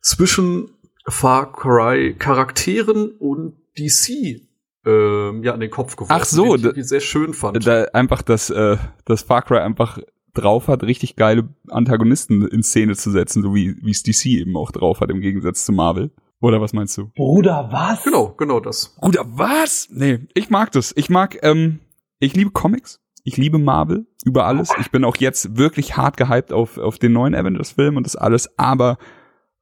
zwischen 0.01 0.69
Far 1.07 1.51
Cry 1.51 2.15
Charakteren 2.17 3.11
und 3.17 3.55
DC 3.77 4.45
ähm, 4.85 5.43
ja 5.43 5.53
an 5.53 5.59
den 5.59 5.71
Kopf 5.71 5.95
geworfen. 5.95 6.13
Ach 6.15 6.25
so, 6.25 6.55
den 6.55 6.75
ich 6.75 6.87
sehr 6.87 6.99
schön 6.99 7.33
fand. 7.33 7.65
Da 7.65 7.85
einfach, 7.93 8.21
dass, 8.21 8.49
äh, 8.49 8.77
dass 9.05 9.23
Far 9.23 9.41
Cry 9.41 9.57
einfach 9.57 9.99
drauf 10.33 10.67
hat, 10.67 10.83
richtig 10.83 11.15
geile 11.15 11.49
Antagonisten 11.69 12.47
in 12.47 12.63
Szene 12.63 12.95
zu 12.95 13.11
setzen, 13.11 13.41
so 13.43 13.53
wie 13.55 13.75
wie 13.81 13.91
es 13.91 14.03
DC 14.03 14.25
eben 14.27 14.55
auch 14.55 14.71
drauf 14.71 15.01
hat, 15.01 15.09
im 15.09 15.21
Gegensatz 15.21 15.65
zu 15.65 15.71
Marvel. 15.71 16.11
Oder 16.41 16.61
was 16.61 16.73
meinst 16.73 16.97
du? 16.97 17.11
Bruder, 17.15 17.67
was? 17.71 18.03
genau, 18.03 18.33
genau 18.37 18.59
das. 18.59 18.95
Bruder, 18.99 19.25
was? 19.27 19.89
Nee, 19.91 20.19
ich 20.33 20.49
mag 20.49 20.71
das. 20.71 20.93
Ich 20.95 21.09
mag, 21.09 21.37
ähm, 21.43 21.79
ich 22.19 22.35
liebe 22.35 22.51
Comics. 22.51 23.01
Ich 23.25 23.35
liebe 23.35 23.59
Marvel 23.59 24.07
über 24.23 24.45
alles. 24.45 24.69
Ich 24.79 24.91
bin 24.91 25.03
auch 25.03 25.17
jetzt 25.17 25.57
wirklich 25.57 25.97
hart 25.97 26.15
gehypt 26.15 26.53
auf, 26.53 26.77
auf 26.77 26.97
den 26.97 27.11
neuen 27.11 27.35
Avengers-Film 27.35 27.97
und 27.97 28.05
das 28.05 28.15
alles. 28.15 28.57
Aber 28.57 28.97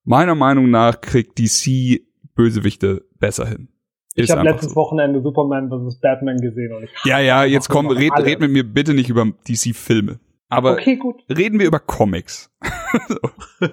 meiner 0.03 0.35
Meinung 0.35 0.69
nach 0.69 1.01
kriegt 1.01 1.39
DC 1.39 2.01
Bösewichte 2.35 3.05
besser 3.19 3.47
hin. 3.47 3.69
Ich 4.13 4.31
habe 4.31 4.43
letztes 4.43 4.69
so. 4.69 4.75
Wochenende 4.75 5.21
Superman 5.21 5.69
vs. 5.69 5.99
Batman 5.99 6.37
gesehen 6.37 6.73
und 6.73 6.83
ich 6.83 6.91
Ja, 7.03 7.19
ja, 7.19 7.43
jetzt 7.43 7.69
komm, 7.69 7.87
red, 7.87 8.11
Alle. 8.13 8.25
red 8.25 8.39
mit 8.39 8.51
mir 8.51 8.63
bitte 8.63 8.93
nicht 8.93 9.09
über 9.09 9.25
DC-Filme. 9.47 10.19
Aber 10.49 10.73
Okay, 10.73 10.95
gut. 10.97 11.23
reden 11.29 11.59
wir 11.59 11.67
über 11.67 11.79
Comics. 11.79 12.49
so. 13.07 13.17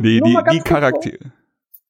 Nee, 0.00 0.20
die, 0.20 0.36
die 0.52 0.58
Charaktere. 0.60 1.32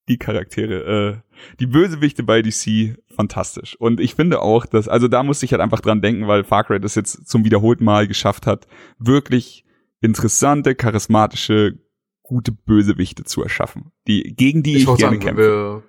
Die 0.08 0.18
Charaktere, 0.18 1.22
äh, 1.24 1.56
die 1.60 1.66
Bösewichte 1.66 2.22
bei 2.24 2.42
DC, 2.42 2.96
fantastisch. 3.14 3.76
Und 3.78 4.00
ich 4.00 4.14
finde 4.16 4.40
auch, 4.42 4.66
dass, 4.66 4.88
also 4.88 5.06
da 5.08 5.22
musste 5.22 5.46
ich 5.46 5.52
halt 5.52 5.62
einfach 5.62 5.80
dran 5.80 6.02
denken, 6.02 6.26
weil 6.26 6.42
Far 6.44 6.64
Cry 6.64 6.80
das 6.80 6.96
jetzt 6.96 7.28
zum 7.28 7.44
wiederholten 7.44 7.84
Mal 7.84 8.08
geschafft 8.08 8.46
hat, 8.46 8.66
wirklich 8.98 9.64
interessante, 10.00 10.74
charismatische, 10.74 11.78
gute 12.22 12.50
Bösewichte 12.52 13.22
zu 13.24 13.42
erschaffen, 13.42 13.92
die, 14.08 14.34
gegen 14.36 14.62
die 14.64 14.72
ich, 14.76 14.80
Ich 14.82 14.86
gerne 14.86 14.98
sagen, 14.98 15.12
wenn 15.12 15.20
kämpfe. 15.20 15.42
wir, 15.42 15.82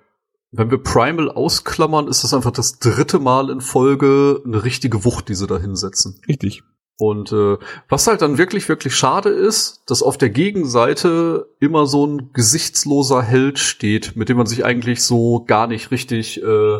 wenn 0.52 0.70
wir 0.70 0.78
Primal 0.78 1.28
ausklammern, 1.30 2.06
ist 2.06 2.22
das 2.22 2.32
einfach 2.32 2.52
das 2.52 2.78
dritte 2.78 3.18
Mal 3.18 3.50
in 3.50 3.60
Folge 3.60 4.40
eine 4.46 4.62
richtige 4.62 5.04
Wucht, 5.04 5.28
die 5.28 5.34
sie 5.34 5.48
da 5.48 5.58
hinsetzen. 5.58 6.20
Richtig. 6.28 6.62
Und 6.98 7.32
äh, 7.32 7.56
was 7.88 8.06
halt 8.06 8.22
dann 8.22 8.38
wirklich, 8.38 8.68
wirklich 8.68 8.94
schade 8.94 9.30
ist, 9.30 9.82
dass 9.86 10.02
auf 10.02 10.16
der 10.16 10.30
Gegenseite 10.30 11.48
immer 11.58 11.86
so 11.86 12.06
ein 12.06 12.30
gesichtsloser 12.32 13.20
Held 13.20 13.58
steht, 13.58 14.14
mit 14.14 14.28
dem 14.28 14.36
man 14.36 14.46
sich 14.46 14.64
eigentlich 14.64 15.02
so 15.02 15.44
gar 15.44 15.66
nicht 15.66 15.90
richtig 15.90 16.40
äh, 16.42 16.78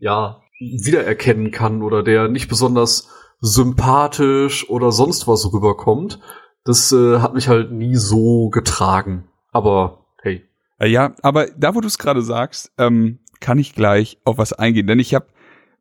ja 0.00 0.40
wiedererkennen 0.58 1.50
kann 1.50 1.82
oder 1.82 2.02
der 2.02 2.28
nicht 2.28 2.48
besonders 2.48 3.08
sympathisch 3.40 4.68
oder 4.70 4.90
sonst 4.90 5.28
was 5.28 5.52
rüberkommt. 5.52 6.18
Das 6.64 6.92
äh, 6.92 7.18
hat 7.20 7.34
mich 7.34 7.48
halt 7.48 7.70
nie 7.72 7.96
so 7.96 8.48
getragen. 8.48 9.28
Aber 9.52 10.06
hey, 10.20 10.42
Äh, 10.80 10.88
Ja, 10.88 11.14
aber 11.22 11.46
da, 11.56 11.74
wo 11.74 11.80
du 11.80 11.86
es 11.86 11.98
gerade 11.98 12.22
sagst, 12.22 12.72
ähm, 12.78 13.20
kann 13.40 13.58
ich 13.58 13.74
gleich 13.74 14.18
auf 14.24 14.38
was 14.38 14.52
eingehen, 14.52 14.86
denn 14.86 14.98
ich 14.98 15.14
habe 15.14 15.26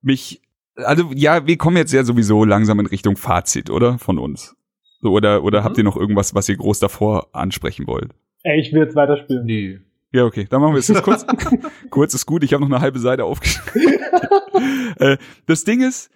mich, 0.01 0.41
also 0.75 1.11
ja, 1.13 1.45
wir 1.47 1.57
kommen 1.57 1.77
jetzt 1.77 1.93
ja 1.93 2.03
sowieso 2.03 2.45
langsam 2.45 2.79
in 2.79 2.85
Richtung 2.85 3.15
Fazit, 3.17 3.69
oder 3.69 3.99
von 3.99 4.19
uns? 4.19 4.55
So, 5.01 5.11
oder 5.11 5.43
oder 5.43 5.61
Mhm. 5.61 5.63
habt 5.65 5.77
ihr 5.77 5.83
noch 5.83 5.97
irgendwas, 5.97 6.33
was 6.35 6.47
ihr 6.49 6.57
groß 6.57 6.79
davor 6.79 7.27
ansprechen 7.33 7.87
wollt? 7.87 8.11
Ey, 8.43 8.59
ich 8.59 8.71
will 8.73 8.81
jetzt 8.81 8.95
weiterspielen. 8.95 9.45
nee. 9.45 9.79
Ja, 10.15 10.25
okay, 10.25 10.45
dann 10.47 10.61
machen 10.61 10.73
wir 10.73 10.79
es 10.79 10.87
jetzt 10.89 11.01
kurz. 11.01 11.25
kurz 11.89 12.13
ist 12.13 12.27
gut, 12.27 12.43
ich 12.43 12.53
habe 12.53 12.61
noch 12.63 12.69
eine 12.69 12.81
halbe 12.81 12.99
Seite 12.99 13.25
aufgeschrieben. 13.25 13.99
äh, 14.99 15.17
das 15.47 15.63
Ding 15.63 15.81
ist, 15.81 16.11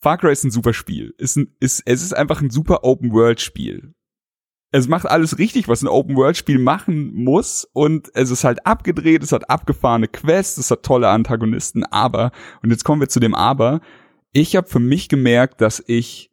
Far 0.00 0.16
Cry 0.16 0.32
ist 0.32 0.42
ein 0.44 0.50
super 0.50 0.72
Spiel. 0.72 1.14
Ist 1.18 1.36
ein, 1.36 1.54
ist, 1.60 1.82
es 1.84 2.02
ist 2.02 2.14
einfach 2.16 2.40
ein 2.40 2.48
super 2.48 2.82
Open-World-Spiel. 2.82 3.92
Es 4.70 4.88
macht 4.88 5.04
alles 5.06 5.38
richtig, 5.38 5.68
was 5.68 5.82
ein 5.82 5.88
Open-World-Spiel 5.88 6.58
machen 6.58 7.12
muss. 7.12 7.68
Und 7.74 8.08
es 8.14 8.30
ist 8.30 8.42
halt 8.44 8.64
abgedreht, 8.64 9.22
es 9.22 9.32
hat 9.32 9.50
abgefahrene 9.50 10.08
Quests, 10.08 10.56
es 10.56 10.70
hat 10.70 10.82
tolle 10.82 11.10
Antagonisten. 11.10 11.84
Aber, 11.84 12.32
und 12.62 12.70
jetzt 12.70 12.84
kommen 12.84 13.02
wir 13.02 13.10
zu 13.10 13.20
dem 13.20 13.34
Aber, 13.34 13.82
ich 14.32 14.56
habe 14.56 14.68
für 14.68 14.80
mich 14.80 15.08
gemerkt, 15.08 15.60
dass 15.60 15.82
ich, 15.86 16.30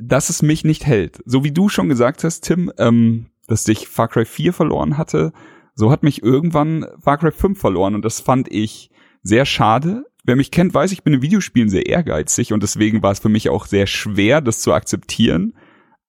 dass 0.00 0.30
es 0.30 0.42
mich 0.42 0.64
nicht 0.64 0.86
hält. 0.86 1.20
So 1.24 1.44
wie 1.44 1.52
du 1.52 1.68
schon 1.68 1.88
gesagt 1.88 2.24
hast, 2.24 2.40
Tim, 2.40 2.72
ähm, 2.78 3.26
dass 3.46 3.64
dich 3.64 3.88
Far 3.88 4.08
Cry 4.08 4.24
4 4.24 4.52
verloren 4.52 4.98
hatte, 4.98 5.32
so 5.74 5.90
hat 5.90 6.02
mich 6.02 6.22
irgendwann 6.22 6.86
Far 7.00 7.18
Cry 7.18 7.30
5 7.30 7.58
verloren 7.58 7.94
und 7.94 8.04
das 8.04 8.20
fand 8.20 8.50
ich 8.50 8.90
sehr 9.22 9.44
schade. 9.44 10.04
Wer 10.24 10.36
mich 10.36 10.50
kennt, 10.50 10.74
weiß, 10.74 10.92
ich 10.92 11.02
bin 11.02 11.14
in 11.14 11.22
Videospielen 11.22 11.68
sehr 11.68 11.86
ehrgeizig 11.86 12.52
und 12.52 12.62
deswegen 12.62 13.02
war 13.02 13.12
es 13.12 13.20
für 13.20 13.28
mich 13.28 13.48
auch 13.48 13.66
sehr 13.66 13.86
schwer, 13.86 14.40
das 14.40 14.60
zu 14.60 14.72
akzeptieren. 14.72 15.54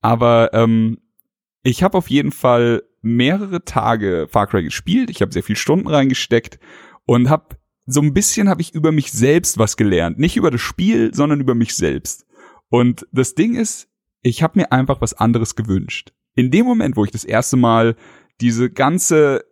Aber 0.01 0.53
ähm, 0.53 0.97
ich 1.63 1.83
habe 1.83 1.97
auf 1.97 2.09
jeden 2.09 2.31
Fall 2.31 2.83
mehrere 3.01 3.63
Tage 3.63 4.27
Far 4.29 4.47
Cry 4.47 4.63
gespielt. 4.63 5.09
Ich 5.09 5.21
habe 5.21 5.31
sehr 5.31 5.43
viel 5.43 5.55
Stunden 5.55 5.87
reingesteckt 5.87 6.59
und 7.05 7.29
habe 7.29 7.55
so 7.91 8.01
ein 8.01 8.13
bisschen 8.13 8.49
habe 8.49 8.61
ich 8.61 8.73
über 8.73 8.91
mich 8.91 9.11
selbst 9.11 9.57
was 9.57 9.77
gelernt, 9.77 10.19
nicht 10.19 10.37
über 10.37 10.51
das 10.51 10.61
Spiel, 10.61 11.13
sondern 11.13 11.41
über 11.41 11.55
mich 11.55 11.73
selbst. 11.75 12.25
Und 12.69 13.07
das 13.11 13.35
Ding 13.35 13.55
ist, 13.55 13.87
ich 14.21 14.43
habe 14.43 14.59
mir 14.59 14.71
einfach 14.71 15.01
was 15.01 15.13
anderes 15.13 15.55
gewünscht. 15.55 16.13
In 16.35 16.51
dem 16.51 16.65
Moment, 16.65 16.95
wo 16.95 17.03
ich 17.03 17.11
das 17.11 17.25
erste 17.25 17.57
Mal 17.57 17.95
diese 18.41 18.69
ganze 18.69 19.43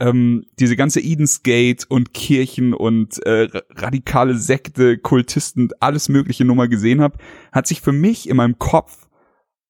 ähm, 0.00 0.44
diese 0.60 0.76
ganze 0.76 1.00
Eden's 1.00 1.42
Gate 1.42 1.84
und 1.88 2.14
Kirchen 2.14 2.72
und 2.72 3.18
äh, 3.26 3.48
ra- 3.50 3.62
radikale 3.70 4.34
Sekte, 4.36 4.96
Kultisten, 4.98 5.70
alles 5.80 6.08
mögliche 6.08 6.44
Nummer 6.44 6.68
gesehen 6.68 7.00
habe, 7.00 7.18
hat 7.50 7.66
sich 7.66 7.80
für 7.80 7.90
mich 7.92 8.28
in 8.28 8.36
meinem 8.36 8.58
Kopf 8.60 9.08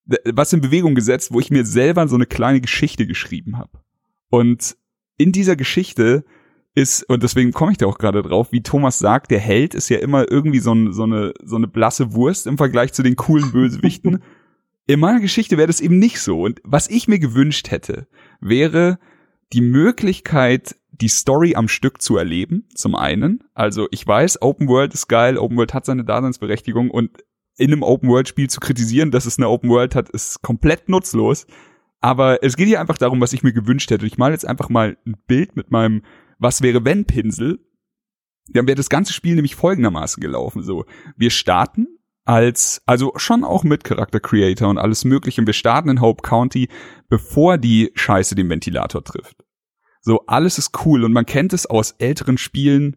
d- 0.04 0.18
was 0.34 0.52
in 0.52 0.60
Bewegung 0.60 0.94
gesetzt, 0.94 1.32
wo 1.32 1.40
ich 1.40 1.50
mir 1.50 1.64
selber 1.64 2.08
so 2.08 2.16
eine 2.16 2.26
kleine 2.26 2.60
Geschichte 2.60 3.06
geschrieben 3.06 3.56
habe. 3.56 3.80
Und 4.28 4.76
in 5.16 5.32
dieser 5.32 5.56
Geschichte 5.56 6.26
ist, 6.78 7.02
und 7.08 7.24
deswegen 7.24 7.52
komme 7.52 7.72
ich 7.72 7.78
da 7.78 7.86
auch 7.86 7.98
gerade 7.98 8.22
drauf, 8.22 8.52
wie 8.52 8.62
Thomas 8.62 9.00
sagt, 9.00 9.32
der 9.32 9.40
Held 9.40 9.74
ist 9.74 9.88
ja 9.88 9.98
immer 9.98 10.30
irgendwie 10.30 10.60
so, 10.60 10.72
ein, 10.72 10.92
so, 10.92 11.02
eine, 11.02 11.34
so 11.42 11.56
eine 11.56 11.66
blasse 11.66 12.14
Wurst 12.14 12.46
im 12.46 12.56
Vergleich 12.56 12.92
zu 12.92 13.02
den 13.02 13.16
coolen 13.16 13.50
Bösewichten. 13.50 14.22
In 14.86 15.00
meiner 15.00 15.20
Geschichte 15.20 15.58
wäre 15.58 15.66
das 15.66 15.80
eben 15.80 15.98
nicht 15.98 16.20
so. 16.20 16.40
Und 16.42 16.60
was 16.64 16.88
ich 16.88 17.08
mir 17.08 17.18
gewünscht 17.18 17.70
hätte, 17.70 18.06
wäre 18.40 18.98
die 19.52 19.60
Möglichkeit, 19.60 20.76
die 20.92 21.08
Story 21.08 21.56
am 21.56 21.68
Stück 21.68 22.00
zu 22.00 22.16
erleben, 22.16 22.68
zum 22.74 22.94
einen. 22.94 23.42
Also 23.54 23.88
ich 23.90 24.06
weiß, 24.06 24.40
Open 24.40 24.68
World 24.68 24.94
ist 24.94 25.08
geil, 25.08 25.36
Open 25.36 25.56
World 25.56 25.74
hat 25.74 25.84
seine 25.84 26.04
Daseinsberechtigung 26.04 26.90
und 26.90 27.24
in 27.56 27.72
einem 27.72 27.82
Open 27.82 28.08
World 28.08 28.28
Spiel 28.28 28.48
zu 28.48 28.60
kritisieren, 28.60 29.10
dass 29.10 29.26
es 29.26 29.36
eine 29.36 29.48
Open 29.48 29.68
World 29.68 29.96
hat, 29.96 30.08
ist 30.10 30.42
komplett 30.42 30.88
nutzlos. 30.88 31.46
Aber 32.00 32.42
es 32.44 32.56
geht 32.56 32.68
hier 32.68 32.80
einfach 32.80 32.98
darum, 32.98 33.20
was 33.20 33.32
ich 33.32 33.42
mir 33.42 33.52
gewünscht 33.52 33.90
hätte. 33.90 34.06
Ich 34.06 34.16
male 34.16 34.32
jetzt 34.32 34.46
einfach 34.46 34.68
mal 34.68 34.96
ein 35.04 35.16
Bild 35.26 35.56
mit 35.56 35.72
meinem 35.72 36.02
Was 36.38 36.62
wäre 36.62 36.84
wenn 36.84 37.04
Pinsel. 37.04 37.60
Dann 38.50 38.66
wäre 38.66 38.76
das 38.76 38.88
ganze 38.88 39.12
Spiel 39.12 39.34
nämlich 39.34 39.56
folgendermaßen 39.56 40.20
gelaufen. 40.22 40.62
So, 40.62 40.86
wir 41.16 41.30
starten 41.30 41.86
als, 42.24 42.82
also 42.86 43.12
schon 43.16 43.44
auch 43.44 43.64
mit 43.64 43.84
Charakter 43.84 44.20
Creator 44.20 44.68
und 44.68 44.78
alles 44.78 45.04
mögliche. 45.04 45.40
Und 45.40 45.46
wir 45.46 45.54
starten 45.54 45.88
in 45.88 46.00
Hope 46.00 46.22
County, 46.22 46.68
bevor 47.08 47.58
die 47.58 47.90
Scheiße 47.94 48.34
den 48.34 48.48
Ventilator 48.48 49.04
trifft. 49.04 49.44
So, 50.00 50.24
alles 50.26 50.58
ist 50.58 50.72
cool 50.84 51.04
und 51.04 51.12
man 51.12 51.26
kennt 51.26 51.52
es 51.52 51.66
aus 51.66 51.92
älteren 51.98 52.38
Spielen, 52.38 52.96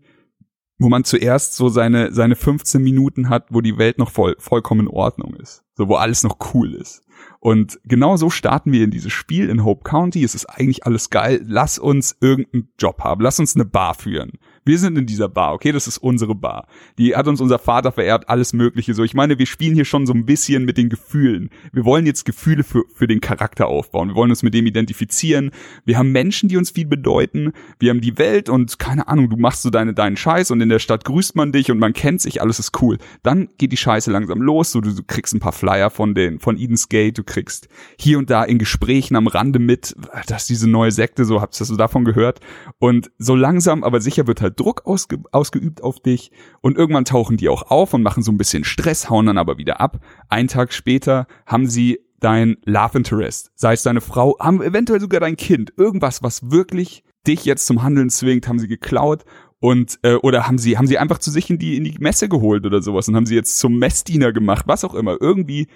wo 0.81 0.89
man 0.89 1.03
zuerst 1.03 1.55
so 1.55 1.69
seine, 1.69 2.11
seine 2.11 2.35
15 2.35 2.81
Minuten 2.81 3.29
hat, 3.29 3.45
wo 3.49 3.61
die 3.61 3.77
Welt 3.77 3.99
noch 3.99 4.09
voll, 4.09 4.35
vollkommen 4.39 4.81
in 4.81 4.87
Ordnung 4.87 5.35
ist. 5.35 5.63
So, 5.75 5.87
wo 5.87 5.95
alles 5.95 6.23
noch 6.23 6.37
cool 6.53 6.73
ist. 6.73 7.03
Und 7.39 7.79
genau 7.83 8.17
so 8.17 8.31
starten 8.31 8.71
wir 8.71 8.83
in 8.83 8.89
dieses 8.91 9.13
Spiel 9.13 9.49
in 9.49 9.63
Hope 9.63 9.83
County. 9.83 10.23
Es 10.23 10.33
ist 10.33 10.47
eigentlich 10.47 10.85
alles 10.85 11.11
geil. 11.11 11.41
Lass 11.45 11.77
uns 11.77 12.17
irgendeinen 12.19 12.69
Job 12.79 13.01
haben. 13.03 13.21
Lass 13.21 13.39
uns 13.39 13.55
eine 13.55 13.65
Bar 13.65 13.93
führen 13.93 14.39
wir 14.63 14.77
sind 14.77 14.97
in 14.97 15.05
dieser 15.05 15.27
Bar, 15.27 15.53
okay, 15.53 15.71
das 15.71 15.87
ist 15.87 15.97
unsere 15.97 16.35
Bar. 16.35 16.67
Die 16.97 17.15
hat 17.15 17.27
uns 17.27 17.41
unser 17.41 17.57
Vater 17.57 17.91
vererbt, 17.91 18.29
alles 18.29 18.53
Mögliche 18.53 18.93
so. 18.93 19.03
Ich 19.03 19.13
meine, 19.13 19.39
wir 19.39 19.47
spielen 19.47 19.73
hier 19.73 19.85
schon 19.85 20.05
so 20.05 20.13
ein 20.13 20.25
bisschen 20.25 20.65
mit 20.65 20.77
den 20.77 20.89
Gefühlen. 20.89 21.49
Wir 21.73 21.83
wollen 21.83 22.05
jetzt 22.05 22.25
Gefühle 22.25 22.63
für, 22.63 22.83
für 22.93 23.07
den 23.07 23.21
Charakter 23.21 23.67
aufbauen. 23.67 24.09
Wir 24.09 24.15
wollen 24.15 24.29
uns 24.29 24.43
mit 24.43 24.53
dem 24.53 24.67
identifizieren. 24.67 25.51
Wir 25.85 25.97
haben 25.97 26.11
Menschen, 26.11 26.47
die 26.47 26.57
uns 26.57 26.69
viel 26.69 26.85
bedeuten. 26.85 27.53
Wir 27.79 27.89
haben 27.89 28.01
die 28.01 28.17
Welt 28.19 28.49
und 28.49 28.77
keine 28.77 29.07
Ahnung, 29.07 29.29
du 29.29 29.37
machst 29.37 29.63
so 29.63 29.71
deine, 29.71 29.93
deinen 29.93 30.17
Scheiß 30.17 30.51
und 30.51 30.61
in 30.61 30.69
der 30.69 30.79
Stadt 30.79 31.05
grüßt 31.05 31.35
man 31.35 31.51
dich 31.51 31.71
und 31.71 31.79
man 31.79 31.93
kennt 31.93 32.21
sich, 32.21 32.41
alles 32.41 32.59
ist 32.59 32.79
cool. 32.81 32.99
Dann 33.23 33.49
geht 33.57 33.71
die 33.71 33.77
Scheiße 33.77 34.11
langsam 34.11 34.41
los, 34.41 34.71
so 34.71 34.81
du, 34.81 34.93
du 34.93 35.03
kriegst 35.03 35.33
ein 35.33 35.39
paar 35.39 35.53
Flyer 35.53 35.89
von 35.89 36.13
den, 36.13 36.39
von 36.39 36.57
Eden's 36.57 36.87
Gate, 36.89 37.17
du 37.17 37.23
kriegst 37.23 37.67
hier 37.97 38.19
und 38.19 38.29
da 38.29 38.43
in 38.43 38.59
Gesprächen 38.59 39.15
am 39.15 39.27
Rande 39.27 39.59
mit, 39.59 39.95
dass 40.27 40.45
diese 40.45 40.69
neue 40.69 40.91
Sekte, 40.91 41.25
so 41.25 41.41
hast 41.41 41.59
du 41.59 41.75
davon 41.75 42.05
gehört. 42.05 42.39
Und 42.77 43.11
so 43.17 43.35
langsam, 43.35 43.83
aber 43.83 44.01
sicher 44.01 44.27
wird 44.27 44.41
halt 44.41 44.50
Druck 44.51 44.85
ausge 44.85 45.19
ausgeübt 45.31 45.83
auf 45.83 45.99
dich. 45.99 46.31
Und 46.61 46.77
irgendwann 46.77 47.05
tauchen 47.05 47.37
die 47.37 47.49
auch 47.49 47.71
auf 47.71 47.93
und 47.93 48.03
machen 48.03 48.23
so 48.23 48.31
ein 48.31 48.37
bisschen 48.37 48.63
Stress, 48.63 49.09
hauen 49.09 49.25
dann 49.25 49.37
aber 49.37 49.57
wieder 49.57 49.81
ab. 49.81 49.99
Ein 50.29 50.47
Tag 50.47 50.73
später 50.73 51.27
haben 51.45 51.67
sie 51.67 51.99
dein 52.19 52.57
Love 52.65 52.99
Interest, 52.99 53.51
sei 53.55 53.73
es 53.73 53.83
deine 53.83 54.01
Frau, 54.01 54.37
haben 54.39 54.61
eventuell 54.61 55.01
sogar 55.01 55.19
dein 55.19 55.37
Kind, 55.37 55.73
irgendwas, 55.75 56.21
was 56.21 56.51
wirklich 56.51 57.03
dich 57.25 57.45
jetzt 57.45 57.65
zum 57.65 57.83
Handeln 57.83 58.09
zwingt, 58.09 58.47
haben 58.47 58.59
sie 58.59 58.67
geklaut. 58.67 59.23
Und 59.59 59.99
äh, 60.01 60.15
oder 60.15 60.47
haben 60.47 60.57
sie 60.57 60.77
haben 60.77 60.87
sie 60.87 60.97
einfach 60.97 61.19
zu 61.19 61.29
sich 61.29 61.49
in 61.49 61.59
die 61.59 61.77
in 61.77 61.83
die 61.83 61.95
Messe 61.99 62.27
geholt 62.27 62.65
oder 62.65 62.81
sowas 62.81 63.07
und 63.07 63.15
haben 63.15 63.27
sie 63.27 63.35
jetzt 63.35 63.59
zum 63.59 63.77
Messdiener 63.77 64.31
gemacht, 64.33 64.65
was 64.67 64.83
auch 64.83 64.95
immer. 64.95 65.17
Irgendwie 65.21 65.67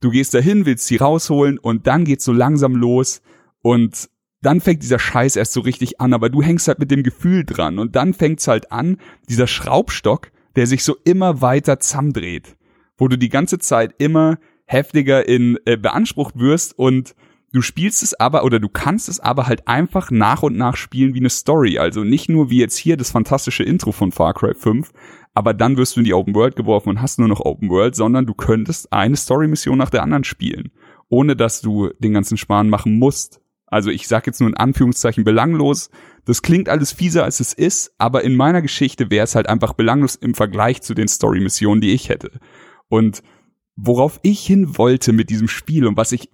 du 0.00 0.10
gehst 0.10 0.34
dahin, 0.34 0.66
willst 0.66 0.86
sie 0.86 0.96
rausholen 0.96 1.58
und 1.58 1.86
dann 1.86 2.04
geht's 2.04 2.24
so 2.24 2.32
langsam 2.32 2.76
los. 2.76 3.20
Und 3.60 4.10
dann 4.42 4.60
fängt 4.60 4.82
dieser 4.82 4.98
Scheiß 4.98 5.36
erst 5.36 5.52
so 5.52 5.60
richtig 5.60 6.00
an, 6.00 6.12
aber 6.12 6.28
du 6.28 6.42
hängst 6.42 6.68
halt 6.68 6.78
mit 6.78 6.90
dem 6.90 7.02
Gefühl 7.02 7.44
dran 7.44 7.78
und 7.78 7.96
dann 7.96 8.12
fängt's 8.12 8.48
halt 8.48 8.70
an, 8.72 8.98
dieser 9.28 9.46
Schraubstock, 9.46 10.30
der 10.56 10.66
sich 10.66 10.84
so 10.84 10.96
immer 11.04 11.40
weiter 11.40 11.80
zusammendreht, 11.80 12.56
wo 12.98 13.08
du 13.08 13.16
die 13.16 13.28
ganze 13.28 13.58
Zeit 13.58 13.94
immer 13.98 14.38
heftiger 14.66 15.26
in 15.28 15.58
äh, 15.64 15.76
beansprucht 15.76 16.38
wirst 16.38 16.78
und 16.78 17.14
du 17.52 17.62
spielst 17.62 18.02
es 18.02 18.14
aber 18.14 18.44
oder 18.44 18.58
du 18.58 18.68
kannst 18.68 19.08
es 19.08 19.20
aber 19.20 19.46
halt 19.46 19.68
einfach 19.68 20.10
nach 20.10 20.42
und 20.42 20.56
nach 20.56 20.76
spielen 20.76 21.14
wie 21.14 21.20
eine 21.20 21.30
Story, 21.30 21.78
also 21.78 22.02
nicht 22.04 22.28
nur 22.28 22.50
wie 22.50 22.58
jetzt 22.58 22.76
hier 22.76 22.96
das 22.96 23.10
fantastische 23.10 23.62
Intro 23.62 23.92
von 23.92 24.12
Far 24.12 24.34
Cry 24.34 24.54
5, 24.54 24.90
aber 25.34 25.54
dann 25.54 25.76
wirst 25.76 25.96
du 25.96 26.00
in 26.00 26.04
die 26.04 26.14
Open 26.14 26.34
World 26.34 26.56
geworfen 26.56 26.90
und 26.90 27.02
hast 27.02 27.18
nur 27.18 27.28
noch 27.28 27.40
Open 27.40 27.68
World, 27.70 27.94
sondern 27.94 28.26
du 28.26 28.34
könntest 28.34 28.92
eine 28.92 29.16
Story 29.16 29.46
Mission 29.46 29.78
nach 29.78 29.90
der 29.90 30.02
anderen 30.02 30.24
spielen, 30.24 30.72
ohne 31.08 31.36
dass 31.36 31.60
du 31.60 31.90
den 31.98 32.14
ganzen 32.14 32.36
Sparen 32.36 32.70
machen 32.70 32.98
musst. 32.98 33.41
Also 33.72 33.88
ich 33.88 34.06
sage 34.06 34.24
jetzt 34.26 34.40
nur 34.40 34.50
in 34.50 34.56
Anführungszeichen 34.56 35.24
belanglos. 35.24 35.88
Das 36.26 36.42
klingt 36.42 36.68
alles 36.68 36.92
fieser, 36.92 37.24
als 37.24 37.40
es 37.40 37.54
ist, 37.54 37.94
aber 37.96 38.22
in 38.22 38.36
meiner 38.36 38.60
Geschichte 38.60 39.10
wäre 39.10 39.24
es 39.24 39.34
halt 39.34 39.48
einfach 39.48 39.72
belanglos 39.72 40.14
im 40.14 40.34
Vergleich 40.34 40.82
zu 40.82 40.92
den 40.92 41.08
Story-Missionen, 41.08 41.80
die 41.80 41.92
ich 41.92 42.10
hätte. 42.10 42.38
Und 42.88 43.22
worauf 43.74 44.20
ich 44.22 44.44
hin 44.44 44.76
wollte 44.76 45.14
mit 45.14 45.30
diesem 45.30 45.48
Spiel 45.48 45.86
und 45.86 45.96
was 45.96 46.12
ich, 46.12 46.28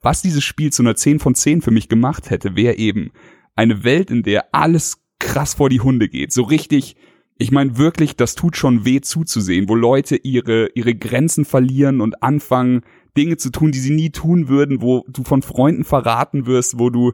was 0.00 0.22
dieses 0.22 0.44
Spiel 0.44 0.72
zu 0.72 0.84
einer 0.84 0.94
10 0.94 1.18
von 1.18 1.34
10 1.34 1.60
für 1.60 1.72
mich 1.72 1.88
gemacht 1.88 2.30
hätte, 2.30 2.54
wäre 2.54 2.76
eben 2.76 3.10
eine 3.56 3.82
Welt, 3.82 4.12
in 4.12 4.22
der 4.22 4.54
alles 4.54 5.02
krass 5.18 5.54
vor 5.54 5.70
die 5.70 5.80
Hunde 5.80 6.08
geht. 6.08 6.32
So 6.32 6.44
richtig, 6.44 6.94
ich 7.36 7.50
meine 7.50 7.78
wirklich, 7.78 8.14
das 8.14 8.36
tut 8.36 8.56
schon 8.56 8.84
weh 8.84 9.00
zuzusehen, 9.00 9.68
wo 9.68 9.74
Leute 9.74 10.14
ihre, 10.14 10.68
ihre 10.76 10.94
Grenzen 10.94 11.44
verlieren 11.44 12.00
und 12.00 12.22
anfangen, 12.22 12.82
Dinge 13.16 13.36
zu 13.36 13.50
tun, 13.50 13.72
die 13.72 13.78
sie 13.78 13.94
nie 13.94 14.10
tun 14.10 14.48
würden, 14.48 14.82
wo 14.82 15.04
du 15.08 15.24
von 15.24 15.42
Freunden 15.42 15.84
verraten 15.84 16.46
wirst, 16.46 16.78
wo 16.78 16.90
du 16.90 17.12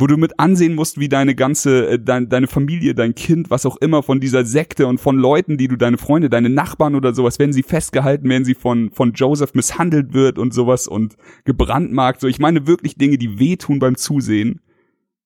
wo 0.00 0.06
du 0.06 0.16
mit 0.16 0.40
ansehen 0.40 0.74
musst, 0.74 0.98
wie 0.98 1.08
deine 1.08 1.34
ganze, 1.34 1.86
äh, 1.90 1.98
dein, 2.02 2.28
deine 2.28 2.46
Familie, 2.46 2.94
dein 2.94 3.14
Kind, 3.14 3.50
was 3.50 3.66
auch 3.66 3.76
immer 3.76 4.02
von 4.02 4.18
dieser 4.18 4.44
Sekte 4.44 4.86
und 4.86 4.98
von 4.98 5.18
Leuten, 5.18 5.58
die 5.58 5.68
du 5.68 5.76
deine 5.76 5.98
Freunde, 5.98 6.30
deine 6.30 6.48
Nachbarn 6.48 6.94
oder 6.94 7.12
sowas, 7.12 7.38
wenn 7.38 7.52
sie 7.52 7.62
festgehalten, 7.62 8.28
werden 8.28 8.44
sie 8.44 8.54
von, 8.54 8.90
von 8.92 9.12
Joseph 9.12 9.54
misshandelt 9.54 10.14
wird 10.14 10.38
und 10.38 10.54
sowas 10.54 10.88
und 10.88 11.16
gebrandmarkt. 11.44 12.20
So, 12.20 12.28
ich 12.28 12.38
meine 12.38 12.66
wirklich 12.66 12.96
Dinge, 12.96 13.18
die 13.18 13.38
wehtun 13.38 13.78
beim 13.78 13.96
Zusehen. 13.96 14.60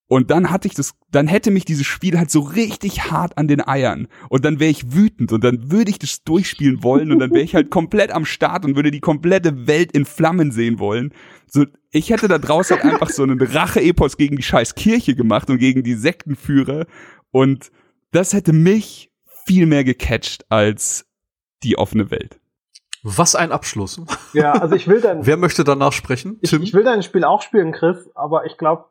Und 0.07 0.31
dann 0.31 0.51
hatte 0.51 0.69
ich 0.69 0.75
das, 0.75 0.93
dann 1.11 1.27
hätte 1.27 1.51
mich 1.51 1.65
dieses 1.65 1.87
Spiel 1.87 2.19
halt 2.19 2.31
so 2.31 2.41
richtig 2.41 3.11
hart 3.11 3.39
an 3.39 3.49
den 3.49 3.67
Eiern. 3.67 4.07
Und 4.29 4.45
dann 4.45 4.61
wäre 4.61 4.71
ich 4.71 4.93
wütend 4.95 5.33
und 5.33 5.43
dann 5.43 5.71
würde 5.71 5.91
ich 5.91 5.99
das 5.99 6.23
durchspielen 6.25 6.83
wollen 6.83 7.11
und 7.11 7.19
dann 7.21 7.31
wäre 7.31 7.43
ich 7.43 7.55
halt 7.55 7.71
komplett 7.71 8.13
am 8.13 8.27
Start 8.27 8.65
und 8.65 8.77
würde 8.77 8.91
die 8.91 9.01
komplette 9.01 9.67
Welt 9.67 9.93
in 9.93 10.05
Flammen 10.05 10.53
sehen 10.53 10.79
wollen. 10.79 11.13
So, 11.47 11.65
ich 11.91 12.11
hätte 12.11 12.29
da 12.29 12.39
draußen 12.39 12.77
halt 12.77 12.93
einfach 12.93 13.09
so 13.09 13.23
einen 13.23 13.41
Rache-Epos 13.41 14.17
gegen 14.19 14.37
die 14.37 14.43
scheiß 14.43 14.75
Kirche 14.75 15.15
gemacht 15.15 15.49
und 15.49 15.59
gegen 15.59 15.83
die 15.83 15.95
Sektenführer. 15.95 16.87
Und 17.31 17.71
das 18.11 18.35
hätte 18.35 18.53
mich 18.53 19.11
viel 19.47 19.67
mehr 19.67 19.85
gecatcht 19.85 20.45
als 20.51 21.07
die 21.63 21.79
offene 21.79 22.11
Welt. 22.11 22.41
Was 23.03 23.35
ein 23.35 23.53
Abschluss. 23.53 24.01
Ja, 24.33 24.53
also 24.53 24.75
ich 24.75 24.89
will 24.89 25.01
dann. 25.03 25.27
Wer 25.27 25.37
möchte 25.37 25.65
danach 25.65 25.93
sprechen? 25.93 26.39
Ich, 26.41 26.53
ich 26.53 26.73
will 26.73 26.85
dein 26.85 27.03
Spiel 27.03 27.25
auch 27.25 27.43
spielen, 27.43 27.73
Chris, 27.73 28.11
aber 28.15 28.47
ich 28.47 28.57
glaube, 28.57 28.87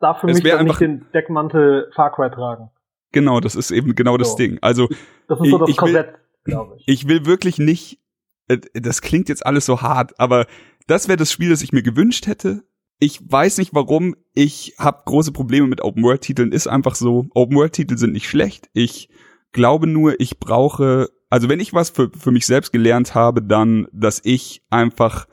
darf 0.00 0.20
für 0.20 0.28
es 0.28 0.42
mich 0.42 0.52
dann 0.52 0.66
nicht 0.66 0.80
den 0.80 1.06
Deckmantel 1.12 1.90
Far 1.94 2.12
Cry 2.12 2.30
tragen. 2.30 2.70
Genau, 3.12 3.40
das 3.40 3.54
ist 3.54 3.70
eben 3.70 3.94
genau 3.94 4.16
das 4.16 4.32
so. 4.32 4.36
Ding. 4.36 4.58
Also 4.60 4.88
das 5.28 5.40
ist 5.40 5.50
so 5.50 5.58
das 5.58 5.76
Korsett, 5.76 6.14
glaube 6.44 6.76
ich. 6.78 6.84
Ich 6.86 7.08
will 7.08 7.26
wirklich 7.26 7.58
nicht. 7.58 8.00
Äh, 8.48 8.58
das 8.74 9.02
klingt 9.02 9.28
jetzt 9.28 9.44
alles 9.44 9.66
so 9.66 9.82
hart, 9.82 10.18
aber 10.20 10.46
das 10.86 11.08
wäre 11.08 11.16
das 11.16 11.32
Spiel, 11.32 11.50
das 11.50 11.62
ich 11.62 11.72
mir 11.72 11.82
gewünscht 11.82 12.26
hätte. 12.26 12.64
Ich 12.98 13.20
weiß 13.30 13.58
nicht 13.58 13.74
warum. 13.74 14.16
Ich 14.34 14.74
habe 14.78 15.02
große 15.04 15.32
Probleme 15.32 15.66
mit 15.66 15.82
Open 15.82 16.02
World 16.02 16.22
Titeln. 16.22 16.52
Ist 16.52 16.66
einfach 16.66 16.94
so. 16.94 17.26
Open 17.34 17.56
World 17.56 17.72
Titel 17.72 17.96
sind 17.96 18.12
nicht 18.12 18.28
schlecht. 18.28 18.68
Ich 18.72 19.08
glaube 19.52 19.86
nur, 19.86 20.20
ich 20.20 20.38
brauche. 20.38 21.08
Also 21.28 21.48
wenn 21.48 21.60
ich 21.60 21.74
was 21.74 21.90
für, 21.90 22.10
für 22.16 22.30
mich 22.30 22.46
selbst 22.46 22.72
gelernt 22.72 23.14
habe, 23.14 23.42
dann, 23.42 23.88
dass 23.92 24.20
ich 24.24 24.62
einfach 24.70 25.26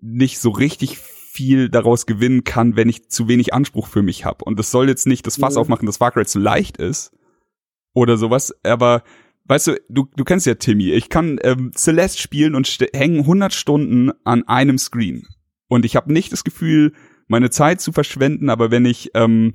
nicht 0.00 0.40
so 0.40 0.50
richtig 0.50 0.98
viel 1.32 1.70
daraus 1.70 2.04
gewinnen 2.04 2.44
kann, 2.44 2.76
wenn 2.76 2.90
ich 2.90 3.08
zu 3.08 3.26
wenig 3.26 3.54
Anspruch 3.54 3.86
für 3.86 4.02
mich 4.02 4.26
habe. 4.26 4.44
Und 4.44 4.58
das 4.58 4.70
soll 4.70 4.88
jetzt 4.88 5.06
nicht 5.06 5.26
das 5.26 5.38
Fass 5.38 5.54
mhm. 5.54 5.62
aufmachen, 5.62 5.86
dass 5.86 5.96
Far 5.96 6.12
Cry 6.12 6.26
zu 6.26 6.38
leicht 6.38 6.76
ist 6.76 7.10
oder 7.94 8.18
sowas, 8.18 8.54
aber 8.62 9.02
weißt 9.46 9.68
du, 9.68 9.80
du, 9.88 10.08
du 10.14 10.24
kennst 10.24 10.44
ja 10.44 10.56
Timmy, 10.56 10.92
ich 10.92 11.08
kann 11.08 11.38
ähm, 11.42 11.72
Celeste 11.74 12.20
spielen 12.20 12.54
und 12.54 12.68
hängen 12.92 13.20
100 13.20 13.54
Stunden 13.54 14.12
an 14.24 14.46
einem 14.46 14.76
Screen. 14.76 15.26
Und 15.68 15.86
ich 15.86 15.96
habe 15.96 16.12
nicht 16.12 16.32
das 16.32 16.44
Gefühl, 16.44 16.92
meine 17.28 17.48
Zeit 17.48 17.80
zu 17.80 17.92
verschwenden, 17.92 18.50
aber 18.50 18.70
wenn 18.70 18.84
ich 18.84 19.12
ähm, 19.14 19.54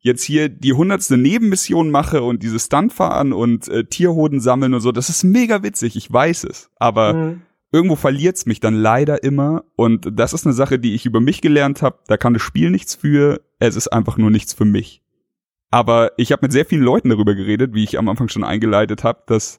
jetzt 0.00 0.24
hier 0.24 0.50
die 0.50 0.74
hundertste 0.74 1.16
Nebenmission 1.16 1.90
mache 1.90 2.22
und 2.22 2.42
diese 2.42 2.58
Stunt 2.58 2.92
fahren 2.92 3.32
und 3.32 3.66
äh, 3.68 3.84
Tierhoden 3.84 4.40
sammeln 4.40 4.74
und 4.74 4.80
so, 4.80 4.92
das 4.92 5.08
ist 5.08 5.24
mega 5.24 5.62
witzig, 5.62 5.96
ich 5.96 6.12
weiß 6.12 6.44
es. 6.44 6.70
Aber 6.76 7.14
mhm 7.14 7.42
irgendwo 7.74 7.96
verliert's 7.96 8.46
mich 8.46 8.60
dann 8.60 8.74
leider 8.74 9.24
immer. 9.24 9.64
Und 9.74 10.08
das 10.12 10.32
ist 10.32 10.46
eine 10.46 10.54
Sache, 10.54 10.78
die 10.78 10.94
ich 10.94 11.06
über 11.06 11.20
mich 11.20 11.40
gelernt 11.40 11.82
habe. 11.82 11.98
Da 12.06 12.16
kann 12.16 12.32
das 12.32 12.42
Spiel 12.42 12.70
nichts 12.70 12.94
für. 12.94 13.40
Es 13.58 13.74
ist 13.74 13.88
einfach 13.88 14.16
nur 14.16 14.30
nichts 14.30 14.54
für 14.54 14.64
mich. 14.64 15.02
Aber 15.72 16.12
ich 16.16 16.30
habe 16.30 16.42
mit 16.42 16.52
sehr 16.52 16.64
vielen 16.64 16.84
Leuten 16.84 17.08
darüber 17.08 17.34
geredet, 17.34 17.74
wie 17.74 17.82
ich 17.82 17.98
am 17.98 18.08
Anfang 18.08 18.28
schon 18.28 18.44
eingeleitet 18.44 19.02
habe, 19.02 19.24
dass 19.26 19.58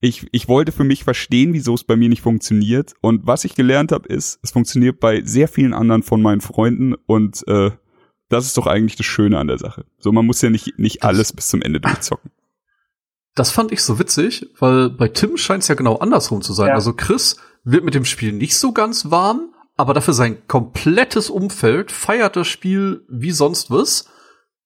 ich, 0.00 0.28
ich 0.30 0.46
wollte 0.46 0.70
für 0.70 0.84
mich 0.84 1.02
verstehen, 1.02 1.52
wieso 1.52 1.74
es 1.74 1.82
bei 1.82 1.96
mir 1.96 2.08
nicht 2.08 2.22
funktioniert. 2.22 2.94
Und 3.00 3.26
was 3.26 3.44
ich 3.44 3.56
gelernt 3.56 3.90
habe, 3.90 4.08
ist, 4.08 4.38
es 4.42 4.52
funktioniert 4.52 5.00
bei 5.00 5.22
sehr 5.24 5.48
vielen 5.48 5.74
anderen 5.74 6.04
von 6.04 6.22
meinen 6.22 6.40
Freunden 6.40 6.94
und 6.94 7.46
äh, 7.48 7.72
das 8.28 8.46
ist 8.46 8.56
doch 8.56 8.68
eigentlich 8.68 8.96
das 8.96 9.06
Schöne 9.06 9.38
an 9.38 9.48
der 9.48 9.58
Sache. 9.58 9.84
So, 9.98 10.12
man 10.12 10.26
muss 10.26 10.42
ja 10.42 10.48
nicht, 10.48 10.78
nicht 10.78 11.02
alles 11.02 11.32
bis 11.32 11.48
zum 11.48 11.60
Ende 11.60 11.80
durchzocken. 11.80 12.30
Das 13.34 13.50
fand 13.50 13.72
ich 13.72 13.82
so 13.82 13.98
witzig, 13.98 14.50
weil 14.58 14.90
bei 14.90 15.08
Tim 15.08 15.36
scheint 15.36 15.62
es 15.62 15.68
ja 15.68 15.74
genau 15.74 15.96
andersrum 15.96 16.42
zu 16.42 16.52
sein. 16.52 16.68
Ja. 16.68 16.74
Also 16.74 16.92
Chris 16.92 17.36
wird 17.64 17.84
mit 17.84 17.94
dem 17.94 18.04
Spiel 18.04 18.32
nicht 18.32 18.56
so 18.56 18.72
ganz 18.72 19.10
warm, 19.10 19.54
aber 19.76 19.94
dafür 19.94 20.14
sein 20.14 20.46
komplettes 20.48 21.30
Umfeld 21.30 21.92
feiert 21.92 22.36
das 22.36 22.48
Spiel 22.48 23.04
wie 23.08 23.32
sonst 23.32 23.70
was. 23.70 24.08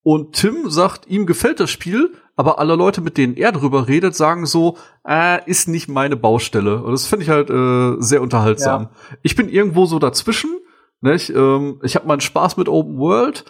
Und 0.03 0.35
Tim 0.35 0.71
sagt, 0.71 1.09
ihm 1.09 1.27
gefällt 1.27 1.61
das 1.61 1.71
Spiel, 1.71 2.15
aber 2.37 2.59
alle 2.59 2.77
Leute, 2.77 3.01
mit 3.01 3.17
denen 3.17 3.37
er 3.37 3.51
drüber 3.51 3.89
redet, 3.89 4.15
sagen 4.15 4.47
so, 4.47 4.77
äh, 5.09 5.49
ist 5.49 5.69
nicht 5.69 5.89
meine 5.89 6.17
Baustelle. 6.17 6.83
Und 6.83 6.93
das 6.93 7.07
finde 7.07 7.25
ich 7.25 7.31
halt 7.31 7.51
äh, 7.51 8.01
sehr 8.01 8.21
unterhaltsam. 8.21 8.91
Ich 9.23 9.37
bin 9.37 9.49
irgendwo 9.49 9.87
so 9.87 9.99
dazwischen. 9.99 10.59
Nicht? 11.01 11.31
Ähm, 11.31 11.81
ich 11.83 11.97
habe 11.97 12.07
meinen 12.07 12.21
Spaß 12.21 12.57
mit 12.57 12.69
Open 12.69 12.99
World. 12.99 13.45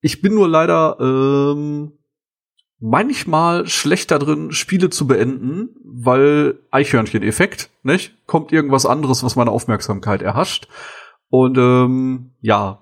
Ich 0.00 0.22
bin 0.22 0.34
nur 0.34 0.48
leider 0.48 0.96
ähm, 1.00 1.92
manchmal 2.82 3.66
schlecht 3.68 4.10
da 4.10 4.18
drin, 4.18 4.50
Spiele 4.50 4.90
zu 4.90 5.06
beenden, 5.06 5.70
weil 5.84 6.58
Eichhörnchen-Effekt, 6.72 7.70
nicht? 7.84 8.14
Kommt 8.26 8.52
irgendwas 8.52 8.86
anderes, 8.86 9.22
was 9.22 9.36
meine 9.36 9.52
Aufmerksamkeit 9.52 10.20
erhascht. 10.20 10.68
Und 11.30 11.56
ähm, 11.56 12.32
ja, 12.40 12.80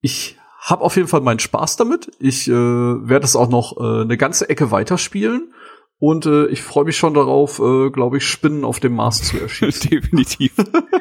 ich 0.00 0.38
habe 0.60 0.82
auf 0.82 0.96
jeden 0.96 1.08
Fall 1.08 1.22
meinen 1.22 1.38
Spaß 1.38 1.76
damit. 1.76 2.12
Ich 2.20 2.48
äh, 2.48 2.52
werde 2.52 3.24
es 3.24 3.34
auch 3.34 3.48
noch 3.48 3.78
äh, 3.78 4.02
eine 4.02 4.16
ganze 4.16 4.48
Ecke 4.48 4.70
weiterspielen. 4.70 5.52
Und 5.98 6.26
äh, 6.26 6.46
ich 6.46 6.62
freue 6.62 6.84
mich 6.84 6.98
schon 6.98 7.14
darauf, 7.14 7.60
äh, 7.60 7.90
glaube 7.90 8.18
ich, 8.18 8.26
Spinnen 8.26 8.64
auf 8.64 8.78
dem 8.78 8.94
Mars 8.94 9.22
zu 9.22 9.40
erschießen. 9.40 9.90
Definitiv. 9.90 10.52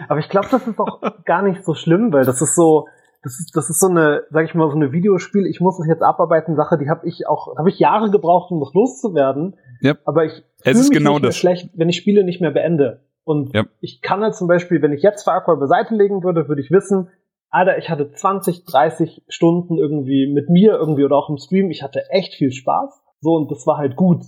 Aber 0.08 0.20
ich 0.20 0.30
glaube, 0.30 0.48
das 0.50 0.66
ist 0.66 0.80
auch 0.80 1.02
gar 1.26 1.42
nicht 1.42 1.66
so 1.66 1.74
schlimm, 1.74 2.14
weil 2.14 2.24
das 2.26 2.42
ist 2.42 2.56
so, 2.56 2.88
das 3.24 3.40
ist, 3.40 3.56
das 3.56 3.70
ist 3.70 3.80
so 3.80 3.88
eine, 3.88 4.24
sag 4.32 4.46
ich 4.46 4.54
mal, 4.54 4.70
so 4.70 4.76
eine 4.76 4.92
Videospiel, 4.92 5.46
ich 5.46 5.62
muss 5.62 5.78
das 5.78 5.88
jetzt 5.88 6.04
abarbeiten, 6.04 6.56
Sache, 6.56 6.78
die 6.78 6.90
habe 6.90 7.08
ich 7.08 7.26
auch, 7.28 7.56
habe 7.58 7.70
ich 7.70 7.80
Jahre 7.80 8.12
gebraucht, 8.12 8.52
um 8.52 8.60
das 8.60 8.74
loszuwerden. 8.74 9.56
Yep. 9.82 10.02
Aber 10.06 10.26
ich 10.26 10.44
fühle 10.62 10.78
mich 10.78 10.92
genau 10.92 11.12
nicht 11.14 11.22
mehr 11.22 11.30
das. 11.30 11.38
schlecht, 11.38 11.70
wenn 11.76 11.90
ich 11.90 11.96
Spiele 11.98 12.24
nicht 12.26 12.42
mehr 12.42 12.52
beende. 12.52 13.06
Und 13.24 13.56
Yep. 13.56 13.70
ich 13.80 14.02
kann 14.02 14.22
halt 14.22 14.36
zum 14.36 14.48
Beispiel, 14.48 14.82
wenn 14.82 14.92
ich 14.92 15.02
jetzt 15.02 15.24
Far 15.24 15.44
Cry 15.44 15.56
beiseite 15.56 15.96
legen 15.96 16.24
würde, 16.24 16.50
würde 16.50 16.62
ich 16.62 16.70
wissen, 16.72 17.10
Alter, 17.50 17.78
ich 17.78 17.90
hatte 17.90 18.12
20, 18.12 18.66
30 18.66 19.24
Stunden 19.30 19.78
irgendwie 19.78 20.28
mit 20.28 20.50
mir 20.50 20.74
irgendwie 20.74 21.06
oder 21.06 21.16
auch 21.16 21.30
im 21.30 21.38
Stream, 21.38 21.70
ich 21.72 21.84
hatte 21.84 22.10
echt 22.10 22.34
viel 22.34 22.52
Spaß. 22.52 23.02
So, 23.22 23.36
und 23.36 23.50
das 23.52 23.66
war 23.66 23.78
halt 23.78 23.96
gut. 23.96 24.24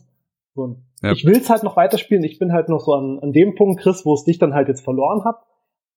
So, 0.53 0.61
und 0.61 0.85
Yep. 1.03 1.11
ich 1.13 1.25
will's 1.25 1.49
halt 1.49 1.63
noch 1.63 1.75
weiterspielen. 1.75 2.23
Ich 2.23 2.39
bin 2.39 2.53
halt 2.53 2.69
noch 2.69 2.79
so 2.79 2.93
an, 2.93 3.19
an 3.21 3.33
dem 3.33 3.55
Punkt, 3.55 3.81
Chris, 3.81 4.05
wo 4.05 4.13
es 4.13 4.23
dich 4.23 4.39
dann 4.39 4.53
halt 4.53 4.69
jetzt 4.69 4.85
verloren 4.85 5.25
hat. 5.25 5.35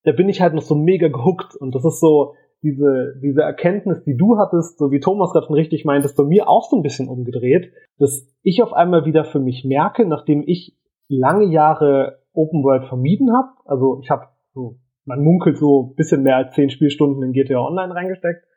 Da 0.03 0.11
bin 0.13 0.29
ich 0.29 0.41
halt 0.41 0.55
noch 0.55 0.63
so 0.63 0.75
mega 0.75 1.07
gehuckt. 1.09 1.55
Und 1.55 1.75
das 1.75 1.85
ist 1.85 2.01
so 2.01 2.35
diese, 2.63 3.15
diese 3.23 3.43
Erkenntnis, 3.43 4.03
die 4.05 4.17
du 4.17 4.37
hattest, 4.39 4.79
so 4.79 4.91
wie 4.91 5.01
Thomas 5.01 5.33
gerade 5.33 5.47
schon 5.47 5.55
richtig 5.55 5.85
meint, 5.85 6.05
ist 6.05 6.17
bei 6.17 6.25
mir 6.25 6.49
auch 6.49 6.69
so 6.69 6.77
ein 6.77 6.83
bisschen 6.83 7.09
umgedreht, 7.09 7.73
dass 7.99 8.27
ich 8.43 8.63
auf 8.63 8.73
einmal 8.73 9.05
wieder 9.05 9.25
für 9.25 9.39
mich 9.39 9.65
merke, 9.65 10.07
nachdem 10.07 10.43
ich 10.47 10.77
lange 11.09 11.45
Jahre 11.45 12.19
Open 12.33 12.63
World 12.63 12.87
vermieden 12.89 13.33
habe. 13.33 13.49
Also 13.65 14.01
ich 14.03 14.11
habe 14.11 14.27
so, 14.55 14.79
man 15.05 15.23
munkelt 15.23 15.57
so 15.59 15.91
ein 15.91 15.95
bisschen 15.95 16.23
mehr 16.23 16.37
als 16.37 16.55
zehn 16.55 16.71
Spielstunden 16.71 17.23
in 17.23 17.33
GTA 17.33 17.61
Online 17.61 17.95
reingesteckt. 17.95 18.45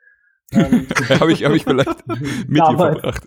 Ähm, 0.54 0.86
habe 1.18 1.32
ich, 1.32 1.46
hab 1.46 1.54
ich 1.54 1.64
vielleicht 1.64 2.06
mit 2.08 2.58
dir 2.58 2.64
Damals. 2.64 3.00
verbracht. 3.00 3.26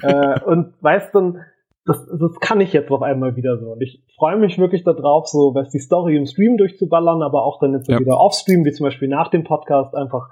äh, 0.00 0.40
und 0.46 0.72
weißt 0.80 1.14
dann, 1.14 1.42
das, 1.86 2.06
das 2.06 2.40
kann 2.40 2.60
ich 2.60 2.72
jetzt 2.72 2.90
auf 2.90 3.02
einmal 3.02 3.36
wieder 3.36 3.58
so. 3.58 3.72
Und 3.72 3.82
ich 3.82 4.02
freue 4.16 4.38
mich 4.38 4.58
wirklich 4.58 4.84
darauf, 4.84 5.26
so 5.26 5.54
was 5.54 5.70
die 5.70 5.78
Story 5.80 6.16
im 6.16 6.26
Stream 6.26 6.56
durchzuballern, 6.56 7.22
aber 7.22 7.44
auch 7.44 7.58
dann 7.60 7.74
jetzt 7.74 7.88
Ja. 7.88 7.98
wieder 8.00 8.18
offstream, 8.18 8.64
wie 8.64 8.72
zum 8.72 8.84
Beispiel 8.84 9.08
nach 9.08 9.28
dem 9.28 9.44
Podcast, 9.44 9.94
einfach 9.94 10.28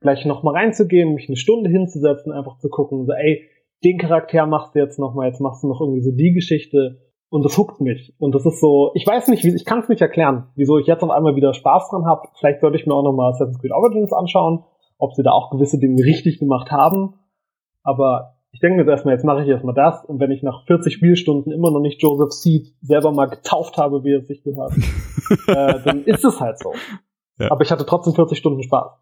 gleich 0.00 0.24
nochmal 0.24 0.54
reinzugehen, 0.54 1.14
mich 1.14 1.28
eine 1.28 1.36
Stunde 1.36 1.70
hinzusetzen, 1.70 2.32
einfach 2.32 2.58
zu 2.58 2.68
gucken, 2.68 3.04
so, 3.04 3.12
ey, 3.12 3.42
den 3.84 3.98
Charakter 3.98 4.46
machst 4.46 4.74
du 4.74 4.78
jetzt 4.78 4.98
nochmal, 4.98 5.28
jetzt 5.28 5.40
machst 5.40 5.62
du 5.62 5.68
noch 5.68 5.80
irgendwie 5.80 6.02
so 6.02 6.12
die 6.12 6.32
Geschichte. 6.32 7.02
Und 7.28 7.44
das 7.44 7.58
huckt 7.58 7.80
mich. 7.80 8.14
Und 8.18 8.34
das 8.34 8.46
ist 8.46 8.60
so, 8.60 8.92
ich 8.94 9.06
weiß 9.06 9.28
nicht, 9.28 9.44
wie, 9.44 9.54
ich 9.54 9.64
kann 9.64 9.80
es 9.80 9.88
nicht 9.88 10.00
erklären, 10.00 10.48
wieso 10.54 10.78
ich 10.78 10.86
jetzt 10.86 11.02
auf 11.02 11.10
einmal 11.10 11.34
wieder 11.34 11.52
Spaß 11.52 11.90
dran 11.90 12.06
habe. 12.06 12.28
Vielleicht 12.38 12.60
sollte 12.60 12.78
ich 12.78 12.86
mir 12.86 12.94
auch 12.94 13.02
nochmal 13.02 13.30
Assassin's 13.32 13.58
Creed 13.58 13.72
Origins 13.72 14.12
anschauen, 14.12 14.64
ob 14.96 15.12
sie 15.14 15.24
da 15.24 15.32
auch 15.32 15.50
gewisse 15.50 15.78
Dinge 15.78 16.02
richtig 16.04 16.38
gemacht 16.38 16.70
haben. 16.70 17.14
Aber 17.82 18.35
ich 18.56 18.60
denke 18.60 18.76
mir 18.76 18.82
jetzt 18.84 18.90
erstmal, 18.90 19.14
jetzt 19.14 19.24
mache 19.24 19.42
ich 19.42 19.48
erstmal 19.48 19.74
das. 19.74 20.02
Und 20.06 20.18
wenn 20.18 20.30
ich 20.30 20.42
nach 20.42 20.64
40 20.64 20.94
Spielstunden 20.94 21.52
immer 21.52 21.70
noch 21.70 21.80
nicht 21.80 22.00
Joseph 22.00 22.32
Seed 22.32 22.74
selber 22.80 23.12
mal 23.12 23.26
getauft 23.26 23.76
habe, 23.76 24.02
wie 24.02 24.12
es 24.12 24.28
sich 24.28 24.42
gehört, 24.42 24.72
äh, 25.46 25.78
dann 25.84 26.04
ist 26.04 26.24
es 26.24 26.40
halt 26.40 26.58
so. 26.58 26.72
Ja. 27.38 27.50
Aber 27.50 27.62
ich 27.62 27.70
hatte 27.70 27.84
trotzdem 27.84 28.14
40 28.14 28.38
Stunden 28.38 28.62
Spaß. 28.62 28.92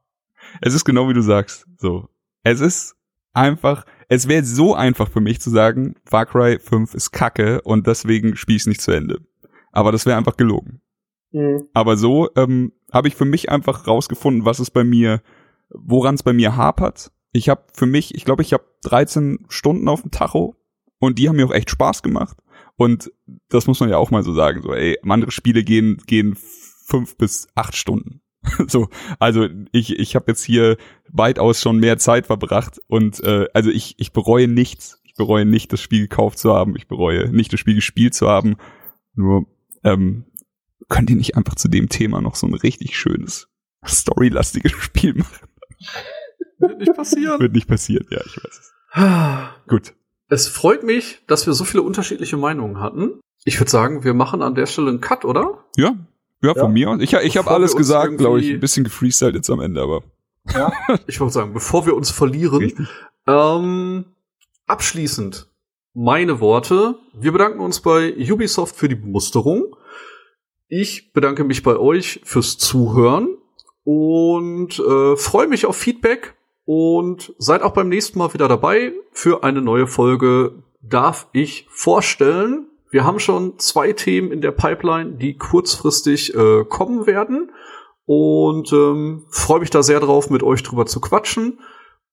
Es 0.60 0.74
ist 0.74 0.84
genau 0.84 1.08
wie 1.08 1.14
du 1.14 1.20
sagst. 1.20 1.68
So. 1.76 2.08
Es 2.42 2.60
ist 2.60 2.96
einfach, 3.32 3.86
es 4.08 4.26
wäre 4.26 4.42
so 4.42 4.74
einfach 4.74 5.08
für 5.08 5.20
mich 5.20 5.40
zu 5.40 5.50
sagen, 5.50 5.94
Far 6.04 6.26
Cry 6.26 6.58
5 6.58 6.92
ist 6.92 7.12
kacke 7.12 7.62
und 7.62 7.86
deswegen 7.86 8.34
spiel 8.34 8.56
ich's 8.56 8.66
nicht 8.66 8.80
zu 8.80 8.90
Ende. 8.90 9.20
Aber 9.70 9.92
das 9.92 10.04
wäre 10.04 10.18
einfach 10.18 10.36
gelogen. 10.36 10.80
Mhm. 11.30 11.68
Aber 11.74 11.96
so 11.96 12.28
ähm, 12.34 12.72
habe 12.92 13.06
ich 13.06 13.14
für 13.14 13.24
mich 13.24 13.50
einfach 13.50 13.86
rausgefunden, 13.86 14.44
was 14.44 14.58
es 14.58 14.72
bei 14.72 14.82
mir, 14.82 15.22
woran 15.70 16.16
es 16.16 16.24
bei 16.24 16.32
mir 16.32 16.56
hapert. 16.56 17.12
Ich 17.36 17.48
habe 17.48 17.64
für 17.72 17.86
mich, 17.86 18.14
ich 18.14 18.24
glaube, 18.24 18.42
ich 18.42 18.52
habe 18.52 18.64
13 18.84 19.46
Stunden 19.48 19.88
auf 19.88 20.02
dem 20.02 20.12
Tacho 20.12 20.54
und 21.00 21.18
die 21.18 21.28
haben 21.28 21.34
mir 21.34 21.46
auch 21.46 21.52
echt 21.52 21.68
Spaß 21.68 22.02
gemacht. 22.02 22.38
Und 22.76 23.12
das 23.48 23.66
muss 23.66 23.80
man 23.80 23.90
ja 23.90 23.96
auch 23.96 24.12
mal 24.12 24.22
so 24.22 24.32
sagen. 24.32 24.62
So, 24.62 24.72
ey, 24.72 24.98
andere 25.02 25.32
Spiele 25.32 25.64
gehen 25.64 25.98
gehen 26.06 26.36
fünf 26.86 27.16
bis 27.16 27.48
acht 27.56 27.76
Stunden. 27.76 28.20
so, 28.68 28.88
also 29.18 29.48
ich 29.72 29.98
ich 29.98 30.14
habe 30.14 30.26
jetzt 30.28 30.44
hier 30.44 30.76
weitaus 31.08 31.60
schon 31.60 31.78
mehr 31.78 31.98
Zeit 31.98 32.26
verbracht 32.26 32.80
und 32.86 33.20
äh, 33.24 33.48
also 33.52 33.70
ich 33.70 33.96
ich 33.98 34.12
bereue 34.12 34.46
nichts. 34.46 35.00
Ich 35.02 35.14
bereue 35.14 35.44
nicht, 35.44 35.72
das 35.72 35.80
Spiel 35.80 36.02
gekauft 36.02 36.38
zu 36.38 36.54
haben. 36.54 36.76
Ich 36.76 36.86
bereue 36.86 37.30
nicht, 37.30 37.52
das 37.52 37.58
Spiel 37.58 37.74
gespielt 37.74 38.14
zu 38.14 38.28
haben. 38.28 38.56
Nur 39.14 39.46
ähm, 39.82 40.26
könnt 40.88 41.10
ihr 41.10 41.16
nicht 41.16 41.36
einfach 41.36 41.56
zu 41.56 41.66
dem 41.66 41.88
Thema 41.88 42.20
noch 42.20 42.36
so 42.36 42.46
ein 42.46 42.54
richtig 42.54 42.96
schönes, 42.96 43.48
storylastiges 43.84 44.72
Spiel 44.72 45.14
machen? 45.14 45.48
Wird 46.58 46.78
nicht 46.78 46.94
passieren. 46.94 47.40
Wird 47.40 47.52
nicht 47.52 47.68
passieren, 47.68 48.06
ja, 48.10 48.20
ich 48.24 48.36
weiß 48.36 48.60
es. 48.60 48.72
Gut. 49.68 49.94
Es 50.28 50.48
freut 50.48 50.82
mich, 50.84 51.22
dass 51.26 51.46
wir 51.46 51.52
so 51.52 51.64
viele 51.64 51.82
unterschiedliche 51.82 52.36
Meinungen 52.36 52.80
hatten. 52.80 53.20
Ich 53.44 53.60
würde 53.60 53.70
sagen, 53.70 54.04
wir 54.04 54.14
machen 54.14 54.40
an 54.42 54.54
der 54.54 54.66
Stelle 54.66 54.88
einen 54.88 55.00
Cut, 55.00 55.24
oder? 55.24 55.64
Ja, 55.76 55.94
ja, 56.42 56.52
von 56.54 56.62
Ja. 56.62 56.68
mir 56.68 56.90
aus. 56.90 57.00
Ich, 57.00 57.12
ich 57.12 57.36
habe 57.36 57.50
alles 57.50 57.76
gesagt, 57.76 58.16
glaube 58.18 58.40
ich. 58.40 58.50
Ein 58.52 58.60
bisschen 58.60 58.84
gefreestylt 58.84 59.34
jetzt 59.34 59.50
am 59.50 59.60
Ende, 59.60 59.82
aber. 59.82 60.02
Ich 61.06 61.20
wollte 61.20 61.34
sagen, 61.34 61.52
bevor 61.54 61.86
wir 61.86 61.94
uns 61.94 62.10
verlieren, 62.10 62.88
ähm, 63.26 64.04
abschließend 64.66 65.48
meine 65.94 66.40
Worte. 66.40 66.96
Wir 67.14 67.32
bedanken 67.32 67.60
uns 67.60 67.80
bei 67.80 68.14
Ubisoft 68.30 68.76
für 68.76 68.88
die 68.88 68.94
Bemusterung. 68.94 69.76
Ich 70.68 71.12
bedanke 71.12 71.44
mich 71.44 71.62
bei 71.62 71.76
euch 71.76 72.20
fürs 72.24 72.58
Zuhören 72.58 73.36
und 73.84 74.78
äh, 74.78 75.16
freue 75.16 75.46
mich 75.46 75.66
auf 75.66 75.76
Feedback 75.76 76.33
und 76.64 77.34
seid 77.38 77.62
auch 77.62 77.72
beim 77.72 77.88
nächsten 77.88 78.18
Mal 78.18 78.32
wieder 78.34 78.48
dabei 78.48 78.92
für 79.12 79.44
eine 79.44 79.60
neue 79.60 79.86
Folge. 79.86 80.62
Darf 80.82 81.28
ich 81.32 81.66
vorstellen? 81.70 82.66
Wir 82.90 83.04
haben 83.04 83.18
schon 83.18 83.58
zwei 83.58 83.92
Themen 83.92 84.30
in 84.30 84.40
der 84.40 84.52
Pipeline, 84.52 85.12
die 85.16 85.36
kurzfristig 85.36 86.34
äh, 86.34 86.64
kommen 86.64 87.06
werden 87.06 87.50
und 88.06 88.72
ähm, 88.72 89.24
freue 89.30 89.60
mich 89.60 89.70
da 89.70 89.82
sehr 89.82 90.00
drauf, 90.00 90.30
mit 90.30 90.42
euch 90.42 90.62
drüber 90.62 90.86
zu 90.86 91.00
quatschen. 91.00 91.58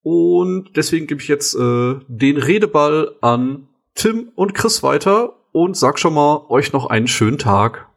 Und 0.03 0.72
deswegen 0.76 1.07
gebe 1.07 1.22
ich 1.22 1.28
jetzt 1.28 1.53
äh, 1.53 1.95
den 2.07 2.38
Redeball 2.38 3.15
an 3.22 3.68
Tim 3.94 4.32
und 4.36 4.53
Chris 4.53 4.82
weiter 4.82 5.36
und 5.52 5.78
sag 5.78 5.99
schon 5.99 6.14
mal 6.14 6.45
euch 6.49 6.73
noch 6.73 6.88
einen 6.88 7.07
schönen 7.07 7.38
Tag. 7.38 7.90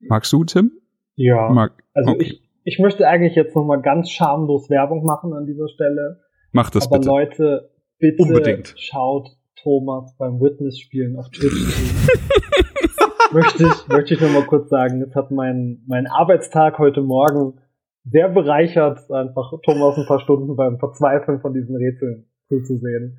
Magst 0.00 0.32
du, 0.32 0.44
Tim? 0.44 0.72
Ja. 1.16 1.48
Mag, 1.50 1.72
Also 1.94 2.10
okay. 2.10 2.22
ich, 2.24 2.49
ich 2.70 2.78
möchte 2.78 3.08
eigentlich 3.08 3.34
jetzt 3.34 3.56
nochmal 3.56 3.82
ganz 3.82 4.10
schamlos 4.10 4.70
Werbung 4.70 5.04
machen 5.04 5.32
an 5.32 5.44
dieser 5.44 5.68
Stelle. 5.68 6.20
Mach 6.52 6.70
das 6.70 6.86
Aber 6.86 6.98
bitte. 6.98 7.08
Leute, 7.08 7.70
bitte 7.98 8.22
Unbedingt. 8.22 8.74
schaut 8.76 9.28
Thomas 9.56 10.14
beim 10.16 10.40
Witness-Spielen 10.40 11.16
auf 11.16 11.28
Twitch 11.30 11.50
zu. 11.50 13.34
möchte 13.34 13.64
ich, 13.64 13.88
möchte 13.88 14.14
ich 14.14 14.20
nochmal 14.20 14.46
kurz 14.46 14.70
sagen, 14.70 15.00
das 15.00 15.14
hat 15.16 15.32
mein, 15.32 15.82
mein 15.88 16.06
Arbeitstag 16.06 16.78
heute 16.78 17.02
Morgen 17.02 17.58
sehr 18.04 18.28
bereichert, 18.28 19.10
einfach 19.10 19.52
Thomas 19.64 19.98
ein 19.98 20.06
paar 20.06 20.20
Stunden 20.20 20.54
beim 20.54 20.78
Verzweifeln 20.78 21.40
von 21.40 21.52
diesen 21.52 21.74
Rätseln 21.74 22.30
zuzusehen. 22.48 23.18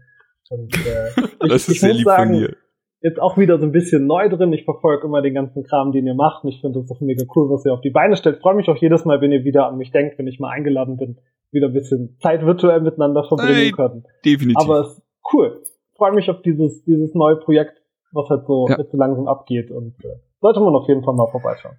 Und, 0.49 0.73
äh, 0.75 1.21
ich, 1.43 1.49
das 1.49 1.67
ist 1.67 1.69
ich 1.75 1.81
sehr 1.81 1.93
lieb 1.93 2.05
sagen, 2.05 2.31
von 2.31 2.39
dir. 2.39 2.55
Jetzt 3.01 3.19
auch 3.19 3.37
wieder 3.37 3.57
so 3.59 3.65
ein 3.65 3.71
bisschen 3.71 4.05
neu 4.05 4.29
drin. 4.29 4.53
Ich 4.53 4.63
verfolge 4.65 5.07
immer 5.07 5.21
den 5.21 5.33
ganzen 5.33 5.63
Kram, 5.63 5.91
den 5.91 6.05
ihr 6.05 6.13
macht. 6.13 6.43
Und 6.43 6.49
ich 6.51 6.61
finde 6.61 6.79
das 6.79 6.91
auch 6.91 7.01
mega 7.01 7.23
cool, 7.35 7.49
was 7.49 7.65
ihr 7.65 7.73
auf 7.73 7.81
die 7.81 7.89
Beine 7.89 8.15
stellt. 8.15 8.39
Freue 8.41 8.55
mich 8.55 8.69
auch 8.69 8.77
jedes 8.77 9.05
Mal, 9.05 9.21
wenn 9.21 9.31
ihr 9.31 9.43
wieder 9.43 9.67
an 9.67 9.77
mich 9.77 9.91
denkt, 9.91 10.17
wenn 10.17 10.27
ich 10.27 10.39
mal 10.39 10.51
eingeladen 10.51 10.97
bin, 10.97 11.17
wieder 11.51 11.67
ein 11.67 11.73
bisschen 11.73 12.17
Zeit 12.21 12.45
virtuell 12.45 12.81
miteinander 12.81 13.23
verbringen 13.23 13.55
Ey, 13.55 13.71
können. 13.71 14.05
Definitiv. 14.23 14.57
Aber 14.63 14.81
es 14.81 14.93
ist 14.93 15.03
cool. 15.33 15.61
Freue 15.97 16.13
mich 16.13 16.29
auf 16.29 16.41
dieses, 16.41 16.83
dieses 16.83 17.13
neue 17.13 17.35
Projekt, 17.37 17.81
was 18.11 18.29
halt 18.29 18.45
so, 18.45 18.67
Ja. 18.69 18.77
jetzt 18.77 18.91
so 18.91 18.97
langsam 18.97 19.27
abgeht. 19.27 19.71
Und 19.71 19.95
äh, 20.05 20.17
sollte 20.39 20.59
man 20.59 20.75
auf 20.75 20.87
jeden 20.87 21.03
Fall 21.03 21.13
mal 21.15 21.27
vorbeischauen. 21.27 21.75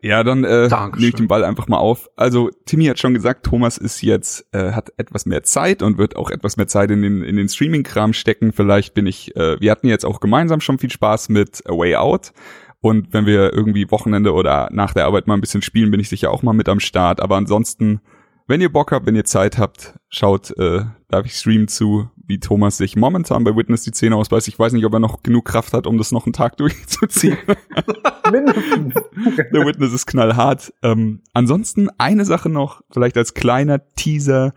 Ja, 0.00 0.22
dann 0.22 0.44
äh, 0.44 0.68
nehme 0.68 1.08
ich 1.08 1.14
den 1.14 1.26
Ball 1.26 1.44
einfach 1.44 1.66
mal 1.66 1.78
auf. 1.78 2.08
Also 2.14 2.50
Timmy 2.66 2.84
hat 2.84 3.00
schon 3.00 3.14
gesagt, 3.14 3.44
Thomas 3.44 3.78
ist 3.78 4.00
jetzt 4.00 4.46
äh, 4.52 4.72
hat 4.72 4.92
etwas 4.96 5.26
mehr 5.26 5.42
Zeit 5.42 5.82
und 5.82 5.98
wird 5.98 6.14
auch 6.14 6.30
etwas 6.30 6.56
mehr 6.56 6.68
Zeit 6.68 6.92
in 6.92 7.02
den 7.02 7.22
in 7.22 7.36
den 7.36 7.48
Streaming-Kram 7.48 8.12
stecken. 8.12 8.52
Vielleicht 8.52 8.94
bin 8.94 9.06
ich. 9.06 9.34
Äh, 9.34 9.60
wir 9.60 9.72
hatten 9.72 9.88
jetzt 9.88 10.04
auch 10.04 10.20
gemeinsam 10.20 10.60
schon 10.60 10.78
viel 10.78 10.90
Spaß 10.90 11.30
mit 11.30 11.64
A 11.66 11.72
Way 11.72 11.96
Out. 11.96 12.32
Und 12.80 13.12
wenn 13.12 13.26
wir 13.26 13.52
irgendwie 13.52 13.90
Wochenende 13.90 14.32
oder 14.32 14.68
nach 14.72 14.92
der 14.92 15.06
Arbeit 15.06 15.26
mal 15.26 15.34
ein 15.34 15.40
bisschen 15.40 15.62
spielen, 15.62 15.90
bin 15.90 16.00
ich 16.00 16.08
sicher 16.08 16.30
auch 16.30 16.42
mal 16.42 16.52
mit 16.52 16.68
am 16.68 16.80
Start. 16.80 17.20
Aber 17.20 17.36
ansonsten, 17.36 18.00
wenn 18.46 18.60
ihr 18.60 18.72
Bock 18.72 18.92
habt, 18.92 19.06
wenn 19.06 19.16
ihr 19.16 19.24
Zeit 19.24 19.58
habt, 19.58 19.94
schaut, 20.08 20.56
äh, 20.58 20.84
darf 21.08 21.26
ich 21.26 21.34
streamen 21.34 21.68
zu, 21.68 22.10
wie 22.32 22.40
Thomas 22.40 22.78
sich 22.78 22.96
momentan 22.96 23.44
bei 23.44 23.54
Witness 23.54 23.82
die 23.82 23.92
Zähne 23.92 24.16
ausbeißt. 24.16 24.48
Ich 24.48 24.58
weiß 24.58 24.72
nicht, 24.72 24.86
ob 24.86 24.94
er 24.94 25.00
noch 25.00 25.22
genug 25.22 25.44
Kraft 25.44 25.74
hat, 25.74 25.86
um 25.86 25.98
das 25.98 26.12
noch 26.12 26.24
einen 26.24 26.32
Tag 26.32 26.56
durchzuziehen. 26.56 27.36
Mindestens. 28.30 28.94
Der 29.52 29.66
Witness 29.66 29.92
ist 29.92 30.06
knallhart. 30.06 30.72
Ähm, 30.82 31.20
ansonsten 31.34 31.90
eine 31.98 32.24
Sache 32.24 32.48
noch, 32.48 32.80
vielleicht 32.90 33.18
als 33.18 33.34
kleiner 33.34 33.82
Teaser. 33.96 34.54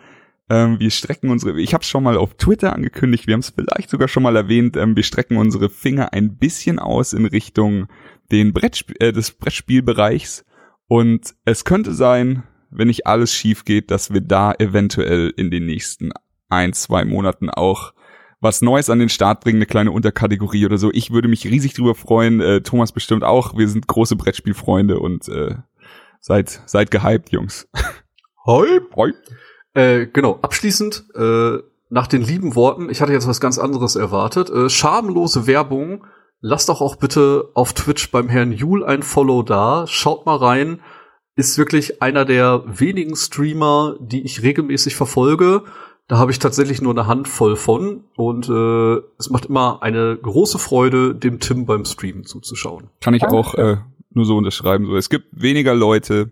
Ähm, 0.49 0.79
wir 0.79 0.89
strecken 0.89 1.29
unsere, 1.31 1.59
ich 1.59 1.73
habe 1.73 1.81
es 1.81 1.89
schon 1.89 2.03
mal 2.03 2.15
auf 2.15 2.35
Twitter 2.35 2.71
angekündigt, 2.71 3.27
wir 3.27 3.33
haben 3.33 3.41
es 3.41 3.49
vielleicht 3.49 3.89
sogar 3.89 4.07
schon 4.07 4.23
mal 4.23 4.37
erwähnt, 4.37 4.77
ähm, 4.77 4.95
wir 4.95 5.03
strecken 5.03 5.37
unsere 5.37 5.69
Finger 5.69 6.13
ein 6.13 6.37
bisschen 6.37 6.79
aus 6.79 7.11
in 7.11 7.25
Richtung 7.25 7.87
den 8.31 8.53
Brettsp 8.53 8.93
äh, 9.01 9.11
des 9.11 9.31
Brettspielbereichs. 9.31 10.45
Und 10.87 11.35
es 11.43 11.65
könnte 11.65 11.93
sein, 11.93 12.43
wenn 12.69 12.87
nicht 12.87 13.05
alles 13.05 13.33
schief 13.33 13.65
geht, 13.65 13.91
dass 13.91 14.13
wir 14.13 14.21
da 14.21 14.53
eventuell 14.53 15.33
in 15.35 15.51
den 15.51 15.65
nächsten 15.65 16.11
ein, 16.49 16.73
zwei 16.73 17.05
Monaten 17.05 17.49
auch 17.49 17.93
was 18.41 18.61
Neues 18.61 18.89
an 18.89 18.99
den 18.99 19.09
Start 19.09 19.41
bringen, 19.41 19.57
eine 19.57 19.65
kleine 19.65 19.91
Unterkategorie 19.91 20.65
oder 20.65 20.77
so. 20.77 20.91
Ich 20.91 21.11
würde 21.11 21.27
mich 21.27 21.45
riesig 21.45 21.73
drüber 21.73 21.95
freuen. 21.95 22.41
Äh, 22.41 22.61
Thomas 22.61 22.91
bestimmt 22.91 23.23
auch. 23.23 23.57
Wir 23.57 23.67
sind 23.67 23.87
große 23.87 24.15
Brettspielfreunde 24.15 24.99
und 24.99 25.27
äh, 25.29 25.55
seid, 26.19 26.61
seid 26.65 26.91
gehypt, 26.91 27.31
Jungs. 27.31 27.67
Hype. 28.45 28.95
Hype. 28.95 29.15
Äh, 29.73 30.07
genau, 30.07 30.39
abschließend, 30.41 31.05
äh, 31.15 31.57
nach 31.89 32.07
den 32.07 32.21
lieben 32.21 32.55
Worten, 32.55 32.89
ich 32.89 33.01
hatte 33.01 33.13
jetzt 33.13 33.27
was 33.27 33.41
ganz 33.41 33.59
anderes 33.59 33.95
erwartet, 33.95 34.49
äh, 34.49 34.69
schamlose 34.69 35.47
Werbung, 35.47 36.05
lasst 36.39 36.69
doch 36.69 36.81
auch 36.81 36.95
bitte 36.95 37.49
auf 37.53 37.73
Twitch 37.73 38.09
beim 38.11 38.29
Herrn 38.29 38.51
Jul 38.51 38.85
ein 38.85 39.03
Follow 39.03 39.43
da, 39.43 39.85
schaut 39.87 40.25
mal 40.25 40.37
rein, 40.37 40.81
ist 41.35 41.57
wirklich 41.57 42.01
einer 42.01 42.23
der 42.23 42.63
wenigen 42.65 43.15
Streamer, 43.15 43.97
die 43.99 44.23
ich 44.23 44.41
regelmäßig 44.41 44.95
verfolge. 44.95 45.63
Da 46.07 46.17
habe 46.17 46.31
ich 46.31 46.39
tatsächlich 46.39 46.81
nur 46.81 46.93
eine 46.93 47.07
Handvoll 47.07 47.55
von 47.55 48.03
und 48.15 48.47
äh, 48.47 49.01
es 49.17 49.29
macht 49.31 49.47
immer 49.47 49.81
eine 49.81 50.15
große 50.15 50.59
Freude, 50.59 51.15
dem 51.15 51.39
Tim 51.39 51.65
beim 51.65 51.83
Streamen 51.83 52.25
zuzuschauen. 52.25 52.89
Kann 53.01 53.15
ich 53.15 53.21
Danke. 53.21 53.35
auch 53.35 53.55
äh, 53.55 53.77
nur 54.11 54.25
so 54.25 54.37
unterschreiben. 54.37 54.85
So, 54.85 54.95
es 54.95 55.09
gibt 55.09 55.27
weniger 55.31 55.73
Leute, 55.73 56.31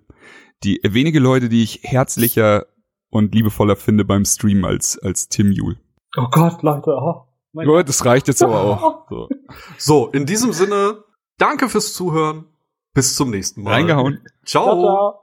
die 0.63 0.83
äh, 0.83 0.93
wenige 0.93 1.19
Leute, 1.19 1.49
die 1.49 1.63
ich 1.63 1.79
herzlicher 1.83 2.67
und 3.09 3.33
liebevoller 3.33 3.75
finde 3.75 4.05
beim 4.05 4.25
Stream 4.25 4.63
als 4.63 4.99
als 4.99 5.27
Tim 5.29 5.51
Jul. 5.51 5.77
Oh 6.17 6.27
Gott, 6.29 6.61
Leute. 6.61 6.91
Oh, 6.91 7.23
mein 7.51 7.67
Ja, 7.67 7.81
das 7.81 8.05
reicht 8.05 8.27
jetzt 8.27 8.43
aber 8.43 8.61
auch. 8.61 9.03
So. 9.09 9.29
So, 9.77 10.07
in 10.07 10.25
diesem 10.25 10.53
Sinne, 10.53 11.03
danke 11.37 11.69
fürs 11.69 11.93
Zuhören. 11.93 12.45
Bis 12.93 13.15
zum 13.15 13.31
nächsten 13.31 13.63
Mal. 13.63 13.73
Reingehauen. 13.73 14.19
Ciao. 14.45 14.65
Ciao, 14.65 14.81
ciao. 14.81 15.22